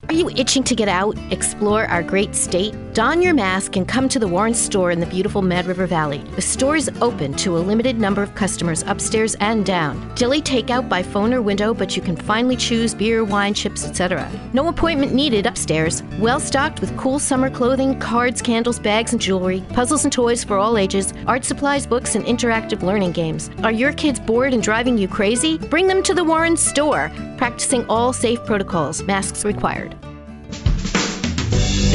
Itching 0.09 0.63
to 0.63 0.75
get 0.75 0.87
out, 0.87 1.17
explore 1.31 1.85
our 1.87 2.03
great 2.03 2.35
state? 2.35 2.75
Don 2.93 3.21
your 3.21 3.33
mask 3.33 3.75
and 3.75 3.85
come 3.85 4.07
to 4.07 4.19
the 4.19 4.27
Warren 4.27 4.53
store 4.53 4.89
in 4.91 4.99
the 5.01 5.05
beautiful 5.05 5.41
Mad 5.41 5.65
River 5.65 5.85
Valley. 5.85 6.19
The 6.35 6.41
store 6.41 6.77
is 6.77 6.89
open 7.01 7.33
to 7.33 7.57
a 7.57 7.59
limited 7.59 7.99
number 7.99 8.23
of 8.23 8.33
customers 8.35 8.83
upstairs 8.87 9.35
and 9.41 9.65
down. 9.65 10.13
Dilly 10.15 10.41
takeout 10.41 10.87
by 10.87 11.03
phone 11.03 11.33
or 11.33 11.41
window, 11.41 11.73
but 11.73 11.97
you 11.97 12.01
can 12.01 12.15
finally 12.15 12.55
choose 12.55 12.93
beer, 12.93 13.23
wine, 13.23 13.53
chips, 13.53 13.85
etc. 13.85 14.31
No 14.53 14.69
appointment 14.69 15.13
needed 15.13 15.45
upstairs. 15.45 16.03
Well 16.19 16.39
stocked 16.39 16.79
with 16.79 16.95
cool 16.95 17.19
summer 17.19 17.49
clothing, 17.49 17.99
cards, 17.99 18.41
candles, 18.41 18.79
bags, 18.79 19.11
and 19.11 19.21
jewelry, 19.21 19.61
puzzles 19.73 20.05
and 20.05 20.13
toys 20.13 20.43
for 20.43 20.57
all 20.57 20.77
ages, 20.77 21.13
art 21.27 21.43
supplies, 21.43 21.85
books, 21.85 22.15
and 22.15 22.23
interactive 22.25 22.81
learning 22.81 23.11
games. 23.11 23.49
Are 23.63 23.71
your 23.71 23.91
kids 23.91 24.19
bored 24.19 24.53
and 24.53 24.63
driving 24.63 24.97
you 24.97 25.07
crazy? 25.07 25.57
Bring 25.57 25.87
them 25.87 26.01
to 26.03 26.13
the 26.13 26.23
Warren 26.23 26.55
store, 26.55 27.11
practicing 27.37 27.85
all 27.87 28.13
safe 28.13 28.43
protocols, 28.45 29.03
masks 29.03 29.43
required. 29.43 29.94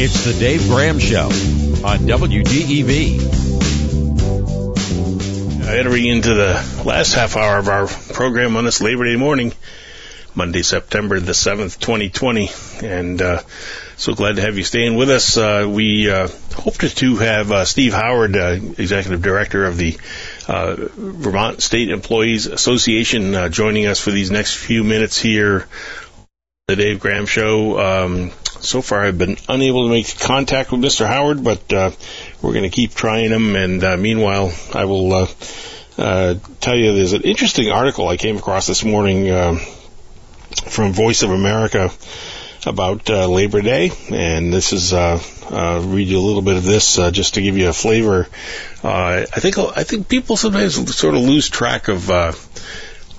It's 0.03 0.25
the 0.25 0.33
Dave 0.33 0.67
Gram 0.67 0.99
Show 0.99 1.27
on 1.27 1.99
WDEV. 2.09 3.21
Entering 5.69 6.07
into 6.07 6.33
the 6.33 6.83
last 6.87 7.13
half 7.13 7.37
hour 7.37 7.59
of 7.59 7.69
our 7.69 7.87
program 7.87 8.57
on 8.57 8.65
this 8.65 8.81
Labor 8.81 9.05
Day 9.05 9.17
morning, 9.17 9.53
Monday, 10.35 10.63
September 10.63 11.21
the 11.21 11.33
7th, 11.33 11.79
2020. 11.81 12.49
And 12.83 13.21
uh, 13.21 13.43
so 13.99 14.15
glad 14.15 14.37
to 14.37 14.43
have 14.43 14.57
you 14.57 14.65
staying 14.65 14.97
with 14.97 15.11
us. 15.11 15.37
Uh, 15.37 15.67
we 15.69 16.11
uh, 16.11 16.29
hope 16.55 16.79
to 16.79 17.17
have 17.17 17.53
uh, 17.53 17.67
Steve 17.67 17.93
Howard, 17.93 18.39
uh, 18.39 18.53
Executive 18.79 19.21
Director 19.21 19.67
of 19.67 19.77
the 19.77 19.99
uh, 20.49 20.77
Vermont 20.79 21.61
State 21.61 21.91
Employees 21.91 22.47
Association, 22.47 23.35
uh, 23.35 23.51
joining 23.51 23.87
us 23.87 24.01
for 24.01 24.13
these 24.13 24.31
next 24.31 24.55
few 24.55 24.83
minutes 24.83 25.21
here. 25.21 25.69
The 26.69 26.77
Dave 26.77 27.01
Gram 27.01 27.27
Show. 27.27 27.79
Um, 27.79 28.33
so 28.61 28.83
far, 28.83 29.03
I've 29.03 29.19
been 29.19 29.37
unable 29.49 29.85
to 29.85 29.91
make 29.91 30.19
contact 30.19 30.73
with 30.73 30.81
Mr. 30.81 31.07
Howard, 31.07 31.43
but 31.43 31.73
uh, 31.73 31.91
we're 32.43 32.53
going 32.53 32.65
to 32.65 32.71
keep 32.71 32.95
trying 32.95 33.31
him. 33.31 33.57
And 33.57 33.83
uh, 33.83 33.97
meanwhile, 33.97 34.53
I 34.75 34.85
will 34.85 35.13
uh, 35.13 35.27
uh, 35.99 36.35
tell 36.61 36.77
you 36.77 36.95
there's 36.95 37.13
an 37.13 37.23
interesting 37.23 37.71
article 37.71 38.09
I 38.09 38.17
came 38.17 38.37
across 38.37 38.67
this 38.67 38.85
morning 38.85 39.31
uh, 39.31 39.59
from 40.67 40.93
Voice 40.93 41.23
of 41.23 41.31
America 41.31 41.91
about 42.67 43.09
uh, 43.09 43.27
Labor 43.29 43.63
Day, 43.63 43.91
and 44.11 44.53
this 44.53 44.73
is 44.73 44.93
uh, 44.93 45.21
read 45.85 46.09
you 46.09 46.19
a 46.19 46.21
little 46.21 46.43
bit 46.43 46.57
of 46.57 46.65
this 46.65 46.97
just 47.13 47.35
to 47.35 47.43
give 47.43 47.57
you 47.57 47.69
a 47.69 47.73
flavor. 47.73 48.29
I 48.85 49.25
think 49.25 49.59
I 49.59 49.85
think 49.85 50.09
people 50.09 50.37
sometimes 50.37 50.97
sort 50.97 51.15
of 51.15 51.23
lose 51.23 51.49
track 51.49 51.89
of 51.89 52.11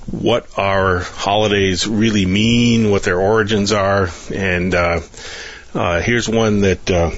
what 0.10 0.58
our 0.58 1.00
holidays 1.00 1.88
really 1.88 2.26
mean, 2.26 2.90
what 2.90 3.04
their 3.04 3.20
origins 3.20 3.72
are, 3.72 4.10
and 4.34 4.74
uh, 4.74 5.02
uh, 5.74 6.02
here's 6.02 6.28
one 6.28 6.62
that. 6.62 6.90
Uh, 6.90 7.12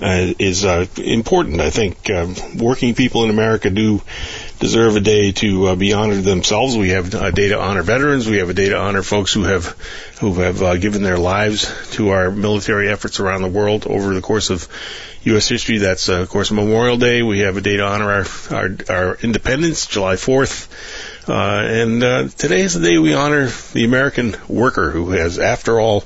uh, 0.00 0.32
is 0.38 0.64
uh, 0.64 0.86
important. 0.96 1.60
I 1.60 1.70
think 1.70 2.08
uh, 2.08 2.32
working 2.56 2.94
people 2.94 3.24
in 3.24 3.30
America 3.30 3.68
do 3.68 4.00
deserve 4.60 4.94
a 4.94 5.00
day 5.00 5.32
to 5.32 5.74
be 5.74 5.92
honored 5.92 6.22
themselves. 6.22 6.76
We 6.76 6.90
have 6.90 7.14
a 7.14 7.32
day 7.32 7.48
to 7.48 7.58
honor 7.58 7.82
veterans. 7.82 8.28
We 8.28 8.38
have 8.38 8.48
a 8.48 8.54
day 8.54 8.68
to 8.68 8.78
honor 8.78 9.02
folks 9.02 9.32
who 9.32 9.42
have 9.44 9.66
who 10.20 10.34
have 10.34 10.80
given 10.80 11.02
their 11.02 11.18
lives 11.18 11.72
to 11.92 12.10
our 12.10 12.30
military 12.30 12.88
efforts 12.88 13.18
around 13.18 13.42
the 13.42 13.48
world 13.48 13.86
over 13.88 14.14
the 14.14 14.20
course 14.20 14.50
of 14.50 14.68
U.S. 15.24 15.48
history. 15.48 15.78
That's 15.78 16.08
of 16.08 16.28
course 16.28 16.52
Memorial 16.52 16.96
Day. 16.96 17.22
We 17.22 17.40
have 17.40 17.56
a 17.56 17.60
day 17.60 17.76
to 17.76 17.84
honor 17.84 18.10
our 18.10 18.26
our, 18.56 18.76
our 18.88 19.14
independence, 19.16 19.86
July 19.86 20.14
4th. 20.14 20.68
Uh, 21.28 21.60
and 21.62 22.02
uh, 22.02 22.28
today 22.28 22.62
is 22.62 22.74
the 22.74 22.88
day 22.88 22.98
we 22.98 23.12
honor 23.12 23.48
the 23.72 23.84
American 23.84 24.34
worker 24.48 24.90
who 24.90 25.10
has, 25.10 25.38
after 25.38 25.78
all, 25.78 26.04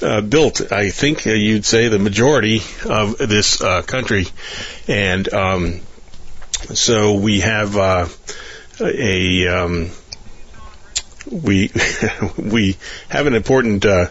uh, 0.00 0.20
built, 0.20 0.72
I 0.72 0.90
think 0.90 1.26
uh, 1.26 1.30
you'd 1.30 1.64
say, 1.64 1.88
the 1.88 1.98
majority 1.98 2.62
of 2.88 3.18
this 3.18 3.60
uh, 3.60 3.82
country. 3.82 4.26
And 4.86 5.32
um, 5.32 5.80
so 6.72 7.14
we 7.14 7.40
have 7.40 7.76
uh, 7.76 8.06
a. 8.80 9.48
Um, 9.48 9.90
we 11.30 11.70
we 12.36 12.76
have 13.08 13.26
an 13.26 13.34
important 13.34 13.84
uh, 13.84 14.06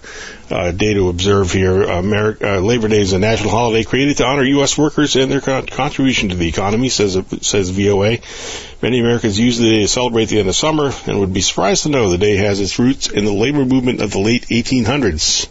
uh, 0.49 0.71
day 0.71 0.93
to 0.93 1.09
observe 1.09 1.51
here. 1.51 1.83
America, 1.83 2.55
uh, 2.55 2.59
Labor 2.59 2.87
Day 2.87 3.01
is 3.01 3.13
a 3.13 3.19
national 3.19 3.51
holiday 3.51 3.83
created 3.83 4.17
to 4.17 4.25
honor 4.25 4.43
U.S. 4.43 4.77
workers 4.77 5.15
and 5.15 5.31
their 5.31 5.41
con- 5.41 5.65
contribution 5.67 6.29
to 6.29 6.35
the 6.35 6.47
economy, 6.47 6.89
says 6.89 7.17
says 7.41 7.69
VOA. 7.69 8.17
Many 8.81 8.99
Americans 8.99 9.37
use 9.37 9.57
the 9.57 9.69
day 9.69 9.81
to 9.81 9.87
celebrate 9.87 10.25
the 10.25 10.39
end 10.39 10.49
of 10.49 10.55
summer, 10.55 10.91
and 11.05 11.19
would 11.19 11.33
be 11.33 11.41
surprised 11.41 11.83
to 11.83 11.89
know 11.89 12.09
the 12.09 12.17
day 12.17 12.37
has 12.37 12.59
its 12.59 12.79
roots 12.79 13.09
in 13.09 13.25
the 13.25 13.33
labor 13.33 13.65
movement 13.65 14.01
of 14.01 14.11
the 14.11 14.19
late 14.19 14.47
1800s. 14.47 15.47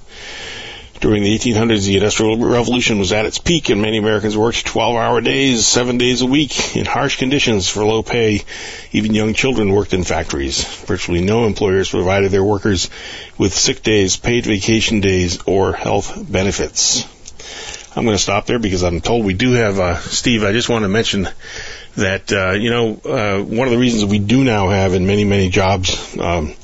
During 1.00 1.22
the 1.22 1.38
1800s, 1.38 1.86
the 1.86 1.96
Industrial 1.96 2.36
Revolution 2.36 2.98
was 2.98 3.12
at 3.12 3.24
its 3.24 3.38
peak, 3.38 3.68
and 3.68 3.80
many 3.80 3.98
Americans 3.98 4.36
worked 4.36 4.66
12-hour 4.66 5.20
days, 5.20 5.64
seven 5.64 5.96
days 5.96 6.22
a 6.22 6.26
week, 6.26 6.76
in 6.76 6.86
harsh 6.86 7.18
conditions 7.18 7.68
for 7.68 7.84
low 7.84 8.02
pay. 8.02 8.42
Even 8.90 9.14
young 9.14 9.32
children 9.32 9.70
worked 9.70 9.94
in 9.94 10.02
factories. 10.02 10.64
Virtually 10.86 11.20
no 11.20 11.46
employers 11.46 11.90
provided 11.90 12.32
their 12.32 12.42
workers 12.42 12.90
with 13.38 13.54
sick 13.54 13.84
days, 13.84 14.16
paid 14.16 14.44
vacation 14.44 15.00
days, 15.00 15.38
or 15.46 15.72
health 15.72 16.16
benefits. 16.28 17.06
I'm 17.96 18.04
going 18.04 18.16
to 18.16 18.22
stop 18.22 18.46
there 18.46 18.58
because 18.58 18.82
I'm 18.82 19.00
told 19.00 19.24
we 19.24 19.34
do 19.34 19.52
have 19.52 19.78
uh, 19.78 19.98
Steve. 19.98 20.42
I 20.42 20.52
just 20.52 20.68
want 20.68 20.82
to 20.82 20.88
mention 20.88 21.28
that 21.96 22.32
uh, 22.32 22.52
you 22.52 22.70
know 22.70 23.00
uh, 23.04 23.42
one 23.42 23.66
of 23.66 23.72
the 23.72 23.78
reasons 23.78 24.04
we 24.04 24.18
do 24.18 24.44
now 24.44 24.68
have 24.68 24.94
in 24.94 25.06
many 25.06 25.24
many 25.24 25.48
jobs. 25.48 26.16
Um, 26.18 26.54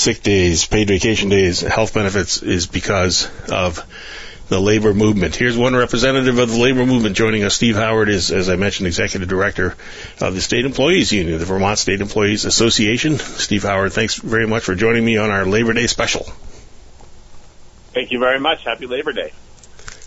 sick 0.00 0.22
days, 0.22 0.66
paid 0.66 0.88
vacation 0.88 1.28
days, 1.28 1.60
health 1.60 1.94
benefits 1.94 2.42
is 2.42 2.66
because 2.66 3.30
of 3.50 3.84
the 4.48 4.60
labor 4.60 4.92
movement. 4.92 5.36
Here's 5.36 5.56
one 5.56 5.76
representative 5.76 6.38
of 6.38 6.50
the 6.50 6.58
labor 6.58 6.84
movement 6.84 7.16
joining 7.16 7.44
us. 7.44 7.54
Steve 7.54 7.76
Howard 7.76 8.08
is, 8.08 8.32
as 8.32 8.48
I 8.48 8.56
mentioned, 8.56 8.88
executive 8.88 9.28
director 9.28 9.76
of 10.20 10.34
the 10.34 10.40
State 10.40 10.64
Employees 10.64 11.12
Union, 11.12 11.38
the 11.38 11.44
Vermont 11.44 11.78
State 11.78 12.00
Employees 12.00 12.44
Association. 12.44 13.18
Steve 13.18 13.62
Howard, 13.62 13.92
thanks 13.92 14.16
very 14.16 14.48
much 14.48 14.64
for 14.64 14.74
joining 14.74 15.04
me 15.04 15.18
on 15.18 15.30
our 15.30 15.44
Labor 15.46 15.72
Day 15.72 15.86
special. 15.86 16.26
Thank 17.94 18.10
you 18.10 18.18
very 18.18 18.40
much. 18.40 18.64
Happy 18.64 18.86
Labor 18.86 19.12
Day. 19.12 19.32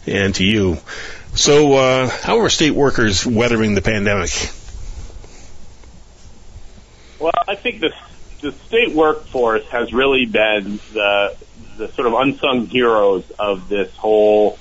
And 0.05 0.35
to 0.35 0.43
you. 0.43 0.77
So, 1.35 1.73
uh, 1.73 2.09
how 2.09 2.39
are 2.39 2.49
state 2.49 2.71
workers 2.71 3.25
weathering 3.25 3.75
the 3.75 3.81
pandemic? 3.81 4.31
Well, 7.19 7.31
I 7.47 7.55
think 7.55 7.79
the 7.79 7.93
the 8.43 8.51
state 8.67 8.93
workforce 8.93 9.65
has 9.69 9.93
really 9.93 10.25
been 10.25 10.79
the 10.93 11.35
the 11.77 11.87
sort 11.93 12.05
of 12.05 12.13
unsung 12.13 12.67
heroes 12.67 13.23
of 13.39 13.67
this 13.67 13.95
whole 13.95 14.59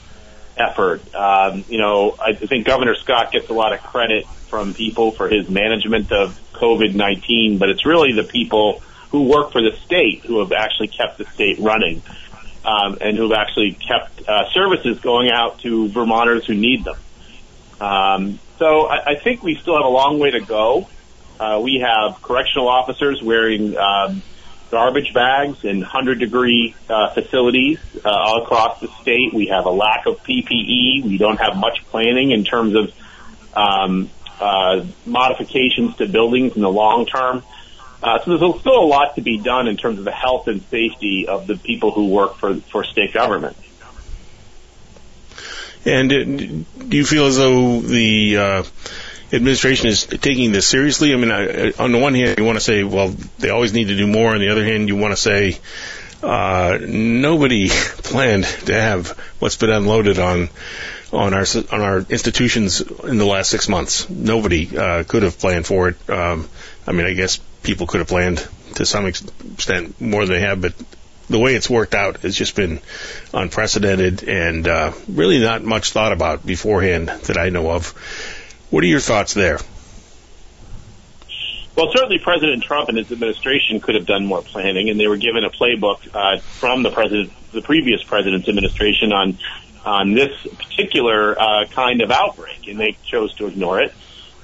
effort. 0.56 1.02
Um, 1.14 1.64
you 1.68 1.78
know, 1.78 2.16
I 2.18 2.32
think 2.32 2.64
Governor 2.64 2.94
Scott 2.94 3.32
gets 3.32 3.50
a 3.50 3.52
lot 3.52 3.74
of 3.74 3.82
credit 3.82 4.26
from 4.48 4.72
people 4.72 5.10
for 5.10 5.28
his 5.28 5.50
management 5.50 6.12
of 6.12 6.38
COVID 6.54 6.94
nineteen, 6.94 7.58
but 7.58 7.68
it's 7.68 7.84
really 7.84 8.12
the 8.12 8.24
people 8.24 8.80
who 9.10 9.24
work 9.24 9.52
for 9.52 9.60
the 9.60 9.76
state 9.84 10.24
who 10.24 10.38
have 10.38 10.52
actually 10.52 10.88
kept 10.88 11.18
the 11.18 11.26
state 11.26 11.58
running. 11.58 12.02
Um, 12.64 12.98
and 13.00 13.16
who 13.16 13.28
have 13.28 13.40
actually 13.40 13.72
kept 13.72 14.22
uh, 14.28 14.48
services 14.50 15.00
going 15.00 15.32
out 15.32 15.58
to 15.62 15.88
Vermonters 15.88 16.46
who 16.46 16.54
need 16.54 16.84
them. 16.84 16.96
Um, 17.80 18.38
so 18.60 18.86
I, 18.86 19.04
I 19.04 19.14
think 19.16 19.42
we 19.42 19.56
still 19.56 19.74
have 19.74 19.84
a 19.84 19.88
long 19.88 20.20
way 20.20 20.30
to 20.30 20.38
go. 20.38 20.86
Uh, 21.42 21.58
we 21.58 21.80
have 21.80 22.22
correctional 22.22 22.68
officers 22.68 23.20
wearing 23.20 23.76
um, 23.76 24.22
garbage 24.70 25.12
bags 25.12 25.64
in 25.64 25.80
100 25.80 26.20
degree 26.20 26.72
uh, 26.88 27.12
facilities 27.14 27.80
uh, 28.04 28.08
all 28.08 28.44
across 28.44 28.78
the 28.80 28.86
state. 29.00 29.34
We 29.34 29.48
have 29.48 29.66
a 29.66 29.70
lack 29.70 30.06
of 30.06 30.22
PPE. 30.22 31.02
We 31.04 31.18
don't 31.18 31.40
have 31.40 31.56
much 31.56 31.84
planning 31.86 32.30
in 32.30 32.44
terms 32.44 32.76
of 32.76 32.94
um, 33.54 34.08
uh, 34.38 34.86
modifications 35.04 35.96
to 35.96 36.06
buildings 36.06 36.54
in 36.54 36.62
the 36.62 36.70
long 36.70 37.06
term. 37.06 37.42
Uh, 38.00 38.22
so 38.22 38.36
there's 38.38 38.60
still 38.60 38.78
a 38.78 38.86
lot 38.86 39.16
to 39.16 39.20
be 39.20 39.38
done 39.38 39.66
in 39.66 39.76
terms 39.76 39.98
of 39.98 40.04
the 40.04 40.12
health 40.12 40.46
and 40.46 40.62
safety 40.66 41.26
of 41.26 41.48
the 41.48 41.56
people 41.56 41.90
who 41.90 42.06
work 42.06 42.36
for, 42.36 42.54
for 42.54 42.84
state 42.84 43.12
government. 43.12 43.56
And 45.84 46.08
do 46.08 46.96
you 46.96 47.04
feel 47.04 47.26
as 47.26 47.36
though 47.36 47.80
the 47.80 48.36
uh, 48.36 48.62
administration 49.32 49.88
is 49.88 50.04
taking 50.04 50.52
this 50.52 50.66
seriously? 50.66 51.12
I 51.12 51.16
mean, 51.16 51.30
I, 51.30 51.72
on 51.78 51.92
the 51.92 51.98
one 51.98 52.14
hand, 52.14 52.38
you 52.38 52.44
want 52.44 52.56
to 52.56 52.64
say, 52.64 52.84
well, 52.84 53.08
they 53.38 53.50
always 53.50 53.72
need 53.72 53.88
to 53.88 53.96
do 53.96 54.06
more. 54.06 54.34
On 54.34 54.40
the 54.40 54.50
other 54.50 54.64
hand, 54.64 54.88
you 54.88 54.96
want 54.96 55.12
to 55.12 55.16
say, 55.16 55.58
uh, 56.22 56.78
nobody 56.80 57.68
planned 57.70 58.44
to 58.44 58.74
have 58.74 59.08
what's 59.38 59.56
been 59.56 59.70
unloaded 59.70 60.18
on 60.18 60.48
on 61.12 61.34
our 61.34 61.44
on 61.70 61.80
our 61.82 61.98
institutions 61.98 62.80
in 62.80 63.18
the 63.18 63.26
last 63.26 63.50
six 63.50 63.68
months. 63.68 64.08
Nobody 64.08 64.76
uh, 64.76 65.04
could 65.04 65.22
have 65.24 65.38
planned 65.38 65.66
for 65.66 65.88
it. 65.88 66.10
Um, 66.10 66.48
I 66.86 66.92
mean, 66.92 67.06
I 67.06 67.12
guess 67.12 67.38
people 67.62 67.86
could 67.86 67.98
have 67.98 68.08
planned 68.08 68.46
to 68.76 68.86
some 68.86 69.06
extent 69.06 70.00
more 70.00 70.24
than 70.24 70.34
they 70.34 70.40
have, 70.40 70.60
but 70.60 70.74
the 71.28 71.38
way 71.38 71.54
it's 71.54 71.68
worked 71.68 71.94
out 71.94 72.18
has 72.18 72.34
just 72.34 72.56
been 72.56 72.80
unprecedented 73.32 74.28
and 74.28 74.66
uh, 74.66 74.92
really 75.08 75.40
not 75.40 75.62
much 75.62 75.92
thought 75.92 76.12
about 76.12 76.44
beforehand 76.44 77.08
that 77.08 77.36
I 77.36 77.50
know 77.50 77.70
of. 77.70 77.94
What 78.72 78.82
are 78.84 78.86
your 78.86 79.00
thoughts 79.00 79.34
there? 79.34 79.58
Well, 81.76 81.92
certainly 81.92 82.18
President 82.18 82.62
Trump 82.62 82.88
and 82.88 82.96
his 82.96 83.12
administration 83.12 83.80
could 83.80 83.96
have 83.96 84.06
done 84.06 84.24
more 84.24 84.40
planning, 84.40 84.88
and 84.88 84.98
they 84.98 85.08
were 85.08 85.18
given 85.18 85.44
a 85.44 85.50
playbook 85.50 86.08
uh, 86.14 86.38
from 86.38 86.82
the 86.82 86.90
president 86.90 87.32
the 87.52 87.60
previous 87.60 88.02
president's 88.02 88.48
administration 88.48 89.12
on 89.12 89.38
on 89.84 90.14
this 90.14 90.32
particular 90.56 91.38
uh, 91.38 91.66
kind 91.66 92.00
of 92.00 92.10
outbreak, 92.10 92.66
and 92.66 92.80
they 92.80 92.96
chose 93.04 93.34
to 93.34 93.46
ignore 93.46 93.82
it. 93.82 93.92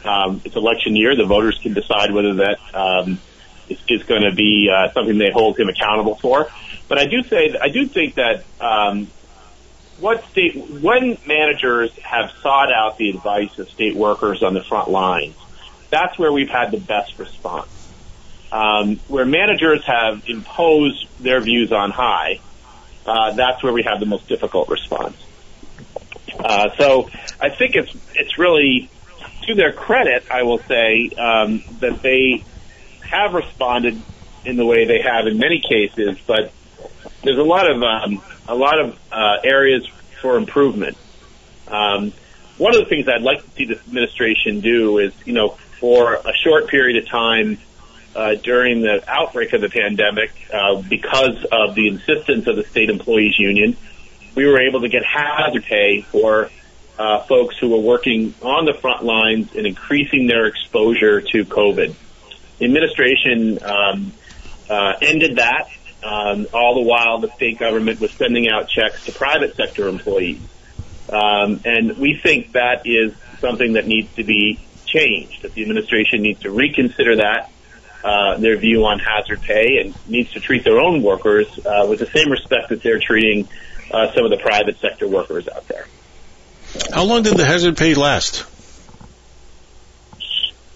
Um, 0.05 0.43
it's 0.45 0.57
election 0.57 0.95
year; 0.95 1.17
the 1.17 1.25
voters 1.25 1.59
can 1.63 1.73
decide 1.73 2.13
whether 2.13 2.35
that 2.35 2.59
um, 2.75 3.19
is, 3.71 3.79
is 3.89 4.03
going 4.03 4.25
to 4.25 4.33
be 4.33 4.69
uh, 4.71 4.93
something 4.93 5.17
they 5.17 5.31
hold 5.31 5.59
him 5.59 5.71
accountable 5.71 6.17
for. 6.17 6.51
But 6.87 6.99
I 6.99 7.07
do 7.07 7.23
say 7.23 7.57
I 7.59 7.71
do 7.71 7.87
think 7.87 8.17
that 8.17 8.45
um, 8.61 9.09
what 9.99 10.25
state 10.31 10.57
when 10.57 11.19
managers 11.27 11.91
have 12.03 12.31
sought 12.43 12.73
out 12.73 12.99
the 12.99 13.11
advice 13.11 13.59
of 13.59 13.69
state 13.71 13.97
workers 13.97 14.43
on 14.43 14.55
the 14.55 14.63
front 14.63 14.89
lines, 14.89 15.37
that's 15.91 16.19
where 16.19 16.33
we've 16.33 16.51
had 16.51 16.71
the 16.71 16.81
best 16.81 17.19
response. 17.19 17.69
Um, 18.51 18.97
where 19.09 19.27
managers 19.27 19.85
have 19.85 20.23
imposed 20.27 21.07
their 21.21 21.41
views 21.41 21.71
on 21.71 21.91
high, 21.91 22.41
uh, 23.05 23.33
that's 23.33 23.63
where 23.63 23.73
we 23.73 23.83
have 23.83 24.01
the 24.01 24.07
most 24.07 24.27
difficult 24.27 24.71
response. 24.71 25.17
Uh, 26.39 26.71
so 26.79 27.11
I 27.41 27.51
think 27.51 27.75
it's 27.75 27.95
it's 28.15 28.39
really 28.39 28.89
to 29.43 29.55
their 29.55 29.73
credit, 29.73 30.25
I 30.31 30.43
will 30.43 30.61
say 30.61 31.11
um, 31.19 31.63
that 31.81 32.01
they 32.03 32.45
have 33.03 33.35
responded 33.35 34.01
in 34.45 34.57
the 34.57 34.65
way 34.65 34.87
they 34.87 35.01
have 35.03 35.27
in 35.27 35.39
many 35.39 35.61
cases, 35.61 36.19
but 36.27 36.53
there's 37.23 37.39
a 37.39 37.43
lot 37.43 37.71
of 37.71 37.83
um, 37.83 38.23
a 38.47 38.55
lot 38.55 38.81
of 38.81 38.99
uh, 39.13 39.37
areas 39.45 39.87
for 40.21 40.37
improvement. 40.37 40.97
Um, 41.67 42.13
one 42.57 42.75
of 42.75 42.81
the 42.81 42.87
things 42.87 43.09
I'd 43.09 43.23
like 43.23 43.45
to 43.45 43.51
see 43.53 43.65
this 43.67 43.79
administration 43.79 44.61
do 44.61 44.99
is, 44.99 45.13
you 45.25 45.33
know, 45.33 45.51
for 45.81 46.15
a 46.15 46.33
short 46.43 46.69
period 46.69 47.03
of 47.03 47.09
time 47.09 47.59
uh, 48.17 48.35
during 48.35 48.81
the 48.81 49.05
outbreak 49.09 49.53
of 49.53 49.61
the 49.61 49.69
pandemic, 49.69 50.33
uh, 50.53 50.83
because 50.83 51.45
of 51.53 51.75
the 51.75 51.89
insistence 51.89 52.47
of 52.47 52.57
the 52.57 52.65
state 52.65 52.91
employees 52.91 53.39
union, 53.39 53.77
we 54.35 54.47
were 54.47 54.61
able 54.61 54.81
to 54.81 54.89
get 54.89 55.05
hazard 55.05 55.65
pay 55.65 56.01
for 56.03 56.51
uh, 56.99 57.23
folks 57.25 57.57
who 57.59 57.69
were 57.69 57.81
working 57.81 58.35
on 58.43 58.65
the 58.65 58.75
front 58.75 59.05
lines 59.05 59.55
and 59.55 59.67
increasing 59.67 60.27
their 60.27 60.47
exposure 60.47 61.21
to 61.21 61.45
COVID. 61.45 61.95
The 62.59 62.65
administration 62.65 63.63
um, 63.63 64.13
uh, 64.69 64.95
ended 65.01 65.37
that 65.37 65.69
um, 66.03 66.47
all 66.53 66.75
the 66.75 66.89
while, 66.89 67.19
the 67.19 67.31
state 67.35 67.59
government 67.59 68.01
was 68.01 68.11
sending 68.13 68.49
out 68.49 68.69
checks 68.69 69.05
to 69.07 69.13
private 69.13 69.57
sector 69.57 69.89
employees. 69.89 70.41
Um, 71.09 71.61
and 71.65 71.97
we 71.97 72.19
think 72.23 72.53
that 72.53 72.87
is 72.87 73.15
something 73.41 73.75
that 73.75 73.87
needs 73.87 74.15
to 74.17 74.25
be 74.25 74.61
changed, 74.87 75.43
that 75.43 75.55
the 75.55 75.63
administration 75.63 76.23
needs 76.23 76.41
to 76.41 76.51
reconsider 76.51 77.17
that, 77.17 77.51
uh, 78.05 78.37
their 78.39 78.57
view 78.57 78.85
on 78.87 78.99
hazard 78.99 79.41
pay, 79.43 79.79
and 79.79 79.95
needs 80.09 80.33
to 80.33 80.41
treat 80.41 80.65
their 80.65 80.81
own 80.81 81.03
workers 81.03 81.47
uh, 81.65 81.87
with 81.89 81.99
the 81.99 82.07
same 82.07 82.31
respect 82.31 82.69
that 82.69 82.83
they're 82.83 83.01
treating 83.01 83.49
uh, 83.91 84.13
some 84.13 84.25
of 84.25 84.31
the 84.31 84.37
private 84.37 84.79
sector 84.81 85.09
workers 85.09 85.49
out 85.49 85.67
there. 85.69 85.87
How 86.93 87.05
long 87.05 87.23
did 87.23 87.37
the 87.37 87.45
hazard 87.45 87.77
pay 87.77 87.95
last? 87.95 88.45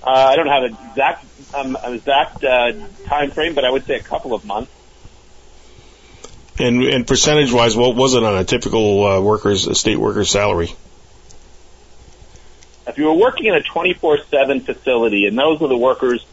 Uh, 0.02 0.10
I 0.10 0.36
don't 0.36 0.48
have 0.48 0.64
an 0.64 0.76
exact 0.90 1.24
um, 1.54 1.76
exact 1.84 2.42
uh, 2.42 2.72
time 3.04 3.30
frame, 3.30 3.54
but 3.54 3.64
I 3.64 3.70
would 3.70 3.84
say 3.84 3.94
a 3.94 4.02
couple 4.02 4.34
of 4.34 4.44
months. 4.44 4.72
And, 6.58 6.82
and 6.82 7.06
percentage 7.06 7.52
wise, 7.52 7.76
what 7.76 7.96
was 7.96 8.14
it 8.14 8.22
on 8.22 8.36
a 8.36 8.44
typical 8.44 9.06
uh, 9.06 9.20
worker's 9.20 9.66
a 9.66 9.74
state 9.74 9.96
worker's 9.96 10.30
salary? 10.30 10.74
If 12.86 12.98
you 12.98 13.06
were 13.06 13.14
working 13.14 13.46
in 13.46 13.54
a 13.54 13.60
24/7 13.60 14.66
facility, 14.66 15.26
and 15.26 15.38
those 15.38 15.62
are 15.62 15.68
the 15.68 15.76
workers, 15.76 16.24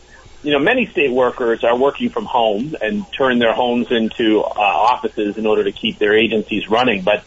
you 0.43 0.51
know, 0.51 0.59
many 0.59 0.87
state 0.87 1.11
workers 1.11 1.63
are 1.63 1.77
working 1.77 2.09
from 2.09 2.25
home 2.25 2.75
and 2.81 3.05
turn 3.13 3.39
their 3.39 3.53
homes 3.53 3.91
into 3.91 4.41
uh, 4.41 4.59
offices 4.59 5.37
in 5.37 5.45
order 5.45 5.63
to 5.63 5.71
keep 5.71 5.99
their 5.99 6.17
agencies 6.17 6.67
running. 6.69 7.03
But 7.03 7.23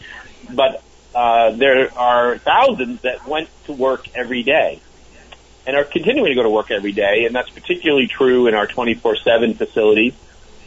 but 0.51 0.83
uh, 1.15 1.51
there 1.51 1.97
are 1.97 2.37
thousands 2.37 3.01
that 3.01 3.27
went 3.27 3.49
to 3.65 3.73
work 3.73 4.07
every 4.13 4.43
day 4.43 4.81
and 5.65 5.75
are 5.77 5.85
continuing 5.85 6.29
to 6.29 6.35
go 6.35 6.43
to 6.43 6.49
work 6.49 6.69
every 6.69 6.91
day, 6.91 7.25
and 7.25 7.33
that's 7.33 7.49
particularly 7.49 8.07
true 8.07 8.47
in 8.47 8.53
our 8.53 8.67
24/7 8.67 9.57
facilities 9.57 10.13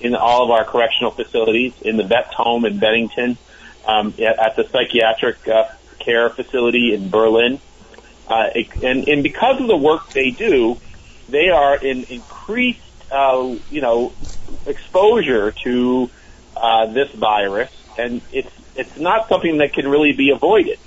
in 0.00 0.14
all 0.14 0.44
of 0.44 0.50
our 0.50 0.64
correctional 0.64 1.10
facilities, 1.10 1.72
in 1.82 1.96
the 1.96 2.04
vet's 2.04 2.34
home 2.34 2.64
in 2.64 2.78
Bennington, 2.78 3.38
um, 3.86 4.14
at 4.18 4.56
the 4.56 4.68
psychiatric 4.68 5.46
uh, 5.48 5.68
care 5.98 6.28
facility 6.30 6.94
in 6.94 7.10
Berlin. 7.10 7.60
Uh, 8.28 8.48
and, 8.82 9.08
and 9.08 9.22
because 9.22 9.60
of 9.60 9.68
the 9.68 9.76
work 9.76 10.12
they 10.12 10.30
do, 10.30 10.78
they 11.28 11.48
are 11.48 11.76
in 11.76 12.04
increased, 12.04 12.80
uh, 13.10 13.54
you 13.70 13.80
know, 13.80 14.12
exposure 14.66 15.52
to 15.52 16.10
uh, 16.56 16.86
this 16.86 17.10
virus, 17.12 17.70
and 17.98 18.20
it's 18.32 18.50
it's 18.74 18.96
not 18.98 19.28
something 19.28 19.58
that 19.58 19.72
can 19.72 19.88
really 19.88 20.12
be 20.12 20.30
avoided. 20.30 20.78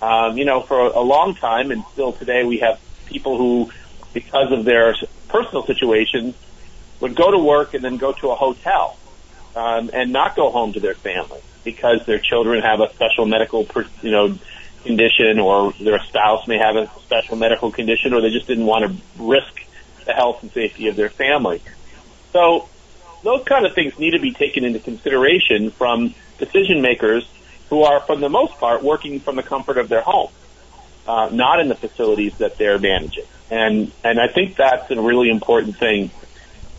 Um, 0.00 0.38
you 0.38 0.44
know, 0.44 0.60
for 0.62 0.78
a 0.78 1.00
long 1.00 1.34
time, 1.34 1.70
and 1.70 1.84
still 1.92 2.12
today, 2.12 2.44
we 2.44 2.58
have 2.58 2.80
people 3.06 3.36
who, 3.36 3.72
because 4.12 4.52
of 4.52 4.64
their 4.64 4.94
personal 5.28 5.66
situations, 5.66 6.36
would 7.00 7.14
go 7.14 7.30
to 7.30 7.38
work 7.38 7.74
and 7.74 7.84
then 7.84 7.96
go 7.96 8.12
to 8.12 8.30
a 8.30 8.34
hotel 8.34 8.98
um, 9.54 9.90
and 9.92 10.12
not 10.12 10.36
go 10.36 10.50
home 10.50 10.72
to 10.72 10.80
their 10.80 10.94
family 10.94 11.40
because 11.64 12.04
their 12.06 12.18
children 12.18 12.62
have 12.62 12.80
a 12.80 12.92
special 12.94 13.26
medical, 13.26 13.66
you 14.02 14.10
know, 14.10 14.38
condition 14.84 15.38
or 15.38 15.72
their 15.80 15.98
spouse 16.00 16.46
may 16.46 16.58
have 16.58 16.76
a 16.76 16.90
special 17.00 17.36
medical 17.36 17.70
condition 17.70 18.14
or 18.14 18.20
they 18.20 18.30
just 18.30 18.46
didn't 18.46 18.66
want 18.66 18.84
to 18.84 19.22
risk 19.22 19.52
the 20.04 20.12
health 20.12 20.42
and 20.42 20.52
safety 20.52 20.88
of 20.88 20.96
their 20.96 21.10
family. 21.10 21.60
So 22.32 22.68
those 23.22 23.44
kind 23.44 23.66
of 23.66 23.74
things 23.74 23.98
need 23.98 24.12
to 24.12 24.20
be 24.20 24.32
taken 24.32 24.64
into 24.64 24.78
consideration 24.78 25.70
from 25.70 26.14
decision 26.38 26.80
makers 26.80 27.28
who 27.68 27.82
are, 27.82 28.00
for 28.00 28.16
the 28.16 28.28
most 28.28 28.54
part, 28.54 28.82
working 28.82 29.20
from 29.20 29.36
the 29.36 29.42
comfort 29.42 29.76
of 29.76 29.88
their 29.88 30.00
home, 30.00 30.30
uh, 31.06 31.28
not 31.32 31.60
in 31.60 31.68
the 31.68 31.74
facilities 31.74 32.36
that 32.38 32.56
they're 32.56 32.78
managing. 32.78 33.24
And 33.50 33.92
and 34.04 34.20
I 34.20 34.28
think 34.28 34.56
that's 34.56 34.90
a 34.90 35.00
really 35.00 35.30
important 35.30 35.76
thing 35.78 36.10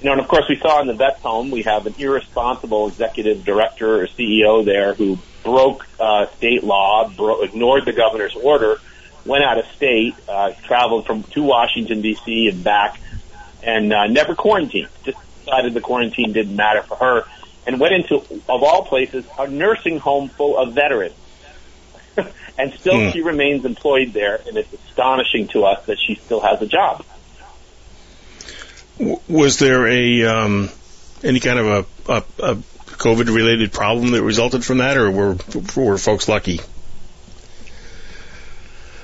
you 0.01 0.05
know, 0.05 0.13
and 0.13 0.21
of 0.21 0.27
course 0.27 0.45
we 0.47 0.57
saw 0.57 0.79
in 0.81 0.87
the 0.87 0.93
vet's 0.93 1.21
home, 1.21 1.51
we 1.51 1.63
have 1.63 1.85
an 1.85 1.95
irresponsible 1.97 2.87
executive 2.87 3.43
director 3.43 4.01
or 4.01 4.07
CEO 4.07 4.63
there 4.63 4.93
who 4.93 5.19
broke 5.43 5.85
uh, 5.99 6.27
state 6.37 6.63
law, 6.63 7.09
bro- 7.09 7.41
ignored 7.41 7.85
the 7.85 7.91
governor's 7.91 8.35
order, 8.35 8.77
went 9.25 9.43
out 9.43 9.57
of 9.57 9.65
state, 9.75 10.15
uh, 10.29 10.51
traveled 10.63 11.05
from 11.05 11.23
to 11.23 11.43
Washington 11.43 12.01
D.C. 12.01 12.47
and 12.47 12.63
back, 12.63 12.99
and 13.61 13.91
uh, 13.91 14.07
never 14.07 14.35
quarantined. 14.35 14.87
Just 15.03 15.17
decided 15.39 15.73
the 15.73 15.81
quarantine 15.81 16.31
didn't 16.31 16.55
matter 16.55 16.81
for 16.81 16.95
her, 16.95 17.25
and 17.67 17.77
went 17.77 17.93
into, 17.93 18.15
of 18.15 18.63
all 18.63 18.85
places, 18.85 19.25
a 19.37 19.47
nursing 19.47 19.99
home 19.99 20.29
full 20.29 20.57
of 20.57 20.73
veterans. 20.73 21.15
and 22.57 22.73
still, 22.79 22.93
mm. 22.93 23.11
she 23.11 23.21
remains 23.21 23.65
employed 23.65 24.13
there, 24.13 24.39
and 24.47 24.55
it's 24.55 24.73
astonishing 24.73 25.49
to 25.49 25.65
us 25.65 25.85
that 25.87 25.97
she 25.99 26.15
still 26.15 26.39
has 26.39 26.61
a 26.61 26.67
job 26.67 27.03
was 28.99 29.59
there 29.59 29.87
a 29.87 30.23
um, 30.25 30.69
any 31.23 31.39
kind 31.39 31.59
of 31.59 31.65
a, 32.07 32.11
a, 32.11 32.23
a 32.51 32.55
COVID 32.55 33.33
related 33.33 33.71
problem 33.71 34.11
that 34.11 34.23
resulted 34.23 34.65
from 34.65 34.79
that, 34.79 34.97
or 34.97 35.09
were 35.09 35.37
were 35.75 35.97
folks 35.97 36.27
lucky? 36.27 36.59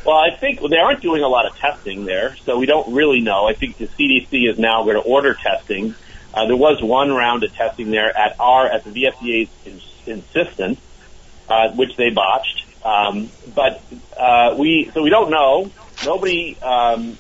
Well, 0.06 0.18
I 0.18 0.36
think 0.36 0.60
they 0.62 0.78
aren't 0.78 1.02
doing 1.02 1.24
a 1.24 1.28
lot 1.28 1.48
of 1.48 1.58
testing 1.58 2.06
there, 2.06 2.36
so 2.46 2.60
we 2.60 2.68
don't 2.68 2.94
really 2.94 3.22
know. 3.22 3.48
I 3.48 3.54
think 3.54 3.78
the 3.78 3.88
CDC 3.88 4.48
is 4.52 4.60
now 4.60 4.84
going 4.84 4.98
to 4.98 5.02
order 5.02 5.34
testing. 5.34 5.96
Uh, 6.32 6.46
there 6.46 6.56
was 6.56 6.84
one 6.84 7.12
round 7.12 7.44
of 7.44 7.54
testing 7.54 7.90
there 7.90 8.16
at 8.16 8.40
our 8.40 8.68
at 8.68 8.84
the 8.84 8.92
VSEA's 8.92 9.50
insistence, 10.06 10.80
uh, 11.50 11.72
which 11.72 11.96
they 11.96 12.12
botched. 12.12 12.66
Um, 12.84 13.32
but 13.56 13.82
uh, 14.16 14.56
we 14.60 14.92
so 14.94 15.02
we 15.02 15.10
don't 15.10 15.32
know. 15.32 15.72
Nobody 16.06 16.56
um, 16.62 17.18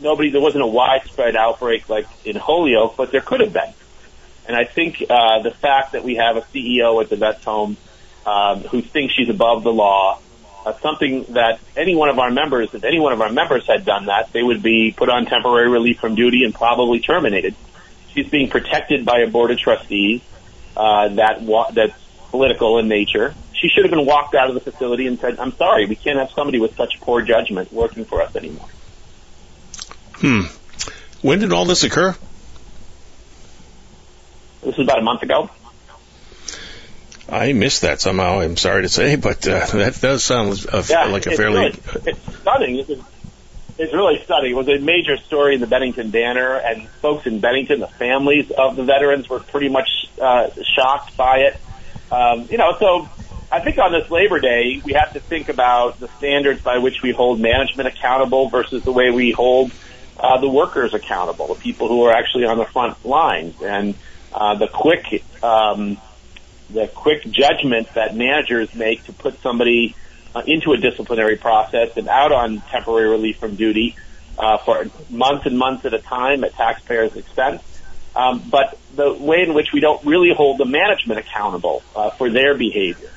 nobody, 0.00 0.30
there 0.30 0.40
wasn't 0.40 0.62
a 0.62 0.66
widespread 0.66 1.36
outbreak 1.36 1.88
like 1.88 2.06
in 2.24 2.36
Holyoke, 2.36 2.96
but 2.96 3.12
there 3.12 3.20
could 3.20 3.40
have 3.40 3.52
been. 3.52 3.72
And 4.46 4.56
I 4.56 4.64
think 4.64 5.02
uh, 5.08 5.42
the 5.42 5.50
fact 5.50 5.92
that 5.92 6.04
we 6.04 6.16
have 6.16 6.36
a 6.36 6.42
CEO 6.42 7.02
at 7.02 7.08
the 7.08 7.16
vet's 7.16 7.44
home 7.44 7.76
um, 8.26 8.60
who 8.60 8.82
thinks 8.82 9.14
she's 9.14 9.28
above 9.28 9.64
the 9.64 9.72
law, 9.72 10.18
uh, 10.66 10.72
something 10.80 11.24
that 11.30 11.60
any 11.76 11.94
one 11.94 12.08
of 12.08 12.18
our 12.18 12.30
members, 12.30 12.72
if 12.74 12.84
any 12.84 12.98
one 12.98 13.12
of 13.12 13.20
our 13.20 13.30
members 13.30 13.66
had 13.66 13.84
done 13.84 14.06
that, 14.06 14.32
they 14.32 14.42
would 14.42 14.62
be 14.62 14.94
put 14.96 15.08
on 15.08 15.26
temporary 15.26 15.70
relief 15.70 15.98
from 15.98 16.14
duty 16.14 16.44
and 16.44 16.54
probably 16.54 17.00
terminated. 17.00 17.54
She's 18.12 18.28
being 18.28 18.48
protected 18.48 19.04
by 19.04 19.20
a 19.20 19.28
board 19.28 19.50
of 19.50 19.58
trustees 19.58 20.22
uh, 20.76 21.08
that 21.08 21.42
wa- 21.42 21.70
that's 21.70 21.98
political 22.30 22.78
in 22.78 22.88
nature. 22.88 23.34
She 23.52 23.68
should 23.68 23.84
have 23.84 23.90
been 23.90 24.06
walked 24.06 24.34
out 24.34 24.48
of 24.48 24.54
the 24.54 24.60
facility 24.60 25.06
and 25.06 25.18
said, 25.18 25.38
"I'm 25.38 25.54
sorry, 25.56 25.86
we 25.86 25.96
can't 25.96 26.18
have 26.18 26.30
somebody 26.30 26.60
with 26.60 26.76
such 26.76 27.00
poor 27.00 27.22
judgment 27.22 27.72
working 27.72 28.04
for 28.04 28.22
us 28.22 28.34
anymore." 28.36 28.68
Hmm. 30.16 30.42
When 31.22 31.38
did 31.38 31.52
all 31.52 31.64
this 31.64 31.84
occur? 31.84 32.14
This 34.62 34.76
was 34.76 34.86
about 34.86 34.98
a 34.98 35.02
month 35.02 35.22
ago. 35.22 35.50
I 37.28 37.52
missed 37.52 37.82
that 37.82 38.00
somehow. 38.00 38.40
I'm 38.40 38.56
sorry 38.56 38.82
to 38.82 38.88
say, 38.88 39.16
but 39.16 39.46
uh, 39.48 39.66
that 39.66 39.98
does 40.00 40.22
sound 40.22 40.64
a, 40.72 40.84
yeah, 40.88 41.06
like 41.06 41.26
a 41.26 41.32
fairly. 41.32 41.56
Really, 41.56 41.80
it's 42.06 42.38
stunning. 42.40 42.76
It's, 42.76 42.90
it's 43.78 43.92
really 43.92 44.22
stunning. 44.24 44.52
It 44.52 44.56
was 44.56 44.68
a 44.68 44.78
major 44.78 45.16
story 45.16 45.54
in 45.54 45.60
the 45.60 45.66
Bennington 45.66 46.10
Banner, 46.10 46.54
and 46.54 46.88
folks 47.00 47.26
in 47.26 47.40
Bennington, 47.40 47.80
the 47.80 47.88
families 47.88 48.50
of 48.50 48.76
the 48.76 48.84
veterans, 48.84 49.28
were 49.28 49.40
pretty 49.40 49.68
much 49.68 49.88
uh, 50.20 50.50
shocked 50.62 51.16
by 51.16 51.38
it. 51.38 51.56
Um, 52.12 52.46
you 52.50 52.58
know, 52.58 52.76
so 52.78 53.08
I 53.50 53.60
think 53.60 53.78
on 53.78 53.92
this 53.92 54.10
Labor 54.10 54.38
Day, 54.38 54.80
we 54.84 54.92
have 54.92 55.14
to 55.14 55.20
think 55.20 55.48
about 55.48 55.98
the 55.98 56.08
standards 56.18 56.60
by 56.60 56.78
which 56.78 57.02
we 57.02 57.12
hold 57.12 57.40
management 57.40 57.88
accountable 57.88 58.48
versus 58.48 58.84
the 58.84 58.92
way 58.92 59.10
we 59.10 59.30
hold 59.30 59.72
uh, 60.24 60.38
the 60.38 60.48
workers 60.48 60.94
accountable, 60.94 61.48
the 61.48 61.54
people 61.60 61.88
who 61.88 62.02
are 62.04 62.12
actually 62.12 62.46
on 62.46 62.56
the 62.56 62.64
front 62.64 63.04
lines, 63.04 63.60
and 63.60 63.94
uh, 64.32 64.54
the 64.54 64.68
quick 64.68 65.22
um, 65.42 65.98
the 66.70 66.88
quick 66.88 67.22
judgment 67.30 67.92
that 67.94 68.16
managers 68.16 68.74
make 68.74 69.04
to 69.04 69.12
put 69.12 69.40
somebody 69.42 69.94
uh, 70.34 70.42
into 70.46 70.72
a 70.72 70.78
disciplinary 70.78 71.36
process 71.36 71.94
and 71.98 72.08
out 72.08 72.32
on 72.32 72.62
temporary 72.70 73.10
relief 73.10 73.38
from 73.38 73.54
duty 73.54 73.96
uh, 74.38 74.56
for 74.58 74.86
months 75.10 75.44
and 75.44 75.58
months 75.58 75.84
at 75.84 75.92
a 75.92 75.98
time 75.98 76.42
at 76.42 76.54
taxpayers' 76.54 77.14
expense. 77.16 77.62
Um, 78.16 78.42
but 78.48 78.78
the 78.94 79.12
way 79.12 79.42
in 79.42 79.52
which 79.52 79.72
we 79.74 79.80
don't 79.80 80.02
really 80.06 80.32
hold 80.34 80.56
the 80.56 80.64
management 80.64 81.20
accountable 81.20 81.82
uh, 81.94 82.10
for 82.10 82.30
their 82.30 82.56
behavior, 82.56 83.10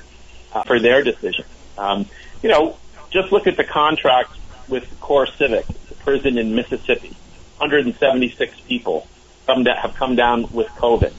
uh, 0.52 0.64
for 0.64 0.80
their 0.80 1.04
decisions. 1.04 1.48
Um, 1.78 2.08
you 2.44 2.50
know, 2.50 2.76
just 3.12 3.32
look 3.32 3.48
at 3.48 3.56
the 3.56 3.64
contract 3.64 4.32
with 4.68 4.84
CoreCivic, 5.00 5.66
the 5.87 5.87
prison 6.08 6.38
in 6.38 6.56
Mississippi. 6.56 7.18
176 7.58 8.62
people 8.62 9.06
come 9.46 9.66
da- 9.66 9.76
have 9.76 9.94
come 9.96 10.16
down 10.16 10.50
with 10.54 10.68
COVID. 10.78 11.14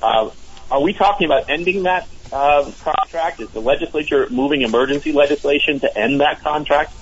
Uh, 0.00 0.30
are 0.70 0.80
we 0.80 0.94
talking 0.94 1.26
about 1.26 1.50
ending 1.50 1.82
that 1.82 2.08
uh, 2.32 2.72
contract? 2.82 3.42
Is 3.42 3.50
the 3.50 3.60
legislature 3.60 4.26
moving 4.30 4.62
emergency 4.62 5.12
legislation 5.12 5.80
to 5.80 5.98
end 5.98 6.22
that 6.22 6.40
contract? 6.40 6.94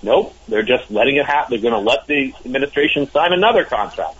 Nope, 0.00 0.32
they're 0.46 0.62
just 0.62 0.88
letting 0.90 1.16
it 1.16 1.26
happen. 1.26 1.50
They're 1.50 1.70
going 1.70 1.84
to 1.84 1.90
let 1.90 2.06
the 2.06 2.32
administration 2.44 3.10
sign 3.10 3.32
another 3.32 3.64
contract, 3.64 4.16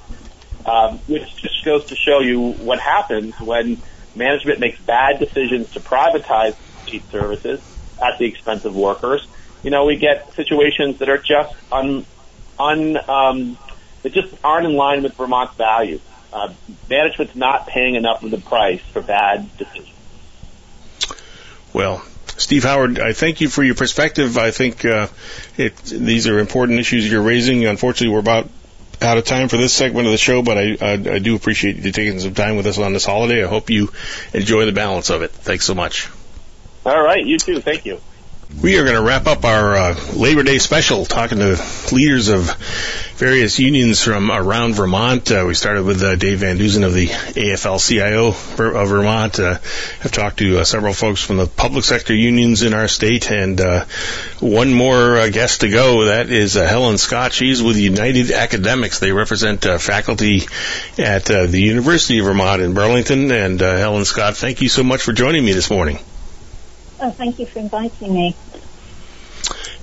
um, 0.66 0.98
which 1.06 1.22
just 1.40 1.64
goes 1.64 1.86
to 1.86 1.94
show 1.94 2.18
you 2.18 2.40
what 2.40 2.80
happens 2.80 3.38
when 3.38 3.80
management 4.16 4.58
makes 4.58 4.80
bad 4.80 5.20
decisions 5.20 5.70
to 5.70 5.80
privatize 5.80 6.56
these 6.84 7.02
services 7.12 7.60
at 8.02 8.18
the 8.18 8.24
expense 8.26 8.64
of 8.64 8.74
workers. 8.74 9.24
You 9.62 9.70
know, 9.70 9.84
we 9.84 9.96
get 9.96 10.34
situations 10.34 10.98
that 10.98 11.08
are 11.08 11.18
just 11.18 11.54
un, 11.70 12.06
un 12.60 12.96
um, 13.08 13.58
that 14.02 14.12
just 14.12 14.34
aren't 14.44 14.66
in 14.66 14.74
line 14.74 15.02
with 15.02 15.14
Vermont's 15.14 15.54
values. 15.56 16.00
Uh, 16.32 16.52
management's 16.88 17.34
not 17.34 17.66
paying 17.66 17.96
enough 17.96 18.22
of 18.22 18.30
the 18.30 18.38
price 18.38 18.80
for 18.92 19.02
bad 19.02 19.48
decisions. 19.56 19.88
Well, 21.72 22.04
Steve 22.36 22.64
Howard, 22.64 22.98
I 22.98 23.12
thank 23.12 23.40
you 23.40 23.48
for 23.48 23.62
your 23.62 23.74
perspective. 23.74 24.38
I 24.38 24.50
think 24.50 24.84
uh, 24.84 25.08
it, 25.56 25.76
these 25.76 26.26
are 26.26 26.38
important 26.38 26.78
issues 26.78 27.10
you're 27.10 27.22
raising. 27.22 27.64
Unfortunately, 27.66 28.12
we're 28.12 28.20
about 28.20 28.48
out 29.02 29.16
of 29.16 29.24
time 29.24 29.48
for 29.48 29.56
this 29.56 29.72
segment 29.72 30.06
of 30.06 30.12
the 30.12 30.18
show, 30.18 30.42
but 30.42 30.58
I, 30.58 30.76
I, 30.80 30.92
I 30.92 31.18
do 31.20 31.34
appreciate 31.34 31.76
you 31.76 31.90
taking 31.90 32.20
some 32.20 32.34
time 32.34 32.56
with 32.56 32.66
us 32.66 32.78
on 32.78 32.92
this 32.92 33.04
holiday. 33.04 33.42
I 33.42 33.48
hope 33.48 33.70
you 33.70 33.90
enjoy 34.34 34.66
the 34.66 34.72
balance 34.72 35.10
of 35.10 35.22
it. 35.22 35.30
Thanks 35.30 35.64
so 35.64 35.74
much. 35.74 36.10
All 36.84 37.02
right, 37.02 37.24
you 37.24 37.38
too. 37.38 37.60
Thank 37.60 37.86
you. 37.86 38.00
We 38.58 38.76
are 38.76 38.84
going 38.84 38.96
to 38.96 39.02
wrap 39.02 39.26
up 39.26 39.46
our 39.46 39.74
uh, 39.74 40.00
Labor 40.12 40.42
Day 40.42 40.58
special 40.58 41.06
talking 41.06 41.38
to 41.38 41.58
leaders 41.92 42.28
of 42.28 42.54
various 43.14 43.58
unions 43.58 44.02
from 44.02 44.30
around 44.30 44.74
Vermont. 44.74 45.30
Uh, 45.32 45.44
we 45.46 45.54
started 45.54 45.84
with 45.84 46.02
uh, 46.02 46.16
Dave 46.16 46.40
Van 46.40 46.58
Deusen 46.58 46.84
of 46.84 46.92
the 46.92 47.06
AFL-CIO 47.06 48.28
of 48.28 48.88
Vermont. 48.88 49.40
Uh, 49.40 49.58
I've 50.04 50.12
talked 50.12 50.40
to 50.40 50.58
uh, 50.58 50.64
several 50.64 50.92
folks 50.92 51.24
from 51.24 51.38
the 51.38 51.46
public 51.46 51.84
sector 51.84 52.14
unions 52.14 52.62
in 52.62 52.74
our 52.74 52.86
state, 52.86 53.30
and 53.30 53.58
uh, 53.62 53.86
one 54.40 54.74
more 54.74 55.16
uh, 55.16 55.30
guest 55.30 55.62
to 55.62 55.70
go. 55.70 56.04
That 56.04 56.28
is 56.28 56.58
uh, 56.58 56.66
Helen 56.66 56.98
Scott. 56.98 57.32
She's 57.32 57.62
with 57.62 57.78
United 57.78 58.30
Academics. 58.30 58.98
They 58.98 59.12
represent 59.12 59.64
uh, 59.64 59.78
faculty 59.78 60.42
at 60.98 61.30
uh, 61.30 61.46
the 61.46 61.62
University 61.62 62.18
of 62.18 62.26
Vermont 62.26 62.60
in 62.60 62.74
Burlington. 62.74 63.30
And 63.30 63.62
uh, 63.62 63.76
Helen 63.78 64.04
Scott, 64.04 64.36
thank 64.36 64.60
you 64.60 64.68
so 64.68 64.82
much 64.82 65.00
for 65.00 65.12
joining 65.12 65.46
me 65.46 65.52
this 65.52 65.70
morning. 65.70 65.98
Oh, 67.00 67.10
thank 67.10 67.38
you 67.38 67.46
for 67.46 67.58
inviting 67.60 68.14
me. 68.14 68.36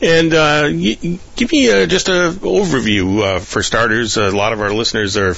And 0.01 0.33
uh, 0.33 0.69
y- 0.71 1.19
give 1.35 1.51
me 1.51 1.71
uh, 1.71 1.85
just 1.87 2.09
an 2.09 2.33
overview 2.33 3.21
uh, 3.23 3.39
for 3.39 3.63
starters. 3.63 4.17
a 4.17 4.29
lot 4.29 4.53
of 4.53 4.61
our 4.61 4.71
listeners 4.71 5.17
are 5.17 5.35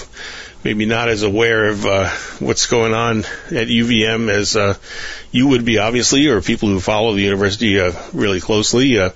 maybe 0.64 0.86
not 0.86 1.08
as 1.08 1.24
aware 1.24 1.68
of 1.70 1.86
uh, 1.86 2.10
what's 2.40 2.68
going 2.68 2.94
on 2.94 3.20
at 3.20 3.68
UVM 3.70 4.30
as 4.30 4.58
uh, 4.58 4.76
you 5.32 5.48
would 5.48 5.64
be, 5.64 5.78
obviously, 5.78 6.28
or 6.28 6.42
people 6.42 6.68
who 6.68 6.82
follow 6.82 7.14
the 7.14 7.22
university 7.22 7.80
uh, 7.80 7.94
really 8.12 8.42
closely. 8.42 9.00
Uh, 9.00 9.12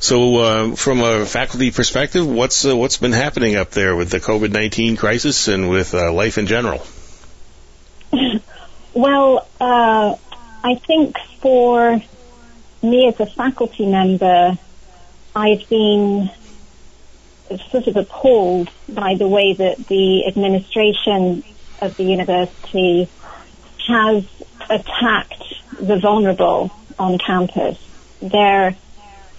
so, 0.00 0.36
uh, 0.38 0.74
from 0.74 1.00
a 1.00 1.24
faculty 1.24 1.70
perspective, 1.70 2.26
what's 2.28 2.64
uh, 2.64 2.76
what's 2.76 2.96
been 2.96 3.12
happening 3.12 3.54
up 3.54 3.70
there 3.70 3.94
with 3.94 4.10
the 4.10 4.18
COVID 4.18 4.50
nineteen 4.50 4.96
crisis 4.96 5.46
and 5.46 5.70
with 5.70 5.94
uh, 5.94 6.12
life 6.12 6.38
in 6.38 6.46
general? 6.46 6.84
Well, 8.94 9.46
uh, 9.60 10.16
I 10.62 10.74
think 10.74 11.16
for 11.40 12.00
me 12.82 13.08
as 13.08 13.20
a 13.20 13.26
faculty 13.26 13.86
member, 13.86 14.58
I've 15.34 15.68
been 15.68 16.30
sort 17.70 17.86
of 17.86 17.96
appalled 17.96 18.70
by 18.88 19.14
the 19.14 19.28
way 19.28 19.54
that 19.54 19.86
the 19.86 20.26
administration 20.26 21.44
of 21.80 21.96
the 21.96 22.04
university 22.04 23.08
has 23.86 24.24
attacked 24.68 25.54
the 25.80 25.98
vulnerable 25.98 26.70
on 26.98 27.18
campus. 27.18 27.78
Their 28.20 28.76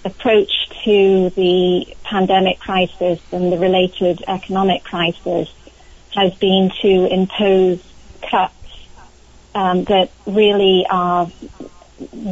approach 0.04 0.50
to 0.84 1.30
the 1.30 1.94
pandemic 2.02 2.58
crisis 2.58 3.20
and 3.30 3.52
the 3.52 3.58
related 3.58 4.24
economic 4.26 4.82
crisis 4.82 5.52
has 6.14 6.34
been 6.36 6.72
to 6.80 7.06
impose 7.12 7.80
cuts 8.22 8.54
um, 9.54 9.84
that 9.84 10.10
really 10.26 10.86
are 10.88 11.30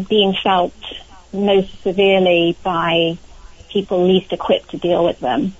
being 0.08 0.34
felt 0.42 0.74
most 1.32 1.82
severely 1.82 2.56
by 2.62 3.18
people 3.70 4.06
least 4.06 4.32
equipped 4.32 4.70
to 4.70 4.78
deal 4.78 5.04
with 5.04 5.20
them. 5.20 5.54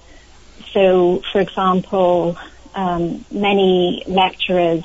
So, 0.73 1.23
for 1.33 1.41
example, 1.41 2.39
um, 2.75 3.25
many 3.31 4.03
lecturers 4.07 4.85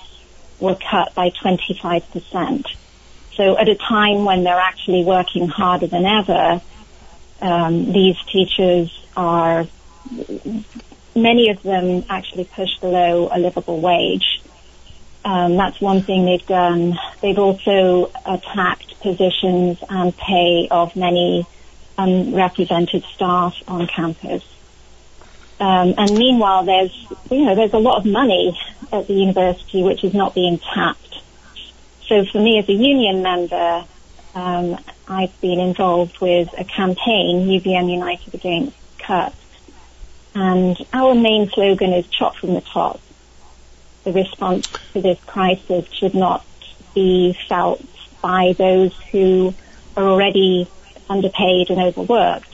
were 0.60 0.76
cut 0.76 1.14
by 1.16 1.30
25%. 1.30 2.66
So 3.36 3.58
at 3.58 3.68
a 3.68 3.76
time 3.76 4.26
when 4.26 4.44
they're 4.44 4.60
actually 4.60 5.04
working 5.04 5.48
harder 5.48 5.88
than 5.88 6.06
ever, 6.06 6.62
um, 7.41 7.91
these 7.91 8.18
teachers 8.32 8.91
are, 9.18 9.68
many 11.16 11.50
of 11.50 11.62
them 11.64 12.06
actually 12.10 12.45
push 12.45 12.78
below 12.80 13.30
a 13.32 13.40
livable 13.40 13.82
wage. 13.82 14.43
Um, 15.26 15.56
that's 15.56 15.80
one 15.80 16.04
thing 16.04 16.26
they've 16.26 16.45
done. 16.45 17.00
They've 17.22 17.40
also 17.40 18.12
attacked 18.26 19.00
positions 19.00 19.78
and 19.90 20.16
pay 20.16 20.68
of 20.70 20.95
many 20.95 21.45
unrepresented 21.98 23.04
staff 23.16 23.56
on 23.68 23.88
campus. 23.88 24.44
Um, 25.60 25.94
and 25.98 26.12
meanwhile, 26.18 26.66
there's 26.66 26.94
you 27.32 27.45
know 27.45 27.56
there's 27.56 27.74
a 27.74 27.78
lot 27.78 27.98
of 28.00 28.06
money 28.06 28.60
at 28.91 29.08
the 29.08 29.14
university 29.14 29.82
which 29.82 30.04
is 30.04 30.14
not 30.14 30.36
being 30.36 30.60
tapped. 30.60 31.22
So 32.08 32.26
for 32.26 32.40
me 32.40 32.60
as 32.60 32.68
a 32.68 32.74
union 32.74 33.22
member, 33.22 33.86
um, 34.36 34.78
I've 35.08 35.40
been 35.40 35.60
involved 35.60 36.20
with 36.20 36.50
a 36.58 36.66
campaign, 36.66 37.48
UVM 37.48 37.90
United 37.90 38.34
Against 38.34 38.76
Cuts, 38.98 39.38
and 40.36 40.76
our 40.91 41.16
main 41.16 41.50
slogan 41.50 41.94
is 41.94 42.08
"Chop 42.08 42.36
from 42.36 42.56
the 42.56 42.62
top." 42.62 43.00
The 44.03 44.11
response 44.11 44.65
to 44.93 45.01
this 45.01 45.19
crisis 45.25 45.85
should 45.93 46.13
not 46.13 46.45
be 46.93 47.38
felt 47.47 47.84
by 48.21 48.53
those 48.57 48.93
who 49.11 49.53
are 49.95 50.03
already 50.03 50.69
underpaid 51.09 51.69
and 51.69 51.80
overworked. 51.80 52.47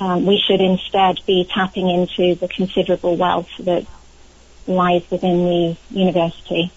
Um, 0.00 0.26
we 0.26 0.38
should 0.38 0.60
instead 0.60 1.18
be 1.26 1.48
tapping 1.52 1.88
into 1.90 2.34
the 2.36 2.48
considerable 2.48 3.16
wealth 3.16 3.48
that 3.60 3.86
lies 4.66 5.02
within 5.10 5.44
the 5.44 5.76
university. 5.90 6.70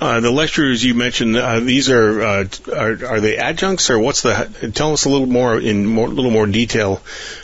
Uh, 0.00 0.20
the 0.20 0.30
lecturers 0.30 0.82
you 0.82 0.94
mentioned, 0.94 1.36
uh, 1.36 1.60
these 1.60 1.90
are, 1.90 2.22
uh, 2.22 2.44
are 2.74 3.04
are 3.04 3.20
they 3.20 3.36
adjuncts 3.36 3.90
or 3.90 3.98
what's 3.98 4.22
the? 4.22 4.72
Tell 4.74 4.94
us 4.94 5.04
a 5.04 5.10
little 5.10 5.26
more 5.26 5.60
in 5.60 5.84
more 5.84 6.08
little 6.08 6.30
more 6.30 6.46
detail 6.46 7.02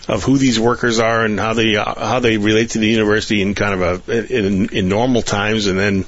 of 0.09 0.23
who 0.23 0.39
these 0.39 0.59
workers 0.59 0.99
are 0.99 1.23
and 1.23 1.39
how 1.39 1.53
they 1.53 1.75
how 1.75 2.21
they 2.21 2.39
relate 2.39 2.71
to 2.71 2.79
the 2.79 2.87
university 2.89 3.43
in 3.43 3.55
kind 3.55 3.83
of 3.83 4.09
a 4.09 4.39
in, 4.39 4.71
in 4.71 4.89
normal 4.89 5.21
times, 5.21 5.67
and 5.67 5.79
then 5.79 6.07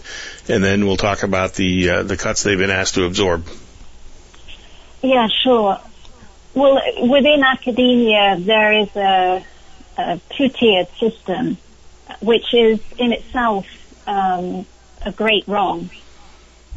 and 0.49 0.65
then 0.65 0.87
we'll 0.87 0.97
talk 0.97 1.23
about 1.23 1.53
the 1.53 1.91
uh, 1.91 2.03
the 2.03 2.17
cuts 2.17 2.45
they've 2.45 2.57
been 2.57 2.71
asked 2.71 2.95
to 2.95 3.05
absorb. 3.05 3.47
Yeah, 5.03 5.29
sure. 5.45 5.79
Well, 6.55 6.81
within 7.11 7.45
academia, 7.45 8.37
there 8.41 8.73
is 8.81 8.97
a, 8.97 9.45
a 9.99 10.21
two-tiered 10.31 10.89
system, 10.99 11.59
which 12.21 12.55
is 12.55 12.81
in 12.97 13.13
itself 13.13 13.67
um, 14.09 14.65
a 15.05 15.13
great 15.13 15.47
wrong. 15.47 15.91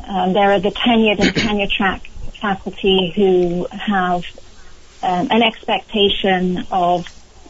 Um, 0.07 0.33
there 0.33 0.51
are 0.53 0.61
the 0.61 0.71
tenured 0.85 1.19
and 1.21 1.35
tenure 1.35 1.67
track 1.75 2.03
faculty 2.41 3.13
who 3.15 3.67
have 3.71 4.21
um, 5.03 5.27
an 5.31 5.41
expectation 5.43 6.67
of 6.71 7.05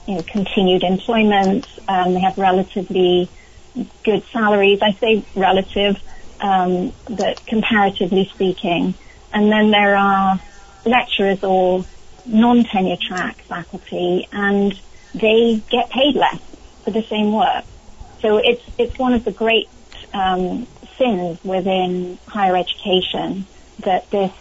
you 0.08 0.16
know, 0.16 0.24
continued 0.32 0.84
employment. 0.84 1.66
Um, 1.88 2.14
they 2.14 2.22
have 2.22 2.38
relatively 2.38 3.32
good 4.04 4.24
salaries. 4.34 4.80
I 4.82 4.98
say 5.00 5.28
relative. 5.36 5.96
um, 6.42 6.94
that 7.08 7.46
comparatively 7.48 8.30
speaking, 8.34 8.96
and 9.32 9.52
then 9.52 9.72
there 9.72 9.96
are 9.96 10.42
lecturers 10.86 11.40
or 11.44 11.86
non-tenure 12.26 12.98
track 13.08 13.38
faculty, 13.48 14.28
and 14.32 14.74
they 15.14 15.64
get 15.70 15.90
paid 15.92 16.16
less 16.16 16.42
for 16.84 16.92
the 16.92 17.04
same 17.10 17.32
work. 17.32 17.66
So 18.22 18.38
it's 18.38 18.64
it's 18.78 18.98
one 18.98 19.14
of 19.14 19.24
the 19.24 19.32
great 19.32 19.70
um, 20.14 20.68
sins 21.02 21.44
within 21.44 22.20
higher 22.28 22.56
education 22.56 23.46
that 23.80 24.10
this 24.12 24.32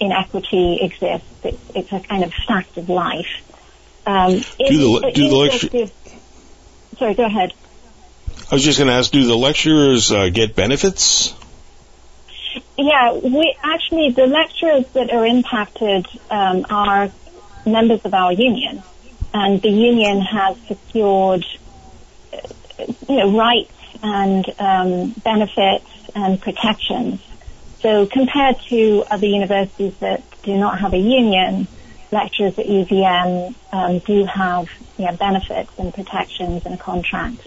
inequity 0.00 0.78
exists. 0.80 1.28
It's, 1.44 1.70
it's 1.74 1.92
a 1.92 2.00
kind 2.00 2.24
of 2.24 2.32
fact 2.32 2.76
of 2.78 2.88
life. 2.88 3.26
Um, 4.06 4.32
do 4.32 4.40
the, 4.58 5.12
do 5.14 5.28
the 5.28 5.36
lecture- 5.36 5.86
Sorry, 6.98 7.14
go 7.14 7.24
ahead. 7.26 7.52
I 8.50 8.54
was 8.54 8.64
just 8.64 8.78
going 8.78 8.88
to 8.88 8.94
ask, 8.94 9.10
do 9.10 9.26
the 9.26 9.36
lecturers 9.36 10.12
uh, 10.12 10.28
get 10.30 10.54
benefits? 10.54 11.34
Yeah, 12.78 13.12
we 13.14 13.54
actually 13.62 14.10
the 14.10 14.26
lecturers 14.26 14.86
that 14.92 15.10
are 15.10 15.26
impacted 15.26 16.06
um, 16.30 16.64
are 16.70 17.10
members 17.66 18.02
of 18.04 18.14
our 18.14 18.32
union, 18.32 18.82
and 19.34 19.60
the 19.60 19.70
union 19.70 20.20
has 20.20 20.56
secured, 20.68 21.44
uh, 22.32 22.38
you 23.08 23.16
know, 23.16 23.36
rights 23.36 23.72
and 24.02 24.44
um, 24.58 25.14
benefits 25.24 25.90
and 26.14 26.40
protections. 26.40 27.20
So 27.80 28.06
compared 28.06 28.56
to 28.70 29.04
other 29.10 29.26
universities 29.26 29.94
that 30.00 30.24
do 30.42 30.56
not 30.56 30.80
have 30.80 30.92
a 30.92 30.98
union, 30.98 31.68
lecturers 32.10 32.58
at 32.58 32.66
UVM 32.66 33.54
um, 33.72 33.98
do 34.00 34.24
have 34.24 34.68
yeah, 34.96 35.12
benefits 35.12 35.70
and 35.78 35.92
protections 35.92 36.62
and 36.64 36.74
a 36.74 36.78
contract. 36.78 37.46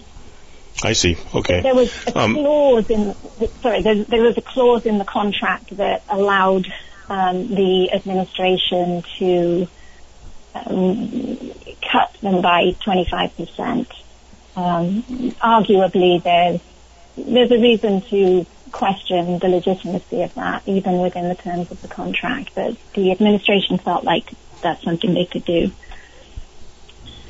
I 0.82 0.92
see. 0.92 1.16
Okay. 1.34 1.60
There 1.60 1.74
was 1.74 1.92
a 2.06 2.18
um, 2.18 2.34
clause 2.34 2.88
in 2.88 3.14
sorry, 3.60 3.82
there, 3.82 4.04
there, 4.04 4.22
was 4.22 4.38
a 4.38 4.42
clause 4.42 4.86
in 4.86 4.98
the 4.98 5.04
contract 5.04 5.76
that 5.76 6.04
allowed 6.08 6.66
um, 7.08 7.48
the 7.48 7.90
administration 7.92 9.02
to 9.18 9.68
um, 10.54 11.52
cut 11.92 12.16
them 12.22 12.40
by 12.40 12.76
25 12.84 13.36
percent. 13.36 13.88
Um, 14.56 15.02
arguably, 15.42 16.22
there's 16.22 16.60
there's 17.16 17.50
a 17.50 17.58
reason 17.58 18.02
to 18.02 18.46
question 18.72 19.38
the 19.38 19.48
legitimacy 19.48 20.22
of 20.22 20.34
that, 20.34 20.62
even 20.66 20.98
within 21.00 21.28
the 21.28 21.34
terms 21.34 21.70
of 21.70 21.80
the 21.82 21.88
contract. 21.88 22.50
But 22.54 22.76
the 22.94 23.12
administration 23.12 23.78
felt 23.78 24.04
like 24.04 24.30
that's 24.62 24.82
something 24.82 25.14
they 25.14 25.26
could 25.26 25.44
do. 25.44 25.70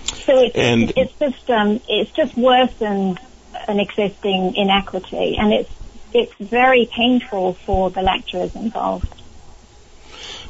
So 0.04 0.38
it's, 0.42 0.56
and 0.56 0.92
it's 0.96 1.12
just 1.18 1.50
um, 1.50 1.80
it's 1.88 2.10
just 2.12 2.36
worsened 2.36 3.20
an 3.68 3.80
existing 3.80 4.54
inequity, 4.56 5.36
and 5.38 5.52
it's 5.52 5.70
it's 6.12 6.34
very 6.34 6.88
painful 6.90 7.54
for 7.54 7.90
the 7.90 8.02
lecturers 8.02 8.54
involved. 8.54 9.08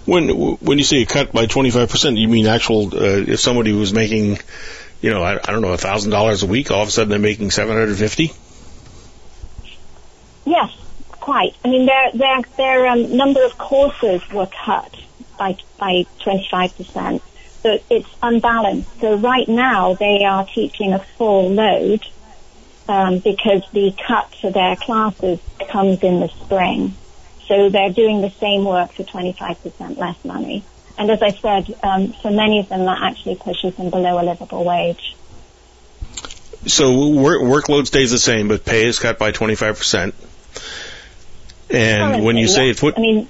When 0.06 0.28
when 0.28 0.78
you 0.78 0.84
say 0.84 1.02
a 1.02 1.06
cut 1.06 1.32
by 1.32 1.46
twenty 1.46 1.70
five 1.70 1.90
percent, 1.90 2.16
you 2.16 2.28
mean 2.28 2.46
actual? 2.46 2.86
Uh, 2.86 3.24
if 3.28 3.40
somebody 3.40 3.72
was 3.72 3.92
making, 3.92 4.38
you 5.00 5.10
know, 5.10 5.22
I, 5.22 5.34
I 5.42 5.52
don't 5.52 5.62
know, 5.62 5.72
a 5.72 5.78
thousand 5.78 6.10
dollars 6.10 6.42
a 6.42 6.46
week, 6.46 6.70
all 6.70 6.82
of 6.82 6.88
a 6.88 6.90
sudden 6.90 7.10
they're 7.10 7.18
making 7.18 7.50
seven 7.50 7.76
hundred 7.76 7.96
fifty. 7.96 8.32
Yes, 10.44 10.70
quite. 11.10 11.54
I 11.64 11.68
mean, 11.68 11.86
their 11.86 12.12
their 12.14 12.42
their 12.56 12.86
um, 12.88 13.16
number 13.16 13.44
of 13.44 13.56
courses 13.56 14.22
were 14.32 14.48
cut 14.64 14.94
by 15.38 15.56
by 15.78 16.06
twenty 16.22 16.46
five 16.50 16.76
percent. 16.76 17.22
So 17.62 17.78
it's 17.90 18.08
unbalanced. 18.22 18.88
So 19.00 19.16
right 19.16 19.46
now 19.48 19.94
they 19.94 20.24
are 20.26 20.46
teaching 20.54 20.94
a 20.94 21.04
full 21.18 21.50
load 21.50 22.02
um, 22.88 23.18
because 23.18 23.62
the 23.72 23.92
cut 24.06 24.32
to 24.40 24.50
their 24.50 24.76
classes 24.76 25.40
comes 25.70 26.02
in 26.02 26.20
the 26.20 26.28
spring. 26.28 26.94
So 27.46 27.68
they're 27.68 27.92
doing 27.92 28.20
the 28.22 28.32
same 28.40 28.64
work 28.64 28.92
for 28.92 29.04
25% 29.04 29.98
less 29.98 30.24
money. 30.24 30.64
And 31.00 31.10
as 31.10 31.22
I 31.22 31.30
said, 31.30 31.74
um, 31.82 32.12
for 32.12 32.30
many 32.30 32.58
of 32.60 32.68
them, 32.68 32.84
that 32.84 32.98
actually 33.00 33.36
pushes 33.36 33.74
them 33.74 33.88
below 33.88 34.20
a 34.20 34.22
livable 34.22 34.62
wage. 34.62 35.16
So 36.66 37.08
work, 37.08 37.40
workload 37.40 37.86
stays 37.86 38.10
the 38.10 38.18
same, 38.18 38.48
but 38.48 38.66
pay 38.66 38.84
is 38.84 38.98
cut 38.98 39.18
by 39.18 39.32
25%. 39.32 40.02
And 40.02 40.14
Currently, 41.70 42.20
when 42.20 42.36
you 42.36 42.48
say 42.48 42.66
yeah. 42.66 42.70
it's 42.72 42.82
what? 42.82 42.98
I 42.98 43.00
mean, 43.00 43.28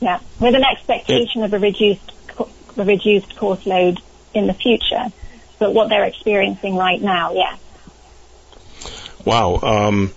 yeah, 0.00 0.20
with 0.38 0.54
an 0.54 0.64
expectation 0.64 1.44
of 1.44 1.54
a 1.54 1.58
reduced, 1.58 2.12
a 2.76 2.84
reduced 2.84 3.34
course 3.36 3.64
load 3.64 4.02
in 4.34 4.46
the 4.46 4.52
future. 4.52 5.06
But 5.58 5.72
what 5.72 5.88
they're 5.88 6.04
experiencing 6.04 6.76
right 6.76 7.00
now, 7.00 7.32
yes. 7.32 7.58
Wow. 9.24 9.60
Um, 9.62 10.12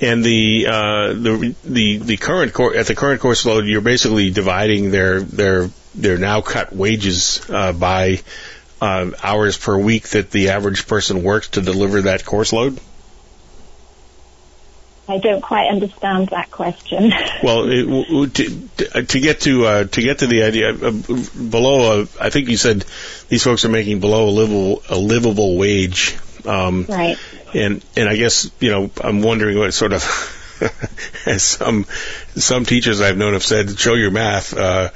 and 0.00 0.24
the 0.24 0.66
uh, 0.68 1.08
the 1.14 1.56
the 1.64 1.96
the 1.98 2.16
current 2.16 2.52
cor- 2.52 2.76
at 2.76 2.86
the 2.86 2.94
current 2.94 3.20
course 3.20 3.44
load, 3.44 3.66
you're 3.66 3.80
basically 3.80 4.30
dividing 4.30 4.92
their 4.92 5.20
their 5.20 5.68
their 5.94 6.18
now 6.18 6.40
cut 6.40 6.74
wages 6.74 7.40
uh, 7.48 7.72
by 7.72 8.20
uh, 8.80 9.10
hours 9.22 9.56
per 9.56 9.78
week 9.78 10.08
that 10.08 10.30
the 10.30 10.50
average 10.50 10.86
person 10.86 11.22
works 11.22 11.48
to 11.50 11.60
deliver 11.60 12.02
that 12.02 12.24
course 12.24 12.52
load. 12.52 12.80
I 15.08 15.18
don't 15.18 15.40
quite 15.40 15.68
understand 15.68 16.28
that 16.28 16.50
question. 16.50 17.12
well, 17.42 17.66
it, 17.68 18.34
to, 18.34 19.02
to 19.04 19.20
get 19.20 19.40
to 19.42 19.66
uh, 19.66 19.84
to 19.84 20.02
get 20.02 20.20
to 20.20 20.26
the 20.26 20.44
idea 20.44 20.70
uh, 20.70 20.90
below, 21.50 22.02
uh, 22.02 22.06
I 22.20 22.30
think 22.30 22.48
you 22.48 22.56
said 22.56 22.84
these 23.28 23.42
folks 23.42 23.64
are 23.64 23.68
making 23.68 24.00
below 24.00 24.28
a 24.28 24.30
livable 24.30 24.82
a 24.88 24.96
livable 24.96 25.58
wage. 25.58 26.16
Um, 26.46 26.86
right. 26.88 27.18
And 27.54 27.84
and 27.96 28.08
I 28.08 28.16
guess 28.16 28.50
you 28.60 28.70
know 28.70 28.90
I'm 29.02 29.22
wondering 29.22 29.58
what 29.58 29.74
sort 29.74 29.92
of 29.92 30.02
as 31.26 31.42
some 31.42 31.84
some 32.36 32.64
teachers 32.64 33.00
I've 33.00 33.18
known 33.18 33.34
have 33.34 33.44
said, 33.44 33.78
show 33.78 33.94
your 33.94 34.10
math. 34.10 34.56
Uh, 34.56 34.90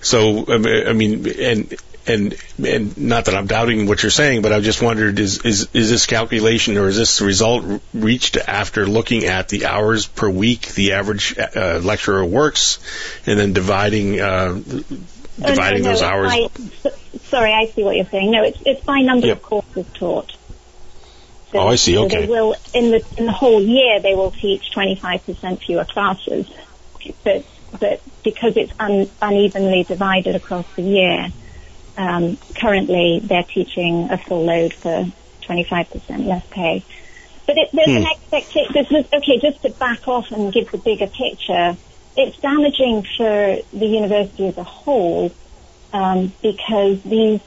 so 0.00 0.46
I 0.48 0.92
mean, 0.92 1.28
and 1.40 1.74
and 2.08 2.36
and 2.64 2.98
not 2.98 3.26
that 3.26 3.34
I'm 3.34 3.46
doubting 3.46 3.86
what 3.86 4.02
you're 4.02 4.10
saying, 4.10 4.42
but 4.42 4.52
I 4.52 4.60
just 4.60 4.82
wondered 4.82 5.18
is 5.18 5.44
is 5.44 5.68
is 5.74 5.90
this 5.90 6.06
calculation 6.06 6.76
or 6.76 6.88
is 6.88 6.96
this 6.96 7.20
result 7.20 7.82
reached 7.92 8.36
after 8.36 8.86
looking 8.86 9.24
at 9.24 9.48
the 9.48 9.66
hours 9.66 10.06
per 10.06 10.28
week 10.28 10.68
the 10.74 10.92
average 10.92 11.36
uh, 11.38 11.80
lecturer 11.82 12.24
works, 12.24 12.78
and 13.26 13.38
then 13.38 13.52
dividing 13.52 14.20
uh, 14.20 14.54
dividing 14.54 14.96
oh, 15.38 15.56
no, 15.56 15.76
no, 15.76 15.82
those 15.82 16.02
hours? 16.02 16.32
Sorry, 17.28 17.52
I 17.52 17.66
see 17.66 17.84
what 17.84 17.96
you're 17.96 18.06
saying. 18.06 18.30
No, 18.30 18.42
it's 18.42 18.60
it's 18.64 18.84
by 18.84 19.00
number 19.00 19.26
yep. 19.26 19.38
of 19.38 19.42
courses 19.42 19.86
taught. 19.94 20.32
So, 21.52 21.58
oh, 21.58 21.68
I 21.68 21.76
see. 21.76 21.96
Okay. 21.96 22.14
So 22.14 22.20
they 22.20 22.26
will 22.26 22.54
in 22.74 22.90
the 22.90 23.04
in 23.16 23.26
the 23.26 23.32
whole 23.32 23.62
year 23.62 24.00
they 24.00 24.14
will 24.14 24.30
teach 24.30 24.70
25% 24.72 25.64
fewer 25.64 25.84
classes, 25.84 26.46
but 27.24 27.44
but 27.78 28.00
because 28.22 28.56
it's 28.56 28.72
un, 28.78 29.10
unevenly 29.20 29.84
divided 29.84 30.34
across 30.36 30.66
the 30.76 30.82
year, 30.82 31.28
um, 31.96 32.38
currently 32.56 33.20
they're 33.22 33.44
teaching 33.44 34.08
a 34.10 34.18
full 34.18 34.44
load 34.44 34.72
for 34.72 35.06
25% 35.42 36.26
less 36.26 36.46
pay. 36.50 36.84
But 37.46 37.58
it, 37.58 37.70
there's 37.72 37.88
hmm. 37.88 37.96
an 37.96 38.06
expectation. 38.06 39.06
okay, 39.12 39.38
just 39.40 39.62
to 39.62 39.70
back 39.70 40.06
off 40.06 40.30
and 40.30 40.52
give 40.52 40.70
the 40.70 40.78
bigger 40.78 41.06
picture, 41.06 41.76
it's 42.16 42.38
damaging 42.38 43.06
for 43.16 43.58
the 43.72 43.86
university 43.86 44.46
as 44.48 44.58
a 44.58 44.64
whole 44.64 45.32
um, 45.92 46.32
because 46.42 47.02
these 47.02 47.40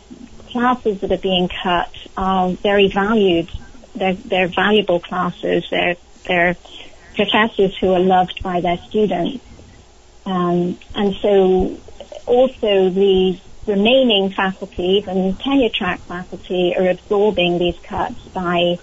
classes 0.49 1.01
that 1.01 1.11
are 1.11 1.17
being 1.17 1.49
cut 1.63 1.93
are 2.17 2.51
very 2.51 2.87
valued 2.87 3.49
they're, 3.95 4.13
they're 4.13 4.47
valuable 4.47 4.99
classes. 4.99 5.65
They're, 5.69 5.95
they're 6.25 6.55
professors 7.15 7.77
who 7.77 7.93
are 7.93 7.99
loved 7.99 8.41
by 8.41 8.61
their 8.61 8.77
students. 8.77 9.43
Um, 10.25 10.79
and 10.93 11.15
so 11.21 11.77
also 12.25 12.89
the 12.89 13.39
remaining 13.67 14.33
faculty, 14.35 15.01
even 15.01 15.37
tenure 15.43 15.69
track 15.73 16.01
faculty, 16.07 16.73
are 16.77 16.89
absorbing 16.89 17.59
these 17.59 17.75
cuts 17.87 18.19
by 18.33 18.77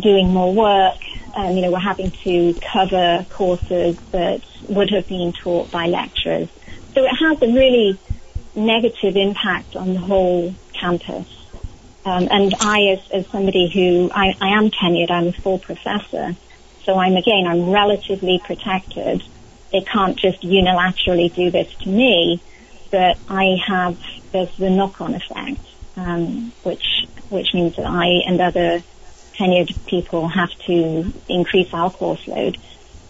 doing 0.00 0.28
more 0.28 0.52
work. 0.54 0.98
Um, 1.36 1.56
you 1.56 1.62
know, 1.62 1.70
we're 1.70 1.78
having 1.80 2.12
to 2.24 2.54
cover 2.72 3.26
courses 3.30 3.96
that 4.12 4.40
would 4.68 4.90
have 4.90 5.08
been 5.08 5.32
taught 5.42 5.70
by 5.70 5.86
lecturers. 5.86 6.48
So 6.94 7.04
it 7.04 7.14
has 7.18 7.38
a 7.42 7.52
really 7.52 8.00
negative 8.54 9.16
impact 9.16 9.74
on 9.74 9.94
the 9.94 10.00
whole 10.00 10.54
campus. 10.78 11.26
Um, 12.04 12.28
and 12.30 12.54
I, 12.60 12.92
as, 12.92 12.98
as 13.12 13.24
somebody 13.32 13.70
who, 13.72 14.10
I, 14.12 14.36
I 14.40 14.58
am 14.58 14.70
tenured, 14.70 15.10
I'm 15.10 15.28
a 15.28 15.32
full 15.42 15.58
professor, 15.58 16.36
so 16.84 16.98
I'm 16.98 17.16
again, 17.16 17.46
I'm 17.48 17.70
relatively 17.70 18.40
protected. 18.44 19.22
They 19.74 19.80
can't 19.80 20.16
just 20.16 20.42
unilaterally 20.42 21.34
do 21.34 21.50
this 21.50 21.68
to 21.80 21.88
me, 21.88 22.40
but 22.92 23.18
I 23.28 23.56
have, 23.66 23.98
there's 24.30 24.56
the 24.56 24.70
knock-on 24.70 25.14
effect, 25.14 25.60
um, 25.96 26.52
which, 26.62 27.08
which 27.28 27.52
means 27.54 27.74
that 27.74 27.84
I 27.84 28.22
and 28.24 28.40
other 28.40 28.84
tenured 29.34 29.74
people 29.86 30.28
have 30.28 30.50
to 30.66 31.12
increase 31.28 31.74
our 31.74 31.90
course 31.90 32.24
load. 32.28 32.56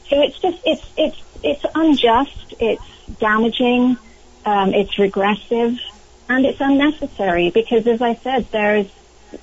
So 0.09 0.23
it's 0.23 0.39
just, 0.39 0.59
it's, 0.65 0.87
it's, 0.97 1.23
it's 1.43 1.67
unjust, 1.75 2.55
it's 2.59 2.83
damaging, 3.21 3.99
um, 4.47 4.73
it's 4.73 4.99
regressive, 4.99 5.79
and 6.31 6.47
it's 6.47 6.63
unnecessary 6.63 7.51
because, 7.51 7.87
as 7.87 8.01
I 8.01 8.15
said, 8.15 8.49
there's 8.53 8.87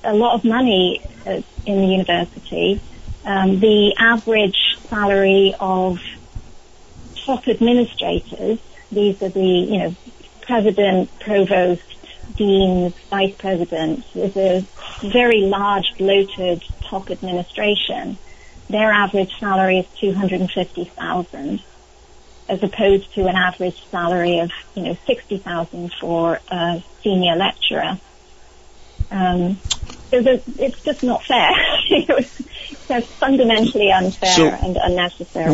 a 0.02 0.12
lot 0.12 0.34
of 0.34 0.44
money 0.44 1.00
uh, 1.24 1.40
in 1.66 1.82
the 1.82 1.86
university. 1.86 2.80
Um, 3.24 3.60
the 3.60 3.94
average 3.96 4.58
salary 4.88 5.54
of 5.60 6.00
top 7.24 7.46
administrators. 7.48 8.58
These 8.90 9.22
are 9.22 9.28
the, 9.28 9.40
you 9.40 9.78
know, 9.78 9.96
president, 10.42 11.10
provost, 11.20 11.82
deans, 12.36 12.94
vice 13.10 13.34
presidents. 13.36 14.06
There's 14.14 14.36
a 14.36 14.66
very 15.02 15.40
large 15.42 15.96
bloated 15.96 16.62
top 16.88 17.10
administration. 17.10 18.18
Their 18.68 18.90
average 18.90 19.32
salary 19.38 19.78
is 19.78 19.86
250,000 20.00 21.62
as 22.48 22.62
opposed 22.62 23.14
to 23.14 23.26
an 23.26 23.36
average 23.36 23.80
salary 23.90 24.40
of, 24.40 24.50
you 24.74 24.82
know, 24.82 24.96
60,000 25.06 25.92
for 26.00 26.40
a 26.50 26.84
senior 27.02 27.36
lecturer. 27.36 27.98
Um, 29.10 29.58
it's 30.10 30.82
just 30.82 31.02
not 31.02 31.24
fair. 31.24 31.50
it's 31.90 33.06
fundamentally 33.18 33.90
unfair 33.90 34.34
so 34.34 34.48
and 34.48 34.76
unnecessary. 34.76 35.50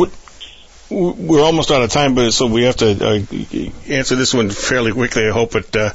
We're 0.91 1.43
almost 1.43 1.71
out 1.71 1.83
of 1.83 1.91
time, 1.91 2.15
but 2.15 2.33
so 2.33 2.47
we 2.47 2.65
have 2.65 2.77
to 2.77 2.91
uh, 2.91 3.93
answer 3.93 4.17
this 4.17 4.33
one 4.33 4.51
fairly 4.51 4.93
quickly. 4.93 5.27
I 5.27 5.33
hope. 5.33 5.53
But 5.53 5.77
uh, 5.77 5.93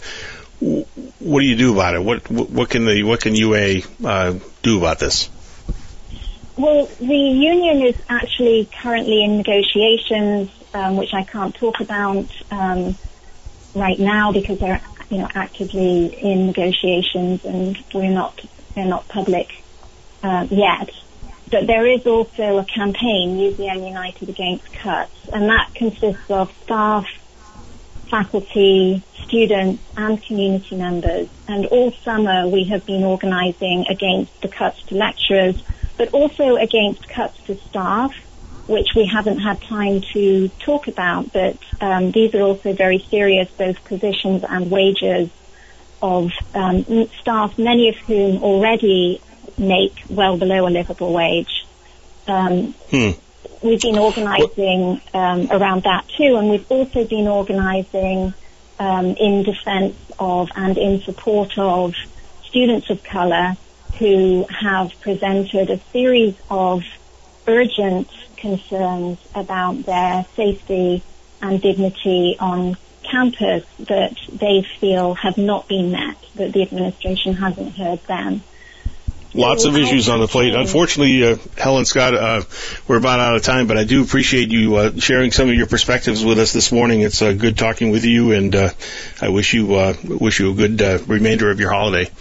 what 1.20 1.42
do 1.42 1.46
you 1.46 1.56
do 1.56 1.74
about 1.74 1.96
it? 1.96 2.04
What 2.04 2.30
what 2.30 2.70
can 2.70 2.86
the 2.86 3.04
what 3.04 3.22
can 3.22 3.36
UA 3.36 3.82
uh, 4.04 4.36
do 4.62 4.78
about 4.78 5.00
this? 5.00 5.30
Well, 6.56 6.86
the 7.00 7.16
union 7.16 7.82
is 7.82 7.96
actually 8.08 8.70
currently 8.82 9.24
in 9.24 9.38
negotiations, 9.38 10.52
um, 10.74 10.98
which 10.98 11.14
I 11.14 11.24
can't 11.24 11.56
talk 11.56 11.80
about 11.80 12.28
um, 12.52 12.96
right 13.74 13.98
now 13.98 14.32
because 14.32 14.60
they're 14.60 14.82
you 15.10 15.18
know 15.18 15.30
actively 15.34 16.08
in 16.08 16.48
negotiations 16.48 17.44
and 17.46 17.84
we're 17.94 18.10
not 18.10 18.40
they're 18.76 18.86
not 18.86 19.08
public 19.08 19.64
uh, 20.22 20.48
yet. 20.50 20.92
But 21.54 21.68
there 21.68 21.86
is 21.86 22.08
also 22.08 22.58
a 22.58 22.66
campaign, 22.66 23.38
UVM 23.38 23.88
United 23.88 24.28
Against 24.28 24.74
Cuts, 24.74 25.30
and 25.32 25.48
that 25.50 25.70
consists 25.76 26.32
of 26.32 26.52
staff, 26.64 27.06
faculty, 28.10 29.04
students, 29.24 29.84
and 29.96 30.20
community 30.24 30.76
members. 30.76 31.30
And 31.48 31.68
all 31.68 31.92
summer 31.92 32.48
we 32.48 32.64
have 32.64 32.88
been 32.88 33.04
organising 33.04 33.86
against 33.88 34.42
the 34.42 34.48
cuts 34.48 34.82
to 34.88 34.96
lecturers, 34.96 35.62
but 35.96 36.12
also 36.12 36.56
against 36.56 37.08
cuts 37.08 37.40
to 37.44 37.56
staff, 37.56 38.16
which 38.66 38.96
we 38.96 39.06
haven't 39.06 39.38
had 39.38 39.62
time 39.62 40.02
to 40.14 40.50
talk 40.58 40.88
about. 40.88 41.32
But 41.34 41.60
um, 41.80 42.10
these 42.10 42.34
are 42.34 42.42
also 42.42 42.74
very 42.74 42.98
serious, 42.98 43.48
both 43.52 43.84
positions 43.86 44.44
and 44.44 44.72
wages 44.72 45.30
of 46.02 46.32
um, 46.56 46.84
staff, 47.22 47.60
many 47.60 47.90
of 47.90 47.96
whom 47.98 48.42
already 48.42 49.22
make 49.58 50.04
well 50.10 50.38
below 50.38 50.68
a 50.68 50.70
livable 50.70 51.14
wage. 51.14 51.66
Um, 52.28 52.74
hmm. 52.90 53.12
We've 53.62 53.80
been 53.80 53.98
organising 53.98 55.02
um, 55.14 55.48
around 55.50 55.84
that 55.84 56.06
too, 56.18 56.36
and 56.36 56.50
we've 56.50 56.70
also 56.70 57.06
been 57.06 57.28
organising 57.28 58.34
um, 58.80 59.06
in 59.06 59.44
defence 59.44 59.96
of 60.20 60.50
and 60.56 60.78
in 60.78 61.02
support 61.02 61.58
of 61.58 61.96
students 62.44 62.90
of 62.90 63.04
colour 63.04 63.56
who 64.00 64.46
have 64.50 64.92
presented 65.02 65.70
a 65.70 65.80
series 65.92 66.36
of 66.50 66.84
urgent 67.48 68.10
concerns 68.38 69.18
about 69.36 69.84
their 69.86 70.26
safety 70.36 71.04
and 71.42 71.62
dignity 71.62 72.36
on 72.40 72.76
campus 73.04 73.64
that 73.80 74.18
they 74.32 74.66
feel 74.80 75.14
have 75.14 75.38
not 75.38 75.68
been 75.68 75.92
met, 75.92 76.18
that 76.36 76.54
the 76.54 76.62
administration 76.62 77.34
hasn't 77.34 77.76
heard 77.76 78.04
them. 78.08 78.44
Lots 79.36 79.66
of 79.66 79.76
issues 79.76 80.10
on 80.10 80.20
the 80.20 80.28
plate. 80.28 80.54
Unfortunately, 80.54 81.26
uh, 81.26 81.38
Helen 81.58 81.86
Scott, 81.86 82.14
uh, 82.14 82.44
we're 82.88 82.98
about 82.98 83.20
out 83.20 83.36
of 83.36 83.42
time, 83.42 83.66
but 83.66 83.78
I 83.78 83.84
do 83.84 84.04
appreciate 84.04 84.50
you 84.50 84.76
uh, 84.76 85.00
sharing 85.00 85.32
some 85.32 85.50
of 85.50 85.56
your 85.56 85.66
perspectives 85.66 86.24
with 86.24 86.38
us 86.38 86.54
this 86.54 86.72
morning. 86.72 87.02
It's 87.02 87.22
uh, 87.22 87.34
good 87.34 87.58
talking 87.58 87.90
with 87.90 88.06
you, 88.06 88.32
and 88.32 88.56
uh, 88.56 88.70
I 89.22 89.30
wish 89.30 89.56
you 89.56 89.74
uh, 89.74 89.96
wish 90.04 90.40
you 90.40 90.52
a 90.52 90.54
good 90.54 90.82
uh, 90.82 91.00
remainder 91.08 91.50
of 91.50 91.60
your 91.60 91.72
holiday. 91.72 92.12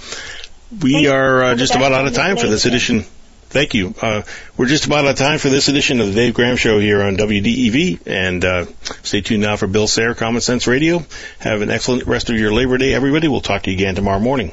We 0.80 1.08
are 1.08 1.42
uh, 1.42 1.54
just 1.54 1.74
about 1.74 1.92
out 1.92 2.06
of 2.06 2.14
time 2.14 2.38
for 2.38 2.46
this 2.46 2.64
edition. 2.64 3.04
Thank 3.50 3.74
you. 3.74 3.94
Uh, 4.00 4.22
we're 4.56 4.64
just 4.64 4.86
about 4.86 5.04
out 5.04 5.10
of 5.10 5.16
time 5.16 5.38
for 5.38 5.50
this 5.50 5.68
edition 5.68 6.00
of 6.00 6.06
the 6.06 6.14
Dave 6.14 6.32
Gram 6.32 6.56
Show 6.56 6.78
here 6.78 7.02
on 7.02 7.18
WDEV, 7.18 8.06
and 8.06 8.42
uh, 8.42 8.64
stay 9.02 9.20
tuned 9.20 9.42
now 9.42 9.56
for 9.56 9.66
Bill 9.66 9.86
Sayre, 9.86 10.14
Common 10.14 10.40
Sense 10.40 10.66
Radio. 10.66 11.04
Have 11.40 11.60
an 11.60 11.68
excellent 11.68 12.06
rest 12.06 12.30
of 12.30 12.38
your 12.38 12.54
Labor 12.54 12.78
Day, 12.78 12.94
everybody. 12.94 13.28
We'll 13.28 13.42
talk 13.42 13.64
to 13.64 13.70
you 13.70 13.76
again 13.76 13.94
tomorrow 13.94 14.20
morning. 14.20 14.52